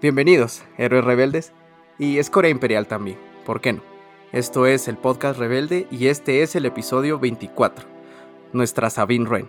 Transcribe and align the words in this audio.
Bienvenidos, 0.00 0.62
héroes 0.78 1.04
rebeldes, 1.04 1.52
y 1.98 2.18
es 2.18 2.30
Corea 2.30 2.50
Imperial 2.50 2.86
también, 2.86 3.18
¿por 3.44 3.60
qué 3.60 3.74
no? 3.74 3.97
Esto 4.32 4.66
es 4.66 4.88
el 4.88 4.98
podcast 4.98 5.38
Rebelde 5.38 5.86
y 5.90 6.08
este 6.08 6.42
es 6.42 6.54
el 6.54 6.66
episodio 6.66 7.18
24, 7.18 7.86
nuestra 8.52 8.90
Sabine 8.90 9.26
Wren. 9.26 9.48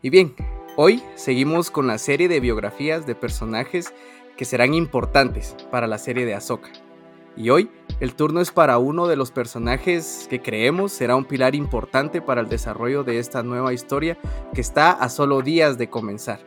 Y 0.00 0.10
bien, 0.10 0.36
hoy 0.76 1.02
seguimos 1.16 1.72
con 1.72 1.88
la 1.88 1.98
serie 1.98 2.28
de 2.28 2.38
biografías 2.38 3.04
de 3.04 3.16
personajes 3.16 3.92
que 4.36 4.44
serán 4.44 4.74
importantes 4.74 5.56
para 5.72 5.88
la 5.88 5.98
serie 5.98 6.24
de 6.24 6.34
Ahsoka. 6.34 6.70
Y 7.36 7.50
hoy 7.50 7.68
el 7.98 8.14
turno 8.14 8.40
es 8.40 8.52
para 8.52 8.78
uno 8.78 9.08
de 9.08 9.16
los 9.16 9.32
personajes 9.32 10.28
que 10.30 10.40
creemos 10.40 10.92
será 10.92 11.16
un 11.16 11.24
pilar 11.24 11.56
importante 11.56 12.22
para 12.22 12.42
el 12.42 12.48
desarrollo 12.48 13.02
de 13.02 13.18
esta 13.18 13.42
nueva 13.42 13.72
historia 13.72 14.18
que 14.54 14.60
está 14.60 14.92
a 14.92 15.08
solo 15.08 15.42
días 15.42 15.78
de 15.78 15.90
comenzar. 15.90 16.38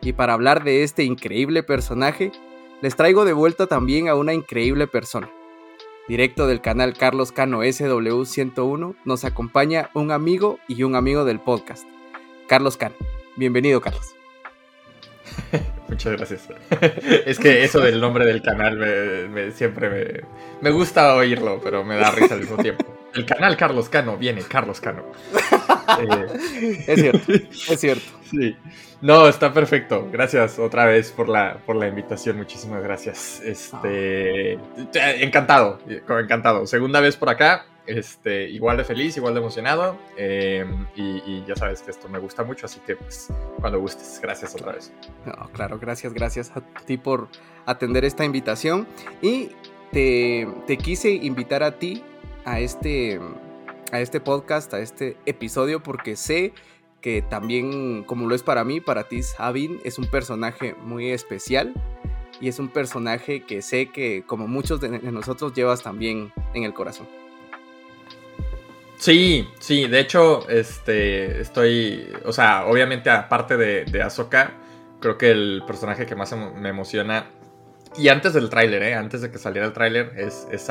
Y 0.00 0.14
para 0.14 0.32
hablar 0.32 0.64
de 0.64 0.82
este 0.82 1.04
increíble 1.04 1.62
personaje, 1.62 2.32
les 2.80 2.96
traigo 2.96 3.26
de 3.26 3.34
vuelta 3.34 3.66
también 3.66 4.08
a 4.08 4.14
una 4.14 4.32
increíble 4.32 4.86
persona. 4.86 5.30
Directo 6.08 6.48
del 6.48 6.60
canal 6.60 6.94
Carlos 6.94 7.30
Cano 7.30 7.62
SW101 7.62 8.96
nos 9.04 9.24
acompaña 9.24 9.88
un 9.94 10.10
amigo 10.10 10.58
y 10.66 10.82
un 10.82 10.96
amigo 10.96 11.24
del 11.24 11.38
podcast, 11.38 11.86
Carlos 12.48 12.76
Cano. 12.76 12.96
Bienvenido, 13.36 13.80
Carlos. 13.80 14.16
Muchas 15.88 16.12
gracias. 16.16 16.48
es 17.26 17.38
que 17.38 17.62
eso 17.62 17.78
del 17.78 18.00
nombre 18.00 18.26
del 18.26 18.42
canal 18.42 19.52
siempre 19.54 19.90
me, 19.90 20.20
me, 20.60 20.70
gusta 20.70 21.14
oírlo, 21.14 21.60
pero 21.62 21.84
me 21.84 21.94
da 21.96 22.10
risa 22.10 22.34
al 22.34 22.40
mismo 22.40 22.56
tiempo. 22.56 22.84
El 23.14 23.26
canal 23.26 23.56
Carlos 23.56 23.88
Cano 23.88 24.16
viene 24.16 24.42
Carlos 24.42 24.80
Cano. 24.80 25.04
Eh, 25.98 26.84
es 26.86 27.00
cierto, 27.00 27.32
es 27.72 27.80
cierto. 27.80 28.06
Sí. 28.30 28.56
No, 29.02 29.28
está 29.28 29.52
perfecto. 29.52 30.08
Gracias 30.10 30.58
otra 30.58 30.86
vez 30.86 31.10
por 31.10 31.28
la, 31.28 31.58
por 31.66 31.76
la 31.76 31.88
invitación. 31.88 32.36
Muchísimas 32.36 32.82
gracias. 32.82 33.42
Este, 33.44 34.58
encantado, 34.94 35.80
encantado. 35.86 36.66
Segunda 36.66 37.00
vez 37.00 37.16
por 37.16 37.28
acá. 37.28 37.66
Este, 37.84 38.48
igual 38.48 38.76
de 38.76 38.84
feliz, 38.84 39.16
igual 39.16 39.34
de 39.34 39.40
emocionado. 39.40 39.98
Em, 40.16 40.86
y, 40.94 41.44
ya 41.46 41.56
sabes 41.56 41.82
que 41.82 41.90
esto 41.90 42.08
me 42.08 42.20
gusta 42.20 42.44
mucho, 42.44 42.66
así 42.66 42.80
que 42.86 42.94
pues, 42.94 43.28
cuando 43.60 43.80
gustes, 43.80 44.20
gracias 44.22 44.54
otra 44.54 44.72
vez. 44.72 44.92
claro, 45.52 45.78
gracias, 45.78 46.14
gracias 46.14 46.52
a 46.54 46.60
ti 46.86 46.96
por 46.96 47.28
atender 47.66 48.04
esta 48.04 48.24
invitación. 48.24 48.86
Y 49.20 49.50
te, 49.90 50.46
te 50.66 50.76
quise 50.78 51.10
invitar 51.10 51.64
a 51.64 51.72
ti 51.72 52.04
a 52.44 52.60
este, 52.60 53.20
a 53.92 54.00
este 54.00 54.20
podcast, 54.20 54.72
a 54.74 54.80
este 54.80 55.16
episodio, 55.26 55.82
porque 55.82 56.16
sé 56.16 56.52
que 57.00 57.22
también, 57.22 58.04
como 58.04 58.28
lo 58.28 58.34
es 58.34 58.42
para 58.42 58.64
mí, 58.64 58.80
para 58.80 59.08
ti 59.08 59.22
Sabin 59.22 59.80
es 59.84 59.98
un 59.98 60.06
personaje 60.06 60.74
muy 60.82 61.10
especial 61.10 61.74
y 62.40 62.48
es 62.48 62.58
un 62.58 62.68
personaje 62.68 63.44
que 63.44 63.62
sé 63.62 63.90
que 63.90 64.24
como 64.26 64.46
muchos 64.46 64.80
de, 64.80 64.88
nosotros 65.00 65.52
llevas 65.54 65.82
también 65.82 66.32
en 66.54 66.64
el 66.64 66.72
corazón. 66.72 67.08
Sí, 68.96 69.48
sí, 69.58 69.88
de 69.88 69.98
hecho, 69.98 70.48
este, 70.48 71.40
estoy, 71.40 72.08
o 72.24 72.32
sea, 72.32 72.66
obviamente 72.66 73.10
aparte 73.10 73.56
de, 73.56 73.84
de 73.84 74.02
Ahsoka, 74.02 74.52
creo 75.00 75.18
que 75.18 75.32
el 75.32 75.64
personaje 75.66 76.06
que 76.06 76.14
más 76.14 76.32
me 76.36 76.68
emociona, 76.68 77.26
y 77.96 78.08
antes 78.08 78.32
del 78.32 78.48
tráiler, 78.48 78.82
¿eh? 78.82 78.94
antes 78.94 79.20
de 79.20 79.30
que 79.30 79.38
saliera 79.38 79.66
el 79.66 79.72
tráiler, 79.72 80.12
es, 80.16 80.46
es. 80.50 80.62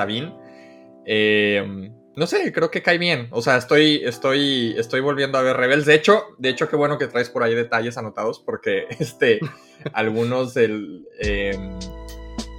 Eh, 1.05 1.91
no 2.15 2.27
sé, 2.27 2.51
creo 2.51 2.69
que 2.69 2.81
cae 2.81 2.97
bien. 2.97 3.27
O 3.31 3.41
sea, 3.41 3.57
estoy, 3.57 4.01
estoy, 4.03 4.75
estoy 4.77 4.99
volviendo 4.99 5.37
a 5.37 5.41
ver 5.41 5.57
Rebels. 5.57 5.85
De 5.85 5.95
hecho, 5.95 6.23
de 6.37 6.49
hecho, 6.49 6.69
qué 6.69 6.75
bueno 6.75 6.97
que 6.97 7.07
traes 7.07 7.29
por 7.29 7.43
ahí 7.43 7.55
detalles 7.55 7.97
anotados, 7.97 8.39
porque 8.45 8.85
este, 8.99 9.39
algunos 9.93 10.53
del. 10.53 11.05
Em, 11.19 11.79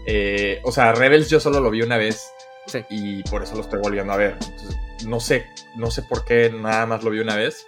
eh, 0.06 0.60
o 0.64 0.72
sea, 0.72 0.92
Rebels 0.92 1.28
yo 1.28 1.38
solo 1.38 1.60
lo 1.60 1.70
vi 1.70 1.82
una 1.82 1.96
vez. 1.96 2.32
Y 2.88 3.24
por 3.24 3.42
eso 3.42 3.56
lo 3.56 3.62
estoy 3.62 3.80
volviendo 3.80 4.12
a 4.12 4.16
ver. 4.16 4.36
no 5.06 5.18
sé, 5.18 5.46
no 5.76 5.90
sé 5.90 6.02
por 6.02 6.24
qué 6.24 6.48
nada 6.48 6.86
más 6.86 7.02
lo 7.02 7.10
vi 7.10 7.18
una 7.18 7.36
vez. 7.36 7.66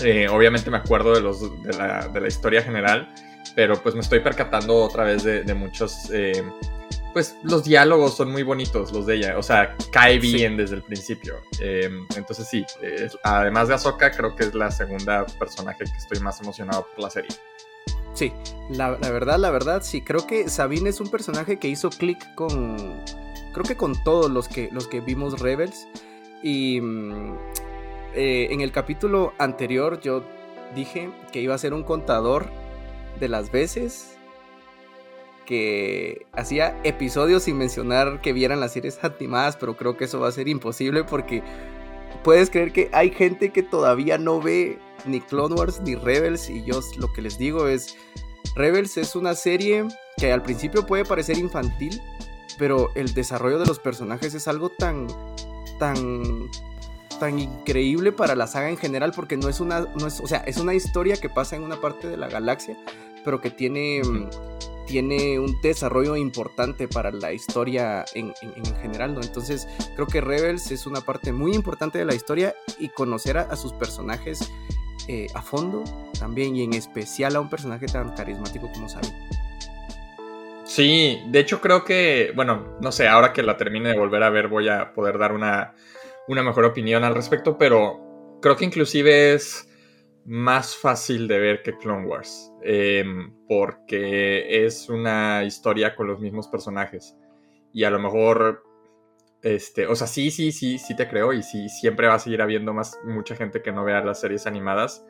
Eh, 0.00 0.26
obviamente 0.28 0.70
me 0.70 0.78
acuerdo 0.78 1.14
de, 1.14 1.20
los, 1.20 1.40
de, 1.62 1.72
la, 1.74 2.08
de 2.08 2.20
la 2.20 2.28
historia 2.28 2.62
general, 2.62 3.12
pero 3.54 3.80
pues 3.82 3.94
me 3.94 4.00
estoy 4.00 4.20
percatando 4.20 4.76
otra 4.76 5.04
vez 5.04 5.22
de, 5.22 5.42
de 5.42 5.54
muchos 5.54 6.10
eh, 6.12 6.42
pues 7.16 7.34
los 7.44 7.64
diálogos 7.64 8.14
son 8.14 8.30
muy 8.30 8.42
bonitos, 8.42 8.92
los 8.92 9.06
de 9.06 9.14
ella. 9.14 9.38
O 9.38 9.42
sea, 9.42 9.74
cae 9.90 10.18
bien 10.18 10.58
desde 10.58 10.76
el 10.76 10.82
principio. 10.82 11.36
Em, 11.60 12.06
entonces 12.14 12.46
sí, 12.46 12.62
además 13.22 13.68
de 13.68 13.74
Ahsoka, 13.74 14.10
creo 14.10 14.36
que 14.36 14.44
es 14.44 14.54
la 14.54 14.70
segunda 14.70 15.24
personaje 15.38 15.84
que 15.84 15.96
estoy 15.96 16.20
más 16.20 16.42
emocionado 16.42 16.86
por 16.94 17.04
la 17.04 17.08
serie. 17.08 17.30
Sí, 18.12 18.34
la, 18.68 18.90
verdad, 18.90 19.38
la 19.38 19.48
verdad, 19.48 19.82
sí. 19.82 20.02
Creo 20.02 20.26
que 20.26 20.50
Sabine 20.50 20.90
es 20.90 21.00
un 21.00 21.08
personaje 21.08 21.58
que 21.58 21.68
hizo 21.68 21.88
clic 21.88 22.18
con. 22.34 23.02
Creo 23.54 23.64
que 23.64 23.78
con 23.78 23.94
todos 24.04 24.30
los 24.30 24.46
que, 24.46 24.68
los 24.70 24.86
que 24.86 25.00
vimos 25.00 25.40
Rebels. 25.40 25.88
Y 26.42 26.82
mm, 26.82 27.38
eh, 28.12 28.48
en 28.50 28.60
el 28.60 28.72
capítulo 28.72 29.32
anterior 29.38 30.02
yo 30.02 30.22
dije 30.74 31.10
que 31.32 31.40
iba 31.40 31.54
a 31.54 31.58
ser 31.58 31.72
un 31.72 31.82
contador 31.82 32.50
de 33.18 33.30
las 33.30 33.50
veces 33.50 34.15
que 35.46 36.26
hacía 36.32 36.78
episodios 36.84 37.44
sin 37.44 37.56
mencionar 37.56 38.20
que 38.20 38.34
vieran 38.34 38.60
las 38.60 38.72
series 38.72 38.98
animadas, 39.02 39.56
pero 39.56 39.76
creo 39.76 39.96
que 39.96 40.04
eso 40.04 40.20
va 40.20 40.28
a 40.28 40.32
ser 40.32 40.48
imposible 40.48 41.04
porque 41.04 41.42
puedes 42.22 42.50
creer 42.50 42.72
que 42.72 42.90
hay 42.92 43.10
gente 43.10 43.52
que 43.52 43.62
todavía 43.62 44.18
no 44.18 44.40
ve 44.42 44.78
ni 45.06 45.20
Clone 45.20 45.54
Wars 45.54 45.80
ni 45.80 45.94
Rebels 45.94 46.50
y 46.50 46.64
yo 46.64 46.80
lo 46.98 47.12
que 47.12 47.22
les 47.22 47.38
digo 47.38 47.68
es, 47.68 47.96
Rebels 48.54 48.96
es 48.96 49.16
una 49.16 49.34
serie 49.34 49.86
que 50.16 50.32
al 50.32 50.42
principio 50.42 50.86
puede 50.86 51.04
parecer 51.04 51.38
infantil, 51.38 52.00
pero 52.58 52.90
el 52.94 53.14
desarrollo 53.14 53.58
de 53.58 53.66
los 53.66 53.78
personajes 53.78 54.34
es 54.34 54.48
algo 54.48 54.70
tan, 54.70 55.06
tan, 55.78 56.50
tan 57.20 57.38
increíble 57.38 58.12
para 58.12 58.34
la 58.34 58.46
saga 58.46 58.70
en 58.70 58.76
general 58.76 59.12
porque 59.14 59.36
no 59.36 59.48
es 59.48 59.60
una, 59.60 59.80
no 59.80 60.06
es, 60.06 60.20
o 60.20 60.26
sea, 60.26 60.38
es 60.38 60.56
una 60.56 60.74
historia 60.74 61.16
que 61.16 61.28
pasa 61.28 61.56
en 61.56 61.62
una 61.62 61.80
parte 61.80 62.08
de 62.08 62.16
la 62.16 62.28
galaxia, 62.28 62.76
pero 63.26 63.40
que 63.40 63.50
tiene 63.50 64.00
tiene 64.86 65.40
un 65.40 65.60
desarrollo 65.60 66.14
importante 66.14 66.86
para 66.86 67.10
la 67.10 67.32
historia 67.32 68.04
en, 68.14 68.32
general, 68.80 69.14
¿no? 69.14 69.20
Entonces 69.20 69.66
creo 69.96 70.06
que 70.06 70.20
Rebels 70.20 70.70
es 70.70 70.86
una 70.86 71.00
parte 71.00 71.32
muy 71.32 71.54
importante 71.54 71.98
de 71.98 72.04
la 72.04 72.14
historia 72.14 72.54
y 72.78 72.88
conocer 72.90 73.36
a, 73.36 73.56
sus 73.56 73.72
personajes 73.72 74.50
eh, 75.08 75.26
a 75.34 75.42
fondo 75.42 75.82
también 76.20 76.54
y 76.54 76.62
en 76.62 76.72
especial 76.74 77.34
a 77.34 77.40
un 77.40 77.50
personaje 77.50 77.86
tan 77.86 78.14
carismático 78.14 78.70
como 78.72 78.88
Sabi. 78.88 79.08
Sí, 80.64 81.20
de 81.26 81.40
hecho 81.40 81.60
creo 81.60 81.84
que, 81.84 82.32
bueno, 82.36 82.78
no 82.80 82.92
sé, 82.92 83.08
ahora 83.08 83.32
que 83.32 83.42
la 83.42 83.56
termine 83.56 83.88
de 83.88 83.98
volver 83.98 84.22
a 84.22 84.30
ver 84.30 84.46
voy 84.46 84.68
a 84.68 84.92
poder 84.92 85.18
dar 85.18 85.32
una, 85.32 85.74
una 86.28 86.44
mejor 86.44 86.64
opinión 86.64 87.02
al 87.02 87.16
respecto, 87.16 87.58
pero 87.58 88.38
creo 88.40 88.56
que 88.56 88.64
inclusive 88.64 89.34
es 89.34 89.65
más 90.26 90.76
fácil 90.76 91.28
de 91.28 91.38
ver 91.38 91.62
que 91.62 91.76
Clone 91.78 92.06
Wars, 92.06 92.52
em, 92.62 93.32
porque 93.48 94.66
es 94.66 94.88
una 94.88 95.44
historia 95.44 95.94
con 95.94 96.08
los 96.08 96.18
mismos 96.18 96.48
personajes 96.48 97.16
y 97.72 97.84
a 97.84 97.90
lo 97.90 98.00
mejor, 98.00 98.64
este, 99.42 99.86
o 99.86 99.94
sea, 99.94 100.08
sí, 100.08 100.30
sí, 100.30 100.50
sí, 100.50 100.78
sí 100.78 100.96
te 100.96 101.08
creo 101.08 101.32
y 101.32 101.42
sí, 101.42 101.68
siempre 101.68 102.08
va 102.08 102.14
a 102.14 102.18
seguir 102.18 102.42
habiendo 102.42 102.72
más, 102.74 102.98
mucha 103.04 103.36
gente 103.36 103.62
que 103.62 103.70
no 103.70 103.84
vea 103.84 104.04
las 104.04 104.20
series 104.20 104.46
animadas. 104.46 105.04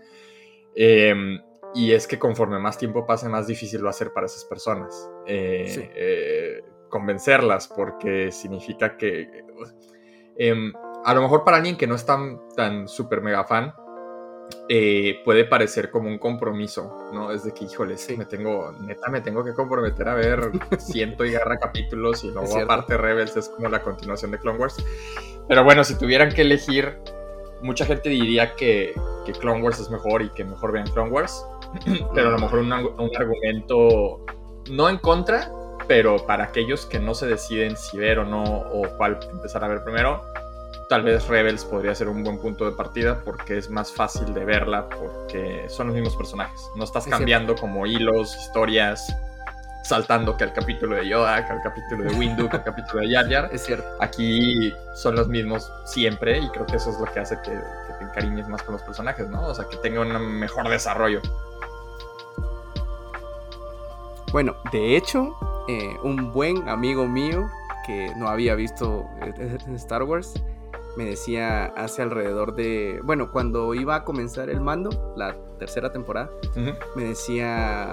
Em, 0.75 1.41
y 1.75 1.93
es 1.93 2.07
que 2.07 2.19
conforme 2.19 2.59
más 2.59 2.77
tiempo 2.77 3.07
pase, 3.07 3.29
más 3.29 3.47
difícil 3.47 3.85
va 3.85 3.91
a 3.91 3.95
ser 3.95 4.13
para 4.13 4.27
esas 4.27 4.45
personas 4.45 5.11
eh, 5.27 5.91
eh, 5.95 6.65
convencerlas, 6.91 7.69
porque 7.69 8.31
significa 8.33 8.97
que 8.97 9.29
em, 10.37 10.73
a 11.05 11.15
lo 11.15 11.23
mejor 11.23 11.45
para 11.45 11.57
alguien 11.57 11.77
que 11.77 11.87
no 11.87 11.95
es 11.95 12.05
tan, 12.05 12.41
tan 12.55 12.89
super 12.89 13.23
mega 13.23 13.45
fan, 13.45 13.73
eh, 14.69 15.21
puede 15.25 15.45
parecer 15.45 15.91
como 15.91 16.09
un 16.09 16.19
compromiso, 16.19 17.11
¿no? 17.13 17.31
Es 17.31 17.45
de 17.45 17.55
que, 17.55 17.65
híjole, 17.67 17.97
sí, 17.97 18.17
me 18.17 18.25
tengo, 18.25 18.73
neta, 18.81 19.09
me 19.11 19.21
tengo 19.21 19.45
que 19.45 19.55
comprometer 19.55 20.09
a 20.09 20.15
ver 20.15 20.51
ciento 20.79 21.25
y 21.25 21.33
garra 21.33 21.59
capítulos 21.59 22.25
y 22.25 22.31
luego 22.33 22.59
aparte 22.59 22.97
Rebels 22.97 23.37
es 23.37 23.49
como 23.49 23.69
la 23.69 23.83
continuación 23.83 24.33
de 24.33 24.39
Clone 24.39 24.59
Wars. 24.59 24.77
Pero 25.49 25.63
bueno, 25.63 25.85
si 25.85 25.97
tuvieran 25.97 26.33
que 26.33 26.43
elegir, 26.43 26.99
mucha 27.63 27.87
gente 27.87 28.09
diría 28.09 28.57
que, 28.57 28.93
que 29.25 29.33
Clone 29.33 29.63
Wars 29.63 29.79
es 29.79 29.91
mejor 29.91 30.23
y 30.23 30.31
que 30.31 30.45
mejor 30.45 30.73
vean 30.73 30.87
Clone 30.89 31.11
Wars, 31.11 31.47
pero 32.15 32.29
a 32.29 32.33
lo 32.33 32.39
mejor 32.39 32.59
un, 32.59 32.73
un 32.73 33.11
argumento 33.17 34.25
no 34.71 34.89
en 34.89 34.99
contra, 34.99 35.49
pero 35.87 36.27
para 36.27 36.45
aquellos 36.45 36.87
que 36.87 36.99
no 36.99 37.15
se 37.15 37.27
deciden 37.27 37.77
si 37.77 37.99
ver 37.99 38.19
o 38.19 38.25
no 38.25 38.43
o 38.43 38.83
cuál 38.97 39.21
empezar 39.31 39.63
a 39.63 39.69
ver 39.69 39.85
primero, 39.85 40.23
tal 40.89 41.03
vez 41.03 41.27
Rebels 41.27 41.65
podría 41.65 41.95
ser 41.95 42.09
un 42.09 42.23
buen 42.23 42.39
punto 42.39 42.65
de 42.65 42.73
partida 42.73 43.23
porque 43.25 43.59
es 43.59 43.71
más 43.71 43.93
fácil 43.93 44.33
de 44.35 44.45
verla 44.45 44.89
porque 44.89 45.67
son 45.69 45.89
los 45.89 45.97
mismos 45.97 46.17
personajes. 46.17 46.61
No 46.77 46.85
estás 46.85 47.07
cambiando 47.07 47.55
como 47.57 47.87
hilos, 47.87 48.37
historias, 48.37 49.15
saltando 49.83 50.37
que 50.37 50.45
al 50.45 50.53
capítulo 50.53 50.97
de 50.97 51.09
Yoda, 51.09 51.45
que 51.45 51.53
al 51.53 51.63
capítulo 51.63 52.05
de 52.05 52.17
Windu, 52.17 52.49
que 52.49 52.57
al 52.57 52.65
capítulo 52.65 53.03
de 53.03 53.11
Yar 53.11 53.29
Yar. 53.29 53.51
Es 53.53 53.65
cierto. 53.65 53.87
Aquí 54.01 54.73
son 54.95 55.17
los 55.17 55.29
mismos 55.29 55.71
siempre 55.85 56.39
y 56.39 56.49
creo 56.51 56.67
que 56.67 56.77
eso 56.77 56.91
es 56.91 56.99
lo 56.99 57.07
que 57.07 57.21
hace 57.21 57.37
que, 57.43 57.51
que 57.51 57.93
te 57.99 58.05
encariñes 58.05 58.49
más 58.49 58.63
con 58.63 58.75
los 58.75 58.83
personajes, 58.83 59.29
¿no? 59.29 59.47
O 59.47 59.55
sea, 59.55 59.67
que 59.69 59.77
tenga 59.79 60.01
un 60.01 60.39
mejor 60.39 60.69
desarrollo. 60.69 61.21
Bueno, 64.33 64.57
de 64.73 64.97
hecho, 64.97 65.35
eh, 65.69 65.97
un 66.03 66.33
buen 66.33 66.69
amigo 66.69 67.07
mío 67.07 67.49
que 67.87 68.13
no 68.17 68.29
había 68.29 68.55
visto 68.55 69.09
eh, 69.23 69.57
Star 69.77 70.03
Wars 70.03 70.35
me 70.97 71.05
decía 71.05 71.67
hace 71.67 72.03
alrededor 72.03 72.55
de, 72.55 73.01
bueno, 73.05 73.31
cuando 73.31 73.75
iba 73.75 73.97
a 73.97 74.05
comenzar 74.05 74.49
el 74.51 74.61
mando, 74.61 75.15
la 75.17 75.37
tercera 75.59 75.93
temporada, 75.93 76.31
me 76.97 77.05
decía, 77.05 77.93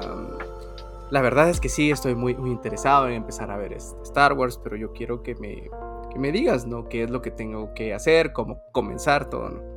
la 1.10 1.22
verdad 1.22 1.50
es 1.50 1.60
que 1.60 1.70
sí, 1.70 1.92
estoy 1.92 2.16
muy, 2.16 2.36
muy 2.36 2.52
interesado 2.52 3.08
en 3.08 3.14
empezar 3.14 3.52
a 3.52 3.58
ver 3.58 3.74
Star 3.74 4.34
Wars, 4.34 4.60
pero 4.64 4.76
yo 4.76 4.94
quiero 4.94 5.22
que 5.22 5.36
me, 5.36 5.70
que 6.12 6.20
me 6.20 6.32
digas, 6.32 6.66
¿no? 6.66 6.88
¿Qué 6.88 7.04
es 7.04 7.10
lo 7.10 7.22
que 7.22 7.32
tengo 7.32 7.74
que 7.74 7.94
hacer? 7.94 8.34
¿Cómo 8.34 8.62
comenzar 8.72 9.30
todo, 9.30 9.50
¿no? 9.50 9.74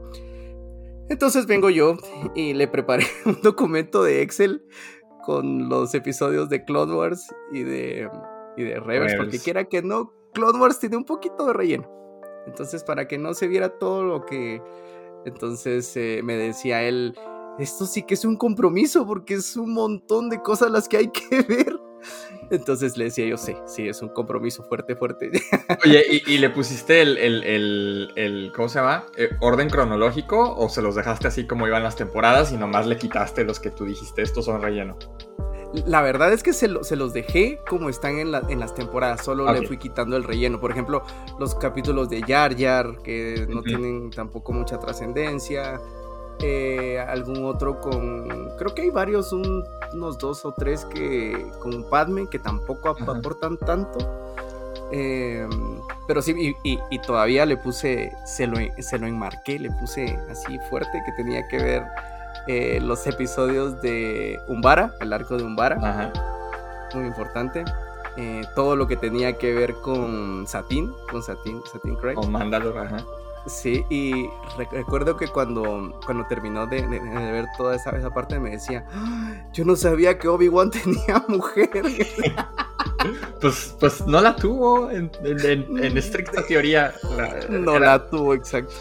Entonces 1.08 1.46
vengo 1.46 1.70
yo 1.70 1.96
y 2.34 2.54
le 2.54 2.68
preparé 2.68 3.06
un 3.26 3.40
documento 3.42 4.02
de 4.02 4.22
Excel 4.22 4.64
con 5.24 5.68
los 5.68 5.94
episodios 5.94 6.48
de 6.48 6.64
Clone 6.64 6.94
Wars 6.94 7.34
y 7.52 7.64
de, 7.64 8.08
y 8.56 8.62
de 8.62 8.80
Rebels, 8.80 9.14
porque 9.16 9.38
quiera 9.38 9.64
que 9.64 9.82
no, 9.82 10.12
Clone 10.32 10.58
Wars 10.58 10.78
tiene 10.78 10.96
un 10.96 11.04
poquito 11.04 11.46
de 11.46 11.52
relleno. 11.52 11.96
Entonces, 12.46 12.84
para 12.84 13.08
que 13.08 13.18
no 13.18 13.34
se 13.34 13.48
viera 13.48 13.78
todo 13.78 14.02
lo 14.02 14.24
que... 14.24 14.62
Entonces 15.24 15.96
eh, 15.96 16.20
me 16.22 16.36
decía 16.36 16.84
él, 16.84 17.18
esto 17.58 17.86
sí 17.86 18.02
que 18.02 18.14
es 18.14 18.24
un 18.24 18.36
compromiso 18.36 19.06
porque 19.06 19.34
es 19.34 19.56
un 19.56 19.72
montón 19.72 20.28
de 20.28 20.40
cosas 20.40 20.70
las 20.70 20.88
que 20.88 20.98
hay 20.98 21.08
que 21.08 21.42
ver. 21.48 21.85
Entonces 22.50 22.96
le 22.96 23.04
decía 23.04 23.26
yo, 23.26 23.36
sí, 23.36 23.56
sí, 23.66 23.88
es 23.88 24.02
un 24.02 24.10
compromiso 24.10 24.62
fuerte, 24.64 24.94
fuerte. 24.96 25.30
Oye, 25.84 26.04
¿y, 26.26 26.38
le 26.38 26.50
pusiste 26.50 27.02
el, 27.02 27.16
el, 27.18 28.12
el, 28.14 28.52
¿cómo 28.54 28.68
se 28.68 28.78
llama? 28.78 29.06
Eh, 29.16 29.30
¿Orden 29.40 29.68
cronológico 29.68 30.54
o 30.56 30.68
se 30.68 30.82
los 30.82 30.94
dejaste 30.94 31.28
así 31.28 31.46
como 31.46 31.66
iban 31.66 31.82
las 31.82 31.96
temporadas 31.96 32.52
y 32.52 32.56
nomás 32.56 32.86
le 32.86 32.96
quitaste 32.96 33.44
los 33.44 33.60
que 33.60 33.70
tú 33.70 33.84
dijiste, 33.84 34.22
estos 34.22 34.44
son 34.44 34.62
relleno? 34.62 34.96
La 35.84 36.00
verdad 36.00 36.32
es 36.32 36.42
que 36.42 36.52
se, 36.52 36.68
los 36.68 37.12
dejé 37.12 37.60
como 37.68 37.88
están 37.88 38.18
en, 38.18 38.30
las 38.30 38.74
temporadas, 38.74 39.24
solo 39.24 39.52
le 39.52 39.66
fui 39.66 39.76
quitando 39.76 40.16
el 40.16 40.24
relleno. 40.24 40.60
Por 40.60 40.70
ejemplo, 40.70 41.02
los 41.38 41.54
capítulos 41.56 42.08
de 42.08 42.22
Yar 42.22 42.54
Yar, 42.54 42.98
que 43.02 43.46
no 43.50 43.62
tienen 43.62 44.10
tampoco 44.10 44.52
mucha 44.52 44.78
trascendencia. 44.78 45.80
Eh, 46.40 46.98
algún 47.08 47.44
otro 47.44 47.80
con. 47.80 48.50
Creo 48.58 48.74
que 48.74 48.82
hay 48.82 48.90
varios, 48.90 49.32
unos 49.32 50.18
dos 50.18 50.44
o 50.44 50.52
tres 50.52 50.84
que 50.84 51.50
con 51.60 51.84
Padme 51.84 52.28
que 52.28 52.38
tampoco 52.38 52.90
aportan 52.90 53.56
tanto. 53.58 53.98
Em, 54.92 55.80
pero 56.06 56.22
sí, 56.22 56.54
y, 56.62 56.98
todavía 57.00 57.44
le 57.46 57.56
puse, 57.56 58.12
se 58.24 58.46
lo, 58.46 58.58
se 58.78 58.98
lo 58.98 59.06
enmarqué, 59.06 59.58
le 59.58 59.70
puse 59.72 60.18
así 60.30 60.58
fuerte 60.68 61.02
que 61.04 61.12
tenía 61.12 61.46
que 61.48 61.56
ver 61.56 61.84
eh, 62.46 62.78
los 62.80 63.06
episodios 63.06 63.80
de 63.82 64.38
Umbara, 64.46 64.94
el 65.00 65.12
arco 65.12 65.36
de 65.36 65.42
Umbara. 65.42 66.12
Muy 66.94 67.06
importante. 67.06 67.64
Eh, 68.16 68.42
todo 68.54 68.76
lo 68.76 68.86
que 68.86 68.96
tenía 68.96 69.36
que 69.36 69.52
ver 69.52 69.74
con 69.74 70.46
Satín, 70.46 70.94
con 71.10 71.22
Satín, 71.22 71.60
Satín 71.70 71.96
Craig. 71.96 72.14
Con 72.14 72.30
Mandalor, 72.30 72.78
ajá. 72.78 73.04
Sí, 73.46 73.84
y 73.90 74.28
recuerdo 74.72 75.16
que 75.16 75.28
cuando, 75.28 75.98
cuando 76.04 76.26
terminó 76.26 76.66
de, 76.66 76.82
ver 76.86 77.46
toda 77.56 77.76
esa, 77.76 77.90
esa, 77.90 78.12
parte 78.12 78.40
me 78.40 78.50
decía, 78.50 78.84
ah, 78.92 79.48
yo 79.52 79.64
no 79.64 79.76
sabía 79.76 80.18
que 80.18 80.26
Obi-Wan 80.26 80.70
tenía 80.84 81.24
mujer. 81.28 81.70
pues, 83.40 83.76
pues 83.78 84.04
no 84.06 84.20
la 84.20 84.34
tuvo 84.34 84.90
en, 84.90 85.10
estricta 85.96 86.44
teoría. 86.44 86.92
no 87.48 87.78
la 87.78 88.06
tuvo, 88.08 88.34
exacto. 88.34 88.74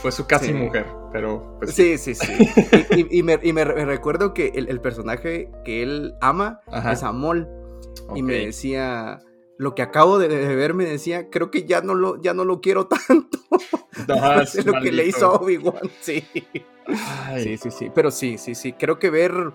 fue 0.00 0.12
su 0.12 0.26
casi 0.26 0.52
mujer, 0.52 0.86
pero... 1.12 1.56
Pues, 1.58 1.74
sí, 1.74 1.98
sí, 1.98 2.14
sí. 2.14 2.48
y, 3.10 3.22
me, 3.24 3.64
recuerdo 3.64 4.32
que 4.32 4.52
el, 4.54 4.80
personaje 4.80 5.50
que 5.64 5.82
él 5.82 6.14
ama 6.20 6.60
es 6.90 7.02
Amol. 7.02 7.48
Y 8.14 8.22
me 8.22 8.46
decía 8.46 9.20
lo 9.58 9.74
que 9.74 9.82
acabo 9.82 10.18
de, 10.18 10.28
ver 10.28 10.72
me 10.72 10.84
decía, 10.84 11.28
creo 11.30 11.50
que 11.50 11.64
ya 11.64 11.82
no 11.82 11.94
lo, 11.94 12.22
ya 12.22 12.32
no 12.32 12.44
lo 12.44 12.60
quiero 12.60 12.86
tanto. 13.06 13.38
es 14.40 14.64
lo 14.64 14.80
que 14.80 14.92
le 14.92 15.06
hizo 15.06 15.26
a 15.26 15.34
Obi-Wan, 15.34 15.90
sí. 16.00 16.24
Sí, 17.42 17.56
sí, 17.58 17.70
sí. 17.70 17.90
Pero 17.94 18.10
sí, 18.10 18.38
sí, 18.38 18.54
sí. 18.54 18.72
Creo 18.72 18.98
que 18.98 19.10
ver 19.10 19.52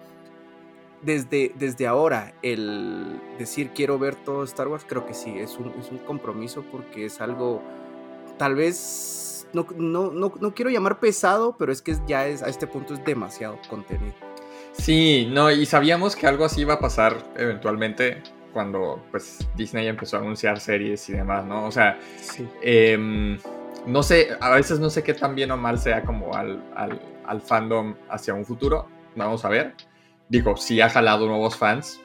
desde, 1.01 1.53
desde 1.57 1.87
ahora 1.87 2.33
el 2.43 3.19
decir 3.39 3.71
quiero 3.73 3.97
ver 3.97 4.15
todo 4.15 4.43
Star 4.43 4.67
Wars, 4.67 4.85
creo 4.87 5.05
que 5.05 5.13
sí, 5.13 5.37
es 5.37 5.57
un, 5.57 5.73
es 5.79 5.89
un 5.89 5.99
compromiso 5.99 6.63
porque 6.71 7.05
es 7.05 7.21
algo 7.21 7.61
tal 8.37 8.55
vez, 8.55 9.47
no, 9.53 9.65
no, 9.77 10.11
no, 10.11 10.33
no 10.39 10.53
quiero 10.53 10.69
llamar 10.69 10.99
pesado, 10.99 11.55
pero 11.57 11.71
es 11.71 11.81
que 11.81 11.95
ya 12.07 12.27
es, 12.27 12.43
a 12.43 12.49
este 12.49 12.67
punto 12.67 12.93
es 12.93 13.03
demasiado 13.05 13.57
contenido. 13.69 14.13
Sí, 14.73 15.29
no, 15.31 15.51
y 15.51 15.65
sabíamos 15.65 16.15
que 16.15 16.27
algo 16.27 16.45
así 16.45 16.61
iba 16.61 16.75
a 16.75 16.79
pasar 16.79 17.31
eventualmente 17.37 18.21
cuando 18.53 19.03
pues 19.11 19.47
Disney 19.55 19.87
empezó 19.87 20.17
a 20.17 20.19
anunciar 20.19 20.59
series 20.59 21.09
y 21.09 21.13
demás, 21.13 21.43
¿no? 21.45 21.65
O 21.65 21.71
sea, 21.71 21.99
em, 22.61 23.37
no 23.85 24.03
sé, 24.03 24.29
a 24.39 24.51
veces 24.51 24.79
no 24.79 24.89
sé 24.89 25.03
qué 25.03 25.13
tan 25.13 25.35
bien 25.35 25.51
o 25.51 25.57
mal 25.57 25.79
sea 25.79 26.03
como 26.03 26.33
al, 26.33 26.63
al, 27.25 27.41
fandom 27.41 27.95
hacia 28.09 28.33
un 28.33 28.45
futuro, 28.45 28.87
vamos 29.15 29.43
a 29.43 29.49
ver. 29.49 29.73
Digo, 30.29 30.55
sí 30.55 30.79
ha 30.79 30.89
jalado 30.89 31.27
nuevos 31.27 31.57
fans, 31.57 31.99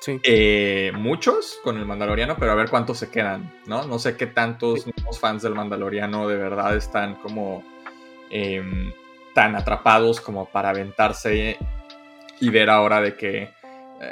Sí. 0.00 0.20
Eh, 0.22 0.92
muchos 0.94 1.58
con 1.64 1.78
el 1.78 1.86
Mandaloriano, 1.86 2.36
pero 2.36 2.52
a 2.52 2.54
ver 2.54 2.68
cuántos 2.68 2.98
se 2.98 3.10
quedan, 3.10 3.50
¿no? 3.64 3.86
No 3.86 3.98
sé 3.98 4.18
qué 4.18 4.26
tantos 4.26 4.86
nuevos 4.86 5.18
fans 5.18 5.42
del 5.42 5.54
Mandaloriano 5.54 6.28
de 6.28 6.36
verdad 6.36 6.76
están 6.76 7.14
como 7.14 7.64
em, 8.28 8.92
tan 9.34 9.56
atrapados 9.56 10.20
como 10.20 10.44
para 10.44 10.68
aventarse 10.68 11.56
y 12.38 12.50
ver 12.50 12.68
ahora 12.68 13.00
de 13.00 13.16
que 13.16 13.48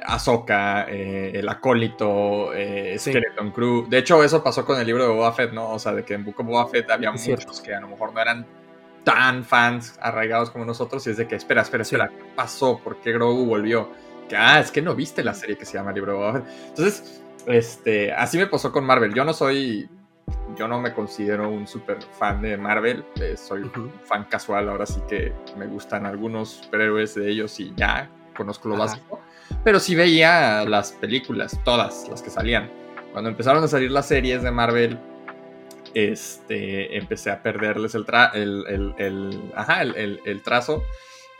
Ahsoka, 0.04 0.86
eh, 0.88 1.32
el 1.34 1.48
acólito, 1.48 2.52
eh, 2.54 2.96
Skeleton 2.98 3.50
Crew. 3.50 3.86
De 3.88 3.98
hecho, 3.98 4.22
eso 4.22 4.42
pasó 4.42 4.64
con 4.64 4.78
el 4.80 4.86
libro 4.86 5.04
de 5.04 5.12
Boba 5.12 5.32
Fett, 5.32 5.52
¿no? 5.52 5.70
O 5.70 5.78
sea, 5.78 5.92
de 5.92 6.04
que 6.04 6.14
en 6.14 6.24
Book 6.24 6.36
of 6.38 6.46
Boba 6.46 6.68
Fett 6.68 6.90
había 6.90 7.12
muchos 7.12 7.60
que 7.60 7.74
a 7.74 7.80
lo 7.80 7.88
mejor 7.88 8.12
no 8.12 8.20
eran 8.20 8.46
tan 9.04 9.44
fans 9.44 9.98
arraigados 10.00 10.50
como 10.50 10.64
nosotros. 10.64 11.06
Y 11.06 11.10
es 11.10 11.16
de 11.16 11.26
que, 11.26 11.36
espera, 11.36 11.62
espera, 11.62 11.82
espera, 11.82 12.08
¿qué 12.08 12.24
pasó? 12.34 12.78
¿Por 12.82 13.00
qué 13.00 13.12
Grogu 13.12 13.46
volvió? 13.46 13.90
Que, 14.28 14.36
ah, 14.36 14.60
es 14.60 14.70
que 14.70 14.82
no 14.82 14.94
viste 14.94 15.22
la 15.24 15.34
serie 15.34 15.56
que 15.56 15.64
se 15.64 15.74
llama 15.74 15.90
el 15.90 15.96
libro 15.96 16.12
de 16.12 16.18
Boba 16.18 16.32
Fett. 16.34 16.44
Entonces, 16.68 17.22
este, 17.46 18.12
así 18.12 18.38
me 18.38 18.46
pasó 18.46 18.72
con 18.72 18.84
Marvel. 18.84 19.14
Yo 19.14 19.24
no 19.24 19.32
soy. 19.32 19.88
Yo 20.56 20.68
no 20.68 20.80
me 20.80 20.94
considero 20.94 21.50
un 21.50 21.66
super 21.66 21.98
fan 22.18 22.42
de 22.42 22.56
Marvel. 22.56 23.04
soy 23.36 23.62
un 23.62 23.92
fan 24.04 24.24
casual. 24.24 24.68
Ahora 24.68 24.86
sí 24.86 25.00
que 25.08 25.32
me 25.56 25.66
gustan 25.66 26.06
algunos 26.06 26.50
superhéroes 26.50 27.14
de 27.14 27.28
ellos 27.28 27.58
y 27.58 27.74
ya 27.76 28.08
conozco 28.34 28.68
lo 28.68 28.76
básico 28.76 29.20
pero 29.64 29.80
sí 29.80 29.94
veía 29.94 30.64
las 30.64 30.92
películas, 30.92 31.58
todas 31.64 32.08
las 32.08 32.22
que 32.22 32.30
salían. 32.30 32.70
Cuando 33.12 33.30
empezaron 33.30 33.62
a 33.62 33.68
salir 33.68 33.90
las 33.90 34.06
series 34.06 34.42
de 34.42 34.50
Marvel, 34.50 34.98
este, 35.94 36.96
empecé 36.96 37.30
a 37.30 37.42
perderles 37.42 37.94
el, 37.94 38.06
el, 38.34 38.94
el, 40.24 40.42
trazo, 40.42 40.82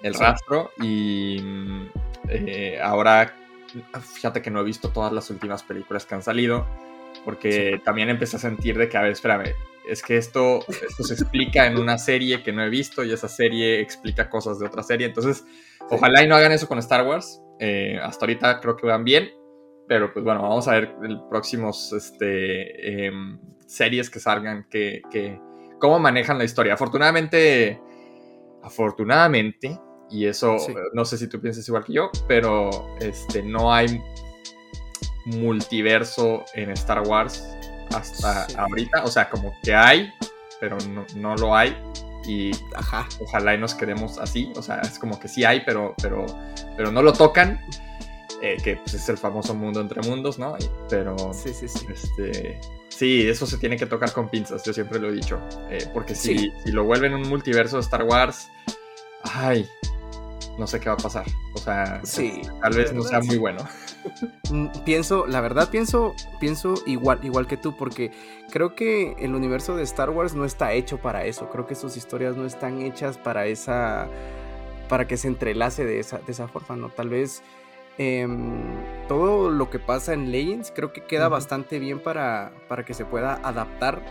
el 0.02 0.14
rastro, 0.14 0.73
y 0.81 1.40
eh, 2.28 2.78
ahora, 2.83 3.35
fíjate 4.14 4.42
que 4.42 4.50
no 4.50 4.61
he 4.61 4.64
visto 4.64 4.90
todas 4.90 5.12
las 5.12 5.31
últimas 5.31 5.62
películas 5.62 6.04
que 6.04 6.14
han 6.14 6.23
salido, 6.23 6.66
porque 7.25 7.81
también 7.85 8.11
empecé 8.11 8.37
a 8.37 8.40
sentir 8.40 8.76
de 8.76 8.88
que, 8.88 8.99
a 8.99 9.02
ver, 9.02 9.12
espérame, 9.12 9.54
es 9.88 10.02
que 10.02 10.16
esto, 10.16 10.64
esto 10.69 11.02
se 11.02 11.14
explica 11.14 11.66
en 11.66 11.78
una 11.78 11.99
serie 11.99 12.42
que 12.42 12.52
no 12.52 12.62
he 12.62 12.69
visto 12.69 13.02
y 13.04 13.12
esa 13.12 13.28
serie 13.28 13.81
explica 13.81 14.28
cosas 14.28 14.59
de 14.59 14.66
otra 14.66 14.83
serie, 14.83 15.07
entonces, 15.07 15.45
ojalá 15.88 16.23
y 16.23 16.28
no 16.28 16.37
hagan 16.37 16.52
eso 16.52 16.69
con 16.69 16.78
Star 16.78 17.07
Wars, 17.07 17.40
eh, 17.64 17.97
hasta 18.02 18.25
ahorita 18.25 18.61
creo 18.61 18.76
que 18.76 18.88
van 18.88 19.04
bien, 19.04 19.31
pero 19.87 20.12
pues 20.12 20.25
bueno, 20.25 20.42
vamos 20.42 20.66
a 20.66 20.73
ver 20.73 20.97
el 21.04 21.21
próximos 21.28 21.92
este, 21.92 23.07
em, 23.07 23.38
series 23.66 24.11
que 24.11 24.19
salgan, 24.19 24.66
que, 24.69 25.00
cómo 25.78 26.00
manejan 26.00 26.38
la 26.38 26.45
historia. 26.45 26.75
Afortunadamente, 26.75 27.81
afortunadamente, 28.64 29.78
y 30.11 30.26
eso 30.26 30.57
no 30.92 31.04
sé 31.04 31.16
si 31.16 31.28
tú 31.28 31.40
piensas 31.40 31.66
igual 31.69 31.85
que 31.85 31.92
yo, 31.92 32.11
pero 32.26 32.97
este, 32.99 33.45
no 33.45 33.73
hay 33.73 34.02
multiverso 35.26 36.45
en 36.54 36.71
Star 36.73 37.07
Wars 37.07 37.47
hasta 37.95 38.47
ahorita. 38.61 39.04
O 39.04 39.07
sea, 39.07 39.31
como 39.31 39.52
que 39.62 39.73
hay, 39.73 40.12
pero 40.61 40.76
no, 41.16 41.37
lo 41.37 41.54
hay. 41.54 41.76
Y 42.24 42.52
ojalá 43.20 43.54
y 43.54 43.58
nos 43.58 43.74
quedemos 43.74 44.18
así. 44.18 44.52
O 44.56 44.62
sea, 44.62 44.80
es 44.80 44.98
como 44.98 45.18
que 45.18 45.28
sí 45.28 45.44
hay, 45.44 45.62
pero, 45.64 45.94
pero 46.00 46.26
pero 46.76 46.90
no 46.90 47.02
lo 47.02 47.12
tocan. 47.12 47.60
Eh, 48.40 48.56
que 48.62 48.76
pues, 48.76 48.94
es 48.94 49.08
el 49.08 49.18
famoso 49.18 49.54
mundo 49.54 49.80
entre 49.80 50.02
mundos, 50.02 50.38
¿no? 50.38 50.56
Pero, 50.88 51.16
sí, 51.32 51.52
sí, 51.54 51.68
sí. 51.68 51.86
Este, 51.88 52.60
Sí, 52.88 53.26
eso 53.26 53.46
se 53.46 53.56
tiene 53.56 53.76
que 53.76 53.86
tocar 53.86 54.12
con 54.12 54.28
pinzas, 54.28 54.62
yo 54.64 54.72
siempre 54.72 54.98
lo 54.98 55.08
he 55.08 55.12
dicho. 55.12 55.40
Eh, 55.70 55.88
porque 55.94 56.14
si, 56.14 56.52
si 56.64 56.72
lo 56.72 56.84
vuelven 56.84 57.14
un 57.14 57.28
multiverso 57.28 57.76
de 57.76 57.82
Star 57.82 58.04
Wars, 58.04 58.48
ay, 59.22 59.66
no 60.59 60.66
sé 60.66 60.80
qué 60.80 60.88
va 60.88 60.94
a 60.94 60.99
pasar. 60.99 61.25
O 61.54 61.59
sea, 61.59 62.00
sí, 62.04 62.42
tal 62.61 62.75
vez 62.75 62.92
no 62.92 63.02
sea 63.02 63.21
muy 63.21 63.38
bueno. 63.38 63.64
Mm, 64.50 64.68
pienso, 64.85 65.26
la 65.26 65.40
verdad 65.40 65.71
pienso, 65.71 66.14
pienso 66.40 66.75
igual, 66.87 67.21
igual 67.23 67.47
que 67.47 67.56
tú, 67.56 67.76
porque 67.76 68.11
creo 68.50 68.75
que 68.75 69.14
el 69.18 69.35
universo 69.35 69.76
de 69.76 69.82
Star 69.85 70.11
Wars 70.11 70.35
no 70.35 70.44
está 70.44 70.73
hecho 70.73 70.99
para 70.99 71.25
eso. 71.25 71.49
Creo 71.50 71.66
que 71.66 71.75
sus 71.75 71.97
historias 71.97 72.37
no 72.37 72.44
están 72.44 72.82
hechas 72.82 73.18
para 73.18 73.47
esa, 73.47 74.09
para 74.88 75.06
que 75.06 75.16
se 75.16 75.28
entrelace 75.28 75.85
de 75.85 76.00
esa, 76.00 76.18
de 76.18 76.32
esa 76.32 76.49
forma, 76.49 76.76
¿no? 76.76 76.90
Tal 76.90 77.09
vez 77.09 77.42
em, 77.99 78.62
todo 79.09 79.50
lo 79.50 79.71
que 79.71 79.78
pasa 79.78 80.12
en 80.12 80.30
Legends 80.32 80.73
creo 80.75 80.92
que 80.92 81.04
queda 81.04 81.28
bastante 81.28 81.78
bien 81.78 82.00
para, 82.00 82.52
para 82.68 82.85
que 82.85 82.94
se 82.94 83.04
pueda 83.04 83.35
adaptar 83.42 84.02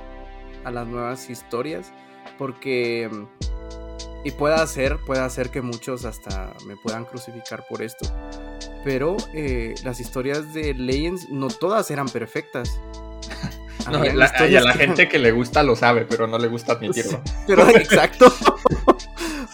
a 0.63 0.71
las 0.71 0.87
nuevas 0.87 1.29
historias, 1.29 1.91
porque 2.37 3.09
y 4.23 4.31
puede 4.31 4.55
hacer, 4.55 4.99
puede 4.99 5.21
hacer 5.21 5.49
que 5.49 5.61
muchos 5.61 6.05
hasta 6.05 6.53
me 6.65 6.77
puedan 6.77 7.05
crucificar 7.05 7.65
por 7.67 7.81
esto. 7.81 8.05
Pero 8.83 9.17
eh, 9.33 9.75
las 9.83 9.99
historias 9.99 10.53
de 10.53 10.73
Legends 10.73 11.29
no 11.29 11.47
todas 11.47 11.91
eran 11.91 12.07
perfectas. 12.07 12.79
No, 13.89 14.05
y 14.05 14.09
a 14.09 14.61
la 14.61 14.73
gente 14.73 15.09
que 15.09 15.17
le 15.17 15.31
gusta 15.31 15.63
lo 15.63 15.75
sabe, 15.75 16.05
pero 16.05 16.27
no 16.27 16.37
le 16.37 16.47
gusta 16.47 16.73
admitirlo. 16.73 17.19
pero 17.47 17.67
exacto. 17.75 18.31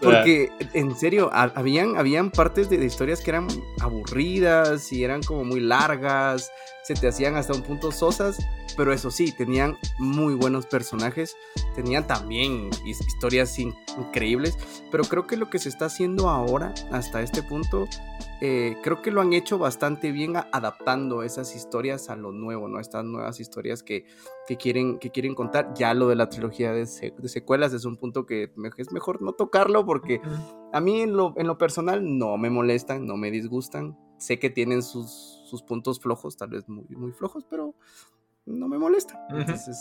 Porque, 0.02 0.50
en 0.74 0.96
serio, 0.98 1.30
habían, 1.32 1.98
habían 1.98 2.30
partes 2.30 2.70
de, 2.70 2.78
de, 2.78 2.86
historias 2.86 3.22
que 3.22 3.32
eran 3.32 3.48
aburridas 3.80 4.92
y 4.92 5.06
eran 5.06 5.24
como 5.24 5.46
muy 5.46 5.62
largas, 5.62 6.52
se 6.88 6.94
te 6.94 7.10
hacían 7.10 7.36
hasta 7.36 7.54
un 7.54 7.64
punto 7.64 7.92
sosas, 7.92 8.38
pero 8.78 8.94
eso 8.94 9.12
sí, 9.12 9.34
tenían 9.34 9.78
muy 10.00 10.36
buenos 10.36 10.68
personajes, 10.68 11.36
tenían 11.76 12.08
también 12.08 12.70
historias 12.86 13.60
increíbles, 13.60 14.58
pero 14.90 15.04
creo 15.04 15.28
que 15.28 15.36
lo 15.36 15.50
que 15.50 15.60
se 15.60 15.68
está 15.68 15.88
haciendo 15.88 16.30
ahora, 16.30 16.74
hasta 16.90 17.22
este 17.22 17.44
punto, 17.44 17.90
eh, 18.40 18.78
creo 18.84 19.02
que 19.02 19.12
lo 19.12 19.20
han 19.20 19.34
hecho 19.34 19.58
bastante 19.58 20.14
bien 20.14 20.38
adaptando 20.38 21.24
esas 21.24 21.58
historias 21.58 22.10
a 22.10 22.16
lo 22.16 22.32
nuevo, 22.32 22.70
¿no? 22.70 22.80
Estas 22.80 23.04
nuevas 23.04 23.42
historias 23.42 23.84
que, 23.84 24.06
quieren, 24.58 24.98
que 24.98 25.12
quieren 25.12 25.36
contar. 25.36 25.74
Ya 25.76 25.94
lo 25.94 26.08
de 26.08 26.16
la 26.16 26.30
trilogía 26.30 26.72
de, 26.72 26.86
secuelas 26.86 27.74
es 27.74 27.84
un 27.84 27.98
punto 27.98 28.26
que 28.26 28.54
es 28.78 28.92
mejor 28.94 29.22
no 29.22 29.34
tocarlo 29.34 29.86
porque 29.86 30.22
a 30.72 30.80
mí 30.80 31.02
en 31.02 31.18
lo, 31.18 31.34
en 31.36 31.48
lo 31.48 31.58
personal 31.58 32.18
no 32.18 32.38
me 32.38 32.50
molestan, 32.50 33.06
no 33.06 33.18
me 33.18 33.30
disgustan. 33.30 33.98
Sé 34.20 34.40
que 34.40 34.50
tienen 34.50 34.84
sus, 34.84 35.37
sus 35.48 35.64
puntos 35.64 36.00
flojos, 36.00 36.38
tal 36.38 36.50
vez 36.50 36.68
muy, 36.68 36.86
muy 36.90 37.12
flojos, 37.12 37.46
pero 37.50 37.74
no 38.46 38.68
me 38.68 38.78
molesta. 38.78 39.20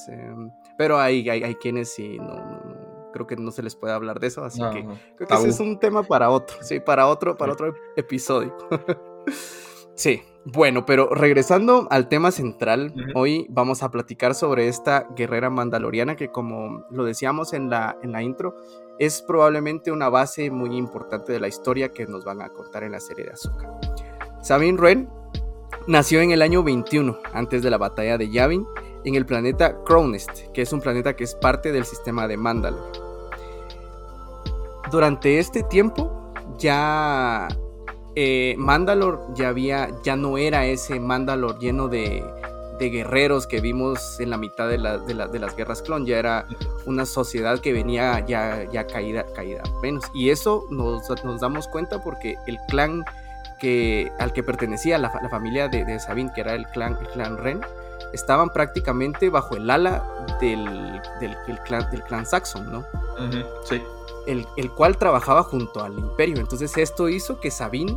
Em, 0.09 0.51
pero 0.77 0.99
hay, 0.99 1.29
hay, 1.29 1.55
quienes 1.57 1.93
sí, 1.93 2.19
no, 2.19 3.11
creo 3.13 3.27
que 3.27 3.37
no 3.37 3.51
se 3.51 3.63
les 3.63 3.77
puede 3.77 3.95
hablar 3.95 4.21
de 4.21 4.27
eso, 4.27 4.45
así 4.45 4.61
que 4.73 4.85
creo 5.17 5.29
que 5.29 5.35
ese 5.35 5.49
es 5.49 5.61
un 5.61 5.79
tema 5.79 6.03
para 6.03 6.31
otro, 6.31 6.57
sí, 6.63 6.81
para 6.81 7.07
otro, 7.07 7.37
para 7.37 7.53
otro 7.53 7.75
episodio. 7.97 8.57
sí, 9.95 10.23
bueno, 10.45 10.85
pero 10.85 11.09
regresando 11.09 11.87
al 11.91 12.09
tema 12.09 12.31
central, 12.31 12.95
hoy 13.15 13.47
vamos 13.49 13.83
a 13.83 13.91
platicar 13.91 14.35
sobre 14.35 14.69
esta 14.69 15.09
guerrera 15.17 15.51
mandaloriana 15.51 16.17
que 16.17 16.31
como 16.31 16.85
lo 16.91 17.05
decíamos 17.05 17.53
en 17.53 17.71
la, 17.71 17.97
en 18.03 18.13
la 18.13 18.23
intro, 18.23 18.55
es 18.99 19.23
probablemente 19.23 19.93
una 19.93 20.09
base 20.09 20.51
muy 20.51 20.77
importante 20.77 21.33
de 21.33 21.41
la 21.41 21.49
historia 21.49 21.91
que 21.91 22.07
nos 22.07 22.25
van 22.25 22.43
a 22.43 22.49
contar 22.51 22.85
en 22.85 22.93
la 22.93 23.01
serie 23.01 23.27
de 23.27 23.33
Azúcar. 23.33 23.71
Sabine 24.41 24.79
Wren 24.79 25.11
Nació 25.87 26.21
en 26.21 26.33
el 26.33 26.43
año 26.43 26.64
21, 26.64 27.16
antes 27.33 27.62
de 27.62 27.71
la 27.71 27.78
batalla 27.78 28.19
de 28.19 28.28
Yavin, 28.28 28.66
en 29.05 29.14
el 29.14 29.25
planeta 29.25 29.85
Cronest, 29.85 30.50
que 30.52 30.62
es 30.62 30.73
un 30.73 30.81
planeta 30.81 31.14
que 31.14 31.23
es 31.23 31.37
parte 31.37 31.71
del 31.71 31.85
sistema 31.85 32.26
de 32.26 32.37
Mandalor. 32.37 32.90
Durante 34.90 35.38
este 35.38 35.62
tiempo, 35.62 36.33
ya 36.59 37.47
eh, 38.16 38.57
Mandalor 38.59 39.28
ya 39.37 39.50
había, 39.50 39.90
ya 40.02 40.16
no 40.16 40.38
era 40.38 40.66
ese 40.66 40.99
Mandalor 40.99 41.61
lleno 41.61 41.87
de, 41.87 42.25
guerreros 42.81 43.47
que 43.47 43.61
vimos 43.61 44.19
en 44.19 44.31
la 44.31 44.38
mitad 44.38 44.69
de, 44.69 44.78
las 44.78 45.57
guerras 45.57 45.83
clon, 45.83 46.05
ya 46.05 46.19
era 46.19 46.49
una 46.85 47.07
sociedad 47.07 47.61
que 47.61 47.73
venía 47.73 48.26
ya, 48.26 48.69
ya 48.73 48.88
caída, 48.88 49.25
caída 49.37 49.62
menos. 49.83 50.05
Y 50.12 50.31
eso 50.31 50.66
nos, 50.69 51.09
nos 51.25 51.40
damos 51.40 51.69
cuenta 51.69 52.02
porque 52.02 52.35
el 52.49 52.59
clan 52.69 53.05
que, 53.59 54.13
al 54.19 54.33
que 54.33 54.43
pertenecía 54.43 54.99
la, 54.99 55.13
la 55.23 55.29
familia 55.29 55.69
de, 55.69 55.85
de, 55.85 55.99
Sabine, 55.99 56.31
que 56.35 56.41
era 56.41 56.55
el 56.55 56.67
clan, 56.67 56.97
el 57.01 57.09
clan 57.09 57.39
Ren, 57.39 57.61
estaban 58.13 58.51
prácticamente 58.51 59.31
bajo 59.31 59.57
el 59.57 59.71
ala 59.71 60.05
del, 60.41 61.01
del, 61.21 61.61
clan, 61.65 61.91
del 61.91 62.03
clan 62.03 62.27
Saxon, 62.27 62.71
¿no? 62.71 62.85
sí. 63.65 63.83
El, 64.27 64.45
el, 64.57 64.73
cual 64.73 64.99
trabajaba 64.99 65.45
junto 65.45 65.85
al 65.85 65.97
imperio. 65.97 66.39
Entonces 66.39 66.77
esto 66.77 67.09
hizo 67.09 67.39
que 67.39 67.53
Sabine 67.53 67.97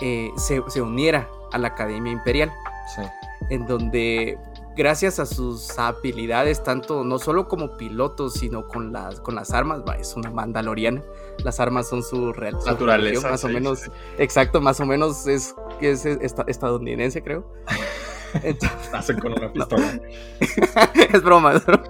eh, 0.00 0.30
se, 0.36 0.60
se, 0.66 0.82
uniera 0.82 1.28
a 1.52 1.58
la 1.58 1.68
Academia 1.68 2.12
Imperial. 2.12 2.50
Sí. 2.96 3.02
En 3.48 3.66
donde 3.68 4.38
gracias 4.76 5.18
a 5.18 5.26
sus 5.26 5.78
habilidades, 5.78 6.62
tanto 6.62 7.04
no 7.04 7.18
solo 7.18 7.48
como 7.48 7.76
piloto, 7.76 8.30
sino 8.30 8.66
con 8.68 8.92
las, 8.92 9.20
con 9.20 9.34
las 9.34 9.52
armas, 9.52 9.82
es 9.98 10.14
una 10.16 10.30
mandaloriana. 10.30 11.02
Las 11.44 11.60
armas 11.60 11.88
son 11.88 12.02
su 12.02 12.32
real 12.32 12.56
naturaleza, 12.66 13.30
más 13.30 13.44
o 13.44 13.48
menos, 13.48 13.90
exacto, 14.18 14.60
más 14.60 14.80
o 14.80 14.86
menos 14.86 15.26
es 15.26 15.54
es, 15.80 16.06
estadounidense, 16.06 17.22
creo. 17.22 17.46
Entonces, 18.42 19.16
con 19.20 19.32
una 19.32 19.52
pistola. 19.52 20.00
es 21.12 21.22
broma, 21.22 21.54
es 21.54 21.66
broma. 21.66 21.88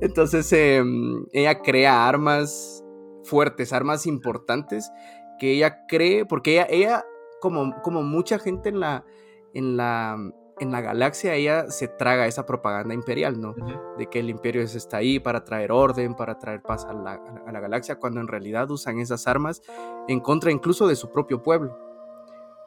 Entonces, 0.00 0.52
em, 0.52 1.24
ella 1.32 1.60
crea 1.60 2.06
armas 2.06 2.84
fuertes, 3.24 3.72
armas 3.72 4.06
importantes 4.06 4.90
que 5.38 5.52
ella 5.52 5.86
cree, 5.86 6.26
porque 6.26 6.54
ella, 6.54 6.66
ella 6.68 7.04
como, 7.40 7.80
como 7.82 8.02
mucha 8.02 8.38
gente 8.38 8.68
en 8.68 8.80
la, 8.80 9.04
en 9.52 9.76
la 9.76 10.18
en 10.60 10.70
la 10.70 10.80
galaxia 10.80 11.34
ella 11.34 11.70
se 11.70 11.88
traga 11.88 12.26
esa 12.26 12.46
propaganda 12.46 12.94
imperial, 12.94 13.40
¿no? 13.40 13.54
De 13.98 14.06
que 14.06 14.20
el 14.20 14.30
imperio 14.30 14.62
está 14.62 14.98
ahí 14.98 15.18
para 15.18 15.44
traer 15.44 15.72
orden, 15.72 16.14
para 16.14 16.38
traer 16.38 16.62
paz 16.62 16.84
a 16.84 16.92
la, 16.92 17.60
galaxia, 17.60 17.96
cuando 17.96 18.20
en 18.20 18.28
realidad 18.28 18.70
usan 18.70 18.98
esas 18.98 19.26
armas 19.26 19.62
en 20.08 20.20
contra 20.20 20.50
incluso 20.50 20.86
de 20.86 20.96
su 20.96 21.10
propio 21.10 21.42
pueblo. 21.42 21.76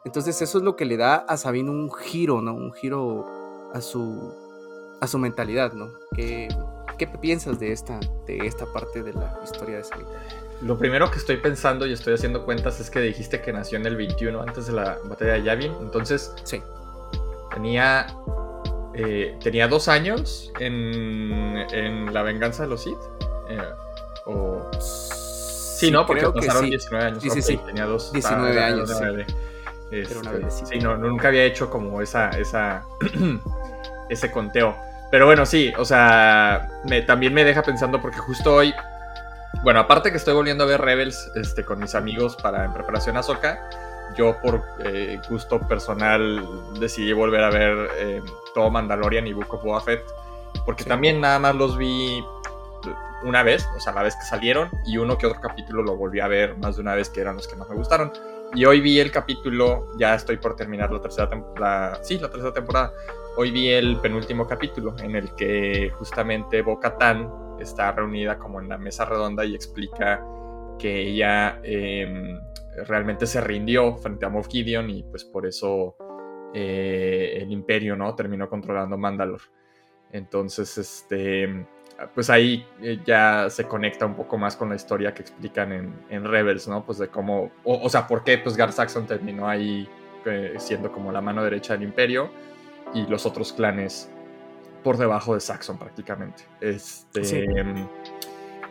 Entonces 0.05 0.41
eso 0.41 0.57
es 0.57 0.63
lo 0.63 0.75
que 0.75 0.85
le 0.85 0.97
da 0.97 1.15
a 1.15 1.37
Sabine 1.37 1.69
un 1.69 1.91
giro, 1.91 2.41
¿no? 2.41 2.53
Un 2.53 2.73
giro 2.73 3.25
a 3.73 3.81
su, 3.81 4.33
a 5.01 5.07
su 5.07 5.17
mentalidad, 5.17 5.73
¿no? 5.73 5.89
¿Qué, 6.13 6.47
¿Qué 6.97 7.07
piensas 7.07 7.59
de 7.59 7.71
esta, 7.71 7.99
de 8.25 8.37
esta 8.45 8.65
parte 8.73 9.03
de 9.03 9.13
la 9.13 9.39
historia 9.43 9.77
de 9.77 9.83
Sabine? 9.83 10.09
Lo 10.61 10.77
primero 10.77 11.11
que 11.11 11.17
estoy 11.17 11.37
pensando 11.37 11.85
y 11.85 11.93
estoy 11.93 12.15
haciendo 12.15 12.43
cuentas 12.43 12.79
es 12.79 12.89
que 12.89 12.99
dijiste 12.99 13.41
que 13.41 13.53
nació 13.53 13.77
en 13.77 13.85
el 13.85 13.95
21 13.95 14.41
antes 14.41 14.67
de 14.67 14.73
la 14.73 14.97
batalla 15.05 15.33
de 15.33 15.43
Yavin, 15.43 15.73
entonces... 15.81 16.33
Sí 16.43 16.61
Tenía, 17.53 18.07
eh, 18.93 19.37
tenía 19.41 19.67
dos 19.67 19.87
años 19.87 20.51
en, 20.59 21.65
en, 21.71 22.13
La 22.13 22.23
venganza 22.23 22.63
de 22.63 22.69
los 22.69 22.83
Sith. 22.83 22.97
Eh, 23.49 23.61
o... 24.25 24.69
Sí, 24.79 25.91
¿no? 25.91 26.05
Porque 26.05 26.25
pasaron 26.29 26.63
sí. 26.63 26.69
19 26.71 27.05
años. 27.05 27.23
Sí, 27.23 27.29
sí, 27.29 27.41
sí. 27.41 27.57
Tenía 27.65 27.85
dos. 27.85 28.11
19 28.11 28.63
años. 28.63 28.91
Este, 29.91 30.15
sí, 30.51 30.79
no, 30.79 30.97
nunca 30.97 31.29
había 31.29 31.45
hecho 31.45 31.69
como 31.69 32.01
esa, 32.01 32.29
esa 32.31 32.83
ese 34.09 34.31
conteo. 34.31 34.75
Pero 35.11 35.25
bueno, 35.25 35.45
sí, 35.45 35.73
o 35.77 35.85
sea, 35.85 36.69
me, 36.83 37.01
también 37.01 37.33
me 37.33 37.45
deja 37.45 37.63
pensando 37.63 38.01
porque 38.01 38.17
justo 38.17 38.53
hoy, 38.53 38.73
bueno, 39.63 39.79
aparte 39.79 40.11
que 40.11 40.17
estoy 40.17 40.33
volviendo 40.33 40.65
a 40.65 40.67
ver 40.67 40.81
Rebels 40.81 41.31
este, 41.35 41.63
con 41.63 41.79
mis 41.79 41.95
amigos 41.95 42.35
para 42.35 42.65
en 42.65 42.73
preparación 42.73 43.15
a 43.15 43.23
Soca, 43.23 43.69
yo 44.15 44.37
por 44.41 44.63
eh, 44.83 45.19
gusto 45.29 45.59
personal 45.59 46.47
decidí 46.79 47.13
volver 47.13 47.43
a 47.43 47.49
ver 47.49 47.89
eh, 47.97 48.21
todo 48.53 48.69
Mandalorian 48.69 49.27
y 49.27 49.33
Book 49.33 49.53
of 49.53 49.63
Boba 49.63 49.81
Fett, 49.81 50.03
porque 50.65 50.83
también 50.83 51.21
nada 51.21 51.39
más 51.39 51.55
los 51.55 51.77
vi 51.77 52.23
una 53.23 53.43
vez, 53.43 53.67
o 53.75 53.79
sea, 53.79 53.93
la 53.93 54.03
vez 54.03 54.15
que 54.15 54.23
salieron, 54.23 54.69
y 54.85 54.97
uno 54.97 55.17
que 55.17 55.25
otro 55.25 55.41
capítulo 55.41 55.83
lo 55.83 55.95
volví 55.95 56.19
a 56.19 56.27
ver 56.27 56.57
más 56.57 56.75
de 56.75 56.81
una 56.81 56.95
vez, 56.95 57.09
que 57.09 57.21
eran 57.21 57.35
los 57.35 57.47
que 57.47 57.55
más 57.55 57.69
me 57.69 57.75
gustaron. 57.75 58.11
Y 58.53 58.65
hoy 58.65 58.79
vi 58.79 58.99
el 58.99 59.11
capítulo, 59.11 59.87
ya 59.97 60.15
estoy 60.15 60.37
por 60.37 60.55
terminar 60.55 60.91
la 60.91 61.01
tercera 61.01 61.29
temporada, 61.29 61.99
sí, 62.03 62.17
la 62.17 62.29
tercera 62.29 62.53
temporada. 62.53 62.93
Hoy 63.35 63.51
vi 63.51 63.69
el 63.69 63.97
penúltimo 63.97 64.47
capítulo 64.47 64.95
en 64.99 65.15
el 65.15 65.33
que 65.35 65.91
justamente 65.97 66.61
Bo-Katan 66.61 67.29
está 67.59 67.91
reunida 67.91 68.37
como 68.37 68.61
en 68.61 68.69
la 68.69 68.77
mesa 68.77 69.05
redonda 69.05 69.43
y 69.45 69.53
explica 69.53 70.23
que 70.79 71.09
ella 71.09 71.59
em, 71.63 72.39
realmente 72.85 73.25
se 73.25 73.41
rindió 73.41 73.97
frente 73.97 74.25
a 74.25 74.29
Moff 74.29 74.47
Gideon 74.47 74.89
y 74.89 75.03
pues 75.03 75.25
por 75.25 75.45
eso 75.45 75.95
eh, 76.53 77.39
el 77.41 77.51
imperio, 77.51 77.95
¿no? 77.95 78.13
Terminó 78.15 78.49
controlando 78.49 78.97
Mandalore. 78.97 79.43
Entonces, 80.11 80.77
este, 80.77 81.65
pues 82.13 82.29
ahí 82.29 82.65
eh, 82.81 82.99
ya 83.05 83.49
se 83.49 83.65
conecta 83.65 84.05
un 84.05 84.15
poco 84.15 84.37
más 84.37 84.55
con 84.55 84.69
la 84.69 84.75
historia 84.75 85.13
que 85.13 85.21
explican 85.21 85.95
en, 86.09 86.25
Rebels, 86.25 86.67
¿no? 86.67 86.85
Pues 86.85 86.97
de 86.99 87.09
cómo, 87.09 87.51
o, 87.63 87.89
sea, 87.89 88.07
por 88.07 88.23
qué 88.23 88.37
pues 88.37 88.55
Gar 88.55 88.71
Saxon 88.71 89.05
terminó 89.05 89.47
ahí 89.47 89.87
eh, 90.25 90.55
siendo 90.57 90.91
como 90.91 91.11
la 91.11 91.21
mano 91.21 91.43
derecha 91.43 91.73
del 91.73 91.83
imperio 91.83 92.29
y 92.93 93.05
los 93.07 93.25
otros 93.25 93.51
clanes 93.53 94.09
por 94.83 94.97
debajo 94.97 95.33
de 95.33 95.41
Saxon 95.41 95.77
prácticamente. 95.77 96.43
Este, 96.61 97.55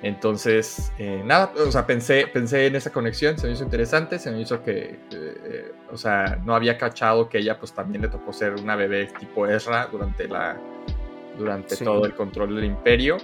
Entonces, 0.02 0.92
eh, 0.98 1.22
nada, 1.24 1.52
o 1.56 1.72
sea, 1.72 1.86
pensé, 1.86 2.26
pensé 2.26 2.66
en 2.66 2.76
esa 2.76 2.92
conexión, 2.92 3.38
se 3.38 3.46
me 3.46 3.54
hizo 3.54 3.64
interesante, 3.64 4.18
se 4.18 4.30
me 4.30 4.40
hizo 4.40 4.62
que, 4.62 4.98
eh, 5.10 5.72
o 5.90 5.96
sea, 5.96 6.38
no 6.44 6.54
había 6.54 6.76
cachado 6.76 7.28
que 7.28 7.38
ella 7.38 7.58
pues 7.58 7.72
también 7.72 8.02
le 8.02 8.08
tocó 8.08 8.32
ser 8.32 8.54
una 8.54 8.76
bebé 8.76 9.06
tipo 9.18 9.46
Ezra 9.46 9.88
durante, 9.90 10.28
la, 10.28 10.56
durante 11.38 11.76
todo 11.76 12.04
el 12.04 12.14
control 12.14 12.56
del 12.56 12.66
imperio. 12.66 13.16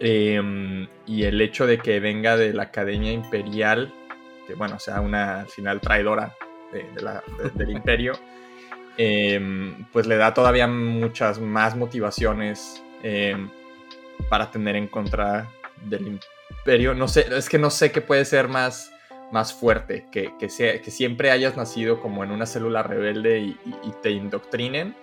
Em, 0.00 0.86
y 1.06 1.24
el 1.24 1.40
hecho 1.40 1.66
de 1.66 1.78
que 1.78 1.98
venga 2.00 2.36
de 2.36 2.52
la 2.54 2.64
Academia 2.64 3.12
Imperial, 3.12 3.92
que 4.46 4.54
bueno, 4.54 4.78
sea 4.78 5.00
una 5.00 5.40
al 5.40 5.48
final 5.48 5.80
traidora 5.80 6.34
del 7.54 7.70
imperio, 7.70 8.12
em, 8.96 9.84
pues 9.92 10.06
le 10.06 10.16
da 10.16 10.32
todavía 10.32 10.66
muchas 10.66 11.40
más 11.40 11.76
motivaciones 11.76 12.82
em, 13.02 13.50
para 14.30 14.50
tener 14.50 14.76
en 14.76 14.86
contra 14.86 15.48
del 15.84 16.20
imperio. 16.50 16.94
No 16.94 17.08
sé, 17.08 17.26
es 17.30 17.48
que 17.48 17.58
no 17.58 17.70
sé 17.70 17.92
qué 17.92 18.00
puede 18.00 18.24
ser 18.24 18.48
más, 18.48 18.92
más 19.32 19.52
fuerte, 19.52 20.06
que, 20.10 20.32
que, 20.38 20.48
sea, 20.48 20.80
que 20.80 20.90
siempre 20.90 21.30
hayas 21.30 21.56
nacido 21.56 22.00
como 22.00 22.24
en 22.24 22.30
una 22.30 22.46
célula 22.46 22.82
rebelde 22.82 23.40
y, 23.40 23.56
te 24.02 24.10
indoctrinen. 24.10 24.94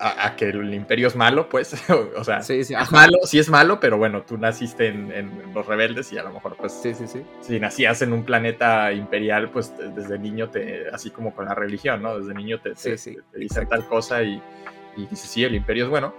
A, 0.00 0.34
que 0.34 0.46
el 0.46 0.74
imperio 0.74 1.06
es 1.06 1.14
malo, 1.14 1.48
pues, 1.48 1.76
o 2.16 2.24
sea, 2.24 2.42
sí, 2.42 2.54
es 2.54 2.72
malo, 2.90 3.18
sí 3.22 3.38
es 3.38 3.48
malo, 3.48 3.78
pero 3.78 3.98
bueno, 3.98 4.22
tú 4.22 4.36
naciste 4.36 4.88
en, 4.88 5.52
los 5.54 5.64
rebeldes 5.64 6.12
y 6.12 6.18
a 6.18 6.24
lo 6.24 6.32
mejor, 6.32 6.56
pues, 6.56 6.72
sí, 6.72 6.92
sí, 6.92 7.06
sí. 7.06 7.22
si 7.40 7.60
nacías 7.60 8.02
en 8.02 8.12
un 8.12 8.24
planeta 8.24 8.92
imperial, 8.92 9.50
pues 9.50 9.72
desde 9.94 10.18
niño 10.18 10.50
te, 10.50 10.88
así 10.92 11.10
como 11.10 11.32
con 11.32 11.44
la 11.44 11.54
religión, 11.54 12.02
¿no? 12.02 12.18
Desde 12.18 12.34
niño 12.34 12.60
te, 12.60 12.74
te, 12.74 12.96
dicen 13.38 13.68
tal 13.68 13.86
cosa 13.86 14.24
y, 14.24 14.42
y 14.96 15.06
dices, 15.06 15.30
sí, 15.30 15.44
el 15.44 15.54
imperio 15.54 15.84
es 15.84 15.90
bueno, 15.90 16.14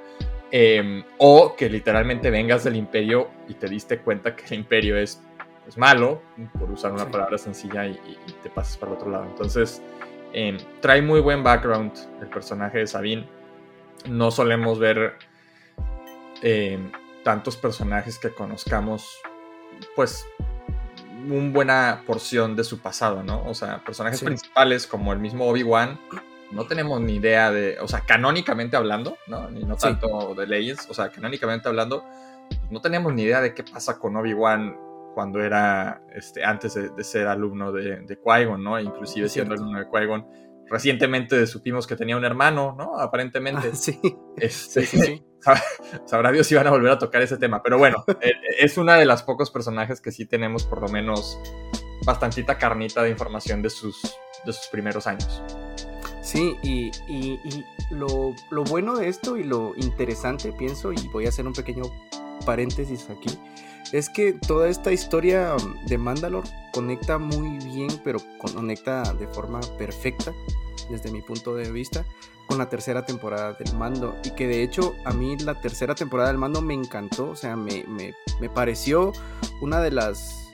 Em, 0.56 1.04
o 1.18 1.56
que 1.56 1.68
literalmente 1.68 2.30
vengas 2.30 2.64
del 2.64 2.76
imperio 2.76 3.28
y 3.48 3.56
te 3.56 3.68
diste 3.68 3.98
cuenta 3.98 4.36
que 4.36 4.46
el 4.46 4.54
imperio 4.60 4.96
es, 4.96 5.20
es 5.68 5.80
malo, 5.80 6.22
por 6.60 6.70
usar 6.70 6.92
una 6.92 7.10
palabra 7.10 7.40
sencilla, 7.40 7.88
y, 7.88 7.98
te 8.44 8.52
pasas 8.52 8.78
para 8.78 8.92
el 8.92 8.98
otro 9.00 9.10
lado. 9.10 9.26
Entonces, 9.26 9.82
em, 10.32 10.60
trae 10.80 11.02
muy 11.02 11.22
buen 11.22 11.42
background 11.42 11.92
el 12.22 12.28
personaje 12.28 12.78
de 12.78 12.86
Sabine. 12.86 13.28
No 14.08 14.30
solemos 14.30 14.78
ver 14.78 15.16
em, 16.44 16.92
tantos 17.24 17.58
personajes 17.58 18.20
que 18.20 18.30
conozcamos, 18.30 19.10
pues, 19.96 20.24
una 21.28 21.50
buena 21.50 22.04
porción 22.06 22.56
de 22.56 22.64
su 22.64 22.78
pasado, 22.78 23.24
¿no? 23.24 23.44
O 23.48 23.56
sea, 23.56 23.84
personajes 23.84 24.22
principales 24.22 24.86
como 24.86 25.14
el 25.14 25.20
mismo 25.20 25.48
Obi-Wan 25.48 26.00
no 26.54 26.66
tenemos 26.66 27.02
ni 27.02 27.16
idea 27.16 27.52
de, 27.52 27.80
o 27.80 27.88
sea, 27.88 28.02
canónicamente 28.02 28.78
hablando, 28.78 29.18
¿no? 29.28 29.50
Ni 29.50 29.64
no 29.64 29.76
tanto 29.76 30.36
de 30.36 30.48
leyes, 30.48 30.88
o 30.90 30.94
sea, 30.94 31.10
canónicamente 31.10 31.68
hablando, 31.68 32.06
no 32.70 32.82
tenemos 32.82 33.14
ni 33.14 33.24
idea 33.24 33.42
de 33.42 33.54
qué 33.54 33.64
pasa 33.64 34.00
con 34.00 34.16
Obi-Wan 34.16 34.78
cuando 35.14 35.42
era, 35.42 36.02
este, 36.14 36.44
antes 36.44 36.74
de, 36.74 37.04
ser 37.04 37.28
alumno 37.28 37.72
de, 37.72 38.02
de 38.02 38.20
Qui-Gon, 38.20 38.64
¿no? 38.64 38.80
Inclusive 38.80 39.30
siendo 39.30 39.54
alumno 39.54 39.80
de 39.80 39.88
Qui-Gon. 39.88 40.28
Recientemente 40.70 41.46
supimos 41.46 41.86
que 41.86 41.96
tenía 41.96 42.18
un 42.18 42.26
hermano, 42.26 42.76
¿no? 42.78 42.98
Aparentemente. 42.98 43.70
Ah, 43.72 43.76
sí. 43.76 44.00
Este, 44.38 44.86
sí, 44.86 45.00
sí, 45.00 45.26
Sabrá 46.06 46.32
Dios 46.32 46.48
si 46.48 46.56
van 46.56 46.68
a 46.68 46.72
volver 46.72 46.92
a 46.92 46.98
tocar 46.98 47.22
ese 47.22 47.38
tema. 47.38 47.62
Pero 47.62 47.78
bueno, 47.78 48.04
e, 48.22 48.34
es 48.60 48.78
una 48.78 48.96
de 48.96 49.06
las 49.06 49.24
pocos 49.24 49.52
personajes 49.52 50.02
que 50.02 50.12
sí 50.12 50.26
tenemos 50.26 50.64
por 50.64 50.82
lo 50.82 50.88
menos 50.88 51.38
bastantita 52.06 52.58
carnita 52.58 53.04
de 53.04 53.10
información 53.10 53.62
de 53.62 53.70
sus, 53.70 54.02
de 54.46 54.54
sus 54.54 54.68
primeros 54.68 55.06
años. 55.08 55.44
Sí, 56.24 56.58
y, 56.64 56.92
lo, 57.90 58.34
bueno 58.70 58.96
de 58.96 59.10
esto 59.10 59.36
y 59.36 59.44
lo 59.44 59.74
interesante, 59.76 60.54
pienso, 60.54 60.94
y 60.94 61.08
voy 61.10 61.26
a 61.26 61.30
hacer 61.30 61.46
un 61.46 61.54
pequeño 61.54 61.84
paréntesis 62.46 63.10
aquí, 63.10 63.38
es 63.92 64.10
que 64.10 64.32
toda 64.32 64.70
esta 64.70 64.94
historia 64.94 65.56
de 65.86 65.98
Mandalore 65.98 66.50
conecta 66.72 67.18
muy 67.18 67.58
bien, 67.60 67.90
pero 68.06 68.20
conecta 68.40 69.14
de 69.14 69.28
forma 69.28 69.60
perfecta, 69.78 70.34
desde 70.90 71.12
mi 71.12 71.22
punto 71.22 71.56
de 71.56 71.70
vista, 71.72 72.06
con 72.48 72.58
la 72.58 72.70
tercera 72.70 73.06
temporada 73.06 73.54
del 73.54 73.76
mando. 73.76 74.16
Y 74.24 74.32
que 74.32 74.48
de 74.48 74.64
hecho 74.64 74.96
a 75.04 75.12
mí 75.12 75.38
la 75.38 75.60
tercera 75.60 75.94
temporada 75.94 76.30
del 76.30 76.38
mando 76.38 76.62
me 76.62 76.74
encantó, 76.74 77.32
o 77.32 77.36
sea, 77.36 77.58
me, 77.58 77.84
me, 78.40 78.50
pareció 78.50 79.12
una 79.62 79.82
de 79.82 79.92
las... 79.92 80.54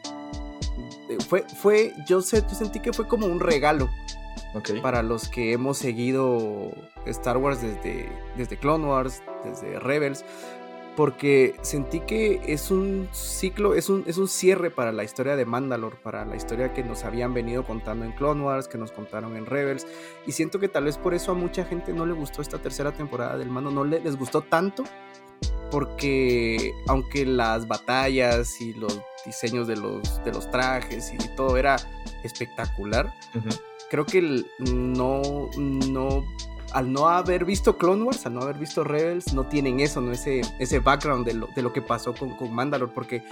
Fue, 1.27 1.45
fue, 1.61 1.93
yo, 2.07 2.21
sé, 2.21 2.41
yo 2.41 2.55
sentí 2.55 2.79
que 2.79 2.91
fue 2.91 3.07
como 3.07 3.27
un 3.27 3.39
regalo 3.39 3.89
para 4.81 5.03
los 5.03 5.29
que 5.29 5.53
hemos 5.53 5.77
seguido 5.77 6.71
Star 7.05 7.37
Wars 7.37 7.61
desde, 7.61 8.11
desde 8.35 8.57
Clone 8.57 8.85
Wars, 8.85 9.21
desde 9.43 9.79
Rebels, 9.79 10.25
porque 10.95 11.55
sentí 11.61 12.01
que 12.01 12.41
es 12.45 12.71
un 12.71 13.07
ciclo, 13.13 13.73
es 13.73 13.87
un, 13.89 14.03
es 14.05 14.17
un 14.17 14.27
cierre 14.27 14.69
para 14.69 14.91
la 14.91 15.05
historia 15.05 15.37
de 15.37 15.45
Mandalore, 15.45 15.95
para 15.95 16.25
la 16.25 16.35
historia 16.35 16.73
que 16.73 16.83
nos 16.83 17.05
habían 17.05 17.33
venido 17.33 17.63
contando 17.63 18.03
en 18.03 18.11
Clone 18.11 18.43
Wars, 18.43 18.67
que 18.67 18.77
nos 18.77 18.91
contaron 18.91 19.37
en 19.37 19.45
Rebels, 19.45 19.87
y 20.27 20.33
siento 20.33 20.59
que 20.59 20.67
tal 20.67 20.83
vez 20.83 20.97
por 20.97 21.13
eso 21.13 21.31
a 21.31 21.35
mucha 21.35 21.63
gente 21.63 21.93
no 21.93 22.05
le 22.05 22.13
gustó 22.13 22.41
esta 22.41 22.57
tercera 22.57 22.91
temporada 22.91 23.37
del 23.37 23.49
mando, 23.49 23.71
no 23.71 23.85
les 23.85 24.17
gustó 24.17 24.41
tanto, 24.41 24.83
porque 25.71 26.73
aunque 26.87 27.25
las 27.25 27.67
batallas 27.67 28.59
y 28.59 28.73
los 28.73 28.99
diseños 29.25 29.67
de 29.67 29.77
los, 29.77 30.23
de 30.23 30.31
los 30.31 30.49
trajes 30.51 31.13
y 31.13 31.17
todo 31.35 31.55
era 31.57 31.77
espectacular, 32.23 33.13
creo 33.89 34.05
que 34.05 34.45
no, 34.59 35.49
no, 35.57 36.25
al 36.73 36.91
no 36.93 37.07
haber 37.07 37.45
visto 37.45 37.77
Clone 37.77 38.03
Wars, 38.03 38.25
al 38.25 38.33
no 38.33 38.41
haber 38.41 38.57
visto 38.57 38.83
Rebels, 38.83 39.33
no 39.33 39.47
tienen 39.47 39.79
eso, 39.79 40.01
¿no? 40.01 40.11
Ese, 40.11 40.41
ese 40.59 40.79
background 40.79 41.25
de 41.25 41.33
lo, 41.33 41.47
de 41.55 41.61
lo 41.61 41.73
que 41.73 41.81
pasó 41.81 42.13
con, 42.13 42.35
con 42.37 42.53
Mandalore, 42.53 42.91
porque 42.93 43.23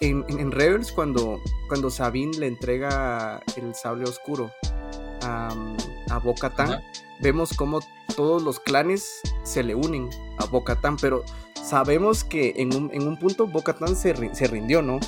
en, 0.00 0.24
en, 0.28 0.50
Rebels 0.50 0.90
cuando, 0.90 1.40
cuando 1.68 1.90
Sabine 1.90 2.36
le 2.38 2.46
entrega 2.48 3.40
el 3.56 3.74
sable 3.74 4.04
oscuro 4.04 4.50
a, 5.22 5.54
a 6.10 6.18
bo 6.18 6.34
vemos 7.20 7.54
como 7.56 7.80
todos 8.16 8.42
los 8.42 8.58
clanes 8.58 9.20
se 9.44 9.62
le 9.62 9.76
unen 9.76 10.10
a 10.38 10.46
bo 10.46 10.64
pero 11.00 11.22
sabemos 11.54 12.24
que 12.24 12.54
en 12.56 12.74
un, 12.74 12.90
en 12.92 13.06
un 13.06 13.16
punto 13.16 13.46
bo 13.46 13.62
se, 13.94 14.34
se 14.34 14.46
rindió, 14.48 14.82
¿no? 14.82 14.98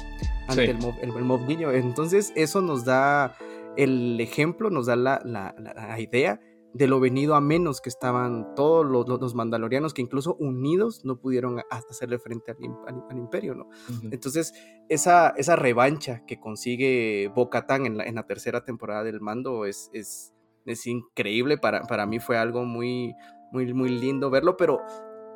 Ante 0.47 0.71
el, 0.71 0.79
el, 1.01 1.11
el 1.11 1.75
Entonces 1.75 2.33
eso 2.37 2.61
nos 2.61 2.85
da 2.85 3.37
el 3.77 4.21
ejemplo, 4.21 4.71
nos 4.71 4.87
da 4.87 4.97
la, 4.97 5.97
idea 5.99 6.41
de 6.73 6.89
lo 6.89 6.99
venido 6.99 7.37
a 7.37 7.41
menos 7.41 7.81
que 7.81 7.89
estaban 7.89 8.55
todos 8.57 8.85
los, 8.85 9.35
mandalorianos 9.35 9.95
que 9.95 10.03
incluso 10.03 10.35
unidos 10.35 11.05
no 11.05 11.21
pudieron 11.21 11.61
hasta 11.71 11.93
hacerle 11.93 12.19
frente 12.19 12.51
al, 12.51 13.17
imperio, 13.17 13.55
¿no? 13.55 13.69
Entonces, 14.11 14.53
esa, 14.89 15.29
esa 15.37 15.57
revancha 15.57 16.25
que 16.27 16.41
consigue 16.41 17.31
Bo-Katan 17.35 17.87
en 17.87 17.99
la, 17.99 18.05
en 18.05 18.17
la 18.17 18.27
tercera 18.27 18.65
temporada 18.65 19.05
del 19.05 19.21
mando 19.21 19.67
es, 19.67 19.91
es, 19.93 20.35
es 20.67 20.87
increíble, 20.87 21.59
para, 21.59 21.83
para 21.83 22.07
mí 22.07 22.19
fue 22.19 22.39
algo 22.39 22.65
muy, 22.65 23.15
muy, 23.53 23.73
muy 23.73 23.89
lindo 23.89 24.31
verlo, 24.31 24.57
pero 24.57 24.81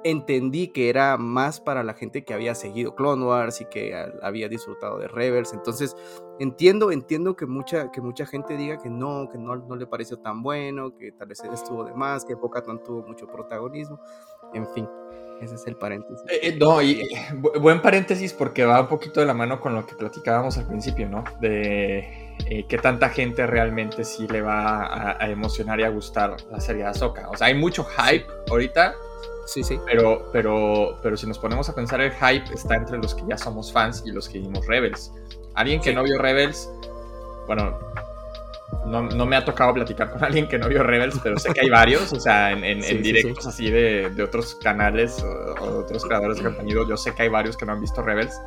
entendí 0.05 0.69
que 0.69 0.89
era 0.89 1.17
más 1.17 1.61
para 1.61 1.83
la 1.83 1.95
gente 1.95 2.25
que 2.25 2.35
había 2.35 2.55
seguido 2.55 2.95
Clone 2.95 3.25
Wars 3.25 3.61
y 3.61 3.65
que 3.67 3.95
había 4.23 4.49
disfrutado 4.49 4.99
de 4.99 5.09
Rebels. 5.09 5.53
Entonces, 5.53 5.97
entiendo, 6.39 6.93
entiendo 6.93 7.37
que 7.37 7.47
mucha, 7.47 7.91
que 7.91 8.01
mucha 8.01 8.27
gente 8.27 8.57
diga 8.57 8.79
que 8.79 8.91
no, 8.91 9.29
que 9.31 9.39
no, 9.39 9.57
no 9.57 9.77
le 9.77 9.87
pareció 9.87 10.19
tan 10.19 10.43
bueno, 10.43 10.97
que 10.97 11.13
tal 11.13 11.29
vez 11.29 11.43
estuvo 11.45 11.85
de 11.85 11.95
más, 11.95 12.25
que 12.25 12.35
no 12.35 12.79
tuvo 12.79 13.07
mucho 13.07 13.27
protagonismo. 13.27 14.01
En 14.55 14.67
fin, 14.69 14.89
ese 15.43 15.57
es 15.57 15.67
el 15.67 15.77
paréntesis. 15.77 16.25
Eh, 16.31 16.41
eh, 16.43 16.57
no, 16.59 16.81
y 16.81 17.09
buen 17.61 17.83
paréntesis 17.83 18.33
porque 18.33 18.65
va 18.65 18.81
un 18.81 18.89
poquito 18.89 19.21
de 19.21 19.27
la 19.27 19.35
mano 19.35 19.61
con 19.61 19.75
lo 19.75 19.85
que 19.85 19.95
platicábamos 19.95 20.57
al 20.59 20.67
principio, 20.67 21.09
¿no? 21.09 21.25
De 21.41 22.37
eh, 22.47 22.67
qué 22.69 22.79
tanta 22.79 23.09
gente 23.09 23.47
realmente 23.47 24.05
sí 24.05 24.29
le 24.29 24.43
va 24.43 24.85
a, 24.85 25.23
a, 25.23 25.31
emocionar 25.31 25.81
y 25.81 25.83
a 25.83 25.89
gustar 25.89 26.37
la 26.51 26.61
serie 26.61 26.83
de 26.83 26.89
Ahsoka. 26.89 27.29
O 27.31 27.37
sea, 27.37 27.49
hay 27.49 27.55
mucho 27.55 27.85
hype 27.85 28.27
ahorita 28.49 28.95
Sí, 29.49 29.65
sí. 29.65 29.81
Pero, 29.87 30.29
pero, 30.31 30.99
pero 31.03 31.17
si 31.17 31.27
nos 31.27 31.39
ponemos 31.39 31.71
a 31.71 31.75
pensar, 31.75 32.03
el 32.03 32.13
hype 32.13 32.53
está 32.53 32.75
entre 32.75 32.99
los 32.99 33.15
que 33.15 33.23
ya 33.27 33.39
somos 33.39 33.73
fans 33.73 34.03
y 34.05 34.13
los 34.13 34.29
que 34.29 34.41
vimos 34.41 34.67
Rebels. 34.67 35.11
Alguien 35.55 35.81
que 35.81 35.95
no 35.95 36.03
vio 36.03 36.19
Rebels, 36.19 36.71
bueno, 37.47 37.79
no, 38.85 39.05
no, 39.05 39.25
me 39.25 39.37
ha 39.37 39.45
tocado 39.47 39.73
platicar 39.73 40.11
con 40.11 40.23
alguien 40.23 40.47
que 40.49 40.59
no 40.59 40.69
vio 40.69 40.83
Rebels, 40.83 41.19
pero 41.23 41.39
sé 41.39 41.55
que 41.55 41.63
hay 41.63 41.71
varios, 41.71 42.13
o 42.13 42.21
sea, 42.21 42.53
en, 42.53 42.63
en, 42.63 43.03
directos 43.03 43.47
así 43.47 43.71
de, 43.71 44.11
de, 44.11 44.23
otros 44.23 44.55
canales 44.57 45.19
o, 45.23 45.65
de 45.65 45.79
otros 45.79 46.05
creadores 46.05 46.37
de 46.37 46.45
contenido, 46.45 46.87
yo 46.87 46.99
sé 46.99 47.15
que 47.15 47.23
hay 47.23 47.31
varios 47.31 47.57
que 47.57 47.65
no 47.65 47.73
han 47.73 47.81
visto 47.81 48.03
Rebels 48.03 48.39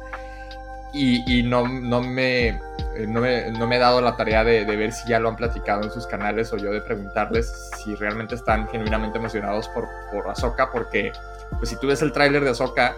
y, 0.93 1.39
y 1.39 1.43
no, 1.43 1.67
no 1.67 2.01
me 2.01 2.59
eh, 2.95 3.07
no 3.07 3.21
me, 3.21 3.75
he 3.75 3.79
dado 3.79 4.01
la 4.01 4.17
tarea 4.17 4.43
de, 4.43 4.65
ver 4.65 4.91
si 4.91 5.07
ya 5.07 5.19
lo 5.19 5.29
han 5.29 5.35
platicado 5.37 5.83
en 5.83 5.91
sus 5.91 6.05
canales 6.05 6.51
o 6.51 6.57
yo 6.57 6.71
de 6.71 6.81
preguntarles 6.81 7.71
si 7.77 7.95
realmente 7.95 8.35
están 8.35 8.67
genuinamente 8.67 9.17
emocionados 9.17 9.69
por, 9.69 9.87
por 10.11 10.29
Ahsoka, 10.29 10.69
porque 10.71 11.11
pues 11.57 11.69
si 11.69 11.77
tú 11.77 11.87
ves 11.87 12.01
el 12.01 12.11
tráiler 12.11 12.43
de 12.43 12.49
Ahsoka 12.49 12.95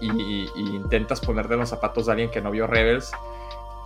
y, 0.00 0.48
intentas 0.56 1.20
ponerte 1.20 1.56
los 1.56 1.68
zapatos 1.68 2.06
de 2.06 2.12
alguien 2.12 2.30
que 2.30 2.40
no 2.40 2.50
vio 2.50 2.66
Rebels, 2.66 3.12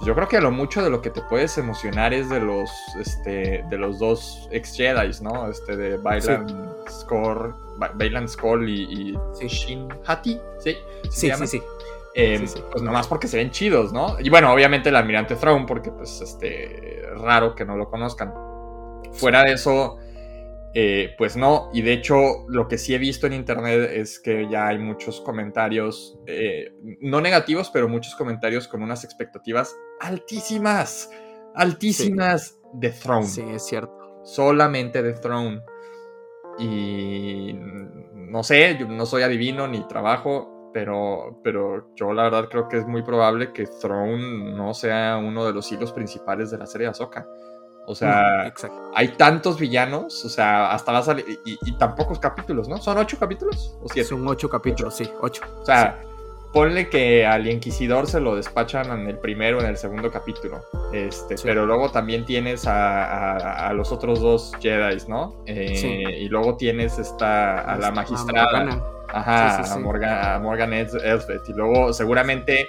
yo 0.02 0.14
creo 0.14 0.28
que 0.28 0.36
a 0.36 0.40
lo 0.40 0.52
mucho 0.52 0.82
de 0.82 0.90
lo 0.90 1.02
que 1.02 1.10
te 1.10 1.20
puedes 1.22 1.58
emocionar 1.58 2.14
es 2.14 2.28
de 2.28 2.40
los, 2.40 2.70
este, 3.00 3.64
de 3.68 3.78
los 3.78 3.98
dos 3.98 4.48
ex 4.52 4.76
Jedi, 4.76 5.10
¿no? 5.22 5.48
Este, 5.48 5.76
de 5.76 5.96
Bailan 5.96 6.74
Score, 6.88 7.54
Bailan 7.94 8.28
Skull 8.28 8.68
y, 8.68 9.16
y 9.42 9.48
Shin 9.48 9.88
Hati, 10.06 10.40
¿sí? 10.60 10.76
Sí, 11.10 11.30
sí, 11.32 11.46
sí. 11.46 11.62
Em, 12.16 12.46
pues 12.70 12.82
nomás 12.82 13.08
porque 13.08 13.26
se 13.26 13.38
ven 13.38 13.50
chidos, 13.50 13.92
¿no? 13.92 14.16
Y 14.20 14.30
bueno, 14.30 14.52
obviamente 14.52 14.88
el 14.88 14.96
almirante 14.96 15.34
Throne, 15.34 15.64
porque 15.66 15.90
pues 15.90 16.20
este, 16.20 17.02
raro 17.16 17.54
que 17.54 17.64
no 17.64 17.76
lo 17.76 17.90
conozcan. 17.90 18.32
Fuera 19.12 19.42
de 19.42 19.54
eso, 19.54 19.98
eh, 20.74 21.14
pues 21.18 21.36
no, 21.36 21.70
y 21.72 21.82
de 21.82 21.92
hecho 21.92 22.46
lo 22.48 22.68
que 22.68 22.78
sí 22.78 22.94
he 22.94 22.98
visto 22.98 23.26
en 23.26 23.32
internet 23.32 23.90
es 23.92 24.20
que 24.20 24.48
ya 24.48 24.68
hay 24.68 24.78
muchos 24.78 25.20
comentarios, 25.20 26.18
eh, 26.26 26.72
no 27.00 27.20
negativos, 27.20 27.70
pero 27.70 27.88
muchos 27.88 28.14
comentarios 28.14 28.68
con 28.68 28.82
unas 28.82 29.02
expectativas 29.04 29.76
altísimas, 30.00 31.10
altísimas 31.54 32.58
de 32.74 32.90
Throne. 32.90 33.26
Sí, 33.26 33.42
es 33.52 33.66
cierto. 33.66 34.20
Solamente 34.24 35.02
de 35.02 35.12
Throne. 35.14 35.60
Y 36.58 37.52
no 38.14 38.42
sé, 38.42 38.76
yo 38.78 38.86
no 38.86 39.06
soy 39.06 39.22
adivino 39.22 39.66
ni 39.68 39.86
trabajo, 39.86 40.53
pero, 40.74 41.40
pero 41.44 41.94
yo 41.94 42.12
la 42.12 42.24
verdad 42.24 42.48
creo 42.50 42.68
que 42.68 42.78
es 42.78 42.86
muy 42.86 43.02
probable 43.02 43.52
que 43.52 43.64
Throne 43.64 44.52
no 44.54 44.74
sea 44.74 45.16
uno 45.16 45.46
de 45.46 45.52
los 45.52 45.70
hilos 45.70 45.92
principales 45.92 46.50
de 46.50 46.58
la 46.58 46.66
serie 46.66 46.88
de 46.88 46.90
Ahsoka. 46.90 47.26
O 47.86 47.94
sea, 47.94 48.52
hay 48.94 49.08
tantos 49.08 49.58
villanos, 49.58 50.24
o 50.24 50.28
sea, 50.28 50.72
hasta 50.72 50.90
va 50.90 50.98
a 50.98 51.02
salir. 51.02 51.38
Y, 51.44 51.76
tan 51.76 51.94
pocos 51.94 52.18
capítulos, 52.18 52.66
¿no? 52.66 52.78
¿Son 52.78 52.98
ocho 52.98 53.18
capítulos? 53.20 53.78
¿O 53.82 53.88
siete? 53.88 54.08
Son 54.08 54.26
ocho 54.26 54.48
capítulos, 54.48 54.96
sí, 54.96 55.08
ocho. 55.20 55.42
O 55.60 55.64
sea, 55.64 56.00
ponle 56.52 56.88
que 56.88 57.24
al 57.24 57.46
Inquisidor 57.46 58.08
se 58.08 58.20
lo 58.20 58.34
despachan 58.34 58.90
en 58.98 59.06
el 59.06 59.18
primero, 59.18 59.60
en 59.60 59.66
el 59.66 59.76
segundo 59.76 60.10
capítulo. 60.10 60.64
Este, 60.92 61.36
Pero 61.42 61.66
luego 61.66 61.90
también 61.90 62.24
tienes 62.24 62.64
a, 62.66 63.70
los 63.74 63.92
otros 63.92 64.20
dos 64.20 64.52
Jedi, 64.60 64.96
¿no? 65.06 65.44
Eh, 65.46 66.18
y 66.20 66.28
luego 66.28 66.56
tienes 66.56 66.98
esta, 66.98 67.60
a 67.60 67.76
la 67.76 67.92
magistrada. 67.92 68.93
Ajá, 69.14 69.72
a 69.72 69.78
Morgan, 69.78 70.26
a 70.26 70.38
Morgan 70.38 70.72
Elsbeth. 70.72 71.48
Y 71.48 71.52
luego 71.52 71.92
seguramente, 71.92 72.68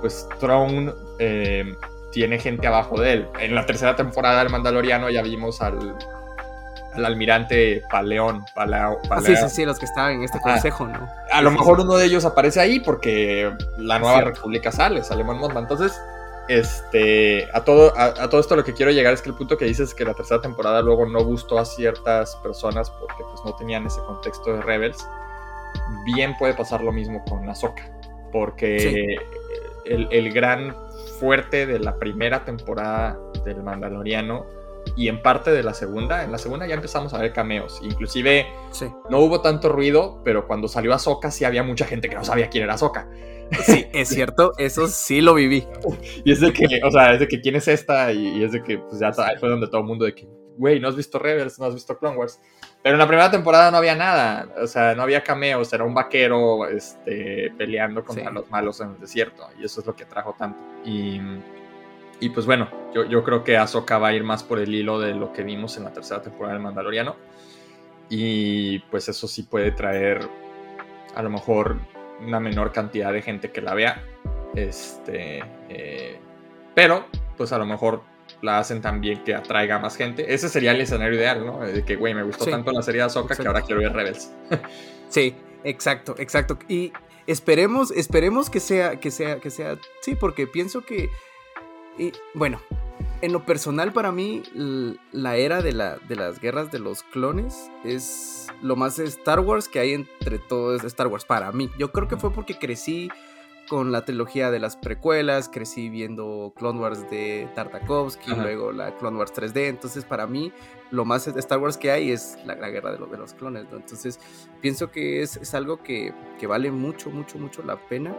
pues 0.00 0.28
Throne. 0.38 0.92
Eh, 1.18 1.74
tiene 2.10 2.38
gente 2.38 2.66
abajo 2.66 3.00
de 3.00 3.12
él. 3.12 3.28
En 3.38 3.54
la 3.54 3.66
tercera 3.66 3.96
temporada 3.96 4.40
del 4.40 4.50
Mandaloriano 4.50 5.10
ya 5.10 5.22
vimos 5.22 5.60
al, 5.60 5.96
al 6.94 7.04
almirante 7.04 7.82
Paleón. 7.90 8.44
Paleo, 8.54 8.98
ah, 9.10 9.20
sí, 9.24 9.36
sí, 9.36 9.48
sí, 9.48 9.64
los 9.64 9.78
que 9.78 9.86
estaban 9.86 10.14
en 10.14 10.24
este 10.24 10.40
consejo, 10.40 10.86
¿no? 10.86 11.08
A 11.30 11.40
lo 11.42 11.50
mejor 11.50 11.80
uno 11.80 11.96
de 11.96 12.06
ellos 12.06 12.24
aparece 12.24 12.60
ahí 12.60 12.80
porque 12.80 13.52
la 13.78 13.98
nueva 13.98 14.22
república 14.22 14.72
sale, 14.72 15.04
sale 15.04 15.24
Mon 15.24 15.56
Entonces, 15.56 15.98
este, 16.48 17.48
a 17.52 17.62
todo, 17.62 17.92
a, 17.96 18.28
todo 18.28 18.40
esto 18.40 18.56
lo 18.56 18.64
que 18.64 18.74
quiero 18.74 18.90
llegar 18.90 19.14
es 19.14 19.22
que 19.22 19.30
el 19.30 19.36
punto 19.36 19.56
que 19.56 19.66
dices 19.66 19.90
es 19.90 19.94
que 19.94 20.04
la 20.04 20.14
tercera 20.14 20.40
temporada 20.40 20.82
luego 20.82 21.06
no 21.06 21.22
gustó 21.22 21.58
a 21.58 21.64
ciertas 21.64 22.34
personas 22.36 22.90
porque 22.90 23.22
pues 23.30 23.40
no 23.44 23.54
tenían 23.54 23.86
ese 23.86 24.00
contexto 24.00 24.54
de 24.54 24.62
Rebels. 24.62 25.06
Bien 26.04 26.36
puede 26.38 26.54
pasar 26.54 26.82
lo 26.82 26.92
mismo 26.92 27.24
con 27.24 27.48
Ahsoka. 27.48 27.90
Porque 28.32 29.16
el, 29.84 30.08
el 30.10 30.32
gran 30.32 30.74
fuerte 31.18 31.66
de 31.66 31.78
la 31.78 31.98
primera 31.98 32.44
temporada 32.44 33.18
del 33.44 33.62
Mandaloriano 33.62 34.46
y 34.96 35.08
en 35.08 35.22
parte 35.22 35.50
de 35.50 35.62
la 35.62 35.74
segunda. 35.74 36.24
En 36.24 36.32
la 36.32 36.38
segunda 36.38 36.66
ya 36.66 36.74
empezamos 36.74 37.14
a 37.14 37.18
ver 37.18 37.32
cameos. 37.32 37.80
Inclusive 37.82 38.46
no 39.08 39.20
hubo 39.20 39.40
tanto 39.40 39.68
ruido, 39.68 40.20
pero 40.24 40.46
cuando 40.46 40.68
salió 40.68 40.92
Ahsoka 40.94 41.30
sí 41.30 41.44
había 41.44 41.62
mucha 41.62 41.86
gente 41.86 42.08
que 42.08 42.16
no 42.16 42.24
sabía 42.24 42.48
quién 42.48 42.64
era 42.64 42.74
Ahsoka. 42.74 43.08
Sí, 43.64 43.86
es 43.92 44.08
cierto, 44.08 44.52
eso 44.58 44.86
sí 44.86 45.20
lo 45.20 45.34
viví. 45.34 45.66
y 46.24 46.32
es 46.32 46.40
de 46.40 46.52
que, 46.52 46.80
o 46.84 46.90
sea, 46.90 47.14
es 47.14 47.20
de 47.20 47.28
que 47.28 47.40
quién 47.40 47.56
es 47.56 47.66
esta 47.68 48.12
y, 48.12 48.44
es 48.44 48.52
de 48.52 48.62
que 48.62 48.78
pues 48.78 49.00
ya 49.00 49.12
fue 49.12 49.48
donde 49.48 49.66
todo 49.66 49.80
el 49.80 49.86
mundo 49.86 50.04
de 50.04 50.14
que, 50.14 50.28
güey, 50.56 50.78
no 50.78 50.88
has 50.88 50.96
visto 50.96 51.18
Rebels, 51.18 51.58
no 51.58 51.66
has 51.66 51.74
visto 51.74 51.98
Clone 51.98 52.16
Wars. 52.16 52.40
Pero 52.82 52.94
en 52.94 52.98
la 52.98 53.06
primera 53.06 53.30
temporada 53.30 53.70
no 53.70 53.76
había 53.76 53.94
nada, 53.94 54.48
o 54.62 54.66
sea, 54.66 54.94
no 54.94 55.02
había 55.02 55.22
cameos, 55.22 55.70
era 55.72 55.84
un 55.84 55.92
vaquero 55.92 56.66
este, 56.66 57.52
peleando 57.58 58.02
contra 58.02 58.30
los 58.30 58.48
malos 58.48 58.80
en 58.80 58.90
el 58.90 58.98
desierto, 58.98 59.46
y 59.58 59.64
eso 59.64 59.80
es 59.80 59.86
lo 59.86 59.94
que 59.94 60.06
trajo 60.06 60.34
tanto. 60.38 60.58
Y, 60.84 61.20
y 62.20 62.30
pues 62.30 62.46
bueno, 62.46 62.70
yo, 62.94 63.04
yo 63.04 63.22
creo 63.22 63.44
que 63.44 63.58
Ahsoka 63.58 63.98
va 63.98 64.08
a 64.08 64.12
ir 64.14 64.24
más 64.24 64.42
por 64.42 64.58
el 64.58 64.74
hilo 64.74 64.98
de 64.98 65.14
lo 65.14 65.30
que 65.30 65.42
vimos 65.42 65.76
en 65.76 65.84
la 65.84 65.92
tercera 65.92 66.22
temporada 66.22 66.54
del 66.54 66.62
Mandaloriano, 66.62 67.16
y 68.08 68.78
pues 68.90 69.08
eso 69.10 69.28
sí 69.28 69.42
puede 69.42 69.72
traer 69.72 70.26
a 71.14 71.22
lo 71.22 71.28
mejor 71.28 71.76
una 72.26 72.40
menor 72.40 72.72
cantidad 72.72 73.12
de 73.12 73.20
gente 73.20 73.50
que 73.50 73.60
la 73.60 73.74
vea, 73.74 74.02
este, 74.54 75.44
eh, 75.68 76.18
pero 76.74 77.06
pues 77.36 77.52
a 77.52 77.58
lo 77.58 77.66
mejor 77.66 78.02
la 78.42 78.58
hacen 78.58 78.80
también 78.80 79.22
que 79.24 79.34
atraiga 79.34 79.76
a 79.76 79.78
más 79.78 79.96
gente. 79.96 80.32
Ese 80.32 80.48
sería 80.48 80.72
el 80.72 80.80
escenario 80.80 81.18
ideal, 81.18 81.44
¿no? 81.44 81.60
De 81.60 81.84
que, 81.84 81.96
güey, 81.96 82.14
me 82.14 82.22
gustó 82.22 82.46
tanto 82.46 82.72
la 82.72 82.82
serie 82.82 83.00
de 83.00 83.06
Ahsoka 83.06 83.36
que 83.36 83.46
ahora 83.46 83.62
quiero 83.62 83.80
ver 83.80 83.92
Rebels. 83.92 84.32
sí, 85.08 85.34
exacto, 85.64 86.14
exacto. 86.18 86.58
Y 86.68 86.92
esperemos, 87.26 87.90
esperemos 87.90 88.50
que 88.50 88.60
sea, 88.60 88.96
que 88.96 89.10
sea, 89.10 89.40
que 89.40 89.50
sea, 89.50 89.78
sí, 90.00 90.14
porque 90.14 90.46
pienso 90.46 90.82
que, 90.82 91.10
y, 91.98 92.12
bueno, 92.34 92.60
en 93.22 93.32
lo 93.32 93.44
personal 93.44 93.92
para 93.92 94.12
mí, 94.12 94.42
la 95.12 95.36
era 95.36 95.60
de, 95.60 95.72
la, 95.72 95.98
de 95.98 96.16
las 96.16 96.40
guerras 96.40 96.70
de 96.70 96.78
los 96.78 97.02
clones 97.02 97.70
es 97.84 98.46
lo 98.62 98.76
más 98.76 98.98
Star 98.98 99.40
Wars 99.40 99.68
que 99.68 99.78
hay 99.78 99.92
entre 99.92 100.38
todos 100.38 100.84
Star 100.84 101.08
Wars 101.08 101.24
para 101.24 101.52
mí. 101.52 101.70
Yo 101.78 101.92
creo 101.92 102.08
que 102.08 102.16
fue 102.16 102.32
porque 102.32 102.58
crecí 102.58 103.10
con 103.70 103.92
la 103.92 104.04
trilogía 104.04 104.50
de 104.50 104.58
las 104.58 104.76
precuelas, 104.76 105.48
crecí 105.48 105.90
viendo 105.90 106.52
Clone 106.56 106.80
Wars 106.80 107.08
de 107.08 107.48
Tartakovsky, 107.54 108.34
luego 108.34 108.72
la 108.72 108.96
Clone 108.96 109.16
Wars 109.16 109.32
3D, 109.32 109.68
entonces 109.68 110.04
para 110.04 110.26
mí 110.26 110.52
lo 110.90 111.04
más 111.04 111.32
de 111.32 111.38
Star 111.38 111.60
Wars 111.60 111.76
que 111.76 111.92
hay 111.92 112.10
es 112.10 112.36
la, 112.44 112.56
guerra 112.56 112.90
de, 112.90 112.98
de, 112.98 113.16
los 113.16 113.32
clones, 113.32 113.66
¿no? 113.70 113.76
Entonces 113.76 114.18
pienso 114.60 114.90
que 114.90 115.22
es, 115.22 115.54
algo 115.54 115.84
que, 115.84 116.12
vale 116.48 116.72
mucho, 116.72 117.10
mucho, 117.10 117.38
mucho 117.38 117.62
la 117.62 117.76
pena. 117.76 118.12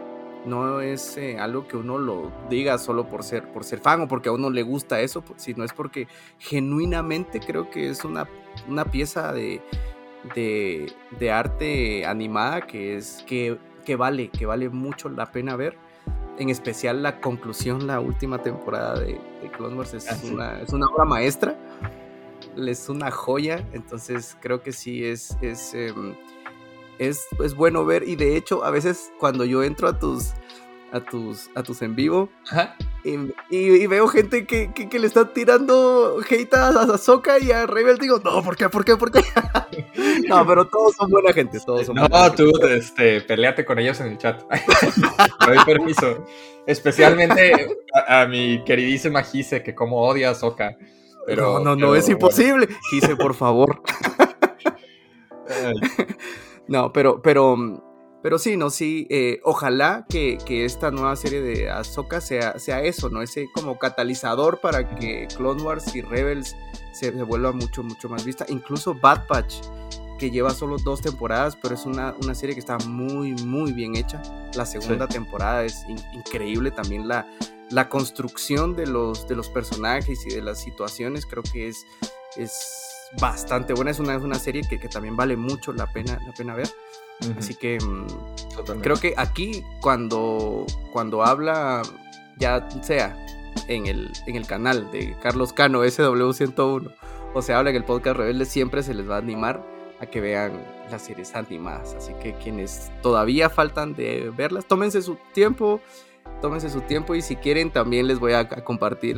No 0.46 0.80
es 0.80 1.18
eh, 1.18 1.38
algo 1.38 1.68
que 1.68 1.76
uno 1.76 1.98
lo 1.98 2.32
diga 2.48 2.78
solo 2.78 3.06
por 3.06 3.22
ser, 3.22 3.52
por 3.52 3.62
ser 3.64 3.78
fan 3.78 4.00
o 4.00 4.08
porque 4.08 4.30
a 4.30 4.32
uno 4.32 4.48
le 4.48 4.62
gusta 4.62 5.02
eso, 5.02 5.22
sino 5.36 5.64
es 5.64 5.74
porque 5.74 6.08
genuinamente 6.38 7.40
creo 7.40 7.68
que 7.68 7.90
es 7.90 8.06
una, 8.06 8.26
una 8.68 8.86
pieza 8.86 9.34
de, 9.34 9.60
de, 10.34 10.90
de 11.20 11.30
arte 11.30 12.06
animada 12.06 12.62
que 12.62 12.96
es 12.96 13.22
que 13.26 13.58
que 13.82 13.96
vale, 13.96 14.28
que 14.28 14.46
vale 14.46 14.68
mucho 14.68 15.08
la 15.08 15.30
pena 15.30 15.56
ver. 15.56 15.76
En 16.38 16.48
especial 16.48 17.02
la 17.02 17.20
conclusión, 17.20 17.86
la 17.86 18.00
última 18.00 18.42
temporada 18.42 18.98
de, 18.98 19.20
Clone 19.56 19.76
Wars 19.76 19.92
es, 19.94 20.10
ah, 20.10 20.18
una, 20.24 20.60
es 20.60 20.72
una 20.72 20.86
obra 20.86 21.04
maestra, 21.04 21.56
es 22.56 22.88
una 22.88 23.10
joya, 23.10 23.68
entonces 23.72 24.36
creo 24.40 24.62
que 24.62 24.72
sí 24.72 25.04
es, 25.04 25.36
es, 25.42 25.74
em, 25.74 26.14
es, 26.98 27.26
es 27.44 27.54
bueno 27.54 27.84
ver. 27.84 28.08
Y 28.08 28.16
de 28.16 28.36
hecho 28.36 28.64
a 28.64 28.70
veces 28.70 29.12
cuando 29.18 29.44
yo 29.44 29.62
entro 29.62 29.88
a 29.88 29.98
tus, 29.98 30.32
a 30.92 31.00
tus, 31.00 31.50
a 31.54 31.62
tus 31.62 31.82
en 31.82 31.96
vivo. 31.96 32.28
Y, 33.50 33.86
veo 33.86 34.06
gente 34.08 34.46
que, 34.46 34.88
le 34.92 35.06
está 35.06 35.32
tirando 35.32 36.18
hate 36.28 36.54
a 36.54 36.68
Azoka 36.94 37.38
y 37.38 37.50
a 37.50 37.66
Rebel. 37.66 37.98
Digo, 37.98 38.20
no, 38.22 38.42
¿por 38.42 38.56
qué? 38.56 38.68
¿Por 38.68 38.84
qué? 38.84 38.96
¿Por 38.96 39.10
qué? 39.10 39.20
no, 40.28 40.46
pero 40.46 40.68
todos 40.68 40.94
son 40.94 41.10
buena 41.10 41.32
gente. 41.32 41.58
Todos 41.64 41.86
son 41.86 41.96
no, 41.96 42.32
tú, 42.32 42.52
este, 42.68 43.22
peleate 43.22 43.64
con 43.64 43.78
ellos 43.78 44.00
en 44.00 44.08
el 44.08 44.18
chat. 44.18 44.42
doy 45.46 45.58
permiso. 45.64 46.24
Especialmente 46.66 47.52
a, 48.06 48.26
mi 48.26 48.62
queridísima 48.64 49.22
Gise, 49.22 49.62
que 49.62 49.74
como 49.74 50.02
odia 50.02 50.28
a 50.28 50.32
Azoka. 50.32 50.76
Pero, 51.26 51.58
no, 51.60 51.74
no, 51.74 51.76
no, 51.76 51.94
es 51.94 52.08
imposible. 52.08 52.68
Gise, 52.90 53.16
por 53.16 53.34
favor. 53.34 53.82
no, 56.68 56.92
pero, 56.92 57.22
pero 57.22 57.91
pero 58.22 58.38
sí, 58.38 58.56
no, 58.56 58.70
sí, 58.70 59.06
eh, 59.10 59.40
ojalá 59.42 60.06
que, 60.08 60.38
esta 60.64 60.90
nueva 60.92 61.16
serie 61.16 61.42
de 61.42 61.70
Ahsoka 61.70 62.20
sea, 62.20 62.58
sea 62.58 62.80
eso, 62.82 63.10
¿no? 63.10 63.20
Ese 63.20 63.48
como 63.52 63.78
catalizador 63.78 64.60
para 64.60 64.94
que 64.94 65.26
Clone 65.36 65.62
Wars 65.62 65.94
y 65.94 66.02
Rebels 66.02 66.56
se, 66.92 67.10
vuelva 67.10 67.52
mucho, 67.52 67.82
mucho 67.82 68.08
más 68.08 68.24
vista. 68.24 68.46
Incluso 68.48 68.94
Bad 68.94 69.26
Patch, 69.26 69.56
que 70.20 70.30
lleva 70.30 70.50
solo 70.50 70.76
dos 70.78 71.02
temporadas, 71.02 71.56
pero 71.60 71.74
es 71.74 71.84
una, 71.84 72.14
serie 72.34 72.54
que 72.54 72.60
está 72.60 72.78
muy, 72.78 73.32
muy 73.44 73.72
bien 73.72 73.96
hecha. 73.96 74.22
La 74.54 74.66
segunda 74.66 75.08
temporada 75.08 75.64
es 75.64 75.84
increíble 76.14 76.70
también 76.70 77.08
la, 77.08 77.26
la 77.70 77.88
construcción 77.88 78.76
de 78.76 78.86
los, 78.86 79.26
de 79.26 79.34
los 79.34 79.48
personajes 79.48 80.24
y 80.26 80.30
de 80.30 80.42
las 80.42 80.60
situaciones, 80.60 81.26
creo 81.26 81.42
que 81.42 81.66
es, 81.66 81.84
es 82.36 82.52
bastante 83.20 83.72
buena. 83.72 83.90
Es 83.90 83.98
una, 83.98 84.16
una 84.18 84.38
serie 84.38 84.62
que, 84.68 84.78
que 84.78 84.88
también 84.88 85.16
vale 85.16 85.36
mucho 85.36 85.72
la 85.72 85.90
pena, 85.92 86.20
la 86.24 86.32
pena 86.32 86.54
ver. 86.54 86.68
Así 87.38 87.54
que 87.54 87.78
mm, 87.80 88.06
creo 88.80 88.96
que 88.96 89.14
aquí 89.16 89.62
cuando, 89.80 90.66
cuando 90.92 91.24
habla, 91.24 91.82
ya 92.38 92.68
sea 92.82 93.16
en 93.68 93.86
el, 93.86 94.10
en 94.26 94.36
el 94.36 94.46
canal 94.46 94.90
de 94.90 95.16
Carlos 95.22 95.52
Cano, 95.52 95.84
SW101, 95.84 96.94
o 97.34 97.42
se 97.42 97.54
habla 97.54 97.70
en 97.70 97.76
el 97.76 97.84
podcast 97.84 98.16
Rebelde, 98.16 98.44
siempre 98.44 98.82
se 98.82 98.94
les 98.94 99.08
va 99.08 99.16
a 99.16 99.18
animar 99.18 99.64
a 100.00 100.06
que 100.06 100.20
vean 100.20 100.60
las 100.90 101.02
series 101.02 101.34
animadas. 101.34 101.94
Así 101.94 102.12
que 102.14 102.34
quienes 102.34 102.90
todavía 103.02 103.48
faltan 103.48 103.94
de 103.94 104.30
verlas, 104.36 104.66
tómense 104.66 105.00
su 105.02 105.16
tiempo. 105.32 105.80
tómense 106.40 106.70
su 106.70 106.80
tiempo 106.82 107.14
y 107.14 107.22
si 107.22 107.36
quieren 107.36 107.70
también 107.70 108.08
les 108.08 108.18
voy 108.18 108.32
a, 108.32 108.48
compartir 108.48 109.16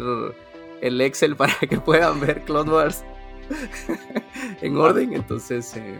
el 0.81 1.01
Excel 1.01 1.37
para 1.37 1.55
que 1.55 1.79
puedan 1.79 2.21
ver 2.21 2.43
Clone 2.43 2.71
Wars 2.71 3.05
en 4.61 4.77
orden. 4.77 5.14
Entonces, 5.14 5.75
eh, 5.77 5.99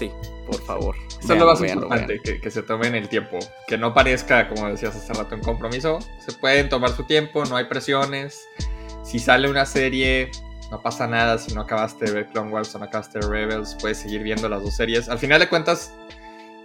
sí, 0.00 0.10
por 0.46 0.60
favor. 0.62 0.96
Eso 1.22 1.34
es 1.34 1.38
lo 1.38 1.46
más 1.46 1.60
importante, 1.60 2.20
que, 2.40 2.50
se 2.50 2.62
tomen 2.62 2.94
el 2.94 3.08
tiempo. 3.08 3.38
Que 3.66 3.76
no 3.76 3.92
parezca, 3.92 4.48
como 4.48 4.68
decías 4.68 4.96
hace 4.96 5.12
rato, 5.12 5.34
un 5.34 5.42
compromiso. 5.42 5.98
Se 6.18 6.32
pueden 6.32 6.68
tomar 6.68 6.90
su 6.90 7.04
tiempo, 7.04 7.44
no 7.44 7.56
hay 7.56 7.66
presiones. 7.66 8.48
Si 9.04 9.18
sale 9.18 9.50
una 9.50 9.66
serie, 9.66 10.30
no 10.70 10.80
pasa 10.80 11.06
nada. 11.06 11.36
Si 11.36 11.54
no 11.54 11.60
acabaste 11.60 12.06
de 12.06 12.12
ver 12.12 12.26
Clone 12.28 12.50
Wars 12.50 12.74
o 12.74 12.78
no 12.78 12.86
acabaste 12.86 13.18
de 13.18 13.28
Rebels, 13.28 13.76
puedes 13.80 13.98
seguir 13.98 14.22
viendo 14.22 14.48
las 14.48 14.62
dos 14.62 14.74
series. 14.74 15.08
Al 15.10 15.18
final 15.18 15.40
de 15.40 15.48
cuentas, 15.48 15.94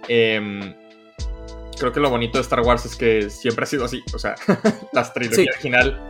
eh, 0.08 0.74
creo 1.78 1.92
que 1.92 2.00
lo 2.00 2.08
bonito 2.08 2.38
de 2.38 2.42
Star 2.42 2.60
Wars 2.60 2.86
es 2.86 2.96
que 2.96 3.28
siempre 3.28 3.64
ha 3.64 3.66
sido 3.66 3.84
así. 3.84 4.02
O 4.14 4.18
sea, 4.18 4.34
las 4.92 5.12
trilogías 5.12 5.54
original 5.56 6.08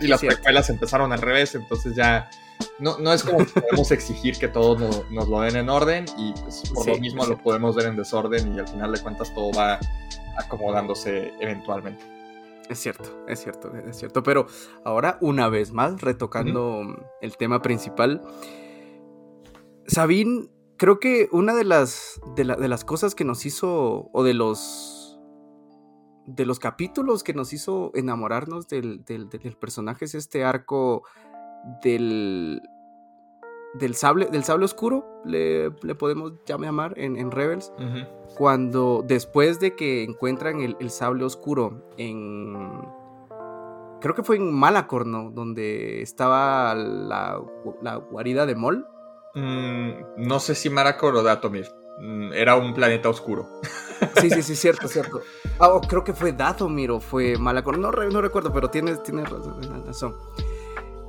y 0.00 0.06
las 0.06 0.20
precuelas 0.20 0.70
empezaron 0.70 1.12
al 1.12 1.20
revés, 1.20 1.54
entonces 1.56 1.94
ya 1.96 2.30
no, 2.78 2.98
no 2.98 3.12
es 3.12 3.22
como 3.22 3.38
que 3.38 3.60
podemos 3.60 3.90
exigir 3.90 4.38
que 4.38 4.48
todos 4.48 4.80
nos, 5.10 5.28
lo 5.28 5.40
den 5.40 5.56
en 5.56 5.68
orden 5.68 6.04
y 6.16 6.32
pues, 6.32 6.62
por 6.74 6.86
lo 6.86 6.98
mismo 6.98 7.26
lo 7.26 7.38
podemos 7.38 7.74
ver 7.74 7.86
en 7.86 7.96
desorden 7.96 8.54
y 8.54 8.58
al 8.58 8.68
final 8.68 8.92
de 8.92 9.00
cuentas 9.00 9.32
todo 9.34 9.50
va 9.52 9.78
acomodándose 10.36 11.32
eventualmente. 11.40 12.04
Es 12.68 12.78
cierto, 12.78 13.24
es 13.26 13.40
cierto, 13.40 13.72
es 13.74 13.96
cierto. 13.96 14.22
Pero 14.22 14.46
ahora, 14.84 15.18
una 15.20 15.48
vez 15.48 15.72
más, 15.72 16.00
retocando 16.00 16.82
el 17.20 17.36
tema 17.36 17.62
principal, 17.62 18.22
Sabine, 19.88 20.48
creo 20.76 21.00
que 21.00 21.28
una 21.32 21.54
de 21.54 21.64
las, 21.64 22.20
de 22.36 22.44
las 22.44 22.84
cosas 22.84 23.16
que 23.16 23.24
nos 23.24 23.44
hizo, 23.44 24.08
o 24.12 24.22
de 24.22 24.34
los 24.34 25.00
de 26.26 26.46
los 26.46 26.58
capítulos 26.58 27.24
que 27.24 27.34
nos 27.34 27.52
hizo 27.52 27.90
enamorarnos 27.94 28.68
del, 28.68 29.02
personaje 29.58 30.04
es 30.04 30.14
este 30.14 30.44
arco 30.44 31.02
del, 31.82 32.62
del, 33.74 33.94
sable, 33.94 34.26
del 34.26 34.44
sable 34.44 34.64
oscuro, 34.64 35.22
le, 35.24 35.70
podemos 35.94 36.32
llamar 36.46 36.94
en, 36.96 37.30
Rebels, 37.30 37.72
cuando 38.36 39.04
después 39.06 39.60
de 39.60 39.74
que 39.74 40.02
encuentran 40.02 40.60
el, 40.60 40.90
sable 40.90 41.24
oscuro 41.24 41.88
en... 41.96 42.88
Creo 44.00 44.14
que 44.14 44.22
fue 44.22 44.36
en 44.36 44.50
Malacor, 44.50 45.04
¿no? 45.04 45.30
Donde 45.30 46.00
estaba 46.00 46.74
la, 46.74 47.38
guarida 48.10 48.46
de 48.46 48.54
Mol. 48.54 48.86
Mm, 49.34 50.26
no 50.26 50.40
sé 50.40 50.54
si 50.54 50.70
Malacor 50.70 51.14
o 51.16 51.22
Datomir. 51.22 51.66
Mm, 52.00 52.32
era 52.32 52.56
un 52.56 52.72
planeta 52.72 53.10
oscuro. 53.10 53.46
Sí, 54.18 54.30
sí, 54.30 54.42
sí, 54.42 54.56
cierto, 54.56 54.88
cierto. 54.88 55.20
Ah, 55.58 55.68
oh, 55.68 55.82
creo 55.82 56.02
que 56.02 56.14
fue 56.14 56.32
Dathomir 56.32 56.90
o 56.90 57.00
fue 57.00 57.36
Malacor. 57.36 57.78
No, 57.78 57.90
no 57.90 58.20
recuerdo, 58.22 58.52
pero 58.54 58.70
tienes, 58.70 59.02
tienes 59.02 59.28
razón. 59.28 60.16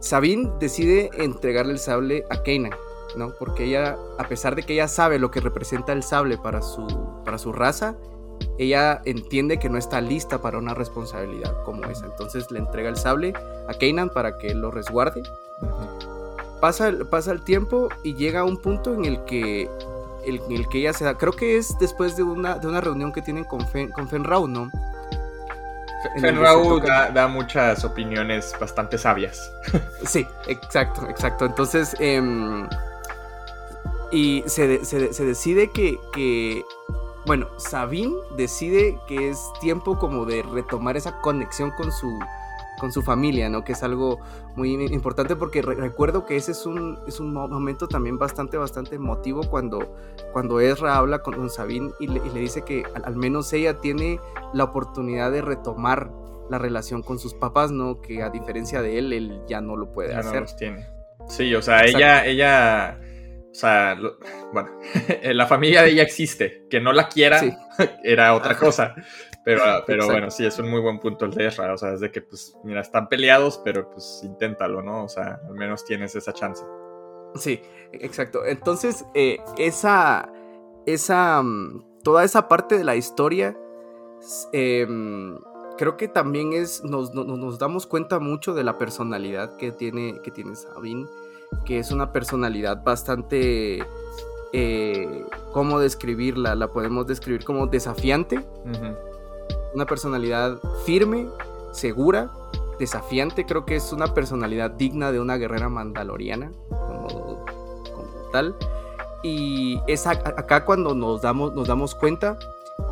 Sabine 0.01 0.51
decide 0.59 1.11
entregarle 1.13 1.73
el 1.73 1.79
sable 1.79 2.25
a 2.31 2.41
Kanan, 2.41 2.73
¿no? 3.15 3.33
Porque 3.37 3.65
ella, 3.65 3.97
a 4.17 4.27
pesar 4.27 4.55
de 4.55 4.63
que 4.63 4.73
ella 4.73 4.87
sabe 4.87 5.19
lo 5.19 5.29
que 5.29 5.39
representa 5.39 5.93
el 5.93 6.01
sable 6.01 6.39
para 6.39 6.63
su, 6.63 6.87
para 7.23 7.37
su 7.37 7.53
raza, 7.53 7.95
ella 8.57 9.01
entiende 9.05 9.59
que 9.59 9.69
no 9.69 9.77
está 9.77 10.01
lista 10.01 10.41
para 10.41 10.57
una 10.57 10.73
responsabilidad 10.73 11.55
como 11.63 11.83
esa. 11.85 12.07
Entonces 12.07 12.49
le 12.49 12.59
entrega 12.59 12.89
el 12.89 12.97
sable 12.97 13.33
a 13.67 13.73
Kanan 13.75 14.09
para 14.09 14.39
que 14.39 14.55
lo 14.55 14.71
resguarde. 14.71 15.21
Pasa, 16.59 16.91
pasa 17.09 17.31
el 17.31 17.43
tiempo 17.43 17.89
y 18.03 18.15
llega 18.15 18.41
a 18.41 18.43
un 18.43 18.57
punto 18.57 18.95
en 18.95 19.05
el 19.05 19.23
que 19.25 19.69
el, 20.25 20.41
el 20.49 20.67
que 20.67 20.79
ella 20.79 20.93
se 20.93 21.05
da. 21.05 21.15
Creo 21.15 21.33
que 21.33 21.57
es 21.57 21.77
después 21.79 22.15
de 22.17 22.23
una, 22.23 22.57
de 22.57 22.67
una 22.67 22.81
reunión 22.81 23.11
que 23.11 23.21
tienen 23.21 23.43
con, 23.43 23.63
con 23.95 24.07
Fenrau, 24.07 24.47
¿no? 24.47 24.69
Fenrau 26.19 26.79
da, 26.79 27.27
muchas 27.27 27.83
opiniones 27.83 28.53
bastante 28.59 28.97
sabias. 28.97 29.51
Sí, 30.05 30.25
exacto, 30.47 31.07
exacto. 31.07 31.45
Entonces, 31.45 31.95
em, 31.99 32.67
y 34.11 34.43
se, 34.47 34.83
se, 34.83 35.25
decide 35.25 35.69
que, 35.69 35.99
que, 36.11 36.65
bueno, 37.25 37.47
Sabine 37.57 38.15
decide 38.35 38.97
que 39.07 39.29
es 39.29 39.39
tiempo 39.61 39.97
como 39.97 40.25
de 40.25 40.41
retomar 40.41 40.97
esa 40.97 41.21
conexión 41.21 41.71
con 41.71 41.91
su, 41.91 42.19
con 42.81 42.91
su 42.91 43.03
familia, 43.03 43.47
¿no? 43.47 43.63
Que 43.63 43.73
es 43.73 43.83
algo 43.83 44.19
muy 44.55 44.73
importante 44.73 45.35
porque 45.35 45.61
recuerdo 45.61 46.25
que 46.25 46.35
ese 46.35 46.53
es 46.53 46.65
un, 46.65 46.97
es 47.07 47.19
un 47.19 47.31
momento 47.31 47.87
también 47.87 48.17
bastante, 48.17 48.57
bastante 48.57 48.95
emotivo 48.95 49.43
cuando, 49.43 49.95
cuando 50.33 50.59
Ezra 50.59 50.97
habla 50.97 51.19
con, 51.19 51.47
Sabine 51.51 51.91
y 51.99 52.07
le, 52.07 52.19
dice 52.39 52.63
que 52.63 52.83
al, 53.03 53.15
menos 53.17 53.53
ella 53.53 53.77
tiene 53.77 54.19
la 54.55 54.63
oportunidad 54.63 55.31
de 55.31 55.43
retomar 55.43 56.11
la 56.49 56.57
relación 56.57 57.03
con 57.03 57.19
sus 57.19 57.35
papás, 57.35 57.69
¿no? 57.69 58.01
Que 58.01 58.23
a 58.23 58.31
diferencia 58.31 58.81
de 58.81 58.97
él, 58.97 59.13
él 59.13 59.41
ya 59.47 59.61
no 59.61 59.77
lo 59.77 59.91
puede 59.91 60.15
hacer. 60.15 60.47
tiene. 60.57 60.87
Sí, 61.27 61.53
o 61.53 61.61
sea, 61.61 61.85
ella, 61.85 62.25
ella, 62.25 62.99
o 63.51 63.53
sea, 63.53 63.95
bueno, 64.53 64.71
la 65.23 65.45
familia 65.45 65.83
de 65.83 65.91
ella 65.91 66.01
existe, 66.01 66.63
que 66.67 66.81
no 66.81 66.93
la 66.93 67.09
quiera 67.09 67.41
era 68.03 68.33
otra 68.33 68.57
cosa, 68.57 68.95
pero, 69.43 69.61
pero 69.87 70.05
bueno, 70.05 70.29
sí, 70.29 70.45
es 70.45 70.57
un 70.59 70.69
muy 70.69 70.81
buen 70.81 70.99
punto 70.99 71.25
el 71.25 71.31
de 71.31 71.47
Ezra. 71.47 71.73
O 71.73 71.77
sea, 71.77 71.93
es 71.93 71.99
de 71.99 72.11
que, 72.11 72.21
pues, 72.21 72.57
mira, 72.63 72.81
están 72.81 73.09
peleados, 73.09 73.59
pero 73.63 73.89
pues 73.89 74.21
inténtalo, 74.23 74.81
¿no? 74.81 75.03
O 75.03 75.09
sea, 75.09 75.39
al 75.47 75.55
menos 75.55 75.83
tienes 75.85 76.15
esa 76.15 76.33
chance. 76.33 76.63
Sí, 77.35 77.61
exacto. 77.93 78.45
Entonces, 78.45 79.05
eh, 79.13 79.39
esa. 79.57 80.31
Esa. 80.85 81.41
Mm, 81.41 81.83
toda 82.03 82.23
esa 82.23 82.47
parte 82.47 82.77
de 82.77 82.83
la 82.83 82.95
historia. 82.95 83.57
Em, 84.51 85.39
creo 85.77 85.97
que 85.97 86.07
también 86.07 86.53
es. 86.53 86.83
Nos, 86.83 87.13
nos, 87.13 87.59
damos 87.59 87.87
cuenta 87.87 88.19
mucho 88.19 88.53
de 88.53 88.63
la 88.63 88.77
personalidad 88.77 89.55
que 89.57 89.71
tiene, 89.71 90.19
que 90.23 90.31
tiene 90.31 90.55
Sabine. 90.55 91.07
Que 91.65 91.79
es 91.79 91.91
una 91.91 92.11
personalidad 92.11 92.83
bastante. 92.83 93.83
Eh, 94.53 95.25
¿Cómo 95.53 95.79
describirla? 95.79 96.55
La 96.55 96.67
podemos 96.67 97.07
describir 97.07 97.45
como 97.45 97.67
desafiante 97.67 98.45
una 99.73 99.85
personalidad 99.85 100.59
firme, 100.85 101.27
segura, 101.71 102.31
desafiante. 102.79 103.45
Creo 103.45 103.65
que 103.65 103.75
es 103.75 103.91
una 103.93 104.13
personalidad 104.13 104.71
digna 104.71 105.11
de 105.11 105.19
una 105.19 105.37
guerrera 105.37 105.69
mandaloriana, 105.69 106.51
como, 106.69 107.45
tal. 108.31 108.55
Y 109.23 109.79
es 109.87 110.07
acá 110.07 110.65
cuando 110.65 110.95
nos 110.95 111.21
damos, 111.21 111.53
nos 111.53 111.67
damos 111.67 111.93
cuenta 111.93 112.37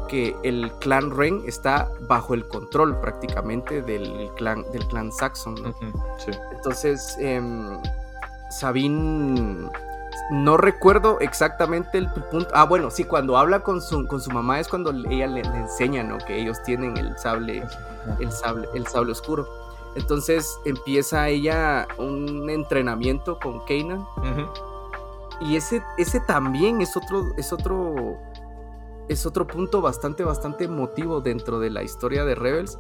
que 0.08 0.36
el 0.44 0.72
clan 0.80 1.16
Ren 1.16 1.44
está 1.46 1.90
bajo 2.02 2.34
el 2.34 2.48
control 2.48 3.00
prácticamente 3.00 3.82
del 3.82 4.30
clan, 4.36 4.66
del 4.72 4.86
clan 4.88 5.12
Saxon. 5.12 5.56
Entonces, 6.52 7.16
em, 7.20 7.78
Sabine 8.52 9.70
no 10.30 10.58
recuerdo 10.58 11.20
exactamente 11.20 11.98
el 11.98 12.10
punto. 12.10 12.50
Ah, 12.54 12.66
bueno, 12.66 12.92
sí, 12.92 13.04
cuando 13.04 13.38
habla 13.38 13.62
con 13.62 13.82
su, 13.82 14.06
con 14.06 14.22
su 14.22 14.30
mamá 14.32 14.60
es 14.60 14.68
cuando 14.68 14.92
ella 14.92 15.28
le, 15.28 15.42
enseña, 15.42 16.04
¿no? 16.04 16.18
Que 16.20 16.40
ellos 16.40 16.62
tienen 16.64 16.96
el 16.98 17.18
sable, 17.18 17.64
el 18.20 18.32
sable, 18.32 18.68
el 18.76 18.86
sable 18.86 19.12
oscuro. 19.12 19.48
Entonces 19.96 20.60
empieza 20.66 21.28
ella 21.30 21.88
un 21.98 22.50
entrenamiento 22.50 23.40
con 23.40 23.66
Kanan. 23.66 24.06
Y 25.42 25.56
ese, 25.56 25.82
ese 25.98 26.20
también 26.20 26.82
es 26.82 26.96
otro, 26.96 27.26
es 27.38 27.52
otro. 27.52 28.18
Es 29.08 29.26
otro 29.26 29.48
punto 29.48 29.82
bastante, 29.82 30.24
bastante 30.24 30.66
emotivo 30.66 31.20
dentro 31.20 31.60
de 31.60 31.72
la 31.72 31.82
historia 31.82 32.26
de 32.26 32.36
Rebels. 32.36 32.78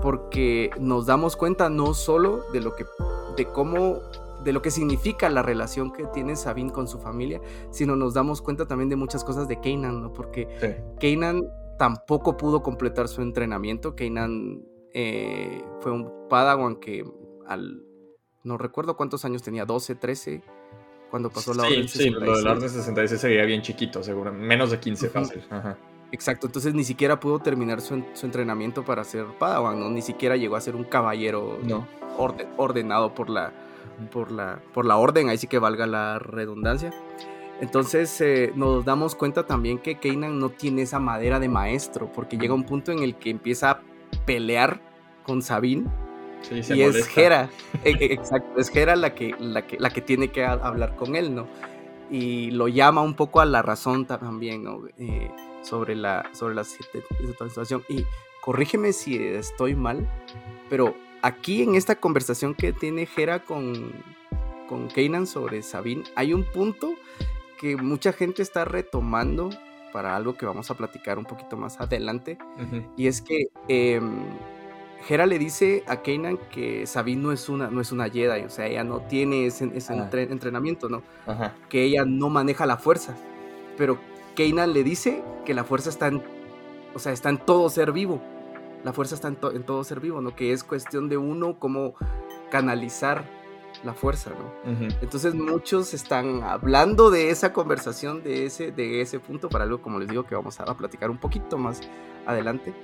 Porque 0.00 0.70
nos 0.78 1.04
damos 1.04 1.36
cuenta 1.36 1.68
no 1.68 1.92
solo 1.92 2.44
de 2.52 2.60
lo 2.60 2.74
que. 2.74 2.86
de 3.36 3.46
cómo 3.46 4.00
de 4.46 4.52
lo 4.52 4.62
que 4.62 4.70
significa 4.70 5.28
la 5.28 5.42
relación 5.42 5.92
que 5.92 6.04
tiene 6.06 6.36
Sabine 6.36 6.70
con 6.70 6.86
su 6.86 7.00
familia, 7.00 7.40
sino 7.70 7.96
nos 7.96 8.14
damos 8.14 8.40
cuenta 8.40 8.64
también 8.64 8.88
de 8.88 8.94
muchas 8.94 9.24
cosas 9.24 9.48
de 9.48 9.60
Kanan, 9.60 10.00
¿no? 10.00 10.12
Porque 10.12 10.46
Kanan 11.00 11.42
tampoco 11.80 12.36
pudo 12.36 12.62
completar 12.62 13.08
su 13.08 13.22
entrenamiento. 13.22 13.96
Kanan 13.96 14.62
eh, 14.94 15.64
fue 15.80 15.90
un 15.90 16.28
Padawan 16.30 16.76
que 16.76 17.04
al 17.44 17.82
no 18.44 18.56
recuerdo 18.56 18.96
cuántos 18.96 19.24
años 19.24 19.42
tenía, 19.42 19.64
12, 19.64 19.96
13, 19.96 20.42
cuando 21.10 21.28
pasó 21.28 21.52
la 21.52 21.64
Orden 21.64 21.88
66. 21.88 22.04
Sí, 22.04 22.10
lo 22.10 22.36
de 22.36 22.42
la 22.44 22.52
Orden 22.52 22.70
66 22.70 23.20
sería 23.20 23.44
bien 23.46 23.62
chiquito, 23.62 24.00
seguro, 24.04 24.32
menos 24.32 24.70
de 24.70 24.78
15 24.78 25.08
fácil. 25.08 25.42
Exacto, 26.12 26.46
entonces 26.46 26.72
ni 26.72 26.84
siquiera 26.84 27.18
pudo 27.18 27.40
terminar 27.40 27.80
su, 27.80 27.94
entrenamiento 28.22 28.84
para 28.84 29.02
ser 29.02 29.26
Padawan, 29.40 29.80
¿no? 29.80 29.90
Ni 29.90 30.02
siquiera 30.02 30.36
llegó 30.36 30.54
a 30.54 30.60
ser 30.60 30.76
un 30.76 30.84
caballero 30.84 31.58
ordenado 32.56 33.12
por 33.12 33.28
la, 33.28 33.52
por 34.10 34.30
la, 34.32 34.60
por 34.72 34.84
la 34.84 34.96
orden, 34.96 35.28
ahí 35.28 35.38
sí 35.38 35.46
que 35.46 35.58
valga 35.58 35.86
la 35.86 36.18
redundancia. 36.18 36.92
Entonces 37.60 38.20
eh, 38.20 38.52
nos 38.54 38.84
damos 38.84 39.14
cuenta 39.14 39.46
también 39.46 39.78
que 39.78 39.98
Kanan 39.98 40.38
no 40.38 40.50
tiene 40.50 40.82
esa 40.82 40.98
madera 41.00 41.40
de 41.40 41.48
maestro, 41.48 42.12
porque 42.12 42.36
llega 42.36 42.54
un 42.54 42.64
punto 42.64 42.92
en 42.92 43.00
el 43.00 43.16
que 43.16 43.30
empieza 43.30 43.70
a 43.70 43.80
pelear 44.26 44.80
con 45.24 45.42
Sabine. 45.42 45.86
y 46.50 46.82
es 46.82 47.16
Hera, 47.16 47.48
e, 47.82 47.90
e, 47.90 48.12
exacto, 48.12 48.60
es 48.60 48.74
Hera 48.74 48.94
la 48.94 49.14
que, 49.14 49.34
la, 49.38 49.66
que, 49.66 49.78
la 49.78 49.90
que 49.90 50.02
tiene 50.02 50.28
que 50.28 50.44
hablar 50.44 50.96
con 50.96 51.16
él, 51.16 51.34
¿no? 51.34 51.46
Y 52.10 52.50
lo 52.52 52.68
llama 52.68 53.00
un 53.00 53.14
poco 53.14 53.40
a 53.40 53.46
la 53.46 53.62
razón 53.62 54.06
también, 54.06 54.62
¿no? 54.62 54.82
Eh, 54.98 55.30
sobre 55.62 55.96
la, 55.96 56.28
sobre 56.32 56.54
la 56.54 56.64
situación. 56.64 57.82
Y 57.88 58.04
corrígeme 58.42 58.92
si 58.92 59.16
estoy 59.16 59.74
mal, 59.74 60.06
pero 60.68 60.94
aquí 61.26 61.62
en 61.62 61.74
esta 61.74 61.96
conversación 61.96 62.54
que 62.54 62.72
tiene 62.72 63.06
Jera 63.06 63.40
con, 63.44 63.92
con 64.68 64.88
Kanan 64.88 65.26
sobre 65.26 65.62
Sabine, 65.62 66.04
hay 66.14 66.32
un 66.32 66.44
punto 66.44 66.94
que 67.58 67.76
mucha 67.76 68.12
gente 68.12 68.42
está 68.42 68.64
retomando 68.64 69.50
para 69.92 70.14
algo 70.14 70.36
que 70.36 70.46
vamos 70.46 70.70
a 70.70 70.74
platicar 70.74 71.18
un 71.18 71.24
poquito 71.24 71.56
más 71.56 71.80
adelante. 71.80 72.38
Y 72.96 73.06
es 73.08 73.22
que 73.22 73.46
eh, 73.68 74.00
Hera 75.08 75.26
le 75.26 75.38
dice 75.38 75.82
a 75.86 76.02
Kanan 76.02 76.38
que 76.50 76.86
Sabine 76.86 77.22
no 77.22 77.32
es 77.32 77.48
una, 77.48 77.70
no 77.70 77.80
es 77.80 77.90
una 77.92 78.08
Jedi, 78.08 78.42
o 78.42 78.50
sea, 78.50 78.66
ella 78.66 78.84
no 78.84 79.00
tiene 79.00 79.46
ese, 79.46 79.64
entrenamiento, 79.64 80.88
¿no? 80.88 81.02
Que 81.68 81.82
ella 81.84 82.04
no 82.04 82.28
maneja 82.28 82.66
la 82.66 82.76
fuerza. 82.76 83.16
Pero 83.76 83.98
Kanan 84.36 84.72
le 84.72 84.84
dice 84.84 85.24
que 85.44 85.54
la 85.54 85.64
fuerza 85.64 85.90
está 85.90 86.08
en, 86.08 86.22
o 86.94 86.98
sea, 86.98 87.12
está 87.12 87.30
en 87.30 87.38
todo 87.38 87.68
ser 87.68 87.90
vivo. 87.90 88.20
La 88.84 88.92
fuerza 88.92 89.14
está 89.14 89.28
en, 89.28 89.38
en 89.54 89.64
todo 89.64 89.82
ser 89.84 90.00
vivo, 90.00 90.20
¿no? 90.20 90.34
Que 90.34 90.52
es 90.52 90.64
cuestión 90.64 91.08
de 91.08 91.16
uno 91.16 91.58
cómo 91.58 91.94
canalizar 92.50 93.24
la 93.84 93.94
fuerza, 93.94 94.30
¿no? 94.30 94.88
Entonces 95.00 95.34
muchos 95.34 95.94
están 95.94 96.42
hablando 96.42 97.10
de 97.10 97.30
esa 97.30 97.52
conversación, 97.52 98.22
de 98.22 98.46
ese, 98.46 98.72
de 98.72 99.00
ese 99.00 99.20
punto, 99.20 99.48
para 99.48 99.64
algo, 99.64 99.80
como 99.80 99.98
les 99.98 100.08
digo, 100.08 100.24
que 100.24 100.34
vamos 100.34 100.58
a, 100.60 100.64
platicar 100.76 101.10
un 101.10 101.18
poquito 101.18 101.58
más 101.58 101.80
adelante. 102.26 102.74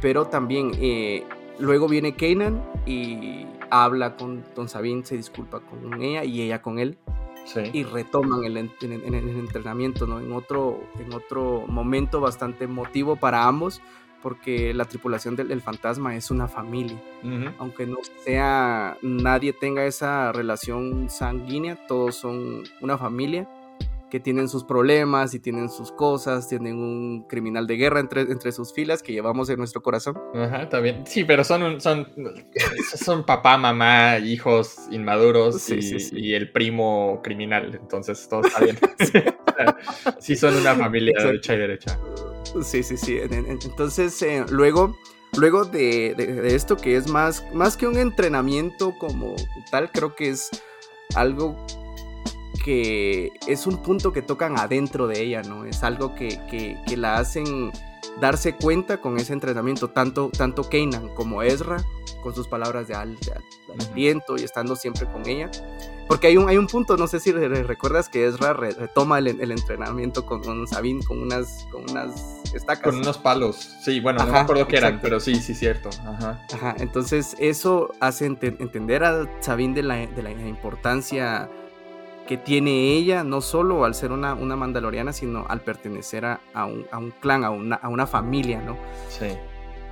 Pero 0.00 0.26
también 0.26 0.72
eh, 0.74 1.24
luego 1.58 1.88
viene 1.88 2.14
Kanan 2.14 2.62
y 2.86 3.46
habla 3.70 4.16
con 4.16 4.44
Don 4.54 4.68
Sabine, 4.68 5.04
se 5.04 5.16
disculpa 5.16 5.60
con 5.60 6.00
ella 6.02 6.24
y 6.24 6.42
ella 6.42 6.62
con 6.62 6.78
él. 6.78 6.98
Y 7.72 7.84
retoman 7.84 8.42
el, 8.42 8.56
entrenamiento, 8.56 10.06
¿no? 10.08 10.18
En 10.18 10.32
otro, 10.32 10.80
en 10.98 11.12
otro 11.14 11.64
momento 11.68 12.20
bastante 12.20 12.64
emotivo 12.64 13.14
para 13.14 13.46
ambos, 13.46 13.80
porque 14.22 14.74
la 14.74 14.84
tripulación 14.84 15.36
del, 15.36 15.60
fantasma 15.60 16.16
es 16.16 16.30
una 16.30 16.48
familia. 16.48 17.00
Aunque 17.58 17.86
no 17.86 17.98
sea, 18.24 18.96
nadie 19.02 19.52
tenga 19.52 19.84
esa 19.86 20.32
relación 20.32 21.10
sanguínea, 21.10 21.86
todos 21.86 22.16
son 22.16 22.64
una 22.80 22.98
familia 22.98 23.48
que 24.10 24.20
tienen 24.20 24.48
sus 24.48 24.64
problemas 24.64 25.34
y 25.34 25.40
tienen 25.40 25.68
sus 25.68 25.90
cosas, 25.90 26.48
tienen 26.48 26.76
un 26.76 27.26
criminal 27.28 27.66
de 27.66 27.76
guerra 27.76 28.00
entre, 28.00 28.22
entre 28.22 28.52
sus 28.52 28.72
filas 28.72 29.02
que 29.02 29.12
llevamos 29.12 29.48
en 29.50 29.58
nuestro 29.58 29.82
corazón. 29.82 30.16
Ajá, 30.34 30.68
también. 30.68 31.04
Sí, 31.06 31.24
pero 31.24 31.42
son, 31.42 31.80
son, 31.80 32.06
son 32.96 33.24
papá, 33.26 33.58
mamá, 33.58 34.18
hijos 34.18 34.76
inmaduros 34.90 35.68
y, 35.70 36.34
el 36.34 36.52
primo 36.52 37.20
criminal, 37.22 37.78
entonces 37.80 38.28
todo 38.28 38.42
está 38.42 38.60
bien. 38.60 38.78
sí, 40.20 40.36
son 40.36 40.54
una 40.56 40.74
familia 40.74 41.14
de 41.24 41.36
hecha 41.36 41.54
y 41.54 41.58
derecha. 41.58 41.98
Sí, 42.62 42.82
sí, 42.82 42.96
sí. 42.96 43.18
Entonces, 43.18 44.20
eh, 44.22 44.44
luego, 44.50 44.96
luego 45.36 45.64
de, 45.64 46.14
de, 46.16 46.54
esto 46.54 46.76
que 46.76 46.96
es 46.96 47.08
más, 47.08 47.44
más 47.52 47.76
que 47.76 47.86
un 47.86 47.98
entrenamiento 47.98 48.94
como 48.98 49.34
tal, 49.70 49.90
creo 49.90 50.14
que 50.14 50.30
es 50.30 50.50
algo 51.14 51.56
que 52.66 53.30
es 53.46 53.68
un 53.68 53.76
punto 53.76 54.12
que 54.12 54.22
tocan 54.22 54.58
adentro 54.58 55.06
de 55.06 55.22
ella, 55.22 55.40
¿no? 55.42 55.64
Es 55.64 55.84
algo 55.84 56.16
que, 56.16 56.40
que, 56.50 56.96
la 56.96 57.18
hacen 57.18 57.70
darse 58.20 58.56
cuenta 58.56 59.00
con 59.00 59.18
ese 59.18 59.34
entrenamiento, 59.34 59.90
tanto, 59.90 60.32
tanto 60.36 60.68
Kanan 60.68 61.14
como 61.14 61.44
Ezra, 61.44 61.76
con 62.24 62.34
sus 62.34 62.48
palabras 62.48 62.88
de, 62.88 62.96
al, 62.96 63.16
aliento 63.88 64.36
y 64.36 64.42
estando 64.42 64.74
siempre 64.74 65.06
con 65.06 65.28
ella. 65.28 65.48
Porque 66.08 66.26
hay 66.26 66.36
un, 66.36 66.48
hay 66.48 66.56
un 66.56 66.66
punto, 66.66 66.96
no 66.96 67.06
sé 67.06 67.20
si 67.20 67.30
recuerdas 67.30 68.08
que 68.08 68.26
Ezra 68.26 68.52
retoma 68.52 69.20
el, 69.20 69.28
el, 69.28 69.52
entrenamiento 69.52 70.26
con, 70.26 70.42
con 70.42 70.66
Sabine 70.66 71.04
con 71.04 71.22
unas, 71.22 71.68
con 71.70 71.88
unas 71.88 72.42
estacas. 72.52 72.82
Con 72.82 72.96
unos 72.96 73.18
palos, 73.18 73.76
sí, 73.84 74.00
bueno, 74.00 74.26
no 74.26 74.32
me 74.32 74.38
acuerdo 74.40 74.66
qué 74.66 74.78
eran, 74.78 74.98
pero 75.00 75.20
sí, 75.20 75.36
sí, 75.36 75.54
cierto. 75.54 75.88
Ajá. 76.04 76.44
Ajá, 76.52 76.74
entonces 76.80 77.36
eso 77.38 77.92
hace 78.00 78.26
entender 78.26 79.04
a 79.04 79.30
Sabine 79.40 79.74
de 79.74 79.82
la, 79.84 79.94
de 80.08 80.22
la 80.24 80.32
importancia 80.32 81.48
que 82.26 82.36
tiene 82.36 82.94
ella, 82.94 83.24
no 83.24 83.40
solo 83.40 83.84
al 83.84 83.94
ser 83.94 84.12
una, 84.12 84.34
una 84.34 84.56
mandaloriana, 84.56 85.12
sino 85.12 85.46
al 85.48 85.60
pertenecer 85.62 86.24
a, 86.24 86.40
un, 86.66 87.12
clan, 87.20 87.44
a 87.44 87.50
una, 87.50 87.76
a 87.76 87.88
una, 87.88 88.06
familia, 88.06 88.60
¿no? 88.60 88.76
Sí. 89.08 89.28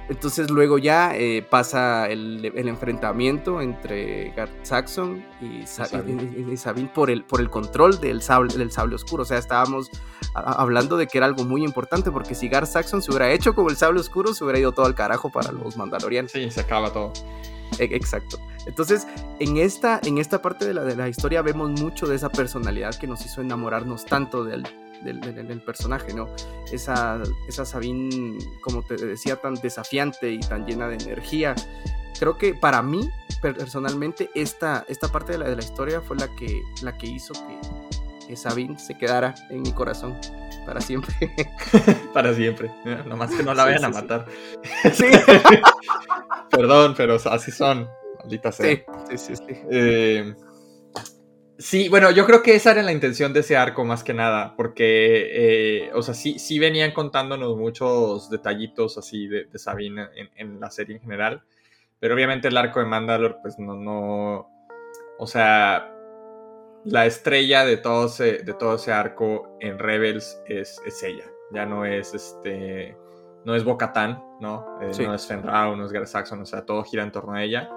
Entonces 0.09 0.51
luego 0.51 0.77
ya 0.77 1.16
eh, 1.16 1.42
pasa 1.49 2.09
el, 2.11 2.44
enfrentamiento 2.55 3.62
entre 3.62 4.33
Gar 4.33 4.51
Saxon 4.62 5.25
y, 5.40 5.66
Sabine 5.66 6.90
por 6.94 7.11
el, 7.11 7.25
por 7.25 7.40
el 7.40 7.49
control 7.49 7.99
del 8.01 8.20
sable, 8.20 8.55
del 8.55 8.70
sable 8.70 8.97
oscuro. 8.97 9.23
O 9.23 9.27
sea, 9.27 9.38
estábamos 9.38 9.90
hablando 10.35 10.99
de 10.99 11.07
que 11.07 11.18
era 11.18 11.27
algo 11.27 11.44
muy 11.44 11.64
importante 11.64 12.11
porque 12.11 12.35
si 12.35 12.49
Gar 12.49 12.66
Saxon 12.66 13.01
se 13.01 13.11
hubiera 13.11 13.31
hecho 13.33 13.55
como 13.55 13.70
el 13.70 13.77
sable 13.77 14.01
oscuro, 14.01 14.35
se 14.35 14.44
hubiera 14.44 14.59
ido 14.59 14.73
todo 14.73 14.85
al 14.85 14.94
carajo 14.94 15.31
para 15.31 15.53
los 15.53 15.77
mandalorianos. 15.77 16.33
Sí, 16.33 16.51
se 16.51 16.61
acaba 16.61 16.92
todo. 16.92 17.12
E, 17.78 17.84
exacto. 17.84 18.38
Entonces, 18.66 19.06
en 19.38 19.56
esta, 19.56 20.00
en 20.04 20.18
esta 20.18 20.40
parte 20.40 20.64
de 20.66 20.74
la, 20.74 20.84
de 20.84 20.96
la 20.96 21.08
historia 21.08 21.42
vemos 21.42 21.70
mucho 21.80 22.06
de 22.06 22.16
esa 22.16 22.30
personalidad 22.30 22.94
que 22.94 23.06
nos 23.06 23.24
hizo 23.24 23.40
enamorarnos 23.40 24.04
tanto 24.04 24.44
del, 24.44 24.66
del, 25.02 25.60
personaje, 25.60 26.14
¿no? 26.14 26.28
Esa, 26.72 27.20
esa 27.48 27.64
Sabine, 27.64 28.38
como 28.60 28.82
te 28.82 28.96
decía, 28.96 29.37
tan 29.37 29.54
desafiante 29.54 30.30
y 30.30 30.40
tan 30.40 30.66
llena 30.66 30.88
de 30.88 30.96
energía. 30.96 31.54
Creo 32.18 32.38
que 32.38 32.54
para 32.54 32.82
mí, 32.82 33.10
personalmente, 33.42 34.30
esta, 34.34 34.84
esta 34.88 35.08
parte 35.08 35.32
de 35.32 35.38
la, 35.38 35.48
de 35.48 35.56
la 35.56 35.62
historia 35.62 36.00
fue 36.00 36.16
la 36.16 36.28
que, 36.34 36.62
la 36.82 36.96
que 36.96 37.06
hizo 37.06 37.34
que, 37.34 38.28
que 38.28 38.37
Sabine 38.37 38.78
se 38.78 38.96
quedara 38.96 39.34
en 39.50 39.62
mi 39.62 39.72
corazón 39.72 40.18
para 40.64 40.81
siempre. 40.81 41.14
para 42.14 42.35
siempre. 42.35 42.70
Nomás 43.07 43.35
que 43.35 43.42
no 43.42 43.55
la 43.55 43.64
vayan 43.64 43.85
a 43.85 43.88
matar. 43.90 44.27
Sí. 44.92 45.07
Perdón, 46.50 46.94
pero 46.96 47.16
así 47.16 47.50
son. 47.50 47.88
Maldita 48.18 48.53
sea. 48.53 48.66
Sí, 49.11 49.18
sí, 49.18 49.37
sí. 49.37 49.44
Eh, 49.70 50.35
sí, 51.59 51.88
bueno, 51.88 52.11
yo 52.11 52.27
creo 52.27 52.42
que 52.42 52.55
esa 52.55 52.72
era 52.72 52.83
la 52.83 52.92
intención 52.92 53.33
de 53.33 53.40
ese 53.40 53.57
arco 53.57 53.85
más 53.85 54.05
que 54.05 54.14
nada, 54.14 54.55
porque, 54.57 55.87
eh, 55.87 55.90
o 55.94 56.03
sea, 56.03 56.14
sí, 56.14 56.38
sí 56.38 56.59
venían 56.59 56.92
contándonos 56.92 57.57
muchos 57.57 58.31
detallitos 58.31 58.98
así 58.98 59.27
de, 59.27 59.46
Sabine 59.59 60.09
en, 60.37 60.61
la 60.61 60.70
serie 60.70 60.96
en 60.96 61.03
general, 61.03 61.42
pero 62.00 62.14
obviamente 62.14 62.48
el 62.48 62.57
arco 62.57 62.81
de 62.81 62.87
Mandalore, 62.87 63.37
pues 63.42 63.59
no, 63.59 63.74
no, 63.74 64.48
o 65.18 65.27
sea, 65.27 65.93
la 66.85 67.07
estrella 67.07 67.64
de 67.64 67.77
todo 67.77 68.07
ese, 68.07 68.38
de 68.38 68.55
todo 68.55 68.77
ese 68.77 68.92
arco 68.92 69.57
en 69.61 69.79
Rebels 69.79 70.40
es, 70.47 70.81
es 70.87 71.03
ella, 71.03 71.25
ya 71.53 71.66
no 71.66 71.85
es 71.85 72.14
este 72.14 72.97
no 73.44 73.55
es 73.55 73.64
Bocatán, 73.64 74.23
¿no? 74.40 74.66
Eh, 74.81 74.90
no 75.05 75.14
es 75.14 75.27
Fenrau, 75.27 75.77
no 75.77 75.85
es 75.85 75.92
Gar 75.92 76.07
Saxon, 76.07 76.40
o 76.40 76.47
sea, 76.47 76.64
todo 76.64 76.83
gira 76.83 77.03
en 77.03 77.12
torno 77.12 77.35
a 77.35 77.42
ella. 77.42 77.68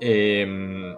Em, 0.00 0.94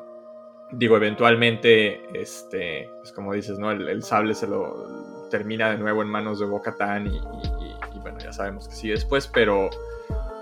digo, 0.73 0.97
eventualmente, 0.97 2.03
este, 2.13 2.91
pues 2.99 3.13
como 3.13 3.33
dices, 3.33 3.59
¿no? 3.59 3.71
El, 3.71 4.03
sable 4.03 4.35
se 4.35 4.49
lo 4.49 5.29
termina 5.31 5.71
de 5.71 5.79
nuevo 5.79 6.03
en 6.03 6.09
manos 6.09 6.41
de 6.41 6.47
Bocatán 6.47 7.07
y, 7.07 7.17
y, 7.17 7.99
bueno, 8.01 8.19
ya 8.19 8.33
sabemos 8.33 8.69
que 8.69 8.75
sí 8.75 8.89
después, 8.89 9.29
pero, 9.29 9.71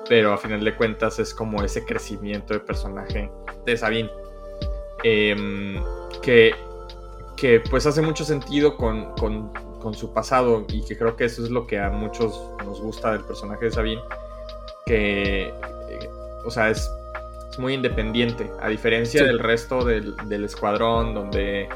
pero 0.08 0.32
a 0.32 0.38
final 0.38 0.64
de 0.64 0.74
cuentas 0.74 1.18
es 1.18 1.34
como 1.34 1.62
ese 1.62 1.84
crecimiento 1.84 2.54
de 2.54 2.60
personaje 2.60 3.30
de 3.66 3.76
Sabine. 3.76 4.10
Em, 5.08 5.82
que, 6.22 6.52
que 7.36 7.60
pues 7.60 7.86
hace 7.86 8.02
mucho 8.02 8.24
sentido 8.24 8.76
con, 8.76 9.12
con 9.12 9.52
con 9.86 9.94
su 9.94 10.12
pasado 10.12 10.66
y 10.68 10.84
que 10.84 10.98
creo 10.98 11.14
que 11.14 11.26
eso 11.26 11.44
es 11.44 11.50
lo 11.50 11.64
que 11.64 11.78
a 11.78 11.90
muchos 11.90 12.42
nos 12.64 12.80
gusta 12.80 13.12
del 13.12 13.22
personaje 13.22 13.66
de 13.66 13.70
Sabine, 13.70 14.02
que, 14.84 15.42
eh, 15.44 16.10
o 16.44 16.50
sea, 16.50 16.70
es, 16.70 16.90
muy 17.58 17.74
independiente, 17.74 18.50
a 18.60 18.68
diferencia 18.68 19.22
del 19.22 19.38
resto 19.38 19.84
del, 19.84 20.44
escuadrón 20.44 21.14
donde 21.14 21.68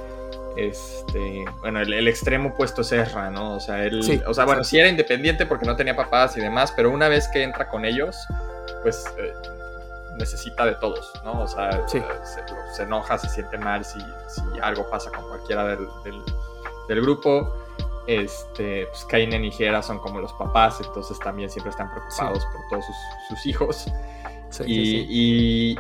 este, 0.57 1.45
bueno, 1.61 1.81
el, 1.81 2.09
extremo 2.09 2.49
opuesto 2.49 2.83
es 2.83 2.90
Ezra, 2.90 3.31
¿no? 3.31 3.55
O 3.55 3.61
sea, 3.61 3.85
él, 3.85 4.23
o 4.27 4.35
sea, 4.35 4.45
bueno, 4.45 4.64
sí 4.64 4.79
era 4.79 4.88
independiente 4.88 5.47
porque 5.47 5.64
no 5.64 5.77
tenía 5.77 5.95
papás 5.95 6.37
y 6.37 6.40
demás, 6.40 6.73
pero 6.75 6.90
una 6.90 7.09
vez 7.09 7.29
que 7.33 7.45
entra 7.45 7.69
con 7.69 7.85
ellos, 7.85 8.16
pues 8.83 9.05
eh, 9.19 9.33
necesita 10.20 10.64
de 10.64 10.76
todos, 10.76 11.12
¿no? 11.24 11.42
O 11.42 11.48
sea, 11.48 11.88
se, 11.88 12.02
enoja, 12.83 13.18
se 13.18 13.28
siente 13.28 13.59
mal 13.59 13.85
si, 13.85 13.98
si 14.28 14.42
algo 14.62 14.88
pasa 14.88 15.10
con 15.10 15.27
cualquiera 15.29 15.64
del, 15.64 15.88
del 16.87 17.00
grupo 17.00 17.52
este, 18.06 18.87
pues 18.87 19.04
Kainen 19.04 19.44
y 19.44 19.52
Hera 19.56 19.83
son 19.83 19.98
como 19.98 20.21
los 20.21 20.33
papás, 20.33 20.81
entonces 20.85 21.18
también 21.21 21.48
siempre 21.48 21.71
están 21.71 21.90
preocupados 21.92 22.44
por 22.46 22.60
todos 22.68 22.85
sus, 23.29 23.46
hijos. 23.46 23.87
y, 24.66 25.77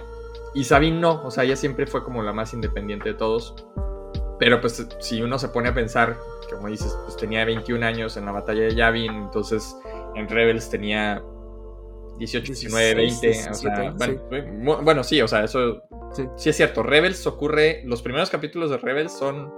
y, 0.54 0.64
Sabine 0.64 1.00
no, 1.00 1.22
o 1.24 1.30
sea, 1.30 1.44
ella 1.44 1.56
siempre 1.56 1.86
fue 1.86 2.04
como 2.04 2.22
la 2.22 2.32
más 2.32 2.54
independiente 2.54 3.10
de 3.10 3.14
todos. 3.14 3.54
Pero 4.38 4.60
pues 4.60 4.86
si 5.00 5.20
uno 5.20 5.38
se 5.38 5.48
pone 5.48 5.68
a 5.68 5.74
pensar, 5.74 6.16
como 6.50 6.68
dices, 6.68 6.96
pues 7.04 7.16
tenía 7.16 7.44
21 7.44 7.84
años 7.84 8.16
en 8.16 8.24
la 8.26 8.32
batalla 8.32 8.62
de 8.62 8.74
Yavin, 8.74 9.12
entonces 9.12 9.76
en 10.14 10.28
Rebels 10.28 10.70
tenía 10.70 11.22
18, 12.20 12.52
19, 12.52 12.94
20. 12.94 13.50
o 13.50 13.54
sea, 13.54 13.94
bueno, 14.82 15.02
sí, 15.02 15.22
o 15.22 15.26
sea, 15.26 15.42
eso 15.44 15.82
sí. 16.36 16.50
es 16.50 16.56
cierto. 16.56 16.82
Rebels 16.82 17.26
ocurre, 17.26 17.82
los 17.86 18.02
primeros 18.02 18.28
capítulos 18.28 18.70
de 18.70 18.76
Rebels 18.76 19.12
son 19.12 19.50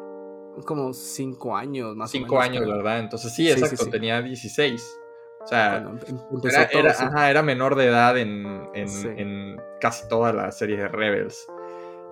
como 0.64 0.92
cinco 0.92 1.56
años 1.56 1.96
más 1.96 2.12
cinco 2.12 2.36
o 2.36 2.38
menos. 2.38 2.56
años, 2.56 2.68
¿verdad? 2.68 3.00
Entonces 3.00 3.34
sí, 3.34 3.50
exacto, 3.50 3.90
tenía 3.90 4.22
16. 4.22 4.98
O 5.42 5.46
sea, 5.48 5.78
em, 5.78 5.98
era, 6.44 7.30
era, 7.30 7.42
menor 7.42 7.74
de 7.74 7.86
edad 7.86 8.16
en, 8.16 8.46
en, 8.74 9.56
casi 9.80 10.06
toda 10.08 10.32
la 10.32 10.52
serie 10.52 10.76
de 10.76 10.86
Rebels. 10.86 11.44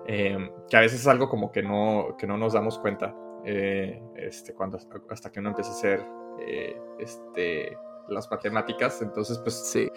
Em, 0.05 0.51
que 0.69 0.75
a 0.75 0.81
veces 0.81 0.99
es 0.99 1.07
algo 1.07 1.29
como 1.29 1.49
que 1.51 1.63
no, 1.63 2.17
que 2.19 2.27
no 2.27 2.35
nos 2.35 2.51
damos 2.51 2.77
cuenta 2.79 3.15
eh, 3.45 4.01
este, 4.17 4.53
cuando, 4.53 4.77
hasta 5.09 5.31
que 5.31 5.39
uno 5.39 5.49
empieza 5.49 5.71
a 5.71 5.73
hacer 5.75 6.05
eh, 6.45 6.75
este, 6.99 7.77
las 8.09 8.29
matemáticas. 8.29 9.01
Entonces, 9.01 9.37
pues 9.39 9.55
sí. 9.55 9.89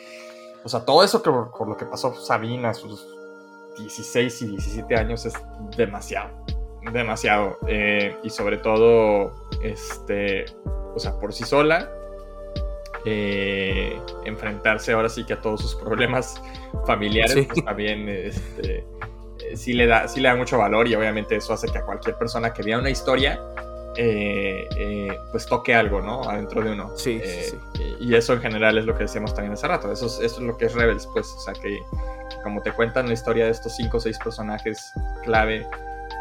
O 0.64 0.68
sea, 0.68 0.84
todo 0.84 1.04
eso 1.04 1.22
que, 1.22 1.30
por 1.30 1.68
lo 1.68 1.76
que 1.76 1.84
pasó 1.84 2.14
Sabina 2.14 2.70
a 2.70 2.74
sus 2.74 3.06
16 3.78 4.42
y 4.42 4.46
17 4.48 4.96
años 4.96 5.26
es 5.26 5.34
demasiado. 5.76 6.30
Demasiado. 6.92 7.58
Eh, 7.66 8.16
y 8.22 8.30
sobre 8.30 8.58
todo, 8.58 9.32
este, 9.62 10.46
o 10.94 10.98
sea, 10.98 11.18
por 11.18 11.32
sí 11.32 11.44
sola, 11.44 11.90
eh, 13.04 14.00
enfrentarse 14.24 14.92
ahora 14.92 15.08
sí 15.08 15.24
que 15.24 15.34
a 15.34 15.40
todos 15.40 15.60
sus 15.60 15.74
problemas 15.74 16.40
familiares, 16.86 17.46
pues 17.46 17.64
también 17.64 18.08
este, 18.08 18.86
eh, 19.40 19.56
sí, 19.56 19.74
le 19.74 19.86
da, 19.86 20.08
sí 20.08 20.20
le 20.20 20.28
da 20.28 20.36
mucho 20.36 20.58
valor 20.58 20.88
y 20.88 20.94
obviamente 20.94 21.36
eso 21.36 21.52
hace 21.52 21.68
que 21.68 21.78
a 21.78 21.84
cualquier 21.84 22.16
persona 22.16 22.52
que 22.52 22.62
vea 22.62 22.78
una 22.78 22.90
historia, 22.90 23.40
pues 25.30 25.46
toque 25.46 25.74
algo, 25.74 26.00
¿no? 26.00 26.22
Adentro 26.22 26.62
de 26.62 26.72
uno. 26.72 26.90
Sí, 26.96 27.20
sí, 27.24 27.58
Y 28.00 28.14
eso 28.14 28.32
en 28.32 28.40
general 28.40 28.78
es 28.78 28.86
lo 28.86 28.94
que 28.96 29.04
decíamos 29.04 29.34
también 29.34 29.52
hace 29.52 29.68
rato. 29.68 29.90
Eso 29.90 30.06
es, 30.06 30.20
eso 30.20 30.36
es 30.36 30.42
lo 30.42 30.56
que 30.56 30.66
es 30.66 30.74
Rebels, 30.74 31.08
pues. 31.12 31.32
O 31.32 31.40
sea, 31.40 31.54
que 31.54 31.80
como 32.42 32.60
te 32.62 32.72
cuentan 32.72 33.06
la 33.06 33.14
historia 33.14 33.46
de 33.46 33.50
estos 33.50 33.74
cinco 33.74 33.96
o 33.96 34.00
seis 34.00 34.18
personajes 34.18 34.92
clave 35.24 35.66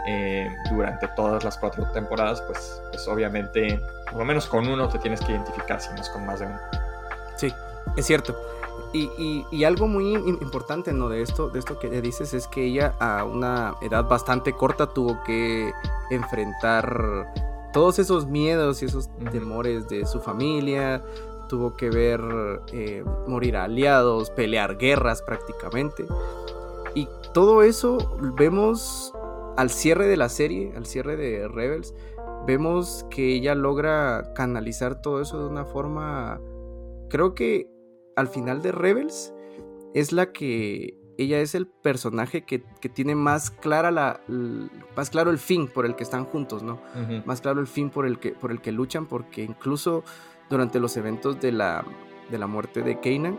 eh, 0.05 0.49
durante 0.69 1.07
todas 1.09 1.43
las 1.43 1.57
cuatro 1.57 1.85
temporadas, 1.91 2.41
pues, 2.41 2.81
pues 2.91 3.07
obviamente, 3.07 3.79
por 4.09 4.19
lo 4.19 4.25
menos 4.25 4.47
con 4.47 4.67
uno 4.67 4.89
te 4.89 4.99
tienes 4.99 5.21
que 5.21 5.31
identificar, 5.31 5.79
si 5.79 5.89
no 5.93 6.01
es 6.01 6.09
con 6.09 6.25
más 6.25 6.39
de 6.39 6.47
uno. 6.47 6.59
Sí, 7.37 7.53
es 7.95 8.05
cierto. 8.05 8.35
Y, 8.91 9.43
y, 9.49 9.63
algo 9.63 9.87
muy 9.87 10.13
importante 10.13 10.93
¿no? 10.93 11.09
de, 11.09 11.23
esto, 11.23 11.49
de 11.49 11.57
esto 11.57 11.79
que 11.79 11.89
dices 11.99 12.31
es 12.35 12.47
que 12.47 12.63
ella 12.63 12.93
a 12.99 13.23
una 13.23 13.73
edad 13.81 14.03
bastante 14.03 14.53
corta 14.53 14.85
tuvo 14.85 15.23
que 15.23 15.71
enfrentar 16.11 17.27
todos 17.73 17.99
esos 17.99 18.27
miedos 18.27 18.81
y 18.81 18.85
esos 18.85 19.09
temores 19.31 19.89
de 19.89 20.05
su 20.05 20.21
familia, 20.21 21.03
tuvo 21.49 21.75
que 21.75 21.89
ver 21.89 22.21
eh, 22.71 23.03
morir 23.27 23.57
aliados, 23.57 24.29
pelear 24.29 24.77
guerras 24.77 25.21
prácticamente. 25.21 26.05
Y 26.95 27.07
todo 27.33 27.63
eso 27.63 27.97
vemos 28.37 29.13
al 29.57 29.69
cierre 29.69 30.07
de 30.07 30.17
la 30.17 30.29
serie, 30.29 30.73
al 30.75 30.85
cierre 30.85 31.15
de 31.15 31.47
Rebels, 31.47 31.93
vemos 32.45 33.05
que 33.09 33.35
ella 33.35 33.55
logra 33.55 34.33
canalizar 34.33 35.01
todo 35.01 35.21
eso 35.21 35.39
de 35.39 35.47
una 35.47 35.65
forma, 35.65 36.41
creo 37.09 37.35
que 37.35 37.67
al 38.15 38.27
final 38.27 38.61
de 38.61 38.71
Rebels 38.71 39.33
es 39.93 40.11
la 40.11 40.31
que 40.31 40.97
ella 41.17 41.39
es 41.39 41.55
el 41.55 41.67
personaje 41.67 42.43
que, 42.43 42.59
tiene 42.89 43.15
más 43.15 43.51
clara 43.51 43.91
la, 43.91 44.19
más 44.95 45.09
claro 45.09 45.31
el 45.31 45.37
fin 45.37 45.67
por 45.67 45.85
el 45.85 45.95
que 45.95 46.03
están 46.03 46.25
juntos, 46.25 46.63
¿no? 46.63 46.79
Más 47.25 47.41
claro 47.41 47.59
el 47.59 47.67
fin 47.67 47.89
por 47.89 48.05
el 48.05 48.19
que 48.19 48.31
por 48.31 48.51
el 48.51 48.61
que 48.61 48.71
luchan 48.71 49.05
porque 49.05 49.43
incluso 49.43 50.03
durante 50.49 50.79
los 50.79 50.97
eventos 50.97 51.39
de 51.39 51.51
la, 51.51 51.83
de 52.29 52.37
la 52.37 52.47
muerte 52.47 52.81
de 52.81 52.99
Kanan. 52.99 53.37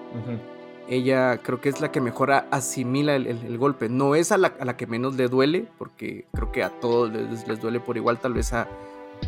Ella 0.86 1.38
creo 1.38 1.62
que 1.62 1.70
es 1.70 1.80
la 1.80 1.90
que 1.90 2.00
mejor 2.02 2.30
asimila 2.30 3.16
el, 3.16 3.58
golpe. 3.58 3.88
No 3.88 4.14
es 4.14 4.32
a 4.32 4.38
la, 4.38 4.54
a 4.60 4.64
la, 4.66 4.76
que 4.76 4.86
menos 4.86 5.14
le 5.14 5.28
duele, 5.28 5.66
porque 5.78 6.26
creo 6.34 6.52
que 6.52 6.62
a 6.62 6.68
todos 6.68 7.10
les, 7.10 7.60
duele 7.60 7.80
por 7.80 7.96
igual, 7.96 8.18
tal 8.18 8.34
vez 8.34 8.52
a, 8.52 8.68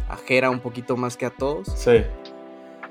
a 0.09 0.19
Hera 0.29 0.51
un 0.51 0.61
poquito 0.61 0.97
más 0.99 1.17
que 1.17 1.25
a 1.25 1.31
todos. 1.31 1.69
Sí. 1.69 2.03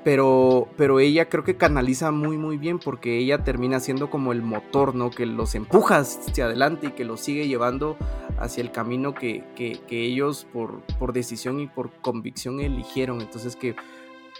Pero, 0.06 0.68
pero 0.76 1.00
ella 1.00 1.28
creo 1.28 1.42
que 1.42 1.56
canaliza 1.56 2.12
muy 2.12 2.38
muy 2.38 2.58
bien 2.58 2.78
porque 2.78 3.18
ella 3.18 3.42
termina 3.42 3.80
siendo 3.80 4.08
como 4.08 4.30
el 4.30 4.40
motor, 4.40 4.94
¿no? 4.94 5.10
Que 5.10 5.26
los 5.26 5.56
empuja 5.56 5.96
hacia 5.98 6.44
adelante 6.44 6.86
y 6.86 6.90
que 6.92 7.04
los 7.04 7.20
sigue 7.20 7.48
llevando 7.48 7.96
hacia 8.38 8.62
el 8.62 8.70
camino 8.70 9.16
que, 9.16 9.42
que, 9.56 9.80
que 9.88 10.04
ellos 10.04 10.46
por, 10.52 10.82
por 11.00 11.12
decisión 11.12 11.58
y 11.58 11.66
por 11.66 11.90
convicción 12.02 12.60
eligieron. 12.60 13.20
Entonces 13.20 13.56
que 13.56 13.74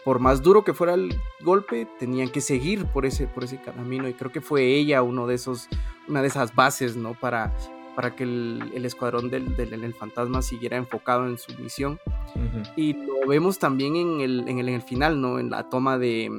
por 0.04 0.20
más 0.20 0.40
duro 0.40 0.62
que 0.62 0.72
fuera 0.72 0.94
el 0.94 1.20
golpe, 1.40 1.88
tenían 1.98 2.28
que 2.28 2.40
seguir 2.40 2.86
por 2.86 3.04
ese, 3.04 3.26
por 3.26 3.42
ese 3.42 3.60
camino. 3.60 4.08
Y 4.08 4.14
creo 4.14 4.30
que 4.30 4.40
fue 4.40 4.66
ella 4.66 5.02
uno 5.02 5.26
de 5.26 5.34
esos, 5.34 5.68
una 6.06 6.22
de 6.22 6.28
esas 6.28 6.54
bases, 6.54 6.94
¿no? 6.94 7.14
Para, 7.14 7.52
para 7.97 8.14
que 8.14 8.24
el, 8.24 8.84
escuadrón 8.84 9.30
del, 9.30 9.57
del, 9.57 9.94
fantasma 9.94 10.42
siguiera 10.42 10.76
enfocado 10.76 11.26
en 11.26 11.38
su 11.38 11.51
misión. 11.59 11.99
Y 12.76 12.92
lo 12.92 13.26
vemos 13.26 13.59
también 13.59 13.97
en 13.97 14.20
el, 14.20 14.49
en 14.49 14.59
el, 14.59 14.82
final, 14.82 15.18
¿no? 15.20 15.38
En 15.38 15.49
la 15.49 15.70
toma 15.70 15.97
de, 15.97 16.30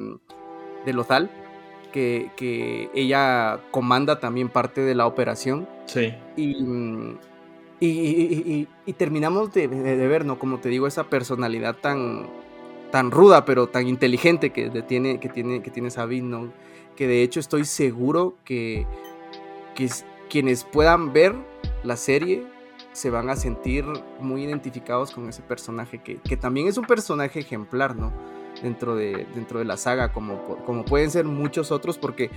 de 0.86 0.94
Lothal, 0.94 1.32
que, 1.92 2.30
que, 2.38 2.92
ella 2.94 3.60
comanda 3.72 4.20
también 4.20 4.50
parte 4.50 4.82
de 4.82 4.94
la 4.94 5.08
operación. 5.08 5.68
Sí. 5.88 6.14
Y, 6.36 6.56
y, 7.80 8.68
y 8.86 8.94
terminamos 8.94 9.52
de, 9.52 9.68
de, 9.68 10.08
ver, 10.08 10.26
¿no? 10.26 10.38
Como 10.38 10.60
te 10.60 10.70
digo, 10.70 10.86
esa 10.86 11.06
personalidad 11.06 11.76
tan, 11.76 12.28
tan 12.92 13.10
ruda, 13.10 13.46
pero 13.46 13.66
tan 13.66 13.88
inteligente 13.88 14.52
que 14.52 14.70
tiene, 14.84 15.20
que 15.20 15.30
tiene, 15.30 15.64
que 15.64 15.72
tiene 15.72 15.90
Sabine, 15.90 16.30
¿no? 16.30 16.54
Que 16.96 17.08
de 17.08 17.24
hecho 17.24 17.40
estoy 17.40 17.66
seguro 17.66 18.36
que, 18.44 18.86
que 19.74 19.90
quienes 20.30 20.64
puedan 20.64 21.14
ver 21.14 21.36
la 21.84 21.98
serie 21.98 22.46
se 22.94 23.10
van 23.10 23.30
a 23.30 23.36
sentir 23.36 23.86
muy 24.20 24.44
identificados 24.44 25.12
con 25.12 25.30
ese 25.30 25.42
personaje, 25.42 26.00
que, 26.00 26.18
que 26.18 26.36
también 26.36 26.68
es 26.68 26.78
un 26.78 26.86
personaje 26.86 27.40
ejemplar, 27.40 27.96
¿no? 27.96 28.12
Dentro 28.62 28.96
de, 28.96 29.28
dentro 29.36 29.60
de 29.60 29.66
la 29.66 29.78
saga, 29.78 30.12
como, 30.12 30.44
como 30.66 30.84
pueden 30.84 31.12
ser 31.12 31.26
muchos 31.26 31.72
otros, 31.72 32.00
porque 32.00 32.32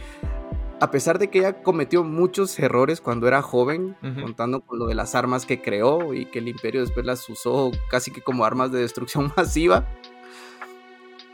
a 0.81 0.91
pesar 0.91 1.19
de 1.19 1.29
que 1.29 1.41
ella 1.41 1.63
cometió 1.63 2.05
muchos 2.05 2.59
errores 2.59 3.01
cuando 3.01 3.29
era 3.29 3.43
joven, 3.43 3.97
contando 4.21 4.61
con 4.61 4.79
lo 4.79 4.87
de 4.87 4.95
las 4.95 5.15
armas 5.15 5.45
que 5.45 5.61
creó 5.61 6.15
y 6.15 6.27
que 6.27 6.39
el 6.39 6.49
imperio 6.49 6.81
después 6.81 7.05
las 7.05 7.29
usó 7.29 7.71
casi 7.91 8.11
que 8.11 8.23
como 8.23 8.45
armas 8.45 8.73
de 8.73 8.81
destrucción 8.81 9.33
masiva, 9.37 9.87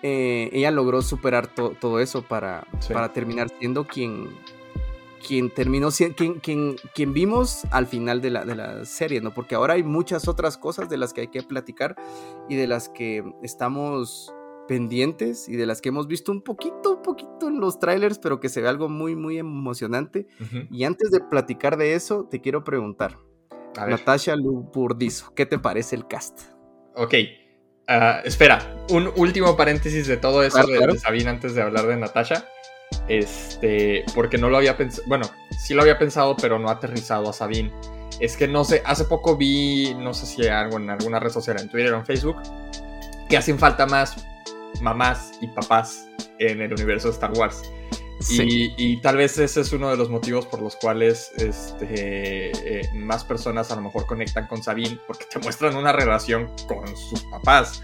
eh, 0.02 0.50
ella 0.52 0.70
logró 0.70 1.00
superar 1.00 1.48
todo 1.48 2.00
eso 2.00 2.22
para, 2.22 2.66
para 2.92 3.12
terminar 3.12 3.48
siendo 3.59 3.86
quien, 3.86 4.30
quien 5.27 5.51
terminó 5.51 5.89
quien, 5.91 6.35
quien, 6.41 6.77
quien, 6.95 7.12
vimos 7.12 7.64
al 7.70 7.87
final 7.87 8.20
de 8.20 8.31
la, 8.31 8.45
de 8.45 8.55
la, 8.55 8.85
serie, 8.85 9.20
¿no? 9.20 9.35
Porque 9.35 9.55
ahora 9.55 9.74
hay 9.74 9.83
muchas 9.83 10.29
otras 10.29 10.57
cosas 10.57 10.89
de 10.89 10.97
las 10.97 11.12
que 11.12 11.22
hay 11.22 11.29
que 11.29 11.43
platicar 11.43 11.97
y 12.49 12.57
de 12.57 12.66
las 12.66 12.89
que 12.89 13.24
estamos 13.43 14.33
pendientes 14.68 15.49
y 15.49 15.57
de 15.57 15.66
las 15.66 15.81
que 15.81 15.89
hemos 15.89 16.07
visto 16.07 16.31
un 16.31 16.43
poquito, 16.43 16.97
un 16.97 17.03
poquito 17.03 17.49
en 17.49 17.61
los 17.61 17.79
trailers, 17.79 18.18
pero 18.18 18.41
que 18.41 18.49
se 18.49 18.61
ve 18.61 18.68
algo 18.68 18.89
muy, 18.89 19.16
muy 19.16 19.39
emocionante. 19.39 20.27
Y 20.70 20.85
antes 20.85 21.11
de 21.11 21.20
platicar 21.20 21.77
de 21.77 21.95
eso, 21.95 22.29
te 22.31 22.41
quiero 22.41 22.62
preguntar, 22.62 23.18
Natasha 23.77 24.37
Luburdizo, 24.37 25.35
¿qué 25.35 25.47
te 25.47 25.59
parece 25.59 25.97
el 25.97 26.07
cast? 26.07 26.41
Ok, 26.95 27.14
Ah, 27.89 28.20
espera, 28.24 28.85
un 28.91 29.12
último 29.14 29.57
paréntesis 29.57 30.09
de 30.09 30.16
todo 30.16 30.43
eso 30.43 30.59
de, 30.66 30.99
Sabine 30.99 31.31
antes 31.31 31.55
de 31.55 31.62
hablar 31.62 31.87
de 31.87 31.97
Natasha. 31.97 32.49
Este, 33.09 34.05
porque 34.14 34.39
no 34.39 34.51
lo 34.51 34.57
había 34.57 34.76
pensado, 34.76 35.07
bueno, 35.07 35.30
sí 35.59 35.74
lo 35.74 35.82
había 35.82 35.99
pensado, 35.99 36.37
pero 36.37 36.59
no 36.59 36.68
aterrizado 36.70 37.28
a 37.28 37.32
Sabine. 37.32 37.72
Es 38.20 38.37
que 38.37 38.49
no 38.49 38.64
sé, 38.64 38.82
hace 38.84 39.05
poco 39.05 39.37
vi, 39.37 39.95
no 39.95 40.14
sé 40.14 40.26
si 40.26 40.47
algo 40.49 40.78
en 40.78 40.91
alguna 40.91 41.20
red 41.20 41.30
social, 41.30 41.61
en 41.61 41.68
Twitter 41.68 41.93
o 41.93 41.99
en 41.99 42.07
Facebook, 42.07 42.37
que 43.28 43.37
hacen 43.37 43.59
falta 43.59 43.87
más 43.87 44.16
mamás 44.80 45.32
y 45.41 45.47
papás 45.49 46.09
en 46.39 46.61
el 46.61 46.72
universo 46.72 47.09
de 47.09 47.14
Star 47.14 47.32
Wars. 47.32 47.62
Y, 48.30 48.97
tal 49.03 49.18
vez 49.18 49.39
ese 49.39 49.61
es 49.61 49.72
uno 49.72 49.91
de 49.91 49.97
los 49.97 50.09
motivos 50.09 50.47
por 50.47 50.62
los 50.62 50.74
cuales 50.76 51.32
este, 51.37 52.51
eh, 52.51 52.91
más 52.95 53.24
personas 53.24 53.70
a 53.70 53.76
lo 53.76 53.82
mejor 53.82 54.07
conectan 54.07 54.47
con 54.47 54.62
Sabine, 54.62 54.99
porque 55.07 55.26
te 55.26 55.39
muestran 55.39 55.76
una 55.76 55.93
relación 55.93 56.51
con 56.66 56.87
sus 56.97 57.22
papás. 57.24 57.82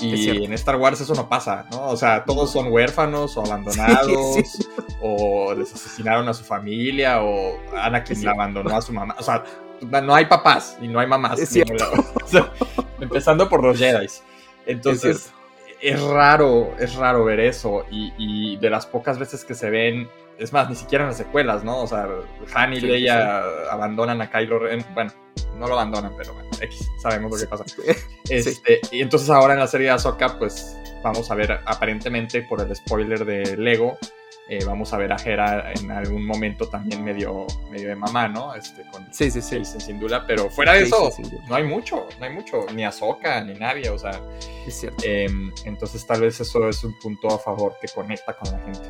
Y 0.00 0.44
en 0.44 0.52
Star 0.54 0.76
Wars 0.76 1.00
eso 1.00 1.14
no 1.14 1.28
pasa, 1.28 1.66
¿no? 1.70 1.88
O 1.88 1.96
sea, 1.96 2.24
todos 2.24 2.50
son 2.52 2.72
huérfanos 2.72 3.36
o 3.36 3.44
abandonados, 3.44 4.68
o 5.00 5.54
les 5.54 5.72
asesinaron 5.72 6.28
a 6.28 6.34
su 6.34 6.44
familia, 6.44 7.22
o 7.22 7.58
Anakin 7.76 8.24
la 8.24 8.32
abandonó 8.32 8.76
a 8.76 8.82
su 8.82 8.92
mamá. 8.92 9.14
O 9.18 9.22
sea, 9.22 9.44
no 9.80 10.14
hay 10.14 10.26
papás 10.26 10.76
y 10.80 10.88
no 10.88 11.00
hay 11.00 11.06
mamás. 11.06 11.40
empezando 13.00 13.48
por 13.48 13.62
los 13.62 13.78
Jedi. 13.78 14.06
Entonces, 14.66 15.32
es 15.80 16.02
raro, 16.02 16.74
es 16.78 16.94
raro 16.94 17.24
ver 17.24 17.40
eso. 17.40 17.84
Y, 17.90 18.56
de 18.56 18.70
las 18.70 18.86
pocas 18.86 19.18
veces 19.18 19.44
que 19.44 19.54
se 19.54 19.70
ven, 19.70 20.08
es 20.38 20.52
más, 20.52 20.68
ni 20.68 20.76
siquiera 20.76 21.04
en 21.04 21.08
las 21.08 21.18
secuelas, 21.18 21.64
¿no? 21.64 21.82
O 21.82 21.86
sea, 21.86 22.08
Han 22.54 22.72
y 22.72 22.80
Leia 22.80 23.42
abandonan 23.70 24.20
a 24.22 24.30
Kylo 24.30 24.58
Ren. 24.60 24.84
Bueno, 24.94 25.12
no 25.58 25.66
lo 25.66 25.74
abandonan, 25.74 26.14
pero 26.16 26.34
bueno, 26.34 26.48
X, 26.60 26.90
sabemos 27.00 27.32
lo 27.32 27.38
que 27.38 27.46
pasa. 27.46 27.64
Este, 28.28 28.80
y 28.90 29.02
entonces 29.02 29.28
ahora 29.28 29.52
en 29.54 29.60
la 29.60 29.66
serie 29.66 29.88
de 29.88 29.92
Ahsoka, 29.92 30.38
pues 30.38 30.76
vamos 31.02 31.30
a 31.30 31.34
ver 31.34 31.60
aparentemente 31.66 32.42
por 32.42 32.60
el 32.60 32.74
spoiler 32.74 33.24
de 33.24 33.56
Lego, 33.56 33.98
Eh, 34.46 34.62
vamos 34.66 34.92
a 34.92 34.98
ver 34.98 35.10
a 35.10 35.16
Hera 35.16 35.72
en 35.72 35.90
algún 35.90 36.26
momento 36.26 36.68
también 36.68 37.02
medio, 37.02 37.46
medio 37.70 37.88
de 37.88 37.96
mamá, 37.96 38.28
¿no? 38.28 38.54
Este, 38.54 38.82
con 38.90 39.06
sí, 39.10 39.30
sí, 39.30 39.40
sí. 39.40 39.64
sin 39.64 39.98
duda, 39.98 40.26
pero 40.26 40.50
fuera 40.50 40.74
de 40.74 40.82
eso, 40.82 41.10
no 41.48 41.54
hay 41.54 41.64
mucho, 41.64 42.06
no 42.18 42.26
hay 42.26 42.32
mucho, 42.32 42.66
ni 42.74 42.84
Ahsoka, 42.84 43.40
ni 43.40 43.54
nadie, 43.54 43.88
o 43.88 43.98
sea. 43.98 44.20
Es 44.66 44.80
cierto. 44.80 45.02
Em, 45.02 45.50
entonces 45.64 46.06
tal 46.06 46.20
vez 46.20 46.40
eso 46.40 46.68
es 46.68 46.84
un 46.84 46.92
punto 46.98 47.28
a 47.28 47.38
favor 47.38 47.76
que 47.80 47.88
conecta 47.88 48.34
con 48.34 48.52
la 48.52 48.58
gente. 48.58 48.80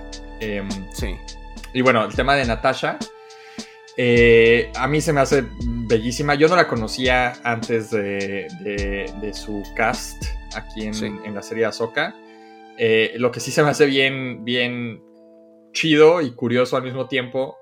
Em, 0.41 0.69
sí. 0.93 1.17
Y 1.73 1.83
bueno, 1.83 2.05
el 2.05 2.15
tema 2.17 2.35
de 2.35 2.47
Natasha, 2.47 2.99
eh, 3.97 4.73
a 4.77 4.89
mí 4.89 5.01
se 5.01 5.13
me 5.13 5.21
hace 5.21 5.45
bellísima. 5.87 6.35
Yo 6.35 6.49
no 6.49 6.57
la 6.57 6.67
conocía 6.67 7.35
antes 7.45 7.91
de, 7.91 9.31
su 9.33 9.63
cast 9.77 10.25
aquí 10.55 10.87
en, 10.87 11.35
la 11.35 11.43
serie 11.43 11.65
Ahsoka. 11.65 12.15
Eh, 12.77 13.15
lo 13.19 13.31
que 13.31 13.41
sí 13.41 13.51
se 13.51 13.63
me 13.63 13.71
hace 13.71 13.87
bien, 13.87 14.45
bien 14.45 15.03
chido 15.73 16.23
y 16.23 16.33
curioso 16.33 16.77
al 16.77 16.83
mismo 16.83 17.07
tiempo 17.07 17.57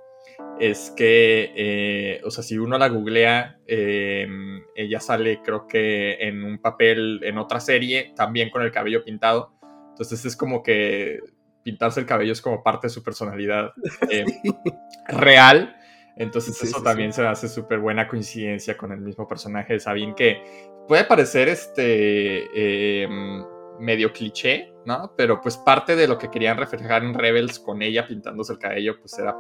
es 0.59 0.93
que, 0.97 1.53
eh, 1.57 2.21
o 2.25 2.31
sea, 2.31 2.45
si 2.45 2.57
uno 2.57 2.79
la 2.79 2.89
googlea, 2.89 3.59
em, 3.67 4.63
ella 4.75 5.01
sale 5.01 5.41
creo 5.43 5.67
que 5.67 6.15
en 6.21 6.45
un 6.45 6.59
papel 6.59 7.21
en 7.25 7.39
otra 7.39 7.61
serie, 7.61 8.13
también 8.17 8.51
con 8.51 8.63
el 8.63 8.71
cabello 8.71 9.05
pintado. 9.05 9.53
Entonces 9.91 10.25
es 10.25 10.37
como 10.37 10.63
que 10.63 11.21
pintarse 11.63 12.01
el 12.01 12.07
cabello 12.07 12.33
es 12.33 12.41
como 12.41 12.63
parte 12.63 12.87
de 12.87 12.93
su 12.93 13.03
personalidad 13.03 13.73
real. 15.09 15.77
Entonces 16.17 16.63
eso 16.63 16.83
también 16.83 17.13
se 17.13 17.27
hace 17.27 17.49
súper 17.49 17.79
buena 17.79 18.07
coincidencia 18.07 18.77
con 18.77 18.93
el 18.93 19.01
mismo 19.01 19.27
personaje 19.27 19.75
de 19.75 19.81
Sabine 19.81 20.15
que 20.15 20.43
puede 20.87 21.05
parecer 21.05 21.49
este 21.49 23.03
em, 23.03 23.45
medio 23.79 24.13
cliché, 24.13 24.73
¿no? 24.85 25.13
Pero 25.17 25.41
pues 25.41 25.57
parte 25.57 25.97
de 25.97 26.07
lo 26.07 26.19
que 26.19 26.31
querían 26.31 26.59
reflejar 26.59 27.03
en 27.03 27.15
Rebels 27.15 27.59
con 27.59 27.83
ella 27.83 28.07
pintándose 28.07 28.53
el 28.53 28.59
cabello, 28.59 28.99
pues 29.01 29.19
era 29.19 29.35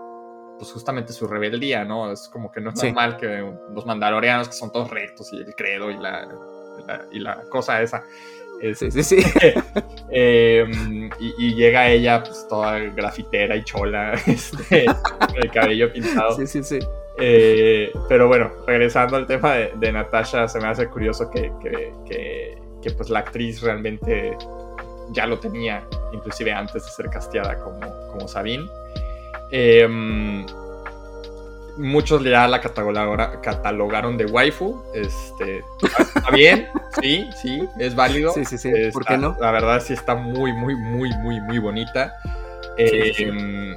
pues 0.58 0.72
justamente 0.72 1.12
su 1.12 1.26
rebeldía, 1.26 1.84
¿no? 1.84 2.10
Es 2.10 2.28
como 2.32 2.50
que 2.50 2.60
no 2.60 2.70
es 2.70 2.82
normal 2.82 3.16
que 3.16 3.52
los 3.74 3.84
mandalorianos 3.84 4.48
que 4.48 4.54
son 4.54 4.70
todos 4.72 4.90
rectos 4.90 5.32
y 5.32 5.38
el 5.38 5.54
credo 5.54 5.90
y 5.90 5.96
la, 5.96 6.28
y 7.10 7.18
la 7.18 7.42
cosa 7.50 7.82
esa. 7.82 8.02
Sí, 8.74 8.90
sí, 8.90 9.02
sí. 9.02 9.16
Em, 10.14 11.08
y, 11.18 11.54
llega 11.54 11.88
ella, 11.88 12.22
pues 12.22 12.46
toda 12.46 12.78
grafitera 12.78 13.56
y 13.56 13.64
chola, 13.64 14.12
este, 14.26 14.84
el 15.36 15.50
cabello 15.50 15.90
pintado. 15.90 16.36
Sí, 16.36 16.46
sí, 16.46 16.62
sí. 16.62 16.78
Eh, 17.18 17.90
pero 18.08 18.28
bueno, 18.28 18.50
regresando 18.66 19.16
al 19.16 19.26
tema 19.26 19.54
de, 19.54 19.92
Natasha, 19.92 20.48
se 20.48 20.60
me 20.60 20.68
hace 20.68 20.86
curioso 20.88 21.30
que, 21.30 21.50
que, 21.62 22.58
que 22.82 22.90
pues 22.90 23.08
la 23.08 23.20
actriz 23.20 23.62
realmente 23.62 24.36
ya 25.12 25.26
lo 25.26 25.38
tenía, 25.38 25.82
inclusive 26.12 26.52
antes 26.52 26.84
de 26.84 26.90
ser 26.90 27.08
casteada 27.08 27.56
como, 27.56 27.80
como 28.10 28.28
Sabine. 28.28 28.68
Em, 29.50 30.46
muchos 31.76 32.22
ya 32.24 32.46
la 32.48 32.60
catalogaron 32.60 34.16
de 34.16 34.26
waifu. 34.26 34.82
Este, 34.94 35.64
está 35.82 36.30
bien, 36.30 36.68
sí, 37.00 37.28
sí, 37.40 37.68
es 37.78 37.94
válido. 37.94 38.32
Sí, 38.32 38.44
sí, 38.44 38.58
sí. 38.58 38.70
¿Por 38.92 39.04
qué 39.04 39.16
no? 39.16 39.36
La 39.40 39.50
verdad 39.50 39.82
sí 39.84 39.92
está 39.92 40.14
muy, 40.14 40.52
muy, 40.52 40.74
muy, 40.74 41.10
muy, 41.18 41.40
muy 41.40 41.58
bonita. 41.58 42.14
Em, 42.76 43.72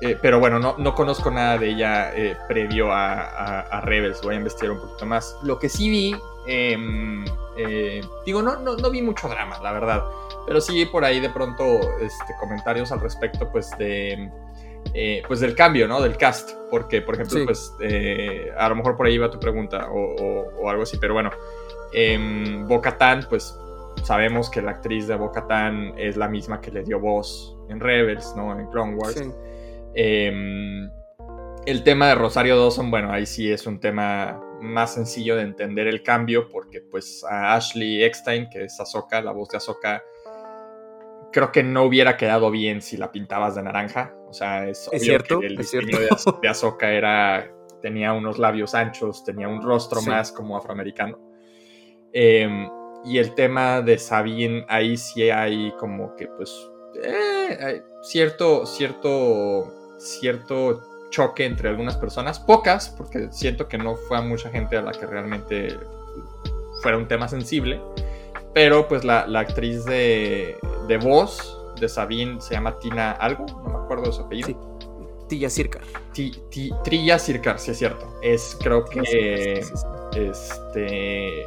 eh, 0.00 0.18
pero 0.20 0.40
bueno, 0.40 0.58
no, 0.58 0.76
no, 0.78 0.94
conozco 0.94 1.30
nada 1.30 1.58
de 1.58 1.68
ella 1.68 2.14
eh, 2.14 2.36
previo 2.48 2.92
a, 2.92 3.60
a, 3.60 3.80
Rebels. 3.82 4.20
Voy 4.22 4.34
a 4.34 4.38
investigar 4.38 4.72
un 4.72 4.80
poquito 4.80 5.06
más. 5.06 5.36
Lo 5.42 5.58
que 5.58 5.68
sí 5.68 5.88
vi 5.88 6.14
Em, 6.46 7.24
eh, 7.56 8.02
digo, 8.26 8.42
no, 8.42 8.56
no, 8.56 8.76
no, 8.76 8.90
vi 8.90 9.02
mucho 9.02 9.28
drama, 9.28 9.58
la 9.62 9.72
verdad. 9.72 10.04
Pero 10.46 10.60
sí 10.60 10.84
por 10.86 11.04
ahí 11.04 11.20
de 11.20 11.30
pronto 11.30 11.80
este, 12.00 12.34
comentarios 12.38 12.92
al 12.92 13.00
respecto, 13.00 13.50
pues, 13.50 13.70
de. 13.78 14.30
Eh, 14.92 15.22
pues 15.26 15.40
del 15.40 15.54
cambio, 15.54 15.88
¿no? 15.88 16.00
Del 16.00 16.16
cast. 16.16 16.50
Porque, 16.70 17.02
por 17.02 17.14
ejemplo, 17.14 17.44
pues. 17.44 17.74
Eh, 17.80 18.50
a 18.56 18.68
lo 18.68 18.76
mejor 18.76 18.96
por 18.96 19.06
ahí 19.06 19.18
va 19.18 19.30
tu 19.30 19.40
pregunta 19.40 19.88
o, 19.90 20.68
algo 20.68 20.82
así. 20.82 20.98
Pero 21.00 21.14
bueno. 21.14 21.30
Eh, 21.92 22.18
Bo-Katan, 22.66 23.26
pues. 23.28 23.58
Sabemos 24.02 24.50
que 24.50 24.60
la 24.60 24.72
actriz 24.72 25.06
de 25.06 25.14
Bo-Katan 25.14 25.94
es 25.96 26.16
la 26.16 26.28
misma 26.28 26.60
que 26.60 26.70
le 26.70 26.82
dio 26.82 26.98
voz 26.98 27.56
en 27.68 27.80
Rebels, 27.80 28.34
¿no? 28.36 28.58
En 28.58 28.66
Clone 28.66 28.96
Wars. 28.96 29.22
Em, 29.94 30.90
el 31.64 31.84
tema 31.84 32.08
de 32.08 32.16
Rosario 32.16 32.58
Dawson, 32.58 32.90
bueno, 32.90 33.12
ahí 33.12 33.24
sí 33.24 33.50
es 33.50 33.66
un 33.66 33.78
tema 33.78 34.42
más 34.60 34.94
sencillo 34.94 35.36
de 35.36 35.42
entender 35.42 35.86
el 35.86 36.02
cambio, 36.02 36.48
porque 36.48 36.80
pues 36.80 37.24
a 37.24 37.54
Ashley 37.54 38.02
Eckstein, 38.02 38.48
que 38.50 38.64
es 38.64 38.78
Ahsoka, 38.80 39.22
la 39.22 39.32
voz 39.32 39.48
de 39.50 39.58
Ahsoka, 39.58 40.02
creo 41.34 41.50
que 41.50 41.64
no 41.64 41.82
hubiera 41.82 42.16
quedado 42.16 42.48
bien 42.52 42.80
si 42.80 42.96
la 42.96 43.10
pintabas 43.10 43.56
de 43.56 43.62
naranja. 43.64 44.14
O 44.28 44.32
sea, 44.32 44.68
es, 44.68 44.88
cierto, 44.98 45.40
que 45.40 45.46
el 45.46 45.56
diseño 45.56 45.98
de, 45.98 46.48
Ahsoka 46.48 46.92
era, 46.92 47.52
tenía 47.82 48.12
unos 48.12 48.38
labios 48.38 48.72
anchos, 48.72 49.24
tenía 49.24 49.48
un 49.48 49.60
rostro 49.60 50.00
más 50.02 50.30
como 50.30 50.56
afroamericano. 50.56 51.18
Em, 52.12 52.68
y 53.04 53.18
el 53.18 53.34
tema 53.34 53.82
de 53.82 53.98
Sabine, 53.98 54.64
ahí 54.68 54.96
sí 54.96 55.28
hay 55.28 55.72
como 55.80 56.14
que 56.14 56.28
pues 56.28 56.70
eh, 57.02 57.82
cierto, 58.02 58.64
cierto, 58.64 59.96
cierto 59.98 61.08
choque 61.10 61.46
entre 61.46 61.68
algunas 61.68 61.96
personas, 61.96 62.38
pocas, 62.38 62.90
porque 62.90 63.26
siento 63.32 63.66
que 63.66 63.76
no 63.76 63.96
fue 63.96 64.18
a 64.18 64.20
mucha 64.20 64.50
gente 64.50 64.76
a 64.76 64.82
la 64.82 64.92
que 64.92 65.04
realmente 65.04 65.76
fuera 66.80 66.96
un 66.96 67.08
tema 67.08 67.26
sensible, 67.26 67.80
pero 68.54 68.88
pues 68.88 69.04
la, 69.04 69.22
actriz 69.38 69.84
de, 69.84 70.56
de, 70.86 70.96
voz 70.98 71.60
de 71.80 71.88
Sabine 71.88 72.40
se 72.40 72.54
llama 72.54 72.78
Tina 72.78 73.12
algo, 73.12 73.46
no 73.46 73.78
me 73.78 73.84
acuerdo 73.84 74.06
de 74.06 74.12
su 74.12 74.22
apellido. 74.22 74.48
Sí. 74.48 74.56
Tilla 75.28 75.50
Circar. 75.50 75.82
Trilla 76.84 77.18
Circar, 77.18 77.58
sí 77.58 77.70
es 77.70 77.78
cierto. 77.78 78.18
Es 78.22 78.56
creo 78.62 78.84
que 78.84 79.00
este 80.14 81.42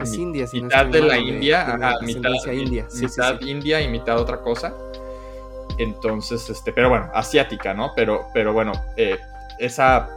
es 0.00 0.14
India, 0.14 0.46
mitad 0.52 0.86
de 0.86 1.00
la 1.00 1.16
India, 1.16 1.78
mitad, 2.02 2.32
india. 2.52 2.88
mitad 3.00 3.40
India 3.40 3.80
y 3.80 3.88
mitad 3.88 4.18
otra 4.18 4.40
cosa. 4.40 4.74
Entonces, 5.78 6.50
este, 6.50 6.72
pero 6.72 6.88
bueno, 6.88 7.08
asiática, 7.14 7.72
¿no? 7.72 7.92
Pero, 7.94 8.26
pero 8.34 8.52
bueno, 8.52 8.72
eh, 8.96 9.16
esa 9.58 10.08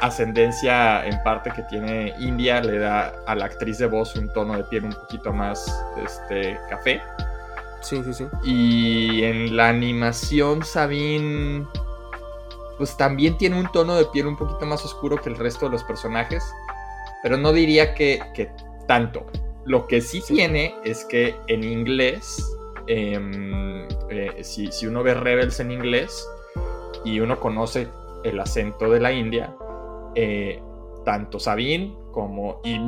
ascendencia 0.00 1.06
en 1.06 1.22
parte 1.22 1.50
que 1.50 1.62
tiene 1.64 2.14
India 2.18 2.60
le 2.60 2.78
da 2.78 3.14
a 3.26 3.34
la 3.34 3.46
actriz 3.46 3.78
de 3.78 3.86
voz 3.86 4.14
un 4.16 4.32
tono 4.32 4.56
de 4.56 4.64
piel 4.64 4.84
un 4.84 4.92
poquito 4.92 5.32
más 5.32 5.66
este, 6.04 6.58
café. 6.68 7.00
Sí, 7.80 8.02
sí, 8.04 8.14
sí. 8.14 8.26
Y 8.44 9.22
en 9.22 9.56
la 9.56 9.68
animación, 9.68 10.64
Sabine, 10.64 11.66
pues 12.78 12.96
también 12.96 13.38
tiene 13.38 13.58
un 13.58 13.70
tono 13.70 13.94
de 13.94 14.06
piel 14.06 14.26
un 14.26 14.36
poquito 14.36 14.66
más 14.66 14.84
oscuro 14.84 15.16
que 15.20 15.28
el 15.28 15.36
resto 15.36 15.66
de 15.66 15.72
los 15.72 15.84
personajes, 15.84 16.44
pero 17.22 17.36
no 17.36 17.52
diría 17.52 17.94
que, 17.94 18.20
que 18.34 18.50
tanto. 18.86 19.26
Lo 19.64 19.86
que 19.86 20.00
sí, 20.00 20.22
tiene 20.26 20.74
es 20.84 21.04
que 21.04 21.34
en 21.48 21.64
inglés 21.64 22.56
Em, 22.86 23.88
eh, 24.10 24.44
si, 24.44 24.86
uno 24.86 25.02
ve 25.02 25.14
Rebels 25.14 25.58
en 25.58 25.72
inglés 25.72 26.28
y 27.04 27.18
uno 27.18 27.40
conoce 27.40 27.88
el 28.22 28.38
acento 28.38 28.88
de 28.90 29.00
la 29.00 29.12
India, 29.12 29.54
eh, 30.16 30.60
tanto 31.04 31.38
Sabine 31.38 31.94
como, 32.10 32.60
y, 32.64 32.80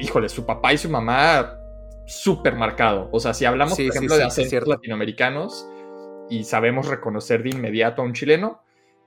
híjole, 0.00 0.28
su 0.28 0.46
papá 0.46 0.72
y 0.72 0.78
su 0.78 0.88
mamá, 0.88 1.58
súper 2.06 2.54
marcado. 2.54 3.08
O 3.12 3.20
sea, 3.20 3.34
si 3.34 3.44
hablamos, 3.44 3.76
por 3.76 3.84
ejemplo, 3.84 4.16
de 4.16 4.24
acentos 4.24 4.66
latinoamericanos 4.66 5.68
y 6.30 6.44
sabemos 6.44 6.88
reconocer 6.88 7.42
de 7.42 7.50
inmediato 7.50 8.00
a 8.00 8.04
un 8.04 8.14
chileno, 8.14 8.62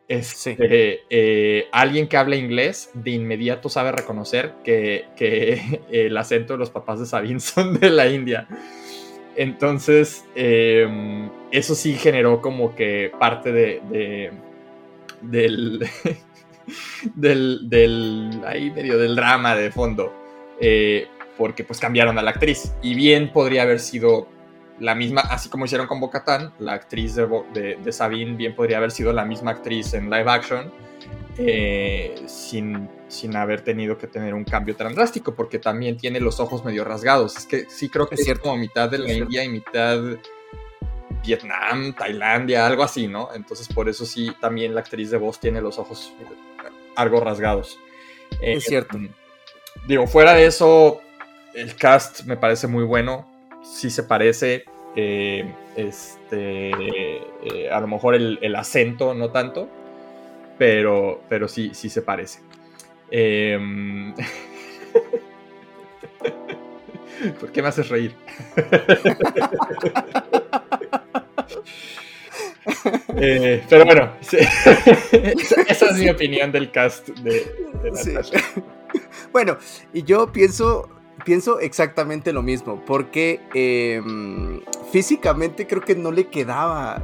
este, 0.07 0.99
eh, 1.09 1.67
alguien 1.71 2.09
que 2.09 2.17
habla 2.17 2.35
inglés 2.35 2.91
de 2.93 3.11
inmediato 3.11 3.69
sabe 3.69 3.93
reconocer 3.93 4.55
que, 4.63 5.05
que 5.15 5.81
el 5.91 6.17
acento 6.17 6.53
de 6.53 6.59
los 6.59 6.69
papás 6.69 6.99
de 6.99 7.05
Sabine 7.05 7.39
son 7.39 7.79
de 7.79 7.89
la 7.89 8.07
India. 8.07 8.47
Entonces, 9.35 10.25
em, 10.35 11.29
eso 11.51 11.73
sí 11.75 11.93
generó 11.93 12.41
como 12.41 12.75
que 12.75 13.11
parte 13.17 13.53
de, 13.53 14.31
del, 15.21 15.87
del, 17.15 17.69
del, 17.69 18.41
ahí 18.45 18.71
medio 18.71 18.97
del 18.97 19.15
drama 19.15 19.55
de 19.55 19.71
fondo, 19.71 20.13
eh, 20.59 21.07
porque 21.37 21.63
pues 21.63 21.79
cambiaron 21.79 22.17
a 22.17 22.21
la 22.21 22.31
actriz. 22.31 22.73
Y 22.81 22.95
bien 22.95 23.31
podría 23.31 23.63
haber 23.63 23.79
sido 23.79 24.27
la 24.79 24.95
misma, 24.95 25.21
así 25.21 25.49
como 25.49 25.65
hicieron 25.65 25.87
con 25.87 25.99
Bocatán, 25.99 26.53
la 26.59 26.73
actriz 26.73 27.15
de, 27.15 27.27
de, 27.83 27.91
Sabine 27.91 28.35
bien 28.35 28.55
podría 28.55 28.77
haber 28.77 28.91
sido 28.91 29.13
la 29.13 29.25
misma 29.25 29.51
actriz 29.51 29.93
en 29.93 30.09
live 30.09 30.29
action, 30.29 30.71
eh, 31.37 32.15
sin 32.25 32.89
sin 33.11 33.35
haber 33.35 33.61
tenido 33.61 33.97
que 33.97 34.07
tener 34.07 34.33
un 34.33 34.45
cambio 34.45 34.75
tan 34.75 34.95
drástico, 34.95 35.35
porque 35.35 35.59
también 35.59 35.97
tiene 35.97 36.19
los 36.19 36.39
ojos 36.39 36.63
medio 36.63 36.85
rasgados. 36.85 37.37
Es 37.37 37.45
que 37.45 37.65
sí 37.69 37.89
creo 37.89 38.07
que 38.07 38.15
es, 38.15 38.23
cierto. 38.23 38.43
como 38.43 38.57
mitad 38.57 38.89
de 38.89 38.99
la 38.99 39.11
India 39.11 39.43
y 39.43 39.49
mitad 39.49 39.99
Vietnam, 41.23 41.93
Tailandia, 41.93 42.65
algo 42.65 42.83
así, 42.83 43.07
¿no? 43.07 43.29
Entonces 43.35 43.67
por 43.67 43.89
eso 43.89 44.05
sí 44.05 44.31
también 44.39 44.73
la 44.73 44.81
actriz 44.81 45.11
de 45.11 45.17
voz 45.17 45.39
tiene 45.39 45.61
los 45.61 45.77
ojos 45.77 46.13
algo 46.95 47.19
rasgados. 47.19 47.77
es 48.41 48.63
cierto. 48.63 48.97
Eh, 48.97 49.09
digo, 49.87 50.07
fuera 50.07 50.33
de 50.33 50.45
eso, 50.45 51.01
el 51.53 51.75
cast 51.75 52.23
me 52.23 52.37
parece 52.37 52.67
muy 52.67 52.83
bueno. 52.83 53.27
Sí 53.63 53.89
se 53.89 54.03
parece. 54.03 54.65
eh, 54.95 55.53
este, 55.75 56.71
eh, 56.71 57.69
a 57.71 57.79
lo 57.79 57.87
mejor 57.87 58.15
el, 58.15 58.55
acento 58.55 59.13
no 59.13 59.31
tanto, 59.31 59.69
pero, 60.57 61.21
pero 61.29 61.47
sí, 61.47 61.71
sí 61.73 61.89
se 61.89 62.01
parece. 62.01 62.39
Em, 63.09 64.13
¿Por 67.39 67.51
qué 67.51 67.61
me 67.61 67.67
haces 67.67 67.89
reír? 67.89 68.15
Eh, 73.15 73.63
pero 73.69 73.85
bueno, 73.85 74.13
esa, 74.21 75.85
es 75.85 75.97
mi 75.97 76.09
opinión 76.09 76.51
del 76.51 76.71
cast 76.71 77.09
de, 77.09 77.51
Bueno, 79.31 79.57
y 79.93 80.03
yo 80.03 80.31
pienso, 80.31 80.89
pienso 81.25 81.59
exactamente 81.59 82.33
lo 82.33 82.41
mismo, 82.41 82.83
porque 82.85 83.39
em, 83.53 84.61
físicamente 84.91 85.65
creo 85.65 85.81
que 85.81 85.95
no 85.95 86.11
le 86.11 86.27
quedaba 86.27 87.01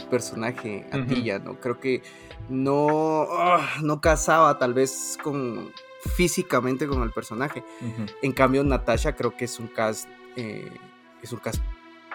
el 0.00 0.06
personaje 0.08 0.86
a 0.90 1.04
Tilla, 1.04 1.38
¿no? 1.38 1.60
Creo 1.60 1.78
que 1.78 2.02
no, 2.48 3.26
ah, 3.30 3.76
no 3.82 4.00
casaba 4.00 4.58
tal 4.58 4.74
vez 4.74 5.18
con 5.22 5.70
físicamente 6.14 6.86
con 6.86 7.02
el 7.02 7.10
personaje. 7.10 7.64
En 8.22 8.32
cambio, 8.32 8.64
Natasha 8.64 9.14
creo 9.14 9.36
que 9.36 9.44
es 9.44 9.58
un 9.58 9.68
cast, 9.68 10.08
eh, 10.36 10.70
es 11.22 11.32
un 11.32 11.38
cast 11.40 11.60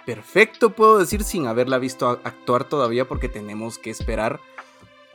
perfecto, 0.05 0.71
puedo 0.75 0.97
decir, 0.97 1.23
sin 1.23 1.47
haberla 1.47 1.77
visto 1.77 2.07
actuar 2.09 2.63
todavía, 2.65 3.07
porque 3.07 3.29
tenemos 3.29 3.77
que 3.77 3.89
esperar 3.89 4.39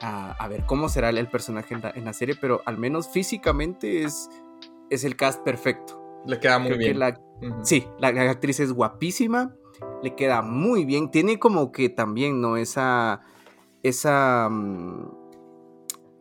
a, 0.01 0.47
ver 0.49 0.65
cómo 0.67 0.89
será 0.89 1.11
el 1.11 1.29
personaje 1.29 1.75
en 1.75 2.05
la, 2.05 2.13
serie, 2.13 2.37
pero 2.41 2.63
al 2.67 2.79
menos 2.79 3.09
físicamente 3.09 4.05
es, 4.05 4.29
es 4.91 5.05
el 5.05 5.17
cast 5.17 5.43
perfecto. 5.43 6.03
Le 6.27 6.41
queda 6.41 6.59
muy 6.59 6.77
bien. 6.77 6.99
Sí, 7.63 7.87
la, 7.99 8.09
actriz 8.09 8.61
es 8.61 8.73
guapísima, 8.73 9.55
le 10.03 10.15
queda 10.15 10.43
muy 10.43 10.85
bien, 10.85 11.11
tiene 11.11 11.39
como 11.39 11.73
que 11.73 11.89
también, 11.89 12.41
¿no? 12.41 12.57
Esa, 12.57 13.23
esa, 13.83 14.49
mm, 14.51 15.11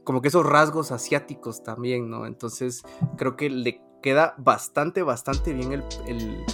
como 0.03 0.22
que 0.22 0.28
esos 0.28 0.45
rasgos 0.45 0.91
asiáticos 0.91 1.63
también, 1.63 2.09
¿no? 2.09 2.26
Entonces 2.26 2.84
creo 3.18 3.36
que 3.36 3.49
le 3.49 3.82
queda 4.01 4.36
bastante, 4.38 5.01
bastante 5.01 5.53
bien 5.53 5.72
el 5.72 5.84
el, 6.07 6.45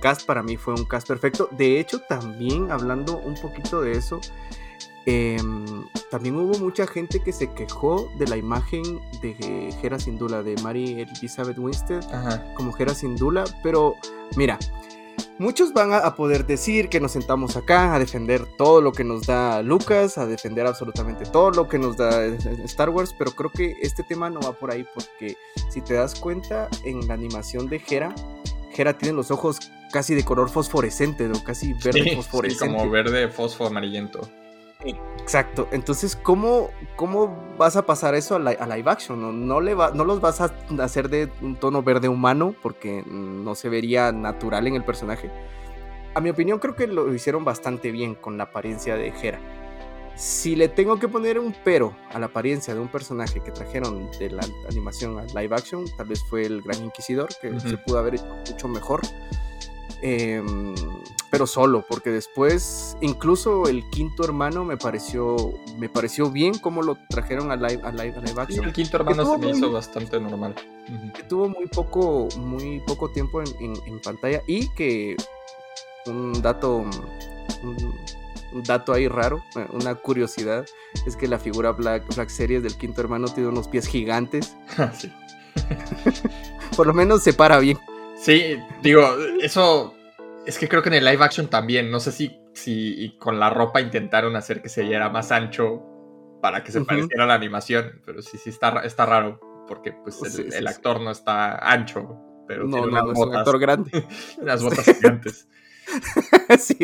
cast 0.00 0.26
para 0.26 0.42
mí 0.42 0.56
fue 0.56 0.74
un 0.74 0.84
cast 0.84 1.08
perfecto. 1.08 1.48
De 1.52 1.78
hecho, 1.80 2.00
también 2.02 2.70
hablando 2.70 3.18
un 3.18 3.34
poquito 3.34 3.80
de 3.80 3.92
eso, 3.92 4.20
em, 5.06 5.86
también 6.10 6.36
hubo 6.36 6.58
mucha 6.58 6.86
gente 6.86 7.20
que 7.20 7.32
se 7.32 7.52
quejó 7.52 8.10
de 8.18 8.26
la 8.26 8.36
imagen 8.36 8.82
de 9.22 9.74
Hera 9.82 9.98
Sindula, 9.98 10.42
de 10.42 10.54
Mary 10.62 11.00
Elizabeth 11.00 11.58
Winstead, 11.58 12.02
como 12.54 12.76
Hera 12.76 12.94
Sindula, 12.94 13.44
pero 13.62 13.96
mira, 14.36 14.58
muchos 15.40 15.72
van 15.72 15.92
a, 15.94 16.14
poder 16.14 16.46
decir 16.46 16.90
que 16.90 17.00
nos 17.00 17.12
sentamos 17.12 17.56
acá 17.56 17.94
a 17.94 17.98
defender 17.98 18.46
todo 18.58 18.82
lo 18.82 18.92
que 18.92 19.04
nos 19.04 19.26
da 19.26 19.62
Lucas, 19.62 20.18
a 20.18 20.26
defender 20.26 20.66
absolutamente 20.66 21.24
todo 21.24 21.50
lo 21.50 21.66
que 21.66 21.78
nos 21.78 21.96
da 21.96 22.26
Star 22.64 22.90
Wars, 22.90 23.14
pero 23.18 23.32
creo 23.32 23.50
que 23.50 23.74
este 23.80 24.02
tema 24.02 24.28
no 24.28 24.40
va 24.40 24.52
por 24.52 24.70
ahí 24.70 24.84
porque 24.94 25.36
si 25.70 25.80
te 25.80 25.94
das 25.94 26.14
cuenta 26.14 26.68
en 26.84 27.08
la 27.08 27.14
animación 27.14 27.68
de 27.68 27.80
Hera, 27.88 28.14
Hera 28.76 28.96
tiene 28.96 29.14
los 29.14 29.30
ojos 29.30 29.58
casi 29.92 30.14
de 30.14 30.24
color 30.24 30.48
fosforescente, 30.48 31.28
¿no? 31.28 31.42
Casi 31.42 31.72
verde 31.74 32.16
fosforescente. 32.16 32.74
como 32.74 32.90
verde 32.90 33.28
fosfo 33.28 33.66
amarillento. 33.66 34.20
Exacto. 35.18 35.68
Entonces, 35.72 36.16
¿cómo, 36.16 36.70
cómo 36.96 37.54
vas 37.58 37.76
a 37.76 37.84
pasar 37.84 38.14
eso 38.14 38.36
a, 38.36 38.38
live 38.38 38.90
action? 38.90 39.20
¿No, 39.20 39.32
no, 39.32 39.60
le 39.60 39.74
va, 39.74 39.90
no 39.90 40.04
los 40.04 40.20
vas 40.20 40.40
a 40.40 40.54
hacer 40.80 41.08
de 41.08 41.28
un 41.42 41.56
tono 41.56 41.82
verde 41.82 42.08
humano 42.08 42.54
porque 42.62 43.04
no 43.06 43.54
se 43.54 43.68
vería 43.68 44.12
natural 44.12 44.66
en 44.66 44.74
el 44.74 44.84
personaje. 44.84 45.30
A 46.14 46.20
mi 46.20 46.30
opinión, 46.30 46.58
creo 46.58 46.74
que 46.74 46.86
lo 46.86 47.12
hicieron 47.14 47.44
bastante 47.44 47.90
bien 47.92 48.14
con 48.14 48.38
la 48.38 48.44
apariencia 48.44 48.96
de 48.96 49.08
Hera. 49.08 49.59
Si 50.20 50.54
le 50.54 50.68
tengo 50.68 50.98
que 50.98 51.08
poner 51.08 51.38
un 51.38 51.54
pero 51.64 51.96
a 52.12 52.18
la 52.18 52.26
apariencia 52.26 52.74
de 52.74 52.80
un 52.80 52.88
personaje 52.88 53.40
que 53.40 53.50
trajeron 53.52 54.10
de 54.18 54.28
la 54.28 54.46
animación 54.68 55.18
a 55.18 55.24
live 55.24 55.56
action, 55.56 55.86
tal 55.96 56.08
vez 56.08 56.22
fue 56.22 56.44
el 56.44 56.60
Gran 56.60 56.84
Inquisidor, 56.84 57.30
que 57.40 57.58
se 57.58 57.78
pudo 57.78 58.00
haber 58.00 58.16
hecho 58.16 58.26
mucho 58.26 58.68
mejor. 58.68 59.00
Em, 60.02 60.74
pero 61.30 61.46
solo, 61.46 61.86
porque 61.88 62.10
después, 62.10 62.98
incluso 63.00 63.66
el 63.66 63.88
quinto 63.88 64.22
hermano 64.22 64.62
me 64.62 64.76
pareció, 64.76 65.54
me 65.78 65.88
pareció 65.88 66.30
bien 66.30 66.58
cómo 66.58 66.82
lo 66.82 66.98
trajeron 67.08 67.50
a 67.50 67.56
live, 67.56 67.80
a 67.82 67.90
live, 67.90 68.14
action. 68.36 68.66
el 68.66 68.74
quinto 68.74 68.98
hermano 68.98 69.24
se 69.24 69.38
me 69.38 69.50
hizo 69.52 69.72
bastante 69.72 70.20
normal. 70.20 70.54
Que 71.14 71.22
tuvo 71.22 71.48
muy 71.48 71.66
poco, 71.66 72.28
muy 72.36 72.80
poco 72.80 73.10
tiempo 73.10 73.40
en, 73.40 74.00
pantalla 74.02 74.42
y 74.46 74.68
que 74.74 75.16
un 76.04 76.42
dato, 76.42 76.84
un 77.62 77.94
dato 78.52 78.92
ahí 78.92 79.08
raro, 79.08 79.42
eh, 79.56 79.66
una 79.72 79.94
curiosidad, 79.94 80.66
es 81.06 81.16
que 81.16 81.28
la 81.28 81.38
figura 81.38 81.72
Black, 81.72 82.14
Black 82.14 82.28
Series 82.28 82.62
del 82.62 82.76
quinto 82.76 83.00
hermano 83.00 83.28
tiene 83.28 83.48
unos 83.48 83.68
pies 83.68 83.86
gigantes. 83.86 84.56
sí. 84.94 85.12
Por 86.76 86.86
lo 86.86 86.94
menos 86.94 87.22
se 87.22 87.32
para 87.32 87.58
bien. 87.58 87.78
Sí, 88.16 88.56
digo, 88.82 89.16
eso 89.40 89.94
es 90.46 90.58
que 90.58 90.68
creo 90.68 90.82
que 90.82 90.88
en 90.88 90.96
el 90.96 91.04
live 91.04 91.24
action 91.24 91.48
también, 91.48 91.90
no 91.90 92.00
sé 92.00 92.12
si, 92.12 92.38
si 92.54 93.16
con 93.18 93.38
la 93.38 93.50
ropa 93.50 93.80
intentaron 93.80 94.36
hacer 94.36 94.62
que 94.62 94.68
se 94.68 94.82
viera 94.82 95.08
más 95.08 95.32
ancho 95.32 95.82
para 96.40 96.64
que 96.64 96.72
se 96.72 96.80
pareciera 96.82 97.24
a 97.24 97.26
la 97.26 97.34
animación, 97.34 98.00
pero 98.04 98.22
sí, 98.22 98.38
sí 98.38 98.50
está, 98.50 98.80
está 98.82 99.06
raro, 99.06 99.40
porque 99.68 99.92
pues 99.92 100.20
el, 100.38 100.66
actor 100.66 101.00
no 101.00 101.10
está 101.10 101.56
ancho, 101.58 102.16
pero 102.46 102.64
no, 102.64 102.82
tiene 102.82 102.92
no, 102.92 103.12
es 103.12 103.18
un 103.18 103.36
actor 103.36 103.58
grande. 103.58 104.06
unas 104.38 104.62
botas 104.62 104.84
gigantes. 104.84 105.48
sí, 106.58 106.76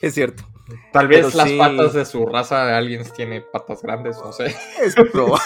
es 0.00 0.14
cierto. 0.14 0.44
Tal 0.92 1.08
vez 1.08 1.34
las 1.34 1.50
patas 1.52 1.92
de 1.94 2.04
su 2.04 2.26
raza 2.26 2.64
de 2.66 2.74
aliens 2.74 3.12
tiene 3.12 3.40
patas 3.40 3.82
grandes, 3.82 4.18
no 4.18 4.32
sé. 4.32 4.54
Es 4.82 4.94
probable. 4.94 5.40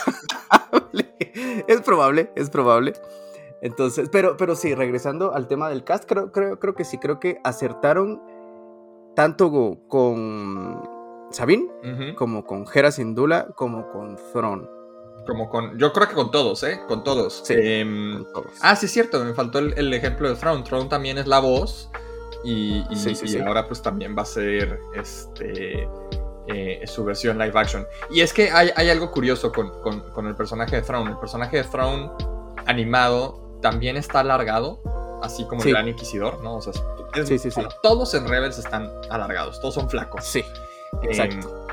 es 1.69 1.81
probable, 1.81 2.33
es 2.35 2.51
probable. 2.51 2.93
Entonces, 3.61 4.09
pero, 4.11 4.37
pero 4.37 4.57
sí, 4.57 4.75
regresando 4.75 5.35
al 5.35 5.47
tema 5.47 5.69
del 5.69 5.85
cast, 5.85 6.09
creo, 6.09 6.33
creo, 6.33 6.59
creo 6.59 6.75
que 6.75 6.85
sí, 6.85 6.99
creo 6.99 7.21
que 7.21 7.41
acertaron 7.45 8.21
tanto 9.15 9.79
con 9.89 10.83
Sabine, 11.31 11.69
como 12.17 12.45
con 12.45 12.67
Hera 12.73 12.91
Sindula, 12.91 13.49
como 13.55 13.89
con 13.91 14.17
Thron. 14.33 14.69
Como 15.27 15.49
con. 15.49 15.79
Yo 15.79 15.93
creo 15.93 16.09
que 16.09 16.15
con 16.15 16.31
todos, 16.31 16.63
¿eh? 16.65 16.81
Con 16.89 17.05
todos. 17.05 17.45
Em, 17.49 18.25
ah, 18.63 18.75
sí, 18.75 18.87
es 18.87 18.93
cierto, 18.93 19.25
me 19.25 19.35
faltó 19.35 19.61
el, 19.61 19.95
ejemplo 19.95 20.29
de 20.29 20.35
Thron. 20.35 20.65
Thron 20.65 20.89
también 20.89 21.19
es 21.19 21.27
la 21.27 21.39
voz. 21.39 21.91
Y, 22.45 22.85
ahora 23.47 23.67
pues 23.67 23.83
también 23.83 24.17
va 24.17 24.23
a 24.23 24.27
ser 24.27 24.81
este 24.95 25.89
eh, 26.49 26.83
su 26.87 27.05
versión 27.05 27.39
live 27.39 27.53
action. 27.55 27.87
Y 28.11 28.21
es 28.21 28.33
que 28.33 28.51
hay, 28.51 28.91
algo 28.91 29.11
curioso 29.11 29.53
con, 29.53 30.27
el 30.27 30.35
personaje 30.35 30.77
de 30.77 30.83
Thrawn. 30.83 31.09
El 31.09 31.19
personaje 31.19 31.59
de 31.59 31.65
Thrawn 31.65 32.13
animado 32.67 33.59
también 33.61 33.97
está 33.97 34.21
alargado, 34.21 34.81
así 35.23 35.45
como 35.47 35.63
el 35.63 35.71
Gran 35.71 35.89
Inquisidor, 35.89 36.43
¿no? 36.43 36.57
O 36.57 36.63
sea, 36.63 36.73
todos 37.83 38.15
en 38.15 38.27
Rebels 38.27 38.59
están 38.59 38.91
alargados, 39.09 39.61
todos 39.61 39.75
son 39.75 39.89
flacos. 39.89 40.25
Sí, 40.25 40.45
em, 41.03 41.11
exacto. 41.11 41.67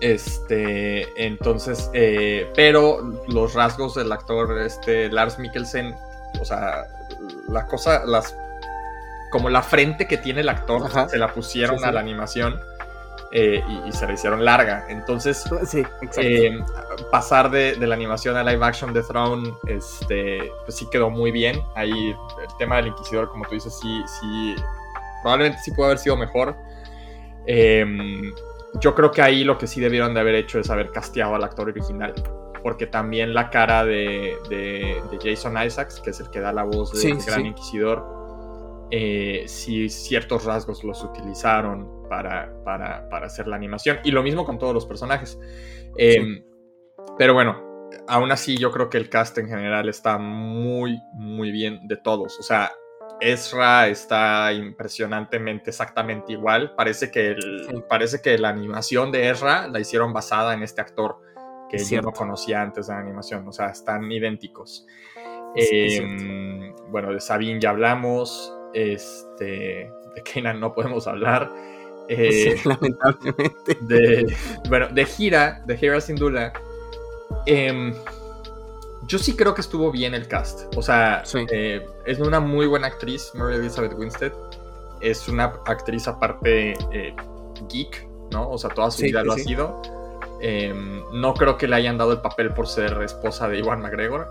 este, 0.00 1.06
entonces, 1.24 1.88
eh, 1.92 2.50
pero 2.56 3.22
los 3.28 3.54
rasgos 3.54 3.94
del 3.94 4.10
actor 4.10 4.58
este, 4.58 5.10
Lars 5.10 5.38
Mikkelsen, 5.38 5.94
o 6.40 6.44
sea, 6.44 6.86
la 7.48 7.66
cosa, 7.66 8.04
las 8.04 8.34
como 9.30 9.50
la 9.50 9.62
frente 9.62 10.06
que 10.06 10.18
tiene 10.18 10.40
el 10.40 10.48
actor, 10.48 10.90
se 11.08 11.18
la 11.18 11.32
pusieron 11.32 11.84
a 11.84 11.92
la 11.92 12.00
animación 12.00 12.60
eh, 13.32 13.62
y, 13.86 13.92
se 13.92 14.06
la 14.06 14.12
hicieron 14.12 14.44
larga. 14.44 14.86
Entonces, 14.88 15.44
eh, 16.18 16.58
pasar 17.10 17.50
de, 17.50 17.76
la 17.76 17.94
animación 17.94 18.36
a 18.36 18.44
live 18.44 18.64
action 18.64 18.92
de 18.92 19.02
Throne, 19.02 19.52
este, 19.66 20.50
pues 20.64 20.76
sí 20.76 20.86
quedó 20.90 21.10
muy 21.10 21.32
bien. 21.32 21.60
Ahí 21.74 22.10
el 22.10 22.56
tema 22.58 22.76
del 22.76 22.88
Inquisidor, 22.88 23.28
como 23.28 23.44
tú 23.44 23.54
dices, 23.54 23.76
sí, 23.78 24.02
sí, 24.20 24.54
probablemente 25.22 25.60
sí 25.62 25.72
pudo 25.72 25.86
haber 25.86 25.98
sido 25.98 26.16
mejor. 26.16 26.56
Em, 27.46 28.32
yo 28.80 28.94
creo 28.94 29.10
que 29.10 29.22
ahí 29.22 29.44
lo 29.44 29.58
que 29.58 29.66
sí 29.66 29.80
debieron 29.80 30.14
de 30.14 30.20
haber 30.20 30.34
hecho 30.36 30.60
es 30.60 30.70
haber 30.70 30.92
casteado 30.92 31.34
al 31.34 31.44
actor 31.44 31.68
original. 31.68 32.14
Porque 32.62 32.86
también 32.86 33.34
la 33.34 33.50
cara 33.50 33.84
de, 33.84 34.36
Jason 35.22 35.62
Isaacs, 35.62 36.00
que 36.00 36.10
es 36.10 36.20
el 36.20 36.30
que 36.30 36.40
da 36.40 36.52
la 36.52 36.62
voz 36.62 36.92
del 36.92 37.22
Gran 37.24 37.46
Inquisidor, 37.46 38.15
eh, 38.90 39.44
si 39.46 39.88
ciertos 39.88 40.44
rasgos 40.44 40.84
los 40.84 41.02
utilizaron 41.02 42.08
para, 42.08 42.52
para, 42.64 43.08
hacer 43.24 43.48
la 43.48 43.56
animación. 43.56 43.98
Y 44.04 44.10
lo 44.10 44.22
mismo 44.22 44.44
con 44.44 44.58
todos 44.58 44.74
los 44.74 44.86
personajes. 44.86 45.38
Em, 45.96 46.44
pero 47.18 47.34
bueno, 47.34 47.90
aún 48.08 48.30
así 48.30 48.56
yo 48.56 48.70
creo 48.70 48.88
que 48.88 48.98
el 48.98 49.08
cast 49.08 49.38
en 49.38 49.48
general 49.48 49.88
está 49.88 50.18
muy, 50.18 51.00
muy 51.14 51.50
bien 51.50 51.86
de 51.88 51.96
todos. 51.96 52.38
O 52.38 52.42
sea, 52.42 52.70
Ezra 53.20 53.88
está 53.88 54.52
impresionantemente 54.52 55.70
exactamente 55.70 56.32
igual. 56.32 56.74
Parece 56.76 57.10
que, 57.10 57.36
parece 57.88 58.20
que 58.20 58.38
la 58.38 58.50
animación 58.50 59.10
de 59.10 59.30
Ezra 59.30 59.68
la 59.68 59.80
hicieron 59.80 60.12
basada 60.12 60.54
en 60.54 60.62
este 60.62 60.80
actor 60.80 61.18
que 61.68 61.78
yo 61.78 62.00
no 62.00 62.12
conocía 62.12 62.62
antes 62.62 62.86
de 62.86 62.94
la 62.94 63.00
animación. 63.00 63.46
O 63.48 63.52
sea, 63.52 63.68
están 63.68 64.10
idénticos. 64.10 64.86
Em, 65.54 66.74
bueno, 66.90 67.12
de 67.12 67.20
Sabine 67.20 67.60
ya 67.60 67.70
hablamos. 67.70 68.55
Este, 68.76 69.90
de 70.14 70.22
Kanan 70.22 70.60
no 70.60 70.72
podemos 70.74 71.06
hablar. 71.06 71.50
Eh, 72.08 72.54
lamentablemente. 72.64 73.76
De, 73.80 74.32
bueno, 74.68 74.86
de 74.92 75.04
Gira, 75.06 75.60
de 75.66 75.76
Hira 75.76 76.00
Sindula. 76.00 76.52
Em, 77.46 77.92
yo 79.08 79.18
sí 79.18 79.34
creo 79.34 79.54
que 79.54 79.60
estuvo 79.60 79.90
bien 79.90 80.14
el 80.14 80.28
cast. 80.28 80.72
O 80.76 80.82
sea, 80.82 81.24
eh, 81.50 81.84
es 82.04 82.20
una 82.20 82.38
muy 82.38 82.68
buena 82.68 82.86
actriz, 82.86 83.32
Mary 83.34 83.56
Elizabeth 83.56 83.94
Winstead. 83.94 84.32
Es 85.00 85.26
una 85.26 85.46
actriz 85.66 86.06
aparte 86.06 86.74
eh, 86.92 87.16
geek, 87.68 88.08
¿no? 88.30 88.50
O 88.50 88.56
sea, 88.56 88.70
toda 88.70 88.92
su 88.92 89.02
vida 89.02 89.24
lo 89.24 89.32
ha 89.32 89.38
sido. 89.38 89.82
Em, 90.40 91.02
no 91.12 91.34
creo 91.34 91.58
que 91.58 91.66
le 91.66 91.74
hayan 91.74 91.98
dado 91.98 92.12
el 92.12 92.20
papel 92.20 92.54
por 92.54 92.68
ser 92.68 93.02
esposa 93.02 93.48
de 93.48 93.58
Iwan 93.58 93.80
McGregor. 93.80 94.28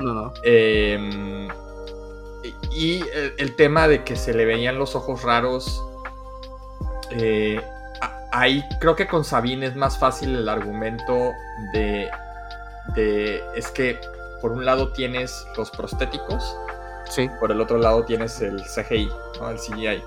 No, 0.00 0.14
no. 0.14 0.32
Y 2.70 3.02
el, 3.38 3.56
tema 3.56 3.88
de 3.88 4.04
que 4.04 4.16
se 4.16 4.34
le 4.34 4.44
veían 4.44 4.78
los 4.78 4.94
ojos 4.94 5.22
raros. 5.22 5.82
Eh, 7.10 7.60
ahí 8.32 8.64
creo 8.80 8.96
que 8.96 9.06
con 9.06 9.24
Sabine 9.24 9.66
es 9.66 9.76
más 9.76 9.98
fácil 9.98 10.34
el 10.34 10.48
argumento 10.48 11.32
de, 11.72 12.10
de. 12.94 13.42
Es 13.54 13.68
que 13.68 13.98
por 14.40 14.52
un 14.52 14.64
lado 14.64 14.92
tienes 14.92 15.46
los 15.56 15.70
prostéticos. 15.70 16.56
Sí. 17.08 17.30
Por 17.40 17.52
el 17.52 17.60
otro 17.60 17.78
lado 17.78 18.04
tienes 18.04 18.40
el 18.40 18.62
CGI, 18.62 19.08
¿no? 19.40 19.50
El 19.50 19.58
CGI. 19.58 20.02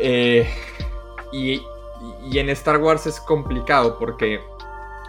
Eh, 0.00 0.48
y, 1.32 1.62
y 2.30 2.38
en 2.38 2.50
Star 2.50 2.78
Wars 2.78 3.06
es 3.06 3.18
complicado 3.20 3.98
porque, 3.98 4.40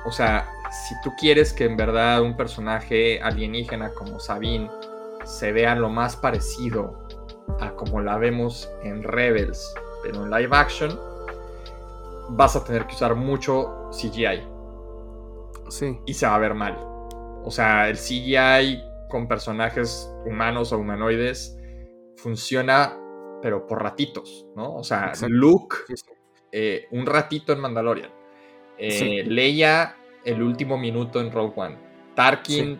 o 0.06 0.12
sea, 0.12 0.50
si 0.72 0.96
tú 1.02 1.14
quieres 1.20 1.54
que 1.54 1.66
en 1.66 1.78
verdad 1.78 2.22
un 2.22 2.36
personaje 2.36 3.22
alienígena 3.22 3.94
como 3.94 4.20
Sabine 4.20 4.70
se 5.26 5.51
vea 5.51 5.76
lo 5.76 5.89
más 5.89 6.15
parecido 6.15 7.07
a 7.59 7.72
como 7.76 8.01
la 8.01 8.17
vemos 8.17 8.70
en 8.84 9.03
Rebels, 9.03 9.74
pero 10.03 10.24
en 10.24 10.32
live 10.32 10.55
action, 10.55 10.97
vas 12.30 12.55
a 12.55 12.63
tener 12.63 12.86
que 12.86 12.95
usar 12.95 13.15
mucho 13.15 13.89
CGI. 13.91 14.47
Sí. 15.70 15.99
Y 16.05 16.13
se 16.13 16.26
va 16.26 16.36
a 16.36 16.39
ver 16.39 16.53
mal. 16.53 16.78
O 17.43 17.51
sea, 17.51 17.89
el 17.89 17.97
CGI 17.97 18.82
con 19.09 19.28
personajes 19.28 20.11
humanos 20.26 20.72
o 20.72 20.78
humanoides 20.78 21.57
funciona, 22.15 22.97
pero 23.41 23.65
por 23.65 23.82
ratitos, 23.82 24.47
¿no? 24.55 24.76
O 24.76 24.84
sea, 24.84 25.13
Luke, 25.28 25.78
eh, 26.51 26.88
un 26.91 27.05
ratito 27.05 27.53
en 27.53 27.59
Mandalorian. 27.59 28.11
Eh, 28.78 29.24
Leia, 29.26 29.97
el 30.24 30.41
último 30.41 30.78
minuto 30.78 31.20
en 31.20 31.32
Rogue 31.32 31.53
One. 31.55 31.78
Tarkin, 32.15 32.80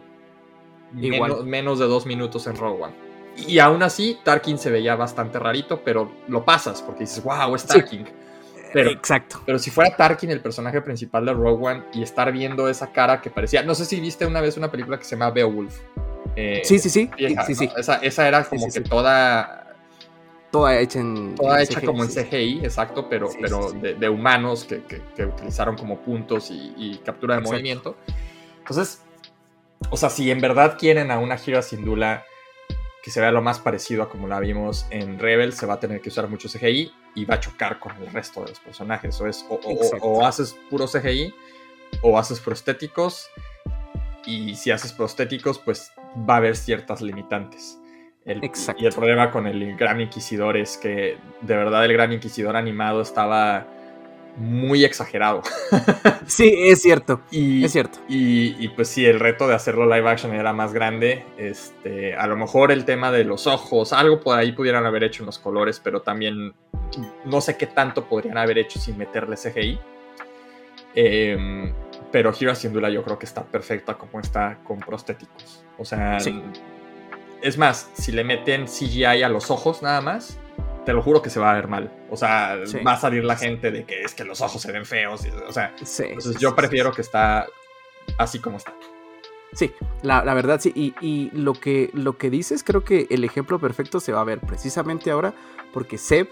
menos, 0.94 1.80
de 1.80 1.86
dos 1.86 2.06
minutos 2.06 2.48
en 2.48 2.56
Rogue 2.56 2.84
One. 2.84 2.94
Y 3.36 3.60
aún 3.60 3.84
así, 3.84 4.18
Tarkin 4.24 4.58
se 4.58 4.70
veía 4.70 4.96
bastante 4.96 5.40
rarito, 5.40 5.82
pero 5.84 6.12
lo 6.28 6.44
pasas 6.44 6.82
porque 6.82 7.02
dices, 7.02 7.24
wow, 7.24 7.56
es 7.56 7.66
Tarkin. 7.66 8.06
Pero, 8.74 8.92
Exacto. 8.92 9.42
Pero 9.46 9.58
si 9.60 9.72
fuera 9.72 9.96
Tarkin 9.96 10.30
el 10.30 10.42
personaje 10.42 10.82
principal 10.82 11.26
de 11.26 11.34
Rogue 11.34 11.68
One 11.68 11.84
y 11.94 12.04
estar 12.04 12.32
viendo 12.32 12.70
esa 12.70 12.92
cara 12.92 13.22
que 13.22 13.30
parecía. 13.30 13.64
No 13.64 13.74
sé 13.74 13.86
si 13.86 14.00
viste 14.00 14.26
una 14.26 14.42
vez 14.42 14.58
una 14.58 14.70
película 14.70 14.98
que 14.98 15.06
se 15.06 15.16
llama 15.16 15.32
Beowulf. 15.32 15.80
Eh, 16.36 16.62
sí, 16.64 16.80
sí, 16.80 16.90
sí. 16.90 17.10
sí, 17.46 17.56
sí. 17.56 17.70
Esa, 17.76 18.28
era 18.28 18.44
como 18.44 18.68
que 18.72 18.82
toda. 18.82 19.76
Toda 20.52 20.80
hecha 20.80 21.00
en. 21.00 21.36
Toda 21.36 21.62
hecha 21.62 21.82
como 21.82 22.04
en 22.04 22.10
CGI, 22.10 22.60
exacto, 22.64 23.08
pero, 23.10 23.30
pero 23.40 23.72
de, 23.72 24.10
humanos 24.10 24.66
que, 24.66 25.24
utilizaron 25.24 25.76
como 25.76 26.00
puntos 26.00 26.50
y, 26.52 27.00
captura 27.04 27.36
de 27.36 27.42
movimiento. 27.42 27.96
Entonces, 28.60 29.02
o 29.90 29.98
sea, 29.98 30.10
si 30.10 30.30
en 30.32 30.42
verdad 30.42 30.78
quieren 30.78 31.12
a 31.12 31.20
una 31.20 31.38
Hira 31.44 31.62
Sindula 31.62 32.26
que 33.02 33.12
se 33.12 33.22
vea 33.22 33.32
lo 33.32 33.42
más 33.42 33.60
parecido 33.60 34.04
a 34.04 34.10
como 34.10 34.28
la 34.28 34.40
vimos 34.40 34.86
en 34.90 35.20
Rebel, 35.20 35.54
se 35.54 35.66
va 35.66 35.76
a 35.76 35.80
tener 35.80 36.02
que 36.02 36.10
usar 36.10 36.28
mucho 36.28 36.50
CGI 36.50 36.92
y 37.16 37.26
va 37.26 37.36
a 37.36 37.40
chocar 37.40 37.80
con 37.80 37.96
el 37.98 38.12
resto 38.12 38.42
de 38.42 38.50
los 38.50 38.60
personajes. 38.60 39.20
O, 39.22 39.28
es, 39.28 39.46
o, 40.02 40.26
haces 40.26 40.56
puro 40.70 40.86
CGI 40.86 41.34
o 42.02 42.18
haces 42.18 42.40
prostéticos. 42.40 43.30
Y 44.26 44.56
si 44.56 44.70
haces 44.70 44.92
prostéticos, 44.92 45.60
pues 45.60 45.92
va 46.30 46.36
a 46.36 46.38
haber 46.38 46.56
ciertas 46.56 47.02
limitantes. 47.02 47.80
Exacto. 48.26 48.84
Y 48.84 48.86
el 48.86 48.94
problema 48.94 49.32
con 49.32 49.48
el 49.48 49.76
Gran 49.76 50.02
Inquisidor 50.02 50.58
es 50.58 50.78
que 50.78 51.18
de 51.42 51.56
verdad 51.56 51.86
el 51.86 51.94
Gran 51.94 52.12
Inquisidor 52.12 52.56
animado 52.56 53.02
estaba 53.02 53.66
muy 54.38 54.86
exagerado. 54.86 55.42
sí, 56.26 56.54
es 56.56 56.82
cierto. 56.82 57.22
Y, 57.32 57.64
es 57.64 57.72
cierto. 57.72 58.00
Y, 58.08 58.68
pues 58.70 58.88
sí, 58.88 59.06
el 59.06 59.20
reto 59.20 59.48
de 59.48 59.56
hacerlo 59.56 59.86
live 59.86 60.10
action 60.10 60.34
era 60.34 60.54
más 60.54 60.74
grande. 60.74 61.26
Este, 61.38 62.16
a 62.16 62.28
lo 62.28 62.38
mejor 62.38 62.72
el 62.72 62.86
tema 62.86 63.12
de 63.12 63.24
los 63.24 63.48
ojos, 63.48 63.94
algo 63.94 64.20
por 64.22 64.38
ahí 64.38 64.52
pudieran 64.52 64.86
haber 64.86 65.04
hecho 65.04 65.24
en 65.24 65.28
los 65.28 65.40
colores, 65.40 65.82
pero 65.84 66.02
también 66.02 66.54
no 67.26 67.42
sé 67.42 67.58
qué 67.58 67.68
tanto 67.68 68.06
podrían 68.06 68.38
haber 68.38 68.58
hecho 68.58 68.80
sin 68.80 68.98
meterle 68.98 69.36
CGI. 69.36 69.80
Em, 70.96 71.72
pero 72.12 72.34
Hira 72.38 72.56
sin 72.56 72.74
duda 72.74 72.90
yo 72.90 73.04
creo 73.04 73.20
que 73.20 73.26
está 73.26 73.44
perfecta 73.44 73.96
como 73.96 74.20
está 74.20 74.60
con 74.64 74.80
prostéticos. 74.80 75.64
O 75.78 75.86
sea, 75.86 76.18
es 77.42 77.58
más, 77.58 77.90
si 77.94 78.12
le 78.12 78.24
meten 78.24 78.66
CGI 78.66 79.24
a 79.24 79.30
los 79.30 79.52
ojos 79.52 79.82
nada 79.82 80.02
más, 80.02 80.40
te 80.90 80.94
lo 80.94 81.04
juro 81.04 81.22
que 81.22 81.30
se 81.30 81.40
va 81.40 81.52
a 81.52 81.54
ver 81.54 81.68
mal. 81.68 81.92
O 82.10 82.18
sea, 82.18 82.58
va 82.84 82.94
a 82.94 83.00
salir 83.00 83.24
la 83.24 83.36
gente 83.36 83.70
de 83.70 83.86
que 83.86 84.02
es 84.02 84.16
que 84.16 84.24
los 84.24 84.42
ojos 84.42 84.60
se 84.60 84.72
ven 84.72 84.88
feos. 84.88 85.22
o 85.48 85.52
sea, 85.52 85.76
entonces 85.78 86.40
yo 86.40 86.56
prefiero 86.56 86.92
que 86.92 87.02
está 87.02 87.46
así 88.18 88.40
como 88.40 88.58
está. 88.58 88.74
Sí, 89.54 89.72
la, 90.02 90.24
verdad 90.34 90.60
sí. 90.60 90.74
Y, 90.76 91.30
lo, 91.32 91.54
que, 91.54 91.92
lo 91.94 92.18
que 92.18 92.32
dices, 92.32 92.64
creo 92.64 92.84
que 92.84 93.06
el 93.12 93.24
ejemplo 93.24 93.60
perfecto 93.60 94.00
se 94.00 94.14
va 94.14 94.22
a 94.22 94.24
ver 94.24 94.40
precisamente 94.40 95.12
ahora, 95.12 95.36
porque 95.76 96.00
Seb, 96.00 96.28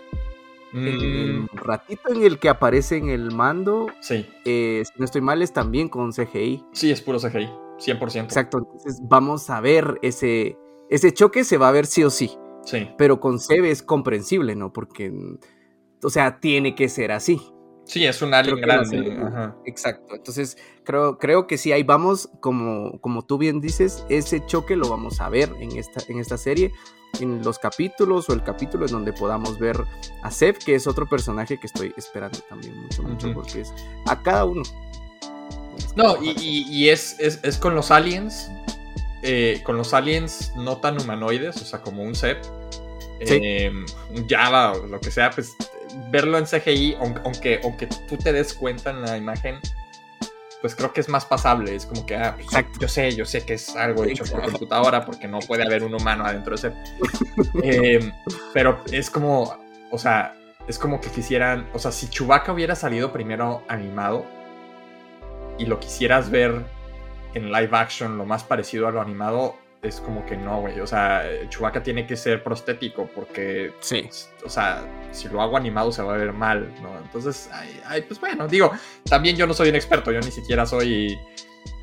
el 0.73 1.41
mm. 1.43 1.49
ratito 1.53 2.11
en 2.11 2.23
el 2.23 2.39
que 2.39 2.49
aparece 2.49 2.97
en 2.97 3.09
el 3.09 3.31
mando, 3.35 3.91
sí. 4.01 4.27
Eh, 4.43 4.81
si 4.87 4.93
no 4.97 5.05
estoy 5.05 5.21
mal, 5.21 5.43
es 5.43 5.53
también 5.53 5.87
con 5.87 6.13
CGI. 6.13 6.65
Sí, 6.71 6.89
es 6.89 6.99
puro 7.03 7.19
CGI, 7.19 7.47
100%. 7.77 8.23
Exacto, 8.23 8.57
entonces 8.57 9.01
vamos 9.03 9.51
a 9.51 9.61
ver 9.61 9.99
ese, 10.01 10.57
ese 10.89 11.13
choque, 11.13 11.43
se 11.43 11.59
va 11.59 11.69
a 11.69 11.71
ver 11.71 11.85
sí 11.85 12.03
o 12.03 12.09
sí. 12.09 12.39
Sí. 12.67 12.89
Pero 12.97 13.21
con 13.21 13.39
Seb 13.39 13.63
es 13.63 13.81
comprensible, 13.81 14.53
¿no? 14.53 14.73
Porque, 14.73 15.13
o 16.03 16.09
sea, 16.09 16.41
tiene 16.41 16.75
que 16.75 16.89
ser 16.89 17.13
así. 17.13 17.41
Sí, 17.85 18.05
es 18.05 18.21
un 18.21 18.33
alien 18.33 18.59
grande. 18.59 19.17
Exacto. 19.65 20.15
Entonces, 20.15 20.57
creo, 20.83 21.17
creo 21.17 21.47
que 21.47 21.57
sí, 21.57 21.71
ahí 21.71 21.83
vamos, 21.83 22.29
como, 22.41 22.99
como 22.99 23.23
tú 23.23 23.37
bien 23.37 23.61
dices, 23.61 24.05
ese 24.09 24.45
choque 24.45 24.75
lo 24.75 24.89
vamos 24.89 25.21
a 25.21 25.29
ver 25.29 25.49
en 25.61 25.77
esta, 25.77 26.03
en 26.09 26.19
esta 26.19 26.37
serie, 26.37 26.73
en 27.21 27.41
los 27.41 27.57
capítulos 27.57 28.27
o 28.27 28.33
el 28.33 28.43
capítulo 28.43 28.85
en 28.85 28.91
donde 28.91 29.13
podamos 29.13 29.57
ver 29.57 29.77
a 30.21 30.29
Seb, 30.29 30.57
que 30.57 30.75
es 30.75 30.85
otro 30.85 31.07
personaje 31.07 31.57
que 31.57 31.67
estoy 31.67 31.93
esperando 31.95 32.39
también 32.49 32.75
mucho, 32.75 33.03
mucho, 33.03 33.33
porque 33.33 33.61
es 33.61 33.73
a 34.05 34.21
cada 34.21 34.43
uno. 34.43 34.63
No, 35.95 36.17
y, 36.21 36.89
es, 36.89 37.17
es, 37.19 37.57
con 37.57 37.73
los 37.73 37.89
aliens, 37.91 38.51
eh, 39.29 39.61
con 39.63 39.75
los 39.75 39.93
aliens 39.93 40.53
no 40.55 40.77
tan 40.77 41.01
humanoides, 41.01 41.61
o 41.61 41.65
sea, 41.65 41.81
como 41.81 42.01
un 42.01 42.15
Seb, 42.15 42.37
eh, 43.19 43.69
un 43.69 44.27
Java 44.29 44.71
o 44.71 44.87
lo 44.87 45.01
que 45.01 45.11
sea, 45.11 45.31
pues 45.31 45.53
verlo 46.09 46.37
en 46.37 46.45
CGI, 46.45 46.95
aunque, 47.23 47.59
aunque 47.61 47.87
tú 48.07 48.15
te 48.15 48.31
des 48.31 48.53
cuenta 48.53 48.91
en 48.91 49.01
la 49.01 49.17
imagen, 49.17 49.59
pues 50.61 50.75
creo 50.75 50.93
que 50.93 51.01
es 51.01 51.09
más 51.09 51.25
pasable. 51.25 51.75
Es 51.75 51.85
como 51.85 52.05
que, 52.05 52.15
ah, 52.15 52.37
pues, 52.37 52.65
yo 52.79 52.87
sé, 52.87 53.13
yo 53.17 53.25
sé 53.25 53.43
que 53.43 53.55
es 53.55 53.75
algo 53.75 54.05
hecho 54.05 54.23
por 54.23 54.43
computadora 54.43 55.05
porque 55.05 55.27
no 55.27 55.39
puede 55.39 55.63
haber 55.63 55.83
un 55.83 55.93
humano 55.93 56.25
adentro 56.25 56.55
de 56.55 56.69
ese. 56.69 56.77
Em, 57.63 58.13
pero 58.53 58.81
es 58.93 59.09
como, 59.09 59.57
o 59.91 59.97
sea, 59.97 60.35
es 60.69 60.79
como 60.79 61.01
que 61.01 61.09
quisieran, 61.09 61.67
o 61.73 61.79
sea, 61.79 61.91
si 61.91 62.07
Chewbacca 62.07 62.53
hubiera 62.53 62.75
salido 62.75 63.11
primero 63.11 63.61
animado 63.67 64.25
y 65.57 65.65
lo 65.65 65.81
quisieras 65.81 66.29
ver 66.29 66.76
en 67.33 67.51
live 67.51 67.69
action 67.71 68.17
lo 68.17 68.25
más 68.25 68.43
parecido 68.43 68.87
a 68.87 68.91
lo 68.91 69.01
animado, 69.01 69.55
es 69.81 69.99
como 69.99 70.25
que 70.25 70.35
no, 70.35 70.61
güey. 70.61 70.79
O 70.79 70.87
sea, 70.87 71.23
Chewbacca 71.49 71.83
tiene 71.83 72.05
que 72.07 72.15
ser 72.15 72.43
prostético 72.43 73.09
porque, 73.13 73.73
sí. 73.79 74.09
o 74.45 74.49
sea, 74.49 74.83
si 75.11 75.27
lo 75.29 75.41
hago 75.41 75.57
animado 75.57 75.91
se 75.91 76.01
va 76.01 76.15
a 76.15 76.17
ver 76.17 76.33
mal, 76.33 76.73
¿no? 76.81 76.97
Entonces, 76.97 77.49
ay, 77.85 78.01
pues 78.01 78.19
bueno, 78.19 78.47
digo, 78.47 78.71
también 79.09 79.35
yo 79.35 79.47
no 79.47 79.53
soy 79.53 79.69
un 79.69 79.75
experto, 79.75 80.11
yo 80.11 80.19
ni 80.19 80.31
siquiera 80.31 80.65
soy, 80.65 81.17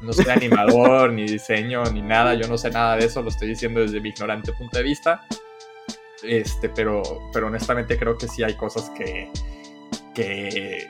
no 0.03 0.13
soy 0.13 0.27
animador, 0.29 1.13
ni 1.13 1.27
diseño, 1.27 1.85
ni 1.85 2.03
nada, 2.03 2.35
yo 2.35 2.49
no 2.49 2.59
sé 2.59 2.71
nada 2.71 2.97
de 2.97 3.07
eso, 3.07 3.23
lo 3.23 3.29
estoy 3.29 3.49
diciendo 3.49 3.81
desde 3.81 4.01
mi 4.01 4.11
ignorante 4.11 4.53
punto 4.53 4.79
de 4.79 4.85
vista. 4.85 5.25
Este, 6.23 6.71
pero, 6.71 7.03
pero 7.33 7.49
honestamente 7.49 7.99
creo 7.99 8.17
que 8.17 8.29
sí 8.29 8.43
hay 8.43 8.55
cosas 8.55 8.91
que, 8.91 9.31
que 10.15 10.89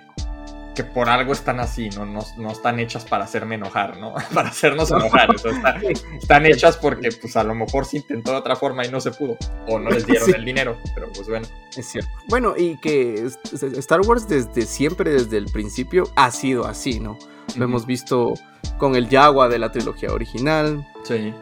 que 0.75 0.85
por 0.85 1.09
algo 1.09 1.33
están 1.33 1.61
así, 1.61 1.89
¿no? 1.91 2.05
No, 2.05 2.51
están 2.51 2.81
hechas 2.81 3.05
para 3.05 3.25
hacerme 3.25 3.55
enojar, 3.55 3.99
¿no? 3.99 4.15
para 4.35 4.49
hacernos 4.49 4.91
enojar. 4.91 5.29
están 6.21 6.47
hechas 6.47 6.77
porque, 6.77 7.11
pues, 7.21 7.37
a 7.37 7.45
lo 7.45 7.55
mejor 7.55 7.85
se 7.85 7.99
intentó 7.99 8.33
de 8.33 8.39
otra 8.39 8.57
forma 8.57 8.85
y 8.85 8.91
no 8.91 9.01
se 9.01 9.13
pudo. 9.13 9.37
O 9.69 9.79
no 9.79 9.91
les 9.91 10.07
dieron 10.07 10.35
el 10.35 10.45
dinero, 10.45 10.77
pero 10.95 11.11
pues 11.13 11.29
bueno. 11.29 11.47
Es 11.77 11.87
cierto. 11.87 12.11
Bueno, 12.29 12.55
y 12.57 12.77
que 12.79 13.29
Star 13.53 14.01
Wars 14.03 14.29
desde 14.29 14.63
siempre, 14.63 15.11
desde 15.11 15.39
el 15.39 15.47
principio, 15.47 16.05
ha 16.17 16.31
sido 16.31 16.67
así, 16.67 17.01
¿no? 17.01 17.19
Lo 17.57 17.65
hemos 17.65 17.87
visto 17.87 18.35
con 18.79 18.97
el 18.97 19.09
Yagua 19.09 19.49
de 19.49 19.59
la 19.59 19.71
trilogía 19.71 20.13
original. 20.13 20.87
Sí. 21.05 21.33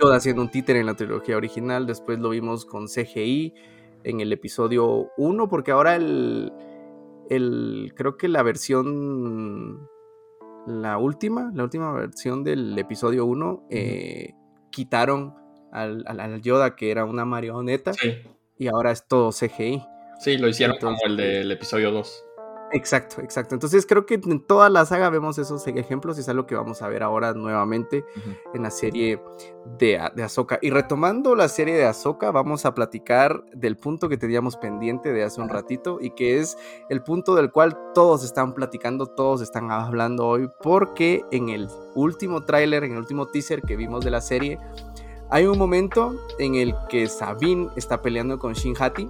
Yoda 0.00 0.16
haciendo 0.16 0.42
un 0.42 0.50
títer 0.50 0.76
en 0.76 0.86
la 0.86 0.94
trilogía 0.94 1.36
original. 1.36 1.86
Después 1.86 2.18
lo 2.18 2.30
vimos 2.30 2.64
con 2.64 2.86
CGI. 2.86 3.54
en 4.04 4.20
el 4.20 4.32
episodio 4.32 5.10
1, 5.16 5.48
porque 5.48 5.72
ahora 5.72 5.96
el, 5.96 6.52
el, 7.30 7.92
creo 7.96 8.16
que 8.16 8.28
la 8.28 8.42
versión, 8.42 9.88
la 10.66 10.98
última, 10.98 11.50
la 11.54 11.64
última 11.64 11.92
versión 11.92 12.44
del 12.44 12.78
episodio 12.78 13.24
1, 13.26 13.66
eh, 13.70 14.34
quitaron 14.70 15.34
al, 15.72 16.04
al, 16.06 16.40
Yoda 16.42 16.76
que 16.76 16.90
era 16.90 17.04
una 17.04 17.24
marioneta 17.24 17.92
y 18.58 18.68
ahora 18.68 18.92
es 18.92 19.06
todo 19.06 19.30
CGI. 19.30 19.82
Sí, 20.18 20.38
lo 20.38 20.48
hicieron 20.48 20.78
como 20.78 20.96
el 21.04 21.16
del 21.16 21.52
episodio 21.52 21.90
2. 21.90 22.25
Exacto, 22.76 23.22
exacto. 23.22 23.54
Entonces 23.54 23.86
creo 23.86 24.04
que 24.04 24.14
en 24.16 24.40
toda 24.40 24.68
la 24.68 24.84
saga 24.84 25.08
vemos 25.08 25.38
esos 25.38 25.66
ejemplos 25.66 26.18
y 26.18 26.20
es 26.20 26.28
algo 26.28 26.46
que 26.46 26.54
vamos 26.54 26.82
a 26.82 26.88
ver 26.88 27.02
ahora 27.02 27.32
nuevamente 27.32 28.04
en 28.52 28.62
la 28.62 28.70
serie 28.70 29.18
de, 29.78 29.98
de 30.14 30.22
Ahsoka. 30.22 30.58
Y 30.60 30.68
retomando 30.68 31.34
la 31.34 31.48
serie 31.48 31.74
de 31.74 31.86
Ahsoka, 31.86 32.30
vamos 32.32 32.66
a 32.66 32.74
platicar 32.74 33.42
del 33.54 33.78
punto 33.78 34.10
que 34.10 34.18
teníamos 34.18 34.58
pendiente 34.58 35.14
de 35.14 35.24
hace 35.24 35.40
un 35.40 35.48
ratito 35.48 35.96
y 36.02 36.10
que 36.10 36.38
es 36.38 36.58
el 36.90 37.02
punto 37.02 37.34
del 37.34 37.50
cual 37.50 37.78
todos 37.94 38.22
están 38.22 38.52
platicando, 38.52 39.06
todos 39.06 39.40
están 39.40 39.70
hablando 39.70 40.26
hoy, 40.26 40.50
porque 40.62 41.24
en 41.30 41.48
el 41.48 41.68
último 41.94 42.44
tráiler, 42.44 42.84
en 42.84 42.92
el 42.92 42.98
último 42.98 43.28
teaser 43.28 43.62
que 43.62 43.76
vimos 43.76 44.04
de 44.04 44.10
la 44.10 44.20
serie, 44.20 44.58
hay 45.30 45.46
un 45.46 45.58
momento 45.58 46.14
en 46.38 46.54
el 46.54 46.74
que 46.88 47.08
Sabine 47.08 47.68
está 47.76 48.00
peleando 48.00 48.38
con 48.38 48.52
Shin 48.52 48.74
Hati, 48.78 49.08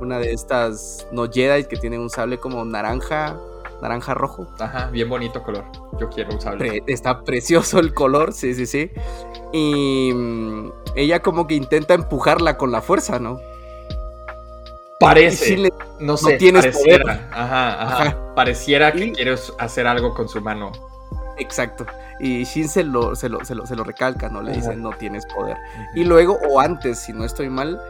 una 0.00 0.18
de 0.18 0.32
estas 0.32 1.06
no 1.12 1.30
Jedi 1.30 1.64
que 1.64 1.76
tiene 1.76 1.98
un 1.98 2.10
sable 2.10 2.38
como 2.38 2.64
naranja, 2.64 3.38
naranja 3.80 4.14
rojo. 4.14 4.46
Ajá, 4.58 4.90
bien 4.90 5.08
bonito 5.08 5.42
color. 5.42 5.64
Yo 5.98 6.08
quiero 6.10 6.34
un 6.34 6.40
sable. 6.40 6.82
está 6.86 7.22
precioso 7.22 7.78
el 7.78 7.94
color, 7.94 8.32
sí, 8.32 8.54
sí, 8.54 8.66
sí. 8.66 8.90
Y 9.52 10.12
mm, 10.14 10.72
ella 10.96 11.20
como 11.20 11.46
que 11.46 11.54
intenta 11.54 11.94
empujarla 11.94 12.56
con 12.56 12.70
la 12.70 12.82
fuerza, 12.82 13.18
¿no? 13.18 13.40
Parece. 14.98 15.70
no 15.98 16.18
sé, 16.18 16.36
tienes 16.36 16.66
pareciera. 16.66 17.28
Ajá, 17.32 17.82
ajá, 17.82 18.34
Pareciera 18.34 18.92
que 18.92 19.12
quieres 19.12 19.52
hacer 19.58 19.86
algo 19.86 20.12
con 20.14 20.28
su 20.28 20.40
mano. 20.42 20.72
Exacto. 21.40 21.86
Y 22.20 22.44
Shin 22.44 22.68
se 22.68 22.84
lo, 22.84 23.16
se 23.16 23.28
lo, 23.30 23.44
se 23.44 23.54
lo, 23.54 23.82
recalca, 23.82 24.28
¿no? 24.28 24.42
Le 24.42 24.52
dice, 24.52 24.76
no 24.76 24.90
tienes 24.90 25.24
poder. 25.26 25.56
Y 25.94 26.04
luego, 26.04 26.38
o 26.50 26.60
antes, 26.60 26.98
si 26.98 27.14
no 27.14 27.24
estoy 27.24 27.48
mal, 27.48 27.80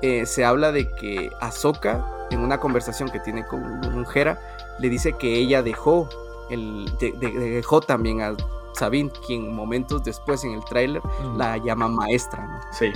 eh, 0.00 0.24
se 0.26 0.44
habla 0.44 0.70
de 0.70 0.88
que 0.88 1.28
Ahsoka, 1.40 2.06
en 2.30 2.40
una 2.40 2.58
conversación 2.58 3.10
que 3.10 3.18
tiene 3.18 3.44
con 3.44 3.62
un 3.62 4.06
Hera, 4.14 4.40
le 4.78 4.88
dice 4.88 5.14
que 5.14 5.34
ella 5.34 5.62
dejó, 5.62 6.08
el, 6.50 6.86
dejó 7.18 7.80
también 7.80 8.22
a 8.22 8.36
Sabine, 8.74 9.10
quien 9.26 9.52
momentos 9.52 10.04
después 10.04 10.44
en 10.44 10.52
el 10.52 10.64
tráiler 10.64 11.02
la 11.36 11.56
llama 11.58 11.88
maestra, 11.88 12.46
¿no? 12.46 12.60
Sí. 12.72 12.92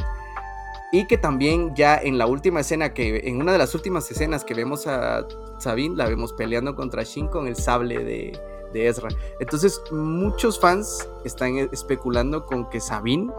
Y 0.93 1.09
que 1.09 1.19
también 1.19 1.75
ya 1.75 1.97
en 1.97 2.19
la 2.19 2.29
última 2.29 2.61
escena, 2.61 2.95
que 2.95 3.29
en 3.29 3.41
una 3.41 3.51
de 3.51 3.59
las 3.59 3.75
últimas 3.75 4.09
escenas 4.09 4.45
que 4.45 4.55
vemos 4.55 4.87
a 4.87 5.27
Sabine, 5.59 5.97
la 5.97 6.07
vemos 6.07 6.33
peleando 6.33 6.77
contra 6.77 7.03
Shin 7.03 7.27
con 7.27 7.49
el 7.49 7.57
sable 7.57 8.05
de, 8.05 8.41
de 8.75 8.89
Ezra. 8.89 9.09
Entonces, 9.41 9.81
muchos 9.91 10.61
fans 10.61 11.09
están 11.25 11.57
especulando 11.73 12.45
con 12.45 12.69
que 12.69 12.81
Sabine 12.81 13.33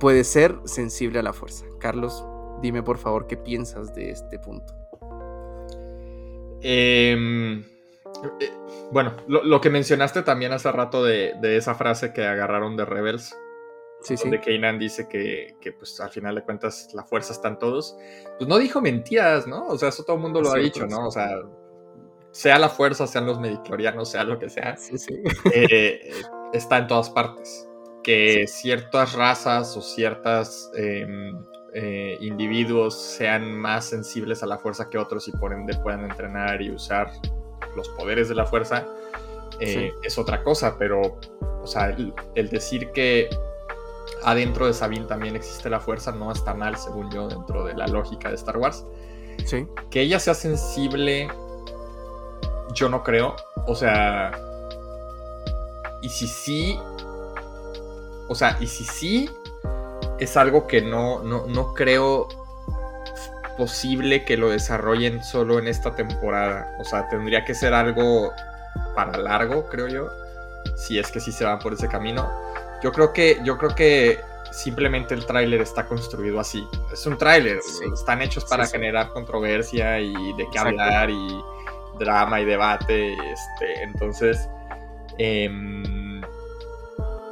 puede 0.00 0.24
ser 0.24 0.56
sensible 0.64 1.20
a 1.20 1.22
la 1.22 1.32
fuerza. 1.32 1.66
Carlos, 1.78 2.24
dime 2.60 2.82
por 2.82 2.98
favor 2.98 3.28
qué 3.28 3.36
piensas 3.36 3.94
de 3.94 4.10
este 4.10 4.40
punto. 4.40 4.74
Em, 6.62 7.60
eh, 7.60 8.50
bueno, 8.90 9.14
lo, 9.28 9.60
que 9.60 9.70
mencionaste 9.70 10.22
también 10.22 10.52
hace 10.52 10.72
rato 10.72 11.04
de, 11.04 11.36
esa 11.42 11.74
frase 11.74 12.12
que 12.12 12.24
agarraron 12.24 12.76
de 12.76 12.84
Rebels. 12.84 13.36
Sí, 14.02 14.14
donde 14.16 14.42
sí. 14.42 14.44
Kanan 14.44 14.78
dice 14.78 15.06
que, 15.08 15.54
pues 15.78 16.00
al 16.00 16.08
final 16.08 16.34
de 16.34 16.42
cuentas 16.42 16.88
la 16.94 17.04
fuerza 17.04 17.34
está 17.34 17.48
en 17.48 17.58
todos. 17.58 17.96
Pues 18.38 18.48
no 18.48 18.58
dijo 18.58 18.80
mentiras, 18.80 19.46
¿no? 19.46 19.66
O 19.68 19.76
sea, 19.76 19.90
eso 19.90 20.04
todo 20.04 20.16
el 20.16 20.22
mundo 20.22 20.40
lo 20.40 20.50
ha 20.50 20.56
dicho, 20.56 20.86
¿no? 20.86 21.06
O 21.06 21.10
sea, 21.10 21.28
sea 22.32 22.58
la 22.58 22.68
fuerza, 22.68 23.06
sean 23.06 23.26
los 23.26 23.40
mediclorianos, 23.40 24.10
sea 24.10 24.24
lo 24.24 24.38
que 24.38 24.48
sea, 24.48 24.76
eh, 25.52 26.12
está 26.52 26.78
en 26.78 26.86
todas 26.86 27.10
partes. 27.10 27.66
Que 28.02 28.46
ciertas 28.46 29.12
razas 29.12 29.76
o 29.76 29.82
ciertos 29.82 30.70
em, 30.74 31.36
eh, 31.74 32.16
individuos 32.20 32.98
sean 32.98 33.52
más 33.52 33.84
sensibles 33.84 34.42
a 34.42 34.46
la 34.46 34.58
fuerza 34.58 34.88
que 34.88 34.96
otros 34.96 35.28
y 35.28 35.32
por 35.32 35.52
ende 35.52 35.76
puedan 35.82 36.04
entrenar 36.04 36.62
y 36.62 36.70
usar 36.70 37.10
los 37.76 37.88
poderes 37.90 38.28
de 38.28 38.34
la 38.34 38.46
fuerza, 38.46 38.86
eh, 39.60 39.92
es 40.02 40.18
otra 40.18 40.42
cosa, 40.42 40.76
pero, 40.78 41.18
o 41.62 41.66
sea, 41.66 41.94
el, 42.34 42.48
decir 42.48 42.90
que 42.92 43.28
adentro 44.24 44.66
de 44.66 44.72
Sabine 44.72 45.04
también 45.04 45.36
existe 45.36 45.68
la 45.68 45.80
fuerza 45.80 46.12
no 46.12 46.32
está 46.32 46.54
mal, 46.54 46.76
según 46.76 47.10
yo, 47.10 47.28
dentro 47.28 47.64
de 47.64 47.74
la 47.74 47.86
lógica 47.86 48.30
de 48.30 48.36
Star 48.36 48.56
Wars. 48.56 48.84
Sí. 49.44 49.66
Que 49.90 50.00
ella 50.02 50.18
sea 50.18 50.34
sensible 50.34 51.28
yo 52.72 52.88
no 52.88 53.02
creo. 53.02 53.36
O 53.66 53.74
sea. 53.74 54.32
Y 56.02 56.08
si 56.08 56.26
sí. 56.26 56.78
O 58.28 58.34
sea, 58.34 58.56
y 58.60 58.66
si 58.66 58.84
sí. 58.84 59.30
Es 60.18 60.36
algo 60.36 60.66
que 60.66 60.82
no, 60.82 61.22
no, 61.22 61.72
creo 61.72 62.28
posible 63.56 64.24
que 64.24 64.36
lo 64.36 64.50
desarrollen 64.50 65.24
solo 65.24 65.58
en 65.58 65.66
esta 65.66 65.94
temporada. 65.94 66.76
O 66.78 66.84
sea, 66.84 67.08
tendría 67.08 67.44
que 67.44 67.54
ser 67.54 67.72
algo 67.72 68.30
para 68.94 69.16
largo, 69.18 69.66
creo 69.68 69.88
yo. 69.88 70.08
Si 70.76 70.98
es 70.98 71.10
que 71.10 71.20
sí 71.20 71.32
se 71.32 71.44
van 71.44 71.58
por 71.58 71.72
ese 71.72 71.88
camino. 71.88 72.30
Yo 72.82 72.92
creo 72.92 73.12
que. 73.12 73.40
Yo 73.44 73.56
creo 73.56 73.74
que 73.74 74.20
simplemente 74.50 75.14
el 75.14 75.24
tráiler 75.24 75.60
está 75.62 75.86
construido 75.86 76.38
así. 76.38 76.66
Es 76.92 77.06
un 77.06 77.16
tráiler. 77.16 77.60
Están 77.94 78.20
hechos 78.20 78.44
para 78.44 78.66
generar 78.66 79.08
controversia 79.10 80.00
y 80.00 80.12
de 80.34 80.46
qué 80.52 80.58
hablar 80.58 81.08
y 81.08 81.40
drama 82.00 82.40
y 82.40 82.44
debate. 82.44 83.12
Este, 83.12 83.82
entonces, 83.84 84.48
em, 85.18 86.20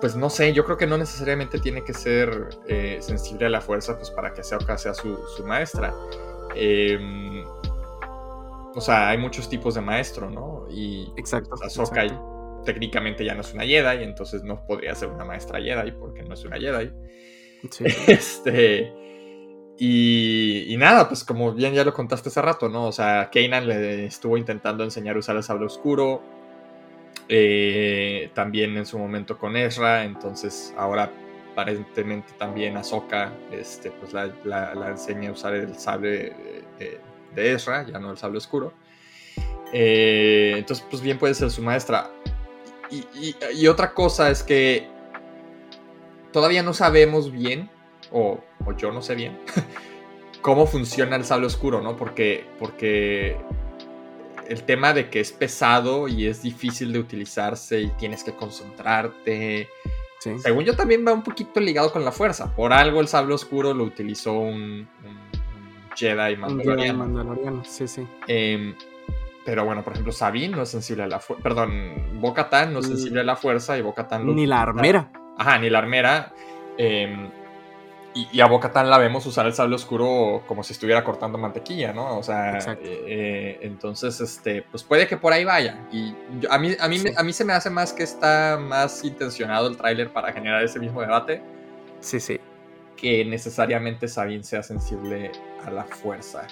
pues 0.01 0.15
no 0.15 0.31
sé, 0.31 0.53
yo 0.53 0.65
creo 0.65 0.77
que 0.77 0.87
no 0.87 0.97
necesariamente 0.97 1.59
tiene 1.59 1.83
que 1.83 1.93
ser 1.93 2.51
eh, 2.69 2.99
sensible 3.01 3.47
a 3.47 3.49
la 3.49 3.61
fuerza 3.61 3.97
pues 3.97 4.11
para 4.11 4.33
que 4.33 4.43
Ahsoka 4.43 4.79
sea 4.79 4.95
su, 4.95 5.19
su 5.37 5.45
maestra. 5.45 5.93
Em, 6.55 7.45
o 8.75 8.81
sea, 8.81 9.09
hay 9.09 9.19
muchos 9.19 9.49
tipos 9.49 9.75
de 9.75 9.81
maestro, 9.81 10.31
¿no? 10.31 10.67
Y 10.71 11.13
exacto, 11.17 11.57
Ahsoka 11.61 12.07
técnicamente 12.65 13.25
ya 13.25 13.35
no 13.35 13.41
es 13.41 13.53
una 13.53 13.65
Jedi, 13.65 14.05
entonces 14.05 14.45
no 14.45 14.65
podría 14.67 14.95
ser 14.95 15.09
una 15.09 15.25
maestra 15.25 15.61
Jedi 15.61 15.91
porque 15.93 16.23
no 16.23 16.35
es 16.35 16.45
una 16.45 16.59
Jedi. 16.59 16.93
Este, 18.07 18.93
y, 19.81 20.75
nada, 20.77 21.07
pues 21.09 21.23
como 21.23 21.53
bien 21.53 21.73
ya 21.73 21.85
lo 21.85 21.95
contaste 21.95 22.31
hace 22.31 22.43
rato, 22.43 22.69
¿no? 22.69 22.87
O 22.87 22.93
sea, 22.93 23.31
Kanan 23.33 23.69
le 23.69 24.07
estuvo 24.07 24.37
intentando 24.37 24.83
enseñar 24.83 25.15
a 25.15 25.21
usar 25.21 25.37
el 25.37 25.45
sable 25.45 25.67
oscuro. 25.67 26.21
Eh, 27.29 28.31
también 28.35 28.77
en 28.77 28.87
su 28.87 28.99
momento 28.99 29.39
con 29.39 29.57
Ezra. 29.57 30.05
Entonces 30.05 30.75
ahora 30.77 31.13
aparentemente 31.53 32.33
también 32.39 32.77
Ahsoka 32.77 33.33
este, 33.53 33.91
pues 33.91 34.13
la, 34.13 34.73
enseña 34.89 35.31
a 35.31 35.33
usar 35.33 35.55
el 35.55 35.77
sable 35.77 36.35
de, 36.79 37.53
Ezra, 37.53 37.87
ya 37.87 38.01
no 38.01 38.11
el 38.11 38.17
sable 38.17 38.39
oscuro. 38.39 38.73
Eh, 39.73 40.55
entonces, 40.57 40.85
pues 40.91 41.03
bien 41.03 41.19
puede 41.19 41.35
ser 41.35 41.51
su 41.51 41.63
maestra. 41.63 42.11
y 42.91 43.67
otra 43.69 43.95
cosa 43.95 44.31
es 44.31 44.43
que 44.43 44.89
todavía 46.33 46.65
no 46.65 46.75
sabemos 46.75 47.31
bien 47.31 47.71
o, 48.13 48.41
yo 48.77 48.93
no 48.93 49.03
sé 49.03 49.15
bien, 49.15 49.39
cómo 50.43 50.67
funciona 50.67 51.17
el 51.17 51.25
sable 51.25 51.47
oscuro, 51.47 51.83
¿no? 51.83 51.97
Porque, 51.97 52.45
porque 52.59 53.37
el 54.49 54.63
tema 54.65 54.93
de 54.93 55.11
que 55.11 55.21
es 55.21 55.33
pesado 55.33 56.09
y 56.09 56.27
es 56.27 56.43
difícil 56.43 56.93
de 56.93 56.99
utilizarse 56.99 57.81
y 57.81 57.89
tienes 57.91 58.25
que 58.25 58.35
concentrarte. 58.35 59.69
Según 60.19 60.65
yo 60.65 60.75
también 60.75 61.07
va 61.07 61.13
un 61.13 61.23
poquito 61.23 61.61
ligado 61.61 61.93
con 61.93 62.05
la 62.05 62.11
fuerza. 62.11 62.55
Por 62.55 62.73
algo 62.73 63.01
el 63.01 63.09
sable 63.09 63.35
oscuro 63.35 63.73
lo 63.73 63.85
utilizó 63.85 64.33
un, 64.33 64.89
Jedi 65.95 66.37
mandaloriano. 66.37 67.05
Un 67.05 67.13
mandaloriano, 67.13 67.65
sí, 67.65 67.87
sí. 67.87 68.07
Em, 68.27 68.75
pero 69.45 69.65
bueno, 69.65 69.83
por 69.83 69.93
ejemplo, 69.93 70.13
Sabine 70.13 70.57
no 70.57 70.63
es 70.63 70.69
sensible 70.69 71.05
a 71.05 71.07
la 71.07 71.21
fuerza. 71.21 71.43
Perdón, 71.43 72.21
Bo-Katan 72.21 72.73
no 72.73 72.81
es 72.81 72.87
sensible 72.87 73.21
a 73.21 73.25
la 73.25 73.37
fuerza 73.37 73.79
y 73.79 73.83
Bo-Katan 73.83 74.27
Ni 74.35 74.47
la 74.47 74.63
armera. 74.63 75.11
Ajá, 75.39 75.59
ni 75.59 75.71
la 75.71 75.79
armera. 75.79 76.33
Eh, 76.77 77.31
y, 78.15 78.41
a 78.41 78.47
Bocatán 78.47 78.91
la 78.91 78.99
vemos 78.99 79.27
usar 79.27 79.47
el 79.47 79.53
sable 79.53 79.77
oscuro 79.77 80.43
como 80.47 80.65
si 80.65 80.73
estuviera 80.73 81.05
cortando 81.05 81.39
mantequilla, 81.39 81.93
¿no? 81.93 82.19
O 82.19 82.23
sea, 82.23 82.59
eh, 82.59 82.79
eh, 82.83 83.59
entonces, 83.63 84.21
este, 84.21 84.63
pues 84.63 84.83
puede 84.83 85.07
que 85.07 85.17
por 85.17 85.33
ahí 85.33 85.45
vaya. 85.45 85.87
Y 85.93 86.15
a, 86.49 86.59
mí, 86.59 86.75
a, 86.81 86.89
mí, 86.89 87.05
a 87.17 87.23
mí 87.23 87.33
se 87.33 87.45
me 87.45 87.53
hace 87.53 87.71
más 87.71 87.93
que 87.93 88.03
está 88.03 88.59
más 88.61 89.05
intencionado 89.05 89.69
el 89.69 89.77
tráiler 89.77 90.13
para 90.13 90.33
generar 90.33 90.65
ese 90.65 90.81
mismo 90.81 91.01
debate. 91.01 91.43
Sí, 92.01 92.19
sí. 92.19 92.41
Que 92.97 93.25
necesariamente 93.25 94.09
Sabine 94.09 94.43
sea 94.43 94.63
sensible 94.63 95.31
a 95.65 95.71
la 95.71 95.85
fuerza. 95.85 96.47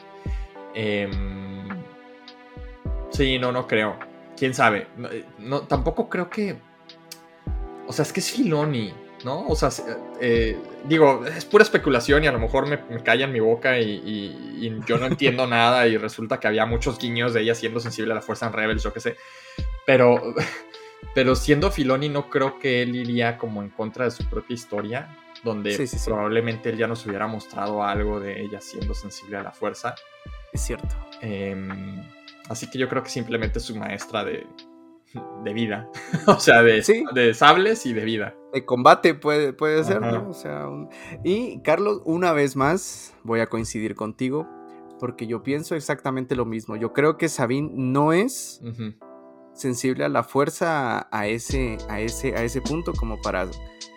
Em, 0.75 1.69
sí, 3.11 3.39
no, 3.39 3.51
no 3.51 3.67
creo. 3.67 3.97
¿Quién 4.37 4.55
sabe? 4.55 4.87
No, 5.39 5.63
tampoco 5.63 6.09
creo 6.09 6.29
que... 6.29 6.59
O 7.87 7.93
sea, 7.93 8.03
es 8.03 8.13
que 8.13 8.21
es 8.21 8.31
Filoni. 8.31 9.06
¿No? 9.27 9.45
O 9.49 9.57
sea, 9.57 9.71
eh, 10.21 10.57
digo, 10.85 11.27
es 11.27 11.45
pura 11.45 11.65
especulación 11.65 12.23
y 12.23 12.29
a 12.29 12.33
lo 12.33 12.39
mejor 12.39 12.69
me, 12.69 12.77
me 12.89 13.03
callan 13.03 13.33
mi 13.33 13.41
boca 13.41 13.77
y, 13.81 14.81
yo 14.87 14.99
no 14.99 15.07
entiendo 15.07 15.47
nada 15.49 15.89
y 15.89 15.97
resulta 15.97 16.39
que 16.39 16.47
había 16.47 16.65
muchos 16.65 16.97
guiños 16.97 17.35
de 17.35 17.41
ella 17.41 17.57
siendo 17.57 17.81
sensible 17.81 18.13
a 18.13 18.15
la 18.15 18.23
fuerza 18.23 18.47
en 18.47 18.53
Rebels, 18.53 18.85
yo 18.85 18.93
qué 18.93 19.01
sé. 19.01 19.17
Pero, 19.85 20.33
pero 21.15 21.35
siendo 21.35 21.73
Filoni 21.73 22.09
no 22.09 22.31
creo 22.31 22.61
que 22.61 22.83
él 22.83 22.95
iría 22.95 23.37
como 23.37 23.63
en 23.63 23.71
contra 23.71 24.05
de 24.05 24.13
su 24.13 24.25
propia 24.31 24.55
historia, 24.55 25.19
donde 25.43 25.77
probablemente 26.05 26.69
él 26.71 26.77
ya 26.77 26.87
nos 26.87 27.05
hubiera 27.05 27.27
mostrado 27.27 27.83
algo 27.83 28.21
de 28.21 28.41
ella 28.41 28.61
siendo 28.61 28.95
sensible 28.95 29.39
a 29.39 29.43
la 29.43 29.51
fuerza. 29.51 29.97
Es 30.53 30.61
cierto. 30.61 30.95
Em, 31.21 32.01
así 32.49 32.71
que 32.71 32.79
yo 32.79 32.89
creo 32.89 33.03
que 33.03 33.11
simplemente 33.11 33.59
es 33.59 33.65
su 33.65 33.75
maestra 33.75 34.23
de, 34.23 34.47
de 35.45 35.53
vida. 35.53 35.89
o 36.27 36.39
sea, 36.41 36.63
de, 36.63 36.83
de 37.15 37.35
sables 37.35 37.87
y 37.87 37.93
de 37.93 38.05
vida. 38.05 38.35
De 38.53 38.65
combate 38.65 39.15
puede, 39.15 39.53
puede 39.53 39.85
ser, 39.85 40.01
¿no? 40.01 40.31
O 40.31 40.35
sea, 40.35 40.67
y 41.25 41.61
Carlos, 41.61 42.01
una 42.05 42.33
vez 42.33 42.57
más, 42.57 43.15
voy 43.23 43.41
a 43.41 43.47
coincidir 43.47 43.95
contigo, 43.95 44.49
porque 44.99 45.27
yo 45.27 45.43
pienso 45.43 45.75
exactamente 45.75 46.37
lo 46.37 46.45
mismo. 46.45 46.77
Yo 46.77 46.93
creo 46.93 47.17
que 47.17 47.29
Sabine 47.29 47.71
no 47.75 48.13
es 48.13 48.63
sensible 49.53 50.05
a 50.05 50.09
la 50.09 50.23
fuerza 50.23 51.09
a 51.11 51.27
ese, 51.27 51.79
a, 51.89 52.01
ese, 52.01 52.37
a 52.37 52.43
ese 52.43 52.61
punto 52.61 52.93
como 52.93 53.21
para, 53.21 53.47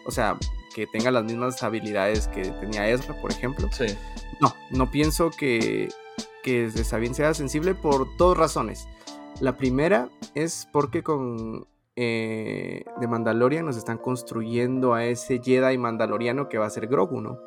o 0.05 0.11
sea, 0.11 0.37
que 0.73 0.87
tenga 0.87 1.11
las 1.11 1.23
mismas 1.23 1.61
habilidades 1.63 2.27
que 2.27 2.43
tenía 2.43 2.89
Ezra, 2.89 3.19
por 3.21 3.31
ejemplo. 3.31 3.67
Sí. 3.71 3.85
No, 4.39 4.55
no 4.71 4.89
pienso 4.89 5.29
que, 5.31 5.89
que 6.43 6.69
Sabine 6.69 7.13
sea 7.13 7.33
sensible 7.33 7.75
por 7.75 8.15
dos 8.17 8.37
razones. 8.37 8.87
La 9.41 9.55
primera 9.55 10.09
es 10.35 10.67
porque 10.71 11.01
con 11.01 11.65
eh, 11.95 12.83
de 12.99 13.07
Mandalorian 13.07 13.65
nos 13.65 13.77
están 13.77 13.97
construyendo 13.97 14.93
a 14.93 15.05
ese 15.05 15.41
Jedi 15.43 15.77
mandaloriano 15.77 16.47
que 16.47 16.57
va 16.57 16.65
a 16.65 16.69
ser 16.69 16.87
Grogu, 16.87 17.21
¿no? 17.21 17.39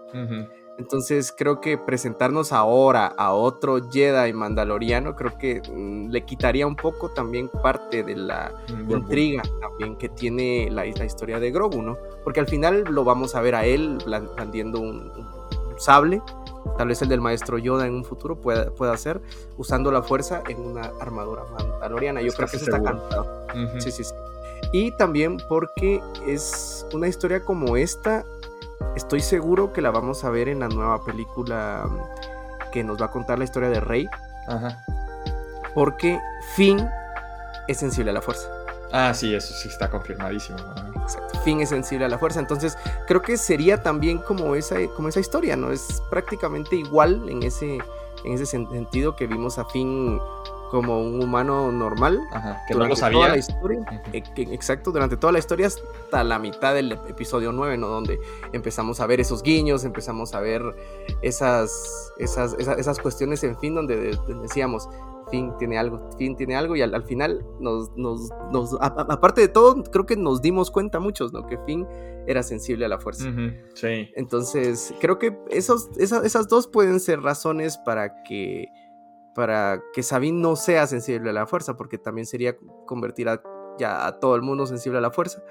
Entonces 0.78 1.34
creo 1.36 1.60
que 1.60 1.78
presentarnos 1.78 2.52
ahora 2.52 3.06
a 3.06 3.32
otro 3.32 3.90
Jedi 3.90 4.32
mandaloriano 4.32 5.14
creo 5.14 5.36
que 5.38 5.60
mm, 5.60 6.10
le 6.10 6.24
quitaría 6.24 6.66
un 6.66 6.76
poco 6.76 7.10
también 7.10 7.50
parte 7.62 8.02
de 8.02 8.16
la 8.16 8.52
intriga 8.88 9.42
también 9.60 9.96
que 9.96 10.08
tiene 10.08 10.68
la, 10.70 10.86
historia 10.86 11.38
de 11.38 11.50
Grogu, 11.50 11.82
¿no? 11.82 11.96
Porque 12.24 12.40
al 12.40 12.46
final 12.46 12.84
lo 12.90 13.04
vamos 13.04 13.34
a 13.34 13.40
ver 13.42 13.54
a 13.54 13.64
él 13.64 13.98
blandiendo 14.04 14.80
un 14.80 15.12
sable 15.78 16.22
tal 16.76 16.88
vez 16.88 17.02
el 17.02 17.08
del 17.08 17.20
maestro 17.20 17.58
Yoda 17.58 17.86
en 17.86 17.94
un 17.94 18.04
futuro 18.04 18.36
pueda, 18.36 18.70
pueda 18.70 18.96
ser, 18.96 19.20
usando 19.56 19.90
la 19.90 20.02
fuerza 20.02 20.42
en 20.48 20.60
una 20.60 20.92
armadura 21.00 21.42
mandaloriana. 21.52 22.20
Yo 22.22 22.32
creo 22.32 22.48
que 22.48 22.56
eso 22.56 22.66
está 22.66 22.82
cantado. 22.82 23.46
Sí, 23.78 23.90
sí, 23.90 24.04
sí. 24.04 24.14
Y 24.72 24.92
también 24.92 25.38
porque 25.48 26.00
es 26.26 26.86
una 26.92 27.08
historia 27.08 27.44
como 27.44 27.76
esta, 27.76 28.24
estoy 28.96 29.20
seguro 29.20 29.72
que 29.72 29.82
la 29.82 29.90
vamos 29.90 30.24
a 30.24 30.30
ver 30.30 30.48
en 30.48 30.60
la 30.60 30.68
nueva 30.68 31.04
película 31.04 31.84
mm, 31.86 32.70
que 32.70 32.84
nos 32.84 33.00
va 33.00 33.06
a 33.06 33.10
contar 33.10 33.38
la 33.38 33.44
historia 33.44 33.68
de 33.68 33.80
Rey. 33.80 34.06
Ajá. 34.48 34.84
Porque 35.74 36.18
Finn 36.54 36.88
es 37.68 37.78
sensible 37.78 38.10
a 38.10 38.14
la 38.14 38.22
fuerza. 38.22 38.48
Ah, 38.92 39.14
sí, 39.14 39.34
eso 39.34 39.54
sí 39.54 39.68
está 39.68 39.88
confirmadísimo. 39.88 40.58
Exacto. 41.02 41.40
Finn 41.40 41.60
es 41.60 41.70
sensible 41.70 42.04
a 42.04 42.08
la 42.08 42.18
fuerza. 42.18 42.40
Entonces, 42.40 42.76
creo 43.06 43.22
que 43.22 43.36
sería 43.36 43.82
también 43.82 44.18
como 44.18 44.54
esa, 44.54 44.76
como 44.96 45.08
esa 45.08 45.20
historia, 45.20 45.56
¿no? 45.56 45.70
Es 45.70 46.02
prácticamente 46.10 46.76
igual 46.76 47.28
en 47.28 47.42
ese, 47.42 47.78
en 48.24 48.32
ese 48.32 48.46
sentido 48.46 49.16
que 49.16 49.26
vimos 49.26 49.58
a 49.58 49.64
Finn 49.66 50.18
como 50.72 51.02
un 51.02 51.22
humano 51.22 51.70
normal. 51.70 52.18
Ajá, 52.32 52.62
que 52.66 52.74
no 52.74 52.86
lo 52.86 52.96
sabía. 52.96 53.28
la 53.28 53.36
historia. 53.36 53.84
Eh, 54.14 54.22
exacto, 54.36 54.90
durante 54.90 55.18
toda 55.18 55.30
la 55.30 55.38
historia 55.38 55.66
hasta 55.66 56.24
la 56.24 56.38
mitad 56.38 56.72
del 56.72 56.92
episodio 56.92 57.52
9, 57.52 57.76
¿no? 57.76 57.88
Donde 57.88 58.18
empezamos 58.54 58.98
a 59.00 59.06
ver 59.06 59.20
esos 59.20 59.42
guiños, 59.42 59.84
empezamos 59.84 60.34
a 60.34 60.40
ver 60.40 60.62
esas, 61.20 61.70
esas, 62.16 62.54
esas, 62.54 62.98
cuestiones 63.00 63.44
en 63.44 63.58
fin, 63.58 63.74
donde 63.74 64.18
decíamos, 64.40 64.88
Finn 65.32 65.56
tiene 65.56 65.78
algo, 65.78 66.10
Finn 66.18 66.36
tiene 66.36 66.54
algo 66.54 66.76
y 66.76 66.82
al, 66.82 67.02
final 67.04 67.42
nos, 67.58 67.90
nos, 67.96 68.30
aparte 68.80 69.40
de 69.40 69.48
todo, 69.48 69.82
creo 69.82 70.04
que 70.04 70.14
nos 70.14 70.42
dimos 70.42 70.70
cuenta 70.70 71.00
muchos, 71.00 71.32
¿no? 71.32 71.46
Que 71.46 71.56
Finn 71.64 71.86
era 72.26 72.42
sensible 72.42 72.84
a 72.84 72.88
la 72.88 73.00
fuerza. 73.00 73.32
sí. 73.74 74.10
Entonces, 74.14 74.94
creo 75.00 75.18
que 75.18 75.36
esos, 75.48 75.88
esas, 75.96 76.48
dos 76.48 76.68
pueden 76.68 77.00
ser 77.00 77.22
razones 77.22 77.78
para 77.78 78.22
que, 78.24 78.68
para 79.34 79.82
que 79.94 80.02
Sabine 80.02 80.38
no 80.38 80.54
sea 80.54 80.86
sensible 80.86 81.30
a 81.30 81.32
la 81.32 81.46
fuerza, 81.46 81.78
porque 81.78 81.96
también 81.96 82.26
sería 82.26 82.54
convertir 82.86 83.30
a, 83.30 83.42
ya 83.78 84.06
a 84.06 84.20
todo 84.20 84.36
el 84.36 84.42
mundo 84.42 84.66
sensible 84.66 84.98
a 84.98 85.00
la 85.00 85.12
fuerza. 85.12 85.42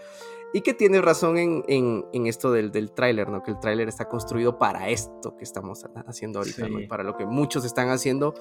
Y 0.53 0.61
que 0.61 0.73
tiene 0.73 1.01
razón 1.01 1.37
en, 1.37 1.63
en, 1.67 2.27
esto 2.27 2.51
del, 2.51 2.71
del 2.71 2.91
tráiler, 2.91 3.29
¿no? 3.29 3.41
Que 3.41 3.51
el 3.51 3.59
tráiler 3.59 3.87
está 3.87 4.07
construido 4.09 4.59
para 4.59 4.89
esto 4.89 5.37
que 5.37 5.45
estamos 5.45 5.85
haciendo 6.05 6.39
ahorita, 6.39 6.67
¿no? 6.67 6.87
Para 6.89 7.03
lo 7.03 7.15
que 7.15 7.25
muchos 7.25 7.63
están 7.63 7.89
haciendo 7.89 8.35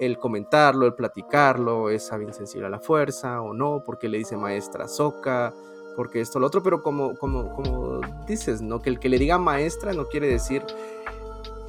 el 0.00 0.18
comentarlo, 0.18 0.86
el 0.86 0.94
platicarlo, 0.94 1.90
es 1.90 2.10
bien 2.18 2.32
sensible 2.32 2.66
a 2.66 2.70
la 2.70 2.80
fuerza 2.80 3.40
o 3.40 3.52
no, 3.52 3.82
porque 3.84 4.08
le 4.08 4.18
dice 4.18 4.36
maestra 4.36 4.88
Soca, 4.88 5.54
porque 5.96 6.20
esto, 6.20 6.38
lo 6.38 6.46
otro, 6.46 6.62
pero 6.62 6.82
como, 6.82 7.14
como, 7.16 7.54
como 7.54 8.00
dices, 8.26 8.62
¿no? 8.62 8.80
Que 8.80 8.90
el 8.90 8.98
que 8.98 9.08
le 9.08 9.18
diga 9.18 9.38
maestra 9.38 9.92
no 9.92 10.06
quiere 10.06 10.26
decir 10.26 10.64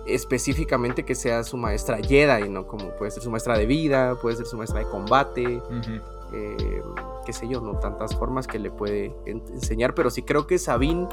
específicamente 0.06 1.04
que 1.04 1.16
sea 1.16 1.44
su 1.44 1.58
maestra 1.58 1.98
Jedi, 1.98 2.50
¿no? 2.50 2.68
Como 2.68 2.90
puede 2.92 3.12
ser 3.12 3.24
su 3.24 3.32
maestra 3.32 3.58
de 3.58 3.66
vida, 3.66 4.16
puede 4.22 4.36
ser 4.36 4.46
su 4.46 4.58
maestra 4.58 4.80
de 4.80 4.86
combate, 4.86 5.62
eh, 6.34 6.84
qué 7.26 7.34
sé 7.34 7.48
yo, 7.48 7.62
¿no? 7.62 7.80
Tantas 7.80 8.16
formas 8.16 8.48
que 8.48 8.60
le 8.60 8.72
puede 8.72 9.16
enseñar, 9.26 9.94
pero 9.94 10.10
sí 10.10 10.24
creo 10.24 10.48
que 10.48 10.58
Sabine 10.58 11.08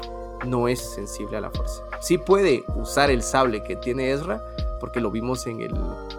no 0.45 0.67
es 0.67 0.79
sensible 0.79 1.37
a 1.37 1.41
la 1.41 1.51
fuerza. 1.51 1.83
Sí 2.01 2.17
puede 2.17 2.63
usar 2.75 3.09
el 3.11 3.21
sable 3.21 3.63
que 3.63 3.75
tiene 3.77 4.11
Ezra, 4.11 4.43
porque 4.81 4.99
lo 4.99 5.11
vimos 5.11 5.47
en 5.47 5.61
el, 5.61 5.73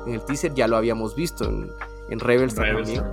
en 0.07 0.15
el 0.15 0.25
teaser, 0.25 0.55
ya 0.55 0.67
lo 0.67 0.79
habíamos 0.79 1.15
visto 1.15 1.45
en, 1.45 1.71
en 2.09 2.21
Rebels, 2.21 2.55
también. 2.55 3.05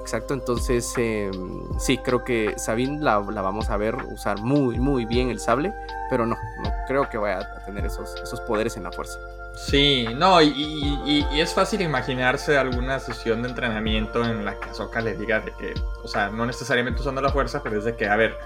Exacto, 0.00 0.34
entonces 0.34 0.92
em, 0.96 1.32
sí, 1.78 1.96
creo 1.98 2.24
que 2.24 2.54
Sabine 2.58 3.00
la, 3.00 3.18
vamos 3.18 3.70
a 3.70 3.76
ver 3.76 3.94
usar 4.12 4.40
muy, 4.40 4.78
muy 4.78 5.04
bien 5.04 5.30
el 5.30 5.38
sable, 5.38 5.72
pero 6.10 6.26
no, 6.26 6.36
no 6.64 6.70
creo 6.88 7.08
que 7.08 7.18
vaya 7.18 7.38
a 7.38 7.64
tener 7.64 7.86
esos, 7.86 8.16
esos 8.20 8.40
poderes 8.40 8.76
en 8.76 8.82
la 8.82 8.90
fuerza. 8.90 9.18
Sí, 9.54 10.06
no, 10.16 10.40
y, 10.42 10.50
y, 10.50 11.40
es 11.40 11.54
fácil 11.54 11.82
imaginarse 11.82 12.56
alguna 12.56 12.98
sesión 12.98 13.42
de 13.42 13.50
entrenamiento 13.50 14.24
en 14.24 14.44
la 14.44 14.58
que 14.58 14.70
Ahsoka 14.70 15.00
le 15.00 15.14
diga 15.14 15.40
de 15.40 15.52
que, 15.52 15.74
o 16.02 16.08
sea, 16.08 16.30
no 16.30 16.46
necesariamente 16.46 17.00
usando 17.00 17.20
la 17.20 17.30
fuerza, 17.30 17.62
pero 17.62 17.78
es 17.78 17.84
de 17.84 17.94
que, 17.94 18.06
a 18.06 18.16
ver, 18.16 18.36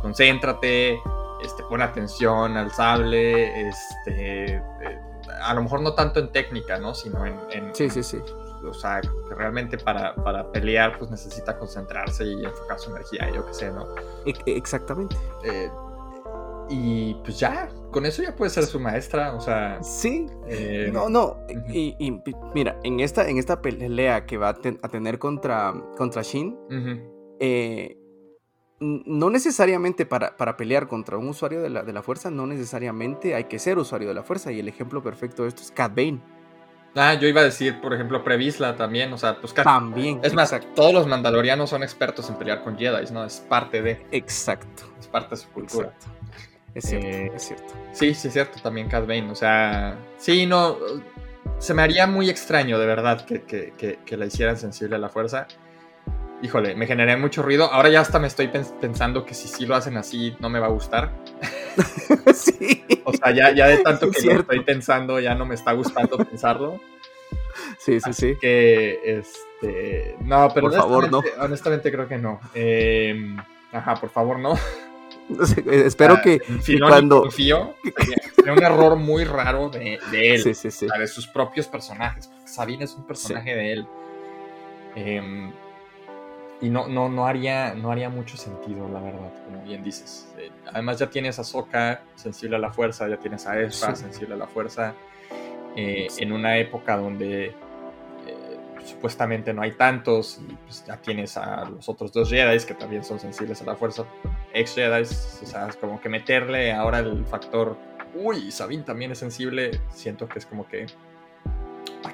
concéntrate, 0.00 0.98
este, 1.44 1.62
pon 1.68 1.82
atención 1.82 2.56
al 2.56 2.72
sable, 2.72 3.68
este, 3.68 4.56
eh, 4.56 4.62
a 5.44 5.54
lo 5.54 5.62
mejor 5.62 5.82
no 5.82 5.94
tanto 5.94 6.20
en 6.20 6.32
técnica, 6.32 6.78
¿no? 6.78 6.94
Sino 6.94 7.24
en... 7.26 7.74
sí, 7.74 7.90
sí, 7.90 8.02
sí. 8.02 8.18
O 8.66 8.72
sea, 8.72 9.00
que 9.00 9.34
realmente 9.34 9.76
para, 9.76 10.14
pelear 10.50 10.98
pues 10.98 11.10
necesita 11.10 11.58
concentrarse 11.58 12.24
y 12.24 12.44
enfocar 12.44 12.78
su 12.78 12.90
energía, 12.90 13.30
yo 13.30 13.44
qué 13.46 13.54
sé, 13.54 13.70
¿no? 13.70 13.86
Exactamente. 14.46 15.16
Eh, 15.44 15.70
y 16.70 17.14
pues 17.22 17.38
ya, 17.38 17.68
con 17.90 18.06
eso 18.06 18.22
ya 18.22 18.34
puede 18.34 18.50
ser 18.50 18.64
su 18.64 18.80
maestra, 18.80 19.34
o 19.34 19.40
sea... 19.40 19.82
Sí. 19.82 20.26
Eh, 20.46 20.88
no, 20.90 21.10
no. 21.10 21.36
y, 21.68 22.22
mira, 22.54 22.78
en 22.84 23.00
esta, 23.00 23.28
en 23.28 23.36
esta 23.36 23.60
pelea 23.60 24.24
que 24.24 24.38
va 24.38 24.48
a, 24.48 24.54
tener 24.88 25.18
contra, 25.18 25.74
contra 25.98 26.22
Shin, 26.22 26.58
eh, 27.38 27.98
no 28.84 29.30
necesariamente 29.30 30.06
para, 30.06 30.36
para, 30.36 30.56
pelear 30.56 30.88
contra 30.88 31.16
un 31.16 31.28
usuario 31.28 31.62
de 31.62 31.70
la, 31.70 31.82
de 31.82 31.92
la, 31.92 32.02
fuerza, 32.02 32.30
no 32.30 32.46
necesariamente 32.46 33.34
hay 33.34 33.44
que 33.44 33.58
ser 33.58 33.78
usuario 33.78 34.08
de 34.08 34.14
la 34.14 34.22
fuerza. 34.22 34.52
Y 34.52 34.60
el 34.60 34.68
ejemplo 34.68 35.02
perfecto 35.02 35.42
de 35.42 35.48
esto 35.48 35.62
es 35.62 35.70
Cat 35.70 35.94
Bane. 35.94 36.20
Ah, 36.96 37.14
yo 37.14 37.26
iba 37.26 37.40
a 37.40 37.44
decir, 37.44 37.80
por 37.80 37.92
ejemplo, 37.92 38.22
Previsla 38.22 38.76
también, 38.76 39.12
o 39.12 39.18
sea, 39.18 39.40
pues 39.40 39.52
Cat... 39.52 39.64
También. 39.64 40.20
Es 40.22 40.32
más, 40.32 40.54
todos 40.76 40.94
los 40.94 41.06
mandalorianos 41.06 41.70
son 41.70 41.82
expertos 41.82 42.28
en 42.28 42.36
pelear 42.36 42.62
con 42.62 42.78
Jedi, 42.78 43.12
¿no? 43.12 43.24
Es 43.24 43.40
parte 43.40 43.82
de... 43.82 44.06
Exacto. 44.12 44.84
Es 45.00 45.08
parte 45.08 45.30
de 45.30 45.36
su 45.38 45.48
cultura. 45.48 45.92
Es 46.72 46.84
cierto, 46.84 47.06
eh, 47.06 47.32
es 47.34 47.42
cierto. 47.42 47.72
Sí, 47.92 48.14
sí, 48.14 48.28
es 48.28 48.34
cierto, 48.34 48.60
también 48.62 48.88
Cat 48.88 49.06
Bane, 49.06 49.30
o 49.30 49.34
sea... 49.34 49.98
Sí, 50.18 50.46
no... 50.46 50.76
Se 51.58 51.74
me 51.74 51.82
haría 51.82 52.06
muy 52.06 52.30
extraño, 52.30 52.78
de 52.78 52.86
verdad, 52.86 53.24
que, 53.24 53.42
que, 53.42 53.72
que, 53.76 53.98
que 54.04 54.16
la 54.16 54.26
hicieran 54.26 54.56
sensible 54.56 54.96
a 54.96 54.98
la 54.98 55.08
fuerza 55.08 55.46
híjole, 56.44 56.74
me 56.74 56.86
generé 56.86 57.16
mucho 57.16 57.42
ruido. 57.42 57.72
Ahora 57.72 57.88
ya 57.88 58.00
hasta 58.00 58.18
me 58.18 58.26
estoy 58.26 58.48
pensando 58.48 59.24
que 59.24 59.32
si 59.32 59.48
sí 59.48 59.64
lo 59.64 59.74
hacen 59.74 59.96
así 59.96 60.36
no 60.40 60.50
me 60.50 60.60
va 60.60 60.66
a 60.66 60.70
gustar. 60.70 61.10
sí. 62.34 62.84
O 63.04 63.12
sea, 63.14 63.32
ya, 63.32 63.50
ya 63.52 63.66
de 63.66 63.78
tanto 63.78 64.10
que 64.10 64.20
lo 64.22 64.40
estoy 64.40 64.60
pensando, 64.60 65.18
ya 65.18 65.34
no 65.34 65.46
me 65.46 65.54
está 65.54 65.72
gustando 65.72 66.18
pensarlo. 66.18 66.80
Sí, 67.78 67.98
sí, 67.98 68.12
sí. 68.12 68.36
Que, 68.38 69.00
este. 69.04 70.16
No, 70.20 70.50
pero 70.52 70.68
por 70.68 70.76
favor, 70.76 71.10
no. 71.10 71.22
honestamente 71.40 71.90
creo 71.90 72.06
que 72.06 72.18
no. 72.18 72.38
Em, 72.52 73.38
ajá, 73.72 73.94
por 73.94 74.10
favor, 74.10 74.38
no. 74.38 74.54
espero 75.70 76.20
que, 76.22 76.42
cuando. 76.78 77.22
Confío, 77.22 77.74
un 78.44 78.62
error 78.62 78.96
muy 78.96 79.24
raro 79.24 79.70
de, 79.70 79.98
de 80.10 80.34
él. 80.34 80.42
Sí, 80.42 80.52
sí, 80.52 80.70
sí. 80.70 80.86
de 80.98 81.06
sus 81.06 81.26
propios 81.26 81.68
personajes. 81.68 82.30
Sabine 82.44 82.84
es 82.84 82.94
un 82.94 83.06
personaje 83.06 83.54
de 83.54 83.72
él. 83.72 83.86
Eh, 84.96 85.50
y 86.60 86.70
no, 86.70 86.88
no, 86.88 87.08
no, 87.08 87.26
haría, 87.26 87.74
no 87.74 87.90
haría 87.90 88.08
mucho 88.08 88.36
sentido, 88.36 88.88
la 88.88 89.00
verdad, 89.00 89.32
como 89.44 89.62
bien 89.64 89.82
dices. 89.82 90.32
Eh, 90.38 90.50
además 90.72 90.98
ya 90.98 91.10
tienes 91.10 91.38
a 91.38 91.44
Sokka 91.44 92.02
sensible 92.14 92.56
a 92.56 92.58
la 92.58 92.72
fuerza, 92.72 93.08
ya 93.08 93.18
tienes 93.18 93.46
a 93.46 93.60
Ezra 93.60 93.94
sensible 93.94 94.34
a 94.34 94.38
la 94.38 94.46
fuerza, 94.46 94.94
eh, 95.76 96.08
en 96.18 96.32
una 96.32 96.56
época 96.58 96.96
donde 96.96 97.46
eh, 97.46 98.58
supuestamente 98.84 99.52
no 99.52 99.62
hay 99.62 99.72
tantos, 99.72 100.40
y 100.48 100.54
pues 100.54 100.84
ya 100.86 100.96
tienes 100.96 101.36
a 101.36 101.64
los 101.68 101.88
otros 101.88 102.12
dos 102.12 102.30
Jedi 102.30 102.64
que 102.64 102.74
también 102.74 103.04
son 103.04 103.18
sensibles 103.18 103.60
a 103.60 103.64
la 103.64 103.76
fuerza, 103.76 104.04
ex 104.52 104.74
Jedi, 104.74 105.02
o 105.02 105.04
sea, 105.46 105.68
es 105.68 105.76
como 105.76 106.00
que 106.00 106.08
meterle 106.08 106.72
ahora 106.72 107.00
el 107.00 107.26
factor, 107.26 107.76
uy, 108.14 108.50
Sabine 108.52 108.84
también 108.84 109.10
es 109.10 109.18
sensible, 109.18 109.80
siento 109.90 110.28
que 110.28 110.38
es 110.38 110.46
como 110.46 110.66
que 110.68 110.86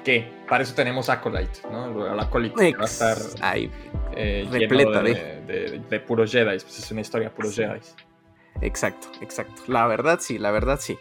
¿Para 0.01 0.03
qué? 0.03 0.33
Para 0.49 0.63
eso 0.63 0.73
tenemos 0.73 1.09
Acolyte, 1.09 1.59
¿no? 1.71 2.11
El 2.11 2.19
Acolyte 2.19 2.73
va 2.73 2.83
a 2.83 2.85
estar 2.85 3.17
eh, 4.15 4.47
de, 4.49 5.81
de, 5.87 5.99
puros 5.99 6.31
Jedi. 6.31 6.57
Pues 6.59 6.79
es 6.79 6.91
una 6.91 7.01
historia 7.01 7.29
de 7.29 7.35
puros 7.35 7.55
Jedi. 7.55 7.79
Exacto, 8.61 9.09
exacto. 9.21 9.61
La 9.67 9.85
verdad 9.85 10.17
sí, 10.19 10.39
la 10.39 10.49
verdad 10.49 10.79
sí. 10.81 10.97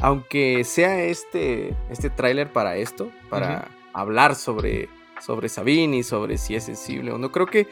Aunque 0.00 0.62
sea 0.62 1.02
este, 1.02 1.74
este 1.90 2.10
tráiler 2.10 2.52
para 2.52 2.76
esto, 2.76 3.10
para 3.28 3.66
hablar 3.92 4.36
sobre, 4.36 4.88
sobre 5.20 5.48
Sabine 5.48 5.96
y 5.96 6.02
sobre 6.04 6.38
si 6.38 6.54
es 6.54 6.62
sensible 6.62 7.10
o 7.10 7.18
no, 7.18 7.32
creo 7.32 7.46
que 7.46 7.66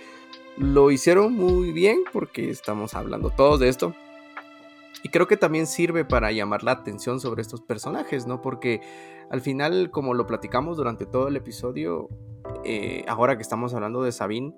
lo 0.57 0.91
hicieron 0.91 1.33
muy 1.35 1.71
bien 1.71 2.03
porque 2.13 2.51
estamos 2.51 2.95
hablando 2.95 3.31
todos 3.31 3.61
de 3.61 3.69
esto. 3.69 3.95
Y 5.03 5.09
creo 5.09 5.27
que 5.27 5.37
también 5.37 5.67
sirve 5.67 6.05
para 6.05 6.31
llamar 6.31 6.63
la 6.63 6.73
atención 6.73 7.21
sobre 7.21 7.43
estos 7.43 7.61
personajes, 7.61 8.27
¿no? 8.27 8.41
Porque 8.41 8.81
al 9.31 9.41
final, 9.41 9.91
como 9.91 10.15
lo 10.15 10.27
platicamos 10.27 10.77
durante 10.77 11.07
todo 11.07 11.29
el 11.29 11.37
episodio, 11.37 12.09
eh, 12.65 13.05
ahora 13.09 13.37
que 13.37 13.43
estamos 13.43 13.75
hablando 13.75 14.03
de 14.03 14.13
Sabine, 14.13 14.55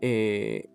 eh, 0.00 0.68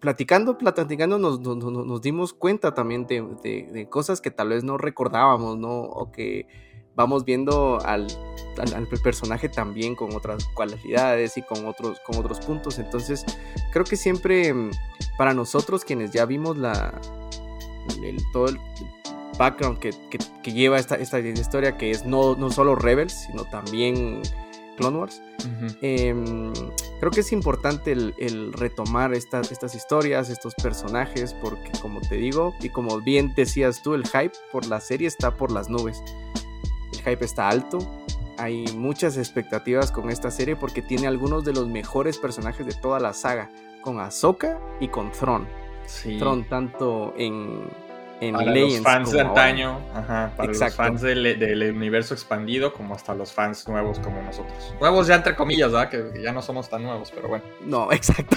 platicando, 0.00 0.58
platicando 0.58 1.18
nos, 1.18 2.02
dimos 2.02 2.34
cuenta 2.34 2.74
también 2.74 3.06
de, 3.06 3.88
cosas 3.90 4.20
que 4.20 4.30
tal 4.30 4.50
vez 4.50 4.64
no 4.64 4.76
recordábamos, 4.76 5.56
¿no? 5.56 5.80
O 5.80 6.12
que 6.12 6.46
vamos 6.94 7.24
viendo 7.24 7.78
al, 7.84 8.06
personaje 9.02 9.48
también 9.48 9.94
con 9.94 10.14
otras 10.14 10.46
cualidades 10.54 11.36
y 11.36 11.42
con 11.42 11.66
otros, 11.66 12.00
con 12.00 12.16
otros 12.18 12.40
puntos. 12.40 12.78
Entonces, 12.78 13.24
creo 13.72 13.84
que 13.84 13.96
siempre 13.96 14.52
mm, 14.52 14.70
para 15.16 15.34
nosotros 15.34 15.84
quienes 15.84 16.10
ya 16.10 16.26
vimos 16.26 16.56
la, 16.56 16.98
el, 18.02 18.18
todo 18.32 18.48
el 18.48 18.58
background 19.38 19.78
que, 19.78 19.92
lleva 20.50 20.78
esta, 20.78 20.96
esta, 20.96 21.18
historia, 21.18 21.76
que 21.76 21.90
es 21.90 22.04
no, 22.04 22.36
no 22.36 22.50
solo 22.50 22.74
Rebels, 22.74 23.26
sino 23.26 23.44
también 23.44 24.22
Clone 24.76 24.98
Wars. 24.98 25.22
Em, 25.80 26.52
creo 27.00 27.10
que 27.10 27.20
es 27.20 27.32
importante 27.32 27.92
el, 27.92 28.52
retomar 28.52 29.14
estas, 29.14 29.52
estas 29.52 29.74
historias, 29.74 30.30
estos 30.30 30.54
personajes, 30.54 31.34
porque 31.34 31.70
como 31.80 32.00
te 32.00 32.16
digo, 32.16 32.54
y 32.60 32.68
como 32.68 33.00
bien 33.00 33.34
decías 33.34 33.82
tú, 33.82 33.94
el 33.94 34.06
hype 34.06 34.32
por 34.52 34.66
la 34.66 34.80
serie 34.80 35.08
está 35.08 35.34
por 35.34 35.50
las 35.50 35.68
nubes. 35.68 36.02
El 36.92 36.98
hype 37.00 37.24
está 37.24 37.48
alto. 37.48 37.78
Hay 38.38 38.66
muchas 38.74 39.16
expectativas 39.16 39.90
con 39.90 40.10
esta 40.10 40.30
serie 40.30 40.56
porque 40.56 40.82
tiene 40.82 41.06
algunos 41.06 41.44
de 41.44 41.54
los 41.54 41.66
mejores 41.66 42.18
personajes 42.18 42.66
de 42.66 42.74
toda 42.74 43.00
la 43.00 43.14
saga, 43.14 43.50
con 43.80 43.98
Ahsoka 43.98 44.60
y 44.78 44.88
con 44.88 45.10
Thrawn. 45.10 45.46
Sí. 45.86 46.18
Thrawn 46.18 46.44
tanto 46.44 47.14
en 47.16 47.68
para 48.32 48.50
los 48.50 48.80
fans 48.80 49.12
de 49.12 49.20
antaño, 49.20 49.78
para 50.36 50.48
los 50.48 50.74
fans 50.74 51.02
del, 51.02 51.72
universo 51.74 52.14
expandido, 52.14 52.72
como 52.72 52.94
hasta 52.94 53.14
los 53.14 53.32
fans 53.32 53.68
nuevos 53.68 53.98
como 53.98 54.22
nosotros. 54.22 54.74
Nuevos 54.80 55.06
ya 55.06 55.16
entre 55.16 55.36
comillas, 55.36 55.72
¿verdad? 55.72 55.90
Que, 55.90 56.22
ya 56.22 56.32
no 56.32 56.40
somos 56.40 56.68
tan 56.68 56.82
nuevos, 56.82 57.12
pero 57.14 57.28
bueno. 57.28 57.44
No, 57.64 57.92
exacto. 57.92 58.36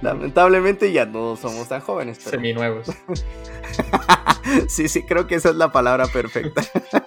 Lamentablemente 0.00 0.90
ya 0.90 1.06
no 1.06 1.36
somos 1.36 1.68
tan 1.68 1.80
jóvenes. 1.80 2.18
Pero... 2.24 2.30
Seminuevos. 2.30 2.88
sí, 4.68 4.88
sí, 4.88 5.04
creo 5.04 5.26
que 5.28 5.36
esa 5.36 5.50
es 5.50 5.56
la 5.56 5.70
palabra 5.70 6.06
perfecta. 6.06 6.62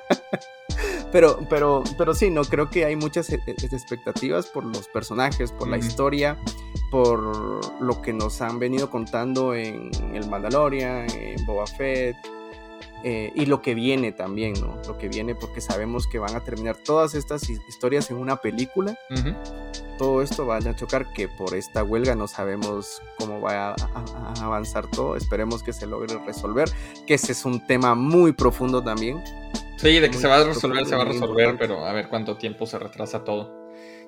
pero, 1.15 1.39
pero, 1.49 1.81
pero 1.97 2.13
sí, 2.13 2.29
no, 2.29 2.43
creo 2.43 2.69
que 2.69 2.83
hay 2.83 2.97
muchas 2.97 3.29
e, 3.29 3.41
e, 3.47 3.51
expectativas 3.51 4.47
por 4.47 4.65
los 4.65 4.89
personajes, 4.89 5.53
por 5.53 5.69
la 5.69 5.77
historia 5.77 6.37
por 6.91 7.81
lo 7.81 8.01
que 8.01 8.11
nos 8.11 8.41
han 8.41 8.59
venido 8.59 8.89
contando 8.89 9.55
en 9.55 9.91
El 10.13 10.29
Mandalorian, 10.29 11.07
en 11.09 11.45
Boba 11.45 11.67
Fett, 11.67 12.17
eh, 13.01 13.31
y 13.33 13.45
lo 13.45 13.61
que 13.61 13.75
viene 13.75 14.11
también, 14.11 14.55
¿no? 14.59 14.77
Lo 14.85 14.97
que 14.97 15.07
viene 15.07 15.35
porque 15.35 15.61
sabemos 15.61 16.05
que 16.05 16.19
van 16.19 16.35
a 16.35 16.43
terminar 16.43 16.75
todas 16.75 17.15
estas 17.15 17.49
historias 17.49 18.11
en 18.11 18.17
una 18.17 18.37
película. 18.37 18.97
Todo 19.97 20.21
esto 20.21 20.45
va 20.45 20.57
a 20.57 20.75
chocar 20.75 21.13
que 21.13 21.29
por 21.29 21.55
esta 21.55 21.81
huelga 21.81 22.15
no 22.15 22.27
sabemos 22.27 23.01
cómo 23.17 23.39
va 23.39 23.69
a, 23.69 23.75
avanzar 24.41 24.87
todo. 24.91 25.15
Esperemos 25.15 25.63
que 25.63 25.71
se 25.71 25.87
logre 25.87 26.17
resolver, 26.25 26.69
que 27.07 27.13
ese 27.13 27.31
es 27.31 27.45
un 27.45 27.65
tema 27.65 27.95
muy 27.95 28.33
profundo 28.33 28.83
también. 28.83 29.23
Sí, 29.85 29.99
de 29.99 30.09
que 30.09 30.17
se 30.17 30.27
va 30.27 30.37
a 30.37 30.43
resolver, 30.43 30.83
se 30.87 30.95
va 30.95 31.03
a 31.03 31.05
resolver, 31.05 31.57
pero 31.59 31.85
a 31.85 31.93
ver 31.93 32.09
cuánto 32.09 32.37
tiempo 32.37 32.65
se 32.65 32.79
retrasa 32.79 33.23
todo. 33.23 33.65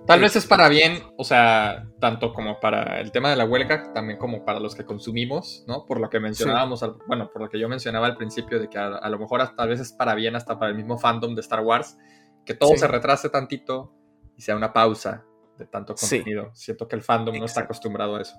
Tal 0.07 0.19
vez 0.19 0.35
es 0.35 0.47
para 0.47 0.69
bien, 0.69 1.03
o 1.17 1.23
sea, 1.23 1.87
tanto 1.99 2.33
como 2.33 2.59
para 2.59 2.99
el 2.99 3.11
tema 3.11 3.29
de 3.29 3.35
la 3.35 3.45
huelga, 3.45 3.93
también 3.93 4.17
como 4.17 4.43
para 4.43 4.59
los 4.59 4.73
que 4.73 4.85
consumimos, 4.85 5.65
¿no? 5.67 5.85
Por 5.85 5.99
lo 5.99 6.09
que 6.09 6.19
mencionábamos, 6.19 6.83
bueno, 7.07 7.29
por 7.31 7.43
lo 7.43 7.49
que 7.49 7.59
yo 7.59 7.69
mencionaba 7.69 8.07
al 8.07 8.17
principio, 8.17 8.59
de 8.59 8.69
que 8.69 8.79
a, 8.79 9.07
lo 9.07 9.19
mejor 9.19 9.53
tal 9.55 9.69
vez 9.69 9.79
es 9.79 9.91
para 9.93 10.15
bien 10.15 10.35
hasta 10.35 10.57
para 10.57 10.71
el 10.71 10.77
mismo 10.77 10.97
fandom 10.97 11.35
de 11.35 11.41
Star 11.41 11.59
Wars, 11.59 11.95
que 12.43 12.55
todo 12.55 12.75
se 12.75 12.87
retrase 12.87 13.29
tantito 13.29 13.93
y 14.35 14.41
sea 14.41 14.55
una 14.55 14.73
pausa 14.73 15.25
de 15.59 15.67
tanto 15.67 15.93
contenido. 15.93 16.49
Siento 16.55 16.87
que 16.87 16.95
el 16.95 17.03
fandom 17.03 17.37
no 17.37 17.45
está 17.45 17.61
acostumbrado 17.61 18.15
a 18.15 18.21
eso. 18.21 18.35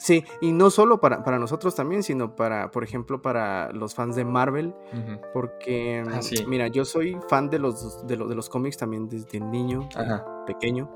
Sí, 0.00 0.24
y 0.40 0.52
no 0.52 0.70
solo 0.70 0.98
para, 0.98 1.22
para, 1.22 1.38
nosotros 1.38 1.74
también, 1.74 2.02
sino 2.02 2.34
para, 2.34 2.70
por 2.70 2.82
ejemplo, 2.82 3.20
para 3.20 3.70
los 3.72 3.94
fans 3.94 4.16
de 4.16 4.24
Marvel, 4.24 4.74
porque, 5.34 6.02
ah, 6.10 6.20
mira, 6.46 6.68
yo 6.68 6.86
soy 6.86 7.18
fan 7.28 7.50
de 7.50 7.58
los, 7.58 8.06
de, 8.06 8.16
de 8.16 8.34
los 8.34 8.48
cómics 8.48 8.78
también 8.78 9.10
desde 9.10 9.38
niño, 9.40 9.86
pequeño, 10.46 10.90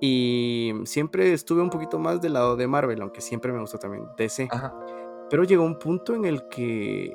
y 0.00 0.72
siempre 0.84 1.32
estuve 1.32 1.62
un 1.62 1.70
poquito 1.70 1.98
más 1.98 2.20
del 2.20 2.34
lado 2.34 2.54
de 2.54 2.68
Marvel, 2.68 3.02
aunque 3.02 3.20
siempre 3.20 3.52
me 3.52 3.58
gustó 3.58 3.78
también 3.78 4.04
DC. 4.16 4.48
Pero 5.28 5.42
llegó 5.42 5.64
un 5.64 5.80
punto 5.80 6.14
en 6.14 6.24
el 6.24 6.48
que, 6.48 7.12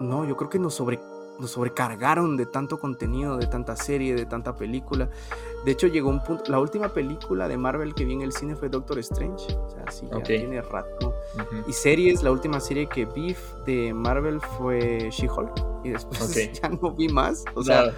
no, 0.00 0.24
yo 0.24 0.36
creo 0.38 0.48
que 0.48 0.58
nos 0.58 0.72
sobre 0.72 0.98
nos 1.42 1.50
sobrecargaron 1.50 2.36
de 2.36 2.46
tanto 2.46 2.78
contenido, 2.78 3.36
de 3.36 3.46
tanta 3.46 3.76
serie, 3.76 4.14
de 4.14 4.24
tanta 4.24 4.54
película. 4.54 5.10
De 5.64 5.72
hecho, 5.72 5.88
llegó 5.88 6.08
un 6.08 6.22
punto. 6.22 6.50
La 6.50 6.60
última 6.60 6.88
película 6.88 7.48
de 7.48 7.58
Marvel 7.58 7.94
que 7.94 8.04
vi 8.04 8.14
en 8.14 8.22
el 8.22 8.32
cine 8.32 8.56
fue 8.56 8.68
Doctor 8.68 8.98
Strange. 9.00 9.54
O 9.54 9.68
sea, 9.68 9.90
sí, 9.90 10.08
ya 10.10 10.22
tiene 10.22 10.62
rato. 10.62 11.14
Y 11.66 11.72
series, 11.72 12.22
la 12.22 12.30
última 12.30 12.60
serie 12.60 12.86
que 12.86 13.04
vi 13.04 13.36
de 13.66 13.92
Marvel 13.92 14.40
fue 14.40 15.10
She-Hulk. 15.10 15.84
Y 15.84 15.90
después 15.90 16.52
ya 16.62 16.68
no 16.68 16.92
vi 16.92 17.08
más. 17.08 17.44
O 17.54 17.62
sea, 17.62 17.92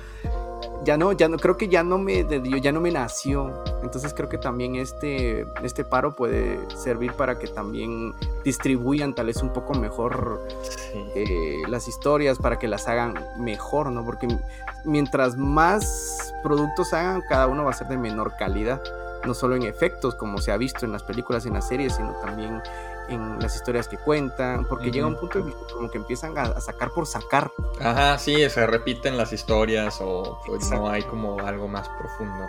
ya 0.85 0.97
no, 0.97 1.13
ya 1.13 1.29
no, 1.29 1.39
creo 1.39 1.57
que 1.57 1.69
ya 1.69 1.83
no 1.83 1.99
me 1.99 2.27
ya 2.61 2.73
no 2.73 2.81
me 2.81 2.91
nació. 2.91 3.63
Entonces 3.83 4.15
creo 4.15 4.29
que 4.29 4.39
también 4.39 4.77
este, 4.77 5.47
este 5.63 5.85
paro 5.85 6.15
puede 6.15 6.59
servir 6.77 7.13
para 7.13 7.39
que 7.39 7.47
también 7.47 8.15
distribuyan 8.45 9.15
tal 9.15 9.27
vez 9.27 9.43
un 9.43 9.53
poco 9.53 9.75
mejor 9.75 10.47
eh, 11.15 11.63
las 11.69 11.89
historias, 11.89 12.39
para 12.39 12.59
que 12.59 12.69
las 12.69 12.89
hagan 12.89 13.15
mejor, 13.39 13.91
¿no? 13.91 14.05
Porque 14.05 14.29
mientras 14.85 15.37
más 15.37 16.35
productos 16.43 16.93
hagan, 16.93 17.23
cada 17.29 17.47
uno 17.47 17.65
va 17.65 17.71
a 17.71 17.75
ser 17.75 17.89
de 17.89 17.97
menor 17.97 18.35
calidad. 18.39 18.83
No 19.25 19.33
solo 19.33 19.57
en 19.57 19.63
efectos, 19.63 20.15
como 20.15 20.39
se 20.39 20.53
ha 20.53 20.59
visto 20.59 20.85
en 20.85 20.93
las 20.93 21.03
películas 21.03 21.47
y 21.47 21.49
en 21.49 21.55
las 21.55 21.67
series, 21.67 21.95
sino 21.95 22.13
también 22.21 22.61
en 23.09 23.39
las 23.41 23.57
historias 23.57 23.89
que 23.89 23.97
cuentan, 23.99 24.67
porque 24.67 24.91
llega 24.91 25.07
un 25.07 25.17
punto 25.17 25.39
en 25.39 25.47
que 25.47 25.55
como 25.73 25.91
que 25.91 25.99
empiezan 25.99 26.37
a, 26.37 26.61
sacar 26.61 26.91
por 26.91 27.07
sacar. 27.07 27.51
Ajá, 27.81 28.19
sí, 28.19 28.49
se 28.49 28.67
repiten 28.67 29.17
las 29.17 29.33
historias 29.33 29.99
o 30.01 30.41
pues, 30.47 30.71
no 30.71 30.89
hay 30.89 31.03
como 31.03 31.39
algo 31.41 31.69
más 31.69 31.89
profundo. 31.89 32.49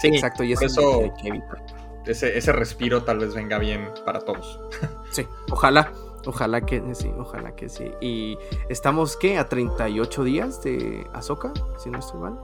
Sí, 0.00 0.08
exacto, 0.08 0.42
y 0.44 0.52
eso, 0.52 1.00
hay 1.02 1.12
que 1.20 1.28
evitar. 1.28 1.62
Ese, 2.06 2.36
ese 2.36 2.52
respiro 2.52 3.04
tal 3.04 3.18
vez 3.18 3.34
venga 3.34 3.58
bien 3.58 3.90
para 4.04 4.20
todos. 4.20 4.60
Sí, 5.10 5.26
ojalá. 5.50 5.92
Ojalá 6.24 6.60
que 6.62 6.82
sí, 6.94 7.12
ojalá 7.18 7.54
que 7.54 7.68
sí. 7.68 7.90
Y 8.00 8.38
estamos, 8.68 9.16
¿qué? 9.16 9.38
¿A 9.38 9.48
38 9.48 10.24
días 10.24 10.62
de 10.62 11.06
Azoka? 11.12 11.52
Si 11.78 11.90
no 11.90 11.98
estoy 11.98 12.20
mal. 12.20 12.38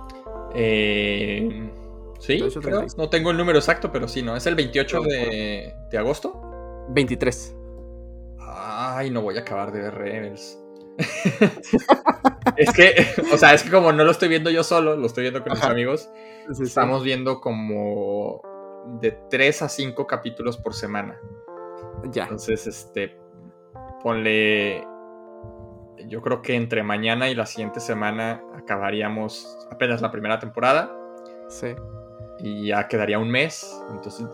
Eh, 0.54 1.70
sí, 2.18 2.42
no 2.96 3.08
tengo 3.08 3.30
el 3.30 3.36
número 3.36 3.58
exacto, 3.58 3.92
pero 3.92 4.08
sí, 4.08 4.22
¿no? 4.22 4.36
¿Es 4.36 4.46
el 4.46 4.54
28 4.54 5.00
de, 5.02 5.74
de 5.90 5.98
agosto? 5.98 6.47
23. 6.88 7.56
Ay, 8.40 9.10
no 9.10 9.22
voy 9.22 9.36
a 9.36 9.40
acabar 9.40 9.72
de 9.72 9.80
ver 9.80 9.94
Rebels. 9.94 10.58
es 12.56 12.72
que, 12.72 13.06
o 13.32 13.36
sea, 13.36 13.54
es 13.54 13.62
que 13.62 13.70
como 13.70 13.92
no 13.92 14.04
lo 14.04 14.10
estoy 14.10 14.28
viendo 14.28 14.50
yo 14.50 14.64
solo, 14.64 14.96
lo 14.96 15.06
estoy 15.06 15.22
viendo 15.22 15.42
con 15.42 15.52
mis 15.52 15.62
amigos, 15.62 16.10
estamos 16.60 17.04
viendo 17.04 17.40
como 17.40 18.42
de 19.00 19.12
3 19.30 19.62
a 19.62 19.68
5 19.68 20.06
capítulos 20.06 20.56
por 20.56 20.74
semana. 20.74 21.20
Ya. 22.10 22.24
Entonces, 22.24 22.66
este, 22.66 23.16
ponle, 24.02 24.84
yo 26.08 26.20
creo 26.22 26.42
que 26.42 26.54
entre 26.54 26.82
mañana 26.82 27.28
y 27.28 27.34
la 27.34 27.46
siguiente 27.46 27.80
semana 27.80 28.42
acabaríamos 28.56 29.56
apenas 29.70 30.02
la 30.02 30.10
primera 30.10 30.38
temporada. 30.38 30.96
Sí. 31.48 31.74
Y 32.40 32.68
ya 32.68 32.88
quedaría 32.88 33.18
un 33.18 33.30
mes. 33.30 33.80
Entonces 33.90 34.26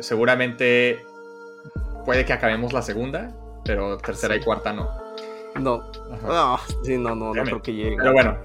seguramente 0.00 1.04
puede 2.08 2.24
que 2.24 2.32
acabemos 2.32 2.72
la 2.72 2.80
segunda, 2.80 3.36
pero 3.66 3.98
tercera 3.98 4.34
y 4.34 4.40
cuarta 4.40 4.72
no. 4.72 4.88
No. 5.60 5.92
No, 6.26 6.58
sí, 6.82 6.96
no, 6.96 7.14
no, 7.14 7.34
no 7.34 7.42
creo 7.42 7.60
que 7.60 7.74
llegue. 7.74 7.96
Pero 7.98 8.12
bueno, 8.14 8.38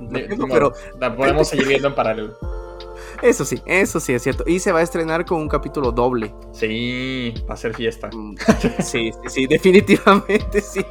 pero, 0.51 0.73
podemos 1.15 1.47
seguir 1.47 1.67
viendo 1.67 1.87
en 1.87 1.95
paralelo. 1.95 2.37
Eso 3.21 3.45
sí, 3.45 3.61
eso 3.65 4.01
sí 4.01 4.11
es 4.11 4.21
cierto. 4.21 4.43
Y 4.45 4.59
se 4.59 4.73
va 4.73 4.79
a 4.79 4.81
estrenar 4.81 5.23
con 5.23 5.39
un 5.39 5.47
capítulo 5.47 5.93
doble. 5.93 6.35
Sí, 6.51 7.33
va 7.49 7.53
a 7.53 7.57
ser 7.57 7.73
fiesta. 7.73 8.09
Mm, 8.11 8.35
sí, 8.81 9.11
sí, 9.11 9.11
sí, 9.27 9.47
definitivamente 9.49 10.59
sí. 10.59 10.85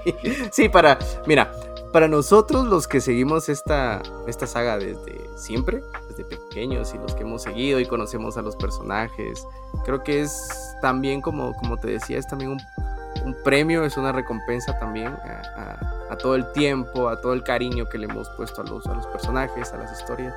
Sí, 0.51 0.71
para, 0.71 0.99
mira, 1.27 1.53
para 1.93 2.09
nosotros 2.09 2.65
los 2.65 2.89
que 2.89 3.03
seguimos 3.03 3.51
esta, 3.51 4.01
esta 4.27 4.47
saga 4.47 4.79
desde 4.79 5.21
siempre, 5.37 5.83
desde 6.23 6.37
pequeños 6.37 6.95
y 6.95 6.99
los 6.99 7.15
que 7.15 7.23
hemos 7.23 7.43
seguido 7.43 7.81
y 7.81 7.87
conocemos 7.87 8.37
a 8.37 8.43
los 8.43 8.57
personajes, 8.57 9.47
creo 9.85 10.03
que 10.03 10.21
es 10.23 10.77
también 10.81 11.21
como, 11.21 11.55
como 11.55 11.77
te 11.77 11.89
decía, 11.89 12.19
es 12.19 12.27
también 12.27 12.51
un, 12.51 13.37
premio, 13.45 13.85
es 13.85 13.97
una 13.97 14.11
recompensa 14.11 14.79
también 14.79 15.09
a, 15.09 16.17
todo 16.19 16.35
el 16.35 16.51
tiempo, 16.53 17.09
a 17.09 17.21
todo 17.21 17.33
el 17.33 17.43
cariño 17.43 17.89
que 17.89 17.99
le 17.99 18.07
hemos 18.07 18.29
puesto 18.31 18.63
a 18.63 18.65
los, 18.65 18.87
a 18.87 18.95
los 18.95 19.07
personajes, 19.07 19.73
a 19.73 19.79
las 19.79 19.99
historias. 19.99 20.35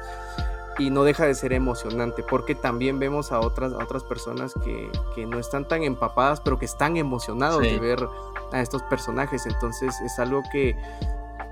Y 0.78 0.90
no 0.90 1.04
deja 1.04 1.26
de 1.26 1.34
ser 1.36 1.54
emocionante 1.54 2.22
porque 2.22 2.54
también 2.54 3.00
vemos 3.00 3.32
a 3.32 3.40
otras, 3.40 3.74
a 3.74 3.78
otras 3.78 4.04
personas 4.04 4.54
que, 4.64 4.92
que 5.16 5.26
no 5.26 5.40
están 5.40 5.68
tan 5.68 5.84
empapadas 5.84 6.42
pero 6.42 6.60
que 6.60 6.66
están 6.66 6.98
emocionados 6.98 7.62
de 7.62 7.80
ver 7.80 8.08
a 8.52 8.62
estos 8.62 8.84
personajes. 8.84 9.46
Entonces 9.46 9.96
es 10.02 10.20
algo 10.20 10.44
que, 10.52 10.76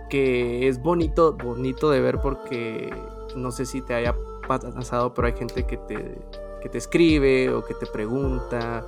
que 0.09 0.67
es 0.67 0.81
bonito 0.81 1.33
bonito 1.33 1.89
de 1.89 2.01
ver 2.01 2.21
porque 2.21 2.93
no 3.35 3.51
sé 3.51 3.65
si 3.65 3.81
te 3.81 3.93
haya 3.93 4.15
pasado 4.47 5.13
pero 5.13 5.27
hay 5.27 5.33
gente 5.33 5.65
que 5.65 5.77
te, 5.77 6.17
que 6.61 6.69
te 6.69 6.77
escribe 6.77 7.49
o 7.49 7.63
que 7.65 7.73
te 7.73 7.85
pregunta 7.85 8.85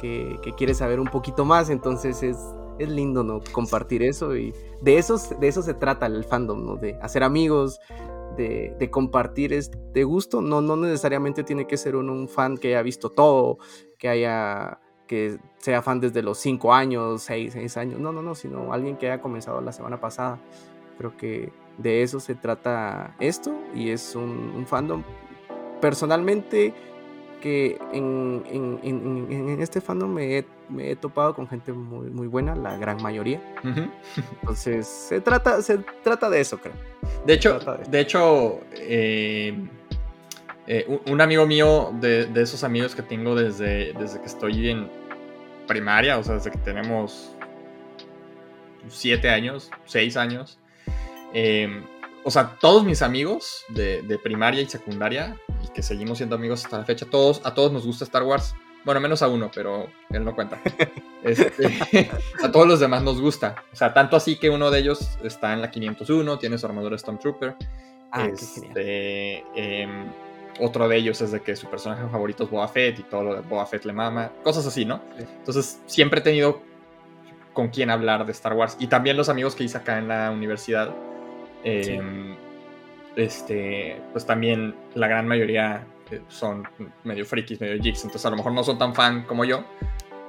que, 0.00 0.38
que 0.42 0.52
quiere 0.54 0.74
saber 0.74 1.00
un 1.00 1.08
poquito 1.08 1.44
más 1.44 1.70
entonces 1.70 2.22
es, 2.22 2.38
es 2.78 2.88
lindo, 2.88 3.22
¿no? 3.22 3.40
Compartir 3.52 4.02
eso 4.02 4.36
y 4.36 4.54
de 4.80 4.98
eso, 4.98 5.18
de 5.38 5.48
eso 5.48 5.62
se 5.62 5.74
trata 5.74 6.06
el 6.06 6.24
fandom, 6.24 6.64
¿no? 6.64 6.76
De 6.76 6.96
hacer 7.02 7.22
amigos, 7.22 7.80
de, 8.36 8.88
compartir 8.90 9.52
este 9.52 10.04
gusto. 10.04 10.40
No, 10.40 10.60
no 10.60 10.76
necesariamente 10.76 11.42
tiene 11.42 11.66
que 11.66 11.76
ser 11.76 11.96
un, 11.96 12.28
fan 12.28 12.56
que 12.56 12.68
haya 12.68 12.82
visto 12.82 13.10
todo, 13.10 13.58
que 13.98 14.08
haya 14.08 14.80
que 15.06 15.38
sea 15.56 15.80
fan 15.80 16.00
desde 16.00 16.22
los 16.22 16.38
5 16.38 16.74
años, 16.74 17.22
6, 17.22 17.76
años. 17.78 17.98
No, 17.98 18.12
no, 18.12 18.20
no, 18.20 18.34
sino 18.34 18.72
alguien 18.72 18.96
que 18.96 19.10
haya 19.10 19.22
comenzado 19.22 19.60
la 19.60 19.72
semana 19.72 20.00
pasada. 20.00 20.38
Creo 20.98 21.16
que 21.16 21.50
de 21.78 22.02
eso 22.02 22.20
se 22.20 22.34
trata 22.34 23.14
esto 23.18 23.56
y 23.74 23.90
es 23.90 24.14
un 24.14 24.66
fandom. 24.66 25.02
Personalmente, 25.80 26.74
que 27.40 27.78
en, 27.92 28.42
en, 28.82 29.60
este 29.60 29.80
fandom 29.80 30.12
me 30.12 30.44
he, 30.78 30.96
topado 30.96 31.34
con 31.34 31.48
gente 31.48 31.72
muy, 31.72 32.10
muy 32.10 32.26
buena, 32.26 32.54
la 32.54 32.76
gran 32.76 33.02
mayoría. 33.02 33.40
Entonces, 34.40 34.86
se 34.86 35.20
trata, 35.20 35.62
se 35.62 35.78
trata 36.02 36.28
de 36.30 36.40
eso, 36.40 36.58
creo. 36.58 36.74
De 37.24 37.34
hecho, 37.34 37.58
de, 37.88 38.00
hecho 38.00 38.60
eh, 38.74 39.56
eh, 40.66 41.00
un 41.06 41.20
amigo 41.20 41.46
mío, 41.46 41.92
de, 42.00 42.26
de, 42.26 42.42
esos 42.42 42.64
amigos 42.64 42.94
que 42.94 43.02
tengo 43.02 43.34
desde, 43.34 43.92
desde 43.94 44.20
que 44.20 44.26
estoy 44.26 44.70
en 44.70 44.90
primaria, 45.66 46.18
o 46.18 46.22
sea, 46.22 46.34
desde 46.34 46.50
que 46.50 46.58
tenemos 46.58 47.34
siete 48.88 49.30
años, 49.30 49.70
seis 49.84 50.16
años, 50.16 50.58
eh, 51.32 51.82
o 52.24 52.30
sea, 52.30 52.56
todos 52.60 52.84
mis 52.84 53.02
amigos 53.02 53.64
de, 53.68 54.02
de 54.02 54.18
primaria 54.18 54.60
y 54.60 54.66
secundaria 54.66 55.36
y 55.64 55.68
que 55.68 55.82
seguimos 55.82 56.18
siendo 56.18 56.36
amigos 56.36 56.64
hasta 56.64 56.78
la 56.78 56.84
fecha. 56.84 57.06
Todos, 57.06 57.40
a 57.44 57.54
todos 57.54 57.72
nos 57.72 57.86
gusta 57.86 58.04
Star 58.04 58.22
Wars. 58.22 58.54
Bueno, 58.84 59.00
menos 59.00 59.22
a 59.22 59.28
uno, 59.28 59.50
pero 59.54 59.88
él 60.10 60.24
no 60.24 60.34
cuenta. 60.34 60.60
Este, 61.20 62.08
a 62.44 62.52
todos 62.52 62.68
los 62.68 62.78
demás 62.78 63.02
nos 63.02 63.20
gusta. 63.20 63.64
O 63.72 63.76
sea, 63.76 63.92
tanto 63.92 64.14
así 64.14 64.36
que 64.36 64.50
uno 64.50 64.70
de 64.70 64.78
ellos 64.78 65.18
está 65.24 65.52
en 65.52 65.60
la 65.60 65.68
501, 65.68 66.38
tiene 66.38 66.56
su 66.58 66.64
armadura 66.64 66.96
Stormtrooper. 66.96 67.56
Ah, 68.12 68.26
este, 68.26 69.44
em, 69.56 70.06
otro 70.60 70.88
de 70.88 70.96
ellos 70.96 71.20
es 71.20 71.32
de 71.32 71.40
que 71.40 71.56
su 71.56 71.66
personaje 71.66 72.08
favorito 72.08 72.44
es 72.44 72.50
Boba 72.50 72.68
Fett 72.68 73.00
y 73.00 73.02
todo 73.02 73.24
lo 73.24 73.34
de 73.34 73.40
Boba 73.40 73.66
Fett 73.66 73.84
le 73.84 73.92
mama. 73.92 74.30
Cosas 74.44 74.64
así, 74.64 74.84
¿no? 74.84 75.02
Entonces, 75.18 75.80
siempre 75.86 76.20
he 76.20 76.22
tenido 76.22 76.62
con 77.52 77.68
quién 77.68 77.90
hablar 77.90 78.24
de 78.24 78.30
Star 78.30 78.52
Wars. 78.52 78.76
Y 78.78 78.86
también 78.86 79.16
los 79.16 79.28
amigos 79.28 79.56
que 79.56 79.64
hice 79.64 79.76
acá 79.76 79.98
en 79.98 80.06
la 80.06 80.30
universidad. 80.30 80.94
Eh, 81.70 82.00
este, 83.16 84.00
pues 84.12 84.24
también 84.24 84.74
la 84.94 85.08
gran 85.08 85.26
mayoría 85.26 85.84
eh, 86.10 86.20
son 86.28 86.66
medio 87.04 87.26
frikis, 87.26 87.60
medio 87.60 87.82
geeks, 87.82 88.04
entonces 88.04 88.24
a 88.24 88.30
lo 88.30 88.36
mejor 88.36 88.52
no 88.52 88.62
son 88.62 88.78
tan 88.78 88.94
fan 88.94 89.24
como 89.24 89.44
yo, 89.44 89.64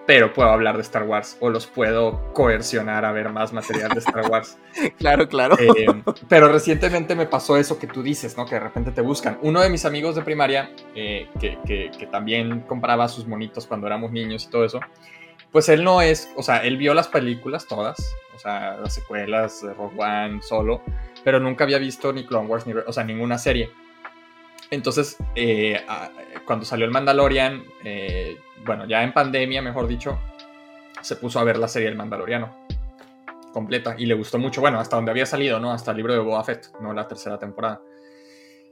pero 0.07 0.33
puedo 0.33 0.49
hablar 0.49 0.75
de 0.75 0.81
Star 0.81 1.03
Wars 1.03 1.37
o 1.39 1.51
los 1.51 1.67
puedo 1.67 2.33
coercionar 2.33 3.05
a 3.05 3.11
ver 3.11 3.29
más 3.29 3.53
material 3.53 3.91
de 3.91 3.99
Star 3.99 4.29
Wars. 4.29 4.57
claro, 4.97 5.29
claro. 5.29 5.55
Eh, 5.59 5.85
pero 6.27 6.51
recientemente 6.51 7.13
me 7.15 7.27
pasó 7.27 7.57
eso 7.57 7.77
que 7.77 7.85
tú 7.85 8.01
dices, 8.01 8.35
¿no? 8.35 8.45
Que 8.47 8.55
de 8.55 8.61
repente 8.61 8.89
te 8.91 9.01
buscan. 9.01 9.37
Uno 9.43 9.61
de 9.61 9.69
mis 9.69 9.85
amigos 9.85 10.15
de 10.15 10.23
primaria, 10.23 10.71
eh, 10.95 11.29
que, 11.39 11.59
que, 11.65 11.91
que, 11.97 12.07
también 12.07 12.61
compraba 12.61 13.07
sus 13.07 13.27
monitos 13.27 13.67
cuando 13.67 13.85
éramos 13.85 14.11
niños 14.11 14.45
y 14.45 14.49
todo 14.49 14.65
eso, 14.65 14.79
pues 15.51 15.69
él 15.69 15.83
no 15.83 16.01
es, 16.01 16.31
o 16.35 16.41
sea, 16.41 16.57
él 16.63 16.77
vio 16.77 16.95
las 16.95 17.07
películas 17.07 17.67
todas, 17.67 18.15
o 18.35 18.39
sea, 18.39 18.77
las 18.77 18.93
secuelas 18.93 19.61
de 19.61 19.73
Rogue 19.73 19.95
One 20.01 20.41
solo, 20.41 20.81
pero 21.23 21.39
nunca 21.39 21.63
había 21.63 21.77
visto 21.77 22.13
ni 22.13 22.25
Clone 22.25 22.47
Wars, 22.47 22.67
ni, 22.67 22.73
o 22.73 22.93
sea, 22.93 23.03
ninguna 23.03 23.37
serie. 23.37 23.69
Entonces, 24.71 25.17
eh, 25.35 25.81
cuando 26.45 26.65
salió 26.65 26.85
el 26.85 26.91
Mandalorian, 26.91 27.63
eh, 27.83 28.37
bueno, 28.65 28.85
ya 28.85 29.03
en 29.03 29.13
pandemia, 29.13 29.61
mejor 29.61 29.87
dicho, 29.87 30.19
se 31.01 31.15
puso 31.15 31.39
a 31.39 31.43
ver 31.43 31.57
la 31.57 31.67
serie 31.67 31.87
El 31.87 31.95
Mandaloriano 31.95 32.67
completa 33.53 33.95
y 33.97 34.05
le 34.05 34.13
gustó 34.13 34.37
mucho. 34.37 34.61
Bueno, 34.61 34.79
hasta 34.79 34.95
donde 34.95 35.11
había 35.11 35.25
salido, 35.25 35.59
¿no? 35.59 35.71
Hasta 35.71 35.91
el 35.91 35.97
libro 35.97 36.13
de 36.13 36.19
Boba 36.19 36.43
Fett, 36.43 36.67
no 36.81 36.93
la 36.93 37.07
tercera 37.07 37.39
temporada. 37.39 37.81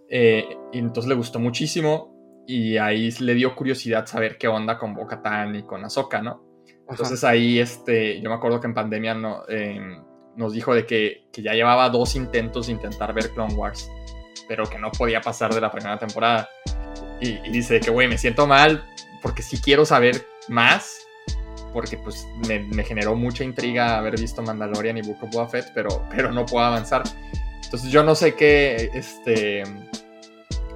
Eh, 0.09 0.47
y 0.71 0.77
entonces 0.77 1.09
le 1.09 1.15
gustó 1.15 1.39
muchísimo 1.39 2.43
y 2.47 2.77
ahí 2.77 3.11
le 3.19 3.33
dio 3.33 3.55
curiosidad 3.55 4.05
saber 4.05 4.37
qué 4.37 4.47
onda 4.47 4.77
con 4.77 4.93
Bo 4.93 5.07
Katan 5.07 5.55
y 5.55 5.63
con 5.63 5.83
Ahsoka, 5.83 6.21
¿no? 6.21 6.43
Entonces 6.89 7.23
ahí, 7.23 7.59
este, 7.59 8.21
yo 8.21 8.29
me 8.29 8.35
acuerdo 8.35 8.61
que 8.61 8.67
en 8.67 8.73
pandemia 8.73 9.13
no, 9.13 9.43
nos 10.37 10.53
dijo 10.53 10.73
de 10.73 10.85
que, 10.85 11.25
ya 11.33 11.53
llevaba 11.53 11.89
dos 11.89 12.15
intentos 12.15 12.67
de 12.67 12.73
intentar 12.73 13.13
ver 13.13 13.31
Clone 13.31 13.53
Wars, 13.53 13.91
pero 14.47 14.67
que 14.69 14.79
no 14.79 14.91
podía 14.91 15.19
pasar 15.19 15.53
de 15.53 15.59
la 15.59 15.71
primera 15.71 15.97
temporada. 15.99 16.47
Y, 17.19 17.37
dice 17.49 17.79
que, 17.79 17.91
güey, 17.91 18.07
me 18.07 18.17
siento 18.17 18.47
mal 18.47 18.85
porque 19.21 19.41
sí 19.41 19.59
quiero 19.59 19.85
saber 19.85 20.25
más, 20.47 21.05
porque 21.73 21.97
pues 21.97 22.25
me, 22.47 22.83
generó 22.83 23.15
mucha 23.15 23.43
intriga 23.43 23.97
haber 23.97 24.19
visto 24.19 24.41
Mandalorian 24.41 24.97
y 24.97 25.01
Book 25.01 25.17
of 25.23 25.31
Boba 25.31 25.47
Fett, 25.49 25.71
pero, 25.73 26.03
pero 26.09 26.31
no 26.31 26.45
puedo 26.45 26.63
avanzar. 26.63 27.03
Entonces 27.63 27.91
yo 27.91 28.03
no 28.03 28.15
sé 28.15 28.35
qué, 28.35 28.89
este, 28.93 29.63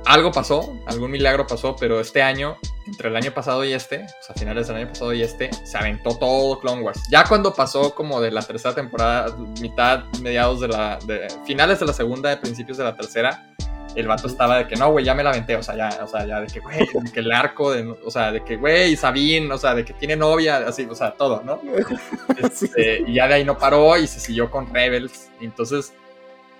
algo 0.05 0.31
pasó, 0.31 0.77
algún 0.85 1.11
milagro 1.11 1.45
pasó, 1.45 1.75
pero 1.79 1.99
este 1.99 2.21
año, 2.21 2.57
entre 2.87 3.09
el 3.09 3.15
año 3.15 3.31
pasado 3.31 3.63
y 3.63 3.73
este, 3.73 4.03
o 4.03 4.23
sea, 4.23 4.35
finales 4.35 4.67
del 4.67 4.77
año 4.77 4.87
pasado 4.87 5.13
y 5.13 5.21
este, 5.21 5.51
se 5.63 5.77
aventó 5.77 6.17
todo 6.17 6.59
Clone 6.59 6.81
Wars. 6.81 7.01
Ya 7.09 7.23
cuando 7.23 7.53
pasó 7.53 7.93
como 7.93 8.19
de 8.19 8.31
la 8.31 8.41
tercera 8.41 8.73
temporada, 8.73 9.35
mitad, 9.61 10.05
mediados 10.21 10.61
de 10.61 10.67
la, 10.69 10.97
de, 11.05 11.27
finales 11.45 11.79
de 11.79 11.85
la 11.85 11.93
segunda, 11.93 12.29
de 12.29 12.37
principios 12.37 12.77
de 12.77 12.83
la 12.83 12.95
tercera, 12.95 13.45
el 13.95 14.07
vato 14.07 14.27
estaba 14.27 14.57
de 14.59 14.67
que 14.67 14.75
no, 14.75 14.91
güey, 14.91 15.03
ya 15.03 15.13
me 15.13 15.23
la 15.23 15.31
aventé, 15.31 15.55
o 15.55 15.63
sea, 15.63 15.75
ya, 15.75 16.03
o 16.03 16.07
sea, 16.07 16.25
ya 16.25 16.39
de 16.39 16.47
que, 16.47 16.59
güey, 16.59 16.79
de 16.79 17.11
que 17.11 17.19
el 17.19 17.31
arco, 17.31 17.71
de, 17.71 17.87
o 18.03 18.09
sea, 18.09 18.31
de 18.31 18.43
que, 18.43 18.55
güey, 18.55 18.95
Sabine, 18.95 19.53
o 19.53 19.57
sea, 19.57 19.75
de 19.75 19.83
que 19.83 19.93
tiene 19.93 20.15
novia, 20.15 20.57
así, 20.67 20.87
o 20.89 20.95
sea, 20.95 21.11
todo, 21.11 21.43
¿no? 21.43 21.61
Este, 22.37 23.03
y 23.05 23.15
ya 23.15 23.27
de 23.27 23.35
ahí 23.35 23.45
no 23.45 23.57
paró 23.57 23.97
y 23.97 24.07
se 24.07 24.19
siguió 24.19 24.49
con 24.49 24.73
Rebels. 24.73 25.29
Entonces, 25.41 25.93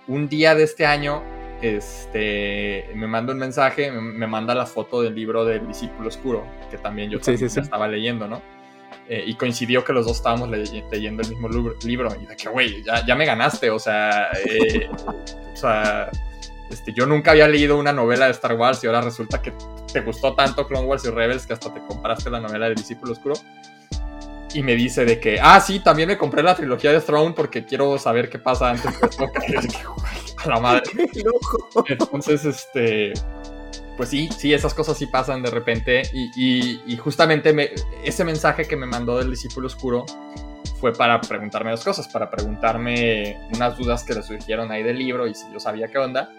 un 0.08 0.28
día 0.28 0.54
de 0.54 0.64
este 0.64 0.86
año, 0.86 1.24
este, 1.62 2.90
me 2.96 3.08
manda 3.08 3.34
un 3.34 3.40
mensaje, 3.40 3.92
me, 3.92 4.28
manda 4.28 4.56
la 4.56 4.66
foto 4.66 5.02
del 5.02 5.16
libro 5.16 5.46
del 5.46 5.68
discípulo 5.68 6.10
oscuro, 6.10 6.46
que 6.70 6.78
también 6.78 7.10
yo 7.10 7.20
estaba 7.20 7.88
leyendo, 7.88 8.28
¿no? 8.28 8.42
Eh, 9.08 9.24
y 9.28 9.36
coincidió 9.36 9.84
que 9.84 9.94
los 9.94 10.06
dos 10.06 10.18
estábamos 10.18 10.50
leyendo 10.50 11.22
el 11.22 11.30
mismo 11.30 11.50
libro, 11.84 12.10
y 12.22 12.26
de 12.26 12.36
que, 12.36 12.50
güey, 12.50 12.84
ya, 12.84 13.06
ya, 13.06 13.16
me 13.16 13.26
ganaste, 13.26 13.70
o 13.70 13.80
sea, 13.80 14.30
eh, 14.46 14.90
o 14.90 15.56
sea, 15.56 16.10
este, 16.70 16.94
yo 16.94 17.06
nunca 17.06 17.32
había 17.32 17.48
leído 17.48 17.78
una 17.78 17.92
novela 17.92 18.26
de 18.26 18.32
Star 18.32 18.54
Wars 18.54 18.84
y 18.84 18.88
ahora 18.88 19.02
resulta 19.02 19.42
que 19.42 19.54
te 19.92 20.02
gustó 20.02 20.34
tanto 20.34 20.66
Clone 20.68 20.88
Wars 20.88 21.04
y 21.06 21.10
Rebels 21.10 21.46
que 21.46 21.54
hasta 21.54 21.74
te 21.74 21.82
compraste 21.82 22.30
la 22.30 22.40
novela 22.40 22.68
del 22.68 22.76
discípulo 22.76 23.12
oscuro 23.12 23.36
y 24.54 24.64
me 24.64 24.76
dice 24.76 25.06
de 25.06 25.20
que, 25.20 25.40
ah, 25.42 25.60
sí, 25.60 25.80
también 25.80 26.08
me 26.08 26.18
compré 26.18 26.44
la 26.44 26.56
trilogía 26.56 26.92
de 26.92 27.02
Throne 27.02 27.34
porque 27.36 27.66
quiero 27.66 27.98
saber 27.98 28.30
qué 28.30 28.40
pasa 28.40 28.70
antes 28.70 29.00
de 29.00 29.08
esto. 29.08 29.32
a 30.44 30.48
la 30.48 30.60
madre. 30.60 30.84
Entonces, 31.88 32.46
este, 32.46 33.14
pues 33.98 34.10
sí, 34.10 34.30
sí, 34.36 34.54
esas 34.54 34.74
cosas 34.74 34.98
sí 34.98 35.08
pasan 35.08 35.42
de 35.42 35.52
repente. 35.52 36.04
Y, 36.14 36.98
justamente 36.98 37.54
me, 37.54 37.70
ese 38.04 38.24
mensaje 38.24 38.66
que 38.66 38.76
me 38.76 38.86
mandó 38.86 39.18
del 39.18 39.30
discípulo 39.30 39.68
oscuro 39.68 40.06
fue 40.80 40.94
para 40.94 41.22
preguntarme 41.22 41.72
dos 41.72 41.84
cosas, 41.84 42.08
para 42.08 42.30
preguntarme 42.30 43.38
unas 43.54 43.78
dudas 43.78 44.04
que 44.04 44.16
le 44.16 44.24
surgieron 44.24 44.72
ahí 44.72 44.82
del 44.82 44.98
libro 44.98 45.28
y 45.28 45.36
si 45.36 45.52
yo 45.54 45.60
sabía 45.60 45.88
qué 45.88 46.00
onda. 46.00 46.32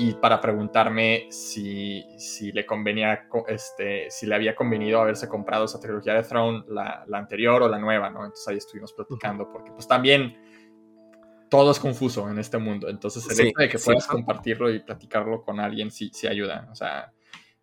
Y 0.00 0.14
para 0.14 0.40
preguntarme 0.40 1.26
si, 1.30 2.06
si 2.16 2.52
le 2.52 2.64
convenía, 2.64 3.28
este, 3.48 4.10
si 4.10 4.24
le 4.24 4.34
había 4.34 4.56
convenido 4.56 4.98
haberse 4.98 5.28
comprado 5.28 5.66
esa 5.66 5.78
trilogía 5.78 6.14
de 6.14 6.22
Throne, 6.22 6.64
la, 6.68 7.04
la 7.06 7.18
anterior 7.18 7.62
o 7.62 7.68
la 7.68 7.78
nueva, 7.78 8.08
¿no? 8.08 8.24
Entonces 8.24 8.48
ahí 8.48 8.56
estuvimos 8.56 8.94
platicando, 8.94 9.52
porque 9.52 9.70
pues 9.72 9.86
también 9.86 10.38
todo 11.50 11.70
es 11.70 11.78
confuso 11.78 12.30
en 12.30 12.38
este 12.38 12.56
mundo. 12.56 12.88
Entonces, 12.88 13.28
el 13.28 13.48
hecho 13.48 13.58
de 13.58 13.68
que 13.68 13.78
puedas 13.78 14.06
compartirlo 14.06 14.70
y 14.70 14.80
platicarlo 14.80 15.42
con 15.42 15.60
alguien 15.60 15.90
sí, 15.90 16.10
sí 16.14 16.26
ayuda. 16.26 16.66
O 16.72 16.74
sea, 16.74 17.12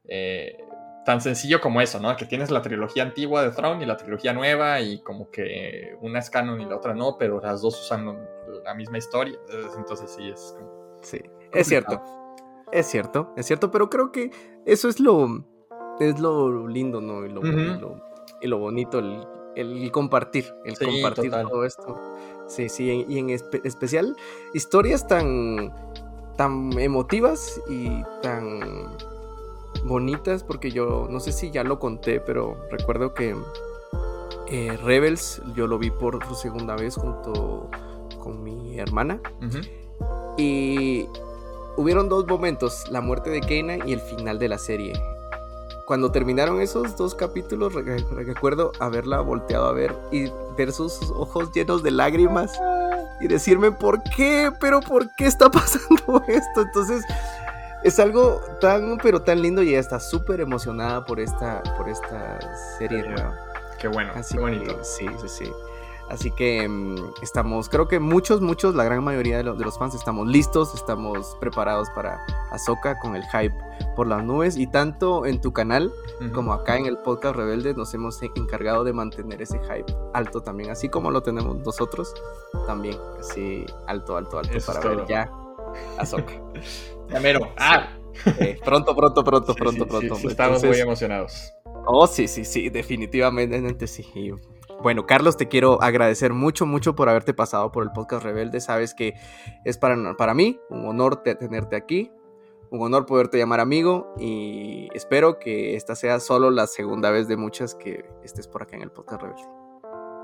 eh, 0.08 0.60
tan 1.04 1.20
sencillo 1.20 1.60
como 1.60 1.82
eso, 1.82 2.00
¿no? 2.00 2.16
Que 2.16 2.26
tienes 2.26 2.52
la 2.52 2.62
trilogía 2.62 3.02
antigua 3.02 3.42
de 3.42 3.50
Throne 3.50 3.84
y 3.84 3.88
la 3.88 3.98
trilogía 3.98 4.34
nueva 4.34 4.80
y 4.80 5.02
como 5.02 5.32
que 5.32 5.98
una 6.02 6.20
es 6.20 6.30
canon 6.30 6.62
y 6.62 6.66
la 6.66 6.76
otra 6.76 6.94
no, 6.94 7.18
pero 7.18 7.42
las 7.42 7.64
dos 7.64 7.82
usan 7.82 8.28
la 8.64 8.76
misma 8.76 9.00
historia. 9.00 9.40
Entonces, 9.76 10.14
sí, 10.16 10.30
es 10.30 10.54
como... 10.56 11.00
Sí, 11.02 11.20
es 11.52 11.66
cierto. 11.66 12.17
Es 12.72 12.88
cierto, 12.88 13.34
es 13.38 13.46
cierto, 13.46 13.72
pero 13.72 13.90
creo 13.90 14.12
que 14.12 14.32
eso 14.66 14.90
es 14.90 15.00
lo, 15.00 15.46
es 16.00 16.20
lo 16.20 16.68
lindo, 16.68 17.02
¿no? 17.02 17.26
Y 17.26 17.30
lo, 17.30 17.42
y 18.42 18.48
lo, 18.48 18.58
bonito, 18.58 19.00
el, 19.56 19.92
compartir, 19.92 20.46
el 20.66 20.78
compartir 20.78 21.32
todo 21.32 21.64
esto. 21.66 21.96
Sí, 22.48 22.70
sí, 22.70 23.06
y 23.08 23.20
en 23.20 23.30
especial 23.30 24.16
historias 24.54 25.08
tan, 25.08 25.74
tan 26.36 26.78
emotivas 26.78 27.62
y 27.70 27.90
tan 28.22 28.60
bonitas, 29.86 30.44
porque 30.44 30.72
yo 30.72 31.08
no 31.10 31.20
sé 31.20 31.32
si 31.32 31.52
ya 31.52 31.64
lo 31.64 31.80
conté, 31.80 32.20
pero 32.20 32.58
recuerdo 32.72 33.14
que 33.14 33.36
eh, 34.50 34.78
Rebels 34.84 35.42
yo 35.56 35.68
lo 35.68 35.78
vi 35.78 35.92
por 35.92 36.24
segunda 36.36 36.76
vez 36.76 36.96
junto 36.96 37.70
con 38.20 38.44
mi 38.44 38.80
hermana. 38.80 39.22
Y 40.38 41.08
hubieron 41.78 42.10
dos 42.10 42.28
momentos, 42.28 42.90
la 42.90 43.02
muerte 43.02 43.30
de 43.30 43.42
Kaina 43.42 43.78
y 43.86 43.94
el 43.94 44.02
final 44.02 44.40
de 44.40 44.50
la 44.50 44.58
serie. 44.58 45.02
Cuando 45.86 46.12
terminaron 46.12 46.60
esos 46.60 46.98
dos 46.98 47.16
capítulos, 47.16 47.74
recuerdo 47.74 48.74
haberla 48.80 49.22
volteado 49.22 49.68
a 49.68 49.72
ver 49.72 49.96
y 50.12 50.30
ver 50.58 50.74
sus 50.74 51.00
ojos 51.12 51.52
llenos 51.54 51.82
de 51.82 51.92
lágrimas 51.92 52.52
y 53.22 53.28
decirme, 53.28 53.72
¿por 53.72 54.04
qué? 54.04 54.52
¿Pero 54.60 54.82
por 54.82 55.08
qué 55.16 55.28
está 55.28 55.50
pasando 55.52 56.22
esto? 56.28 56.62
Entonces, 56.62 57.06
es 57.84 58.00
algo 58.00 58.42
tan, 58.60 58.98
pero 58.98 59.22
tan 59.22 59.42
lindo 59.42 59.64
y 59.64 59.70
ella 59.70 59.80
está 59.80 60.00
súper 60.00 60.42
emocionada 60.42 61.06
por 61.06 61.22
esta, 61.22 61.64
por 61.78 61.88
esta 61.88 62.40
serie 62.78 63.04
nueva. 63.04 63.40
Qué 63.80 63.88
bueno, 63.88 64.12
Así 64.16 64.34
qué 64.34 64.42
bonito. 64.42 64.84
sí, 64.84 65.08
sí, 65.22 65.28
sí. 65.30 65.52
Así 66.10 66.32
que 66.32 66.68
mm, 66.68 66.96
estamos, 67.22 67.68
creo 67.68 67.88
que 67.88 68.00
muchos, 68.00 68.42
muchos, 68.42 68.76
la 68.76 68.84
gran 68.84 69.04
mayoría 69.04 69.38
de, 69.38 69.44
los 69.44 69.78
fans 69.78 69.94
estamos 69.94 70.28
listos, 70.28 70.74
estamos 70.74 71.36
preparados 71.40 71.90
para 71.92 72.26
Ahsoka 72.52 72.98
con 73.00 73.16
el 73.16 73.24
hype 73.24 73.54
por 73.96 74.08
las 74.08 74.24
nubes 74.24 74.58
y 74.58 74.68
tanto 74.68 75.26
en 75.26 75.42
tu 75.42 75.52
canal 75.52 75.92
como 76.34 76.54
acá 76.54 76.78
en 76.78 76.86
el 76.86 76.98
podcast 76.98 77.36
Rebelde 77.36 77.74
nos 77.74 77.94
hemos 77.94 78.22
encargado 78.22 78.84
de 78.84 78.94
mantener 78.94 79.42
ese 79.42 79.60
hype 79.60 79.94
alto 80.14 80.42
también, 80.42 80.70
así 80.72 80.90
como 80.90 81.12
lo 81.12 81.22
tenemos 81.22 81.58
nosotros, 81.58 82.14
también 82.66 82.96
así 83.20 83.66
alto, 83.88 84.16
alto, 84.16 84.40
alto 84.40 84.58
para 84.66 84.80
ver 84.80 85.06
ya 85.08 85.32
Ahsoka. 85.98 86.34
Llamero. 87.10 87.52
Ah. 87.58 87.90
pronto, 88.64 88.96
pronto, 88.96 89.24
pronto, 89.24 89.56
pronto, 89.56 89.88
pronto. 89.88 90.16
estamos 90.28 90.64
muy 90.64 90.80
emocionados. 90.80 91.54
Oh, 91.86 92.08
sí, 92.08 92.28
sí, 92.28 92.44
sí, 92.44 92.70
definitivamente 92.70 93.88
sí. 93.88 94.34
Bueno, 94.82 95.08
Carlos, 95.08 95.38
te 95.38 95.48
quiero 95.48 95.82
agradecer 95.82 96.34
mucho, 96.34 96.66
mucho 96.66 96.96
por 96.96 97.10
haberte 97.10 97.34
pasado 97.34 97.72
por 97.72 97.84
el 97.84 97.92
podcast 97.92 98.24
Rebelde. 98.24 98.62
Sabes 98.62 98.94
que 98.94 99.16
es 99.66 99.78
para, 99.78 100.16
para 100.16 100.34
mí 100.34 100.60
un 100.70 100.86
honor 100.86 101.24
tenerte 101.24 101.76
aquí, 101.76 102.12
un 102.70 102.82
honor 102.82 103.06
poderte 103.06 103.38
llamar 103.38 103.60
amigo 103.60 104.14
y 104.20 104.88
espero 104.94 105.40
que 105.40 105.76
esta 105.76 105.96
sea 105.96 106.20
solo 106.20 106.52
la 106.52 106.68
segunda 106.68 107.10
vez 107.10 107.28
de 107.28 107.38
muchas 107.38 107.74
que 107.74 108.06
estés 108.24 108.48
por 108.48 108.64
acá 108.64 108.76
en 108.76 108.84
el 108.84 108.92
podcast 108.92 109.22
Rebelde. 109.22 109.44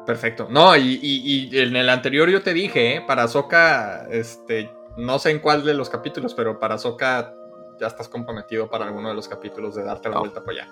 Perfecto. 0.05 0.47
No, 0.49 0.75
y, 0.75 1.49
en 1.53 1.75
el 1.75 1.89
anterior 1.89 2.29
yo 2.29 2.43
te 2.43 2.53
dije, 2.53 2.97
¿eh? 2.97 3.03
para 3.07 3.27
Soca, 3.27 4.07
este, 4.11 4.69
no 4.97 5.17
sé 5.17 5.31
en 5.31 5.39
cuál 5.39 5.63
de 5.65 5.73
los 5.73 5.89
capítulos, 5.89 6.33
pero 6.35 6.59
para 6.59 6.77
Soca 6.77 7.33
ya 7.79 7.87
estás 7.87 8.07
comprometido 8.07 8.69
para 8.69 8.85
alguno 8.85 9.09
de 9.09 9.15
los 9.15 9.27
capítulos 9.27 9.75
de 9.75 9.83
darte 9.83 10.09
la 10.09 10.19
vuelta 10.19 10.43
para 10.43 10.63
allá. 10.63 10.71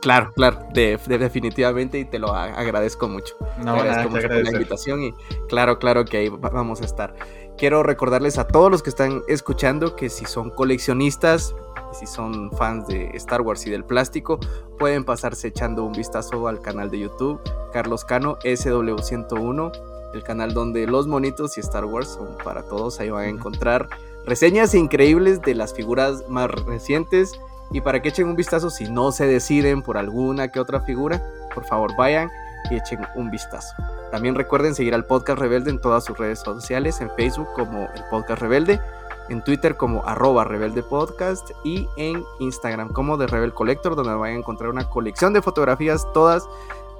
Claro, 0.00 0.32
claro, 0.34 0.58
definitivamente 0.72 1.98
y 1.98 2.04
te 2.04 2.18
lo 2.18 2.32
agradezco 2.32 3.08
mucho. 3.08 3.34
No, 3.58 3.74
te 3.74 3.80
agradezco 3.80 4.10
mucho 4.10 4.28
por 4.28 4.44
la 4.44 4.50
invitación 4.50 5.02
y 5.02 5.14
claro, 5.48 5.78
claro 5.78 6.04
que 6.04 6.18
ahí 6.18 6.28
vamos 6.28 6.82
a 6.82 6.84
estar. 6.84 7.14
Quiero 7.56 7.82
recordarles 7.82 8.38
a 8.38 8.46
todos 8.46 8.70
los 8.70 8.82
que 8.82 8.90
están 8.90 9.22
escuchando 9.28 9.96
que 9.96 10.08
si 10.10 10.26
son 10.26 10.50
coleccionistas, 10.50 11.54
si 11.92 12.06
son 12.06 12.52
fans 12.52 12.86
de 12.86 13.10
Star 13.14 13.40
Wars 13.40 13.66
y 13.66 13.70
del 13.70 13.84
plástico, 13.84 14.38
pueden 14.78 15.04
pasarse 15.04 15.48
echando 15.48 15.84
un 15.84 15.92
vistazo 15.92 16.46
al 16.48 16.60
canal 16.60 16.90
de 16.90 17.00
YouTube 17.00 17.40
Carlos 17.72 18.04
Cano 18.04 18.38
SW101, 18.38 19.72
el 20.14 20.22
canal 20.22 20.54
donde 20.54 20.86
los 20.86 21.06
monitos 21.06 21.56
y 21.56 21.60
Star 21.60 21.84
Wars 21.84 22.08
son 22.08 22.36
para 22.44 22.62
todos. 22.62 23.00
Ahí 23.00 23.10
van 23.10 23.24
a 23.24 23.28
encontrar 23.28 23.88
reseñas 24.26 24.74
increíbles 24.74 25.40
de 25.40 25.54
las 25.54 25.72
figuras 25.72 26.24
más 26.28 26.50
recientes 26.50 27.32
y 27.70 27.80
para 27.80 28.02
que 28.02 28.10
echen 28.10 28.28
un 28.28 28.36
vistazo, 28.36 28.70
si 28.70 28.88
no 28.88 29.12
se 29.12 29.26
deciden 29.26 29.82
por 29.82 29.96
alguna 29.96 30.48
que 30.48 30.60
otra 30.60 30.80
figura, 30.80 31.22
por 31.54 31.64
favor 31.64 31.96
vayan 31.96 32.30
y 32.70 32.76
echen 32.76 33.00
un 33.14 33.30
vistazo. 33.30 33.74
También 34.10 34.34
recuerden 34.34 34.74
seguir 34.74 34.94
al 34.94 35.06
Podcast 35.06 35.38
Rebelde 35.38 35.70
en 35.70 35.80
todas 35.80 36.04
sus 36.04 36.18
redes 36.18 36.40
sociales, 36.40 37.00
en 37.00 37.10
Facebook 37.12 37.48
como 37.54 37.88
el 37.94 38.04
Podcast 38.10 38.40
Rebelde, 38.40 38.80
en 39.28 39.42
Twitter 39.42 39.76
como 39.76 40.04
arroba 40.06 40.44
Rebelde 40.44 40.82
Podcast 40.82 41.50
y 41.64 41.88
en 41.96 42.22
Instagram 42.38 42.92
como 42.92 43.18
The 43.18 43.26
Rebel 43.26 43.52
Collector, 43.52 43.96
donde 43.96 44.14
van 44.14 44.30
a 44.30 44.34
encontrar 44.34 44.70
una 44.70 44.88
colección 44.88 45.32
de 45.32 45.42
fotografías 45.42 46.06
todas 46.12 46.44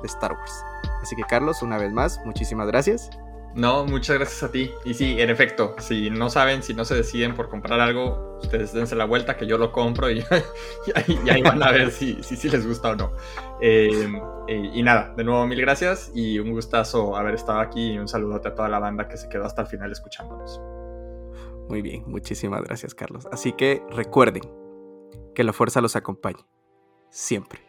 de 0.03 0.09
Star 0.09 0.33
Wars. 0.33 0.65
Así 1.03 1.15
que 1.15 1.23
Carlos, 1.23 1.63
una 1.63 1.79
vez 1.79 1.93
más, 1.93 2.21
muchísimas 2.25 2.67
gracias. 2.67 3.11
No, 3.57 3.87
muchas 3.87 4.19
gracias 4.19 4.43
a 4.43 4.53
ti. 4.53 4.71
Y 4.85 4.93
sí, 4.93 5.19
en 5.19 5.31
efecto, 5.31 5.75
si 5.79 6.11
no 6.11 6.29
saben, 6.29 6.63
si 6.63 6.75
no 6.75 6.85
se 6.85 6.95
deciden 6.95 7.35
por 7.35 7.49
comprar 7.49 7.81
algo, 7.81 8.39
ustedes 8.43 8.75
dense 8.75 8.95
la 8.95 9.07
vuelta 9.07 9.39
que 9.39 9.47
yo 9.47 9.57
lo 9.57 9.73
compro 9.73 10.11
y, 10.11 10.23
ahí 11.31 11.41
van 11.41 11.63
a 11.63 11.73
ver 11.73 11.91
si, 11.91 12.23
si, 12.23 12.51
les 12.51 12.67
gusta 12.67 12.91
o 12.91 12.97
no. 12.97 13.13
Em, 13.63 14.21
y 14.47 14.83
nada, 14.83 15.15
de 15.17 15.25
nuevo 15.25 15.47
mil 15.47 15.59
gracias 15.59 16.13
y 16.15 16.39
un 16.39 16.53
gustazo 16.53 17.17
haber 17.17 17.35
estado 17.35 17.61
aquí 17.61 17.93
y 17.93 17.99
un 17.99 18.09
saludote 18.09 18.49
a 18.49 18.55
toda 18.55 18.69
la 18.69 18.79
banda 18.79 19.09
que 19.09 19.17
se 19.17 19.31
quedó 19.31 19.47
hasta 19.47 19.63
el 19.63 19.69
final 19.69 19.91
escuchándonos. 19.91 20.61
Muy 21.71 21.81
bien, 21.81 22.05
muchísimas 22.07 22.63
gracias 22.63 22.95
Carlos. 22.95 23.27
Así 23.33 23.55
que 23.55 23.83
recuerden 23.91 24.43
que 25.35 25.45
la 25.45 25.55
fuerza 25.55 25.81
los 25.81 25.97
acompañe. 25.97 26.45
Siempre. 27.11 27.66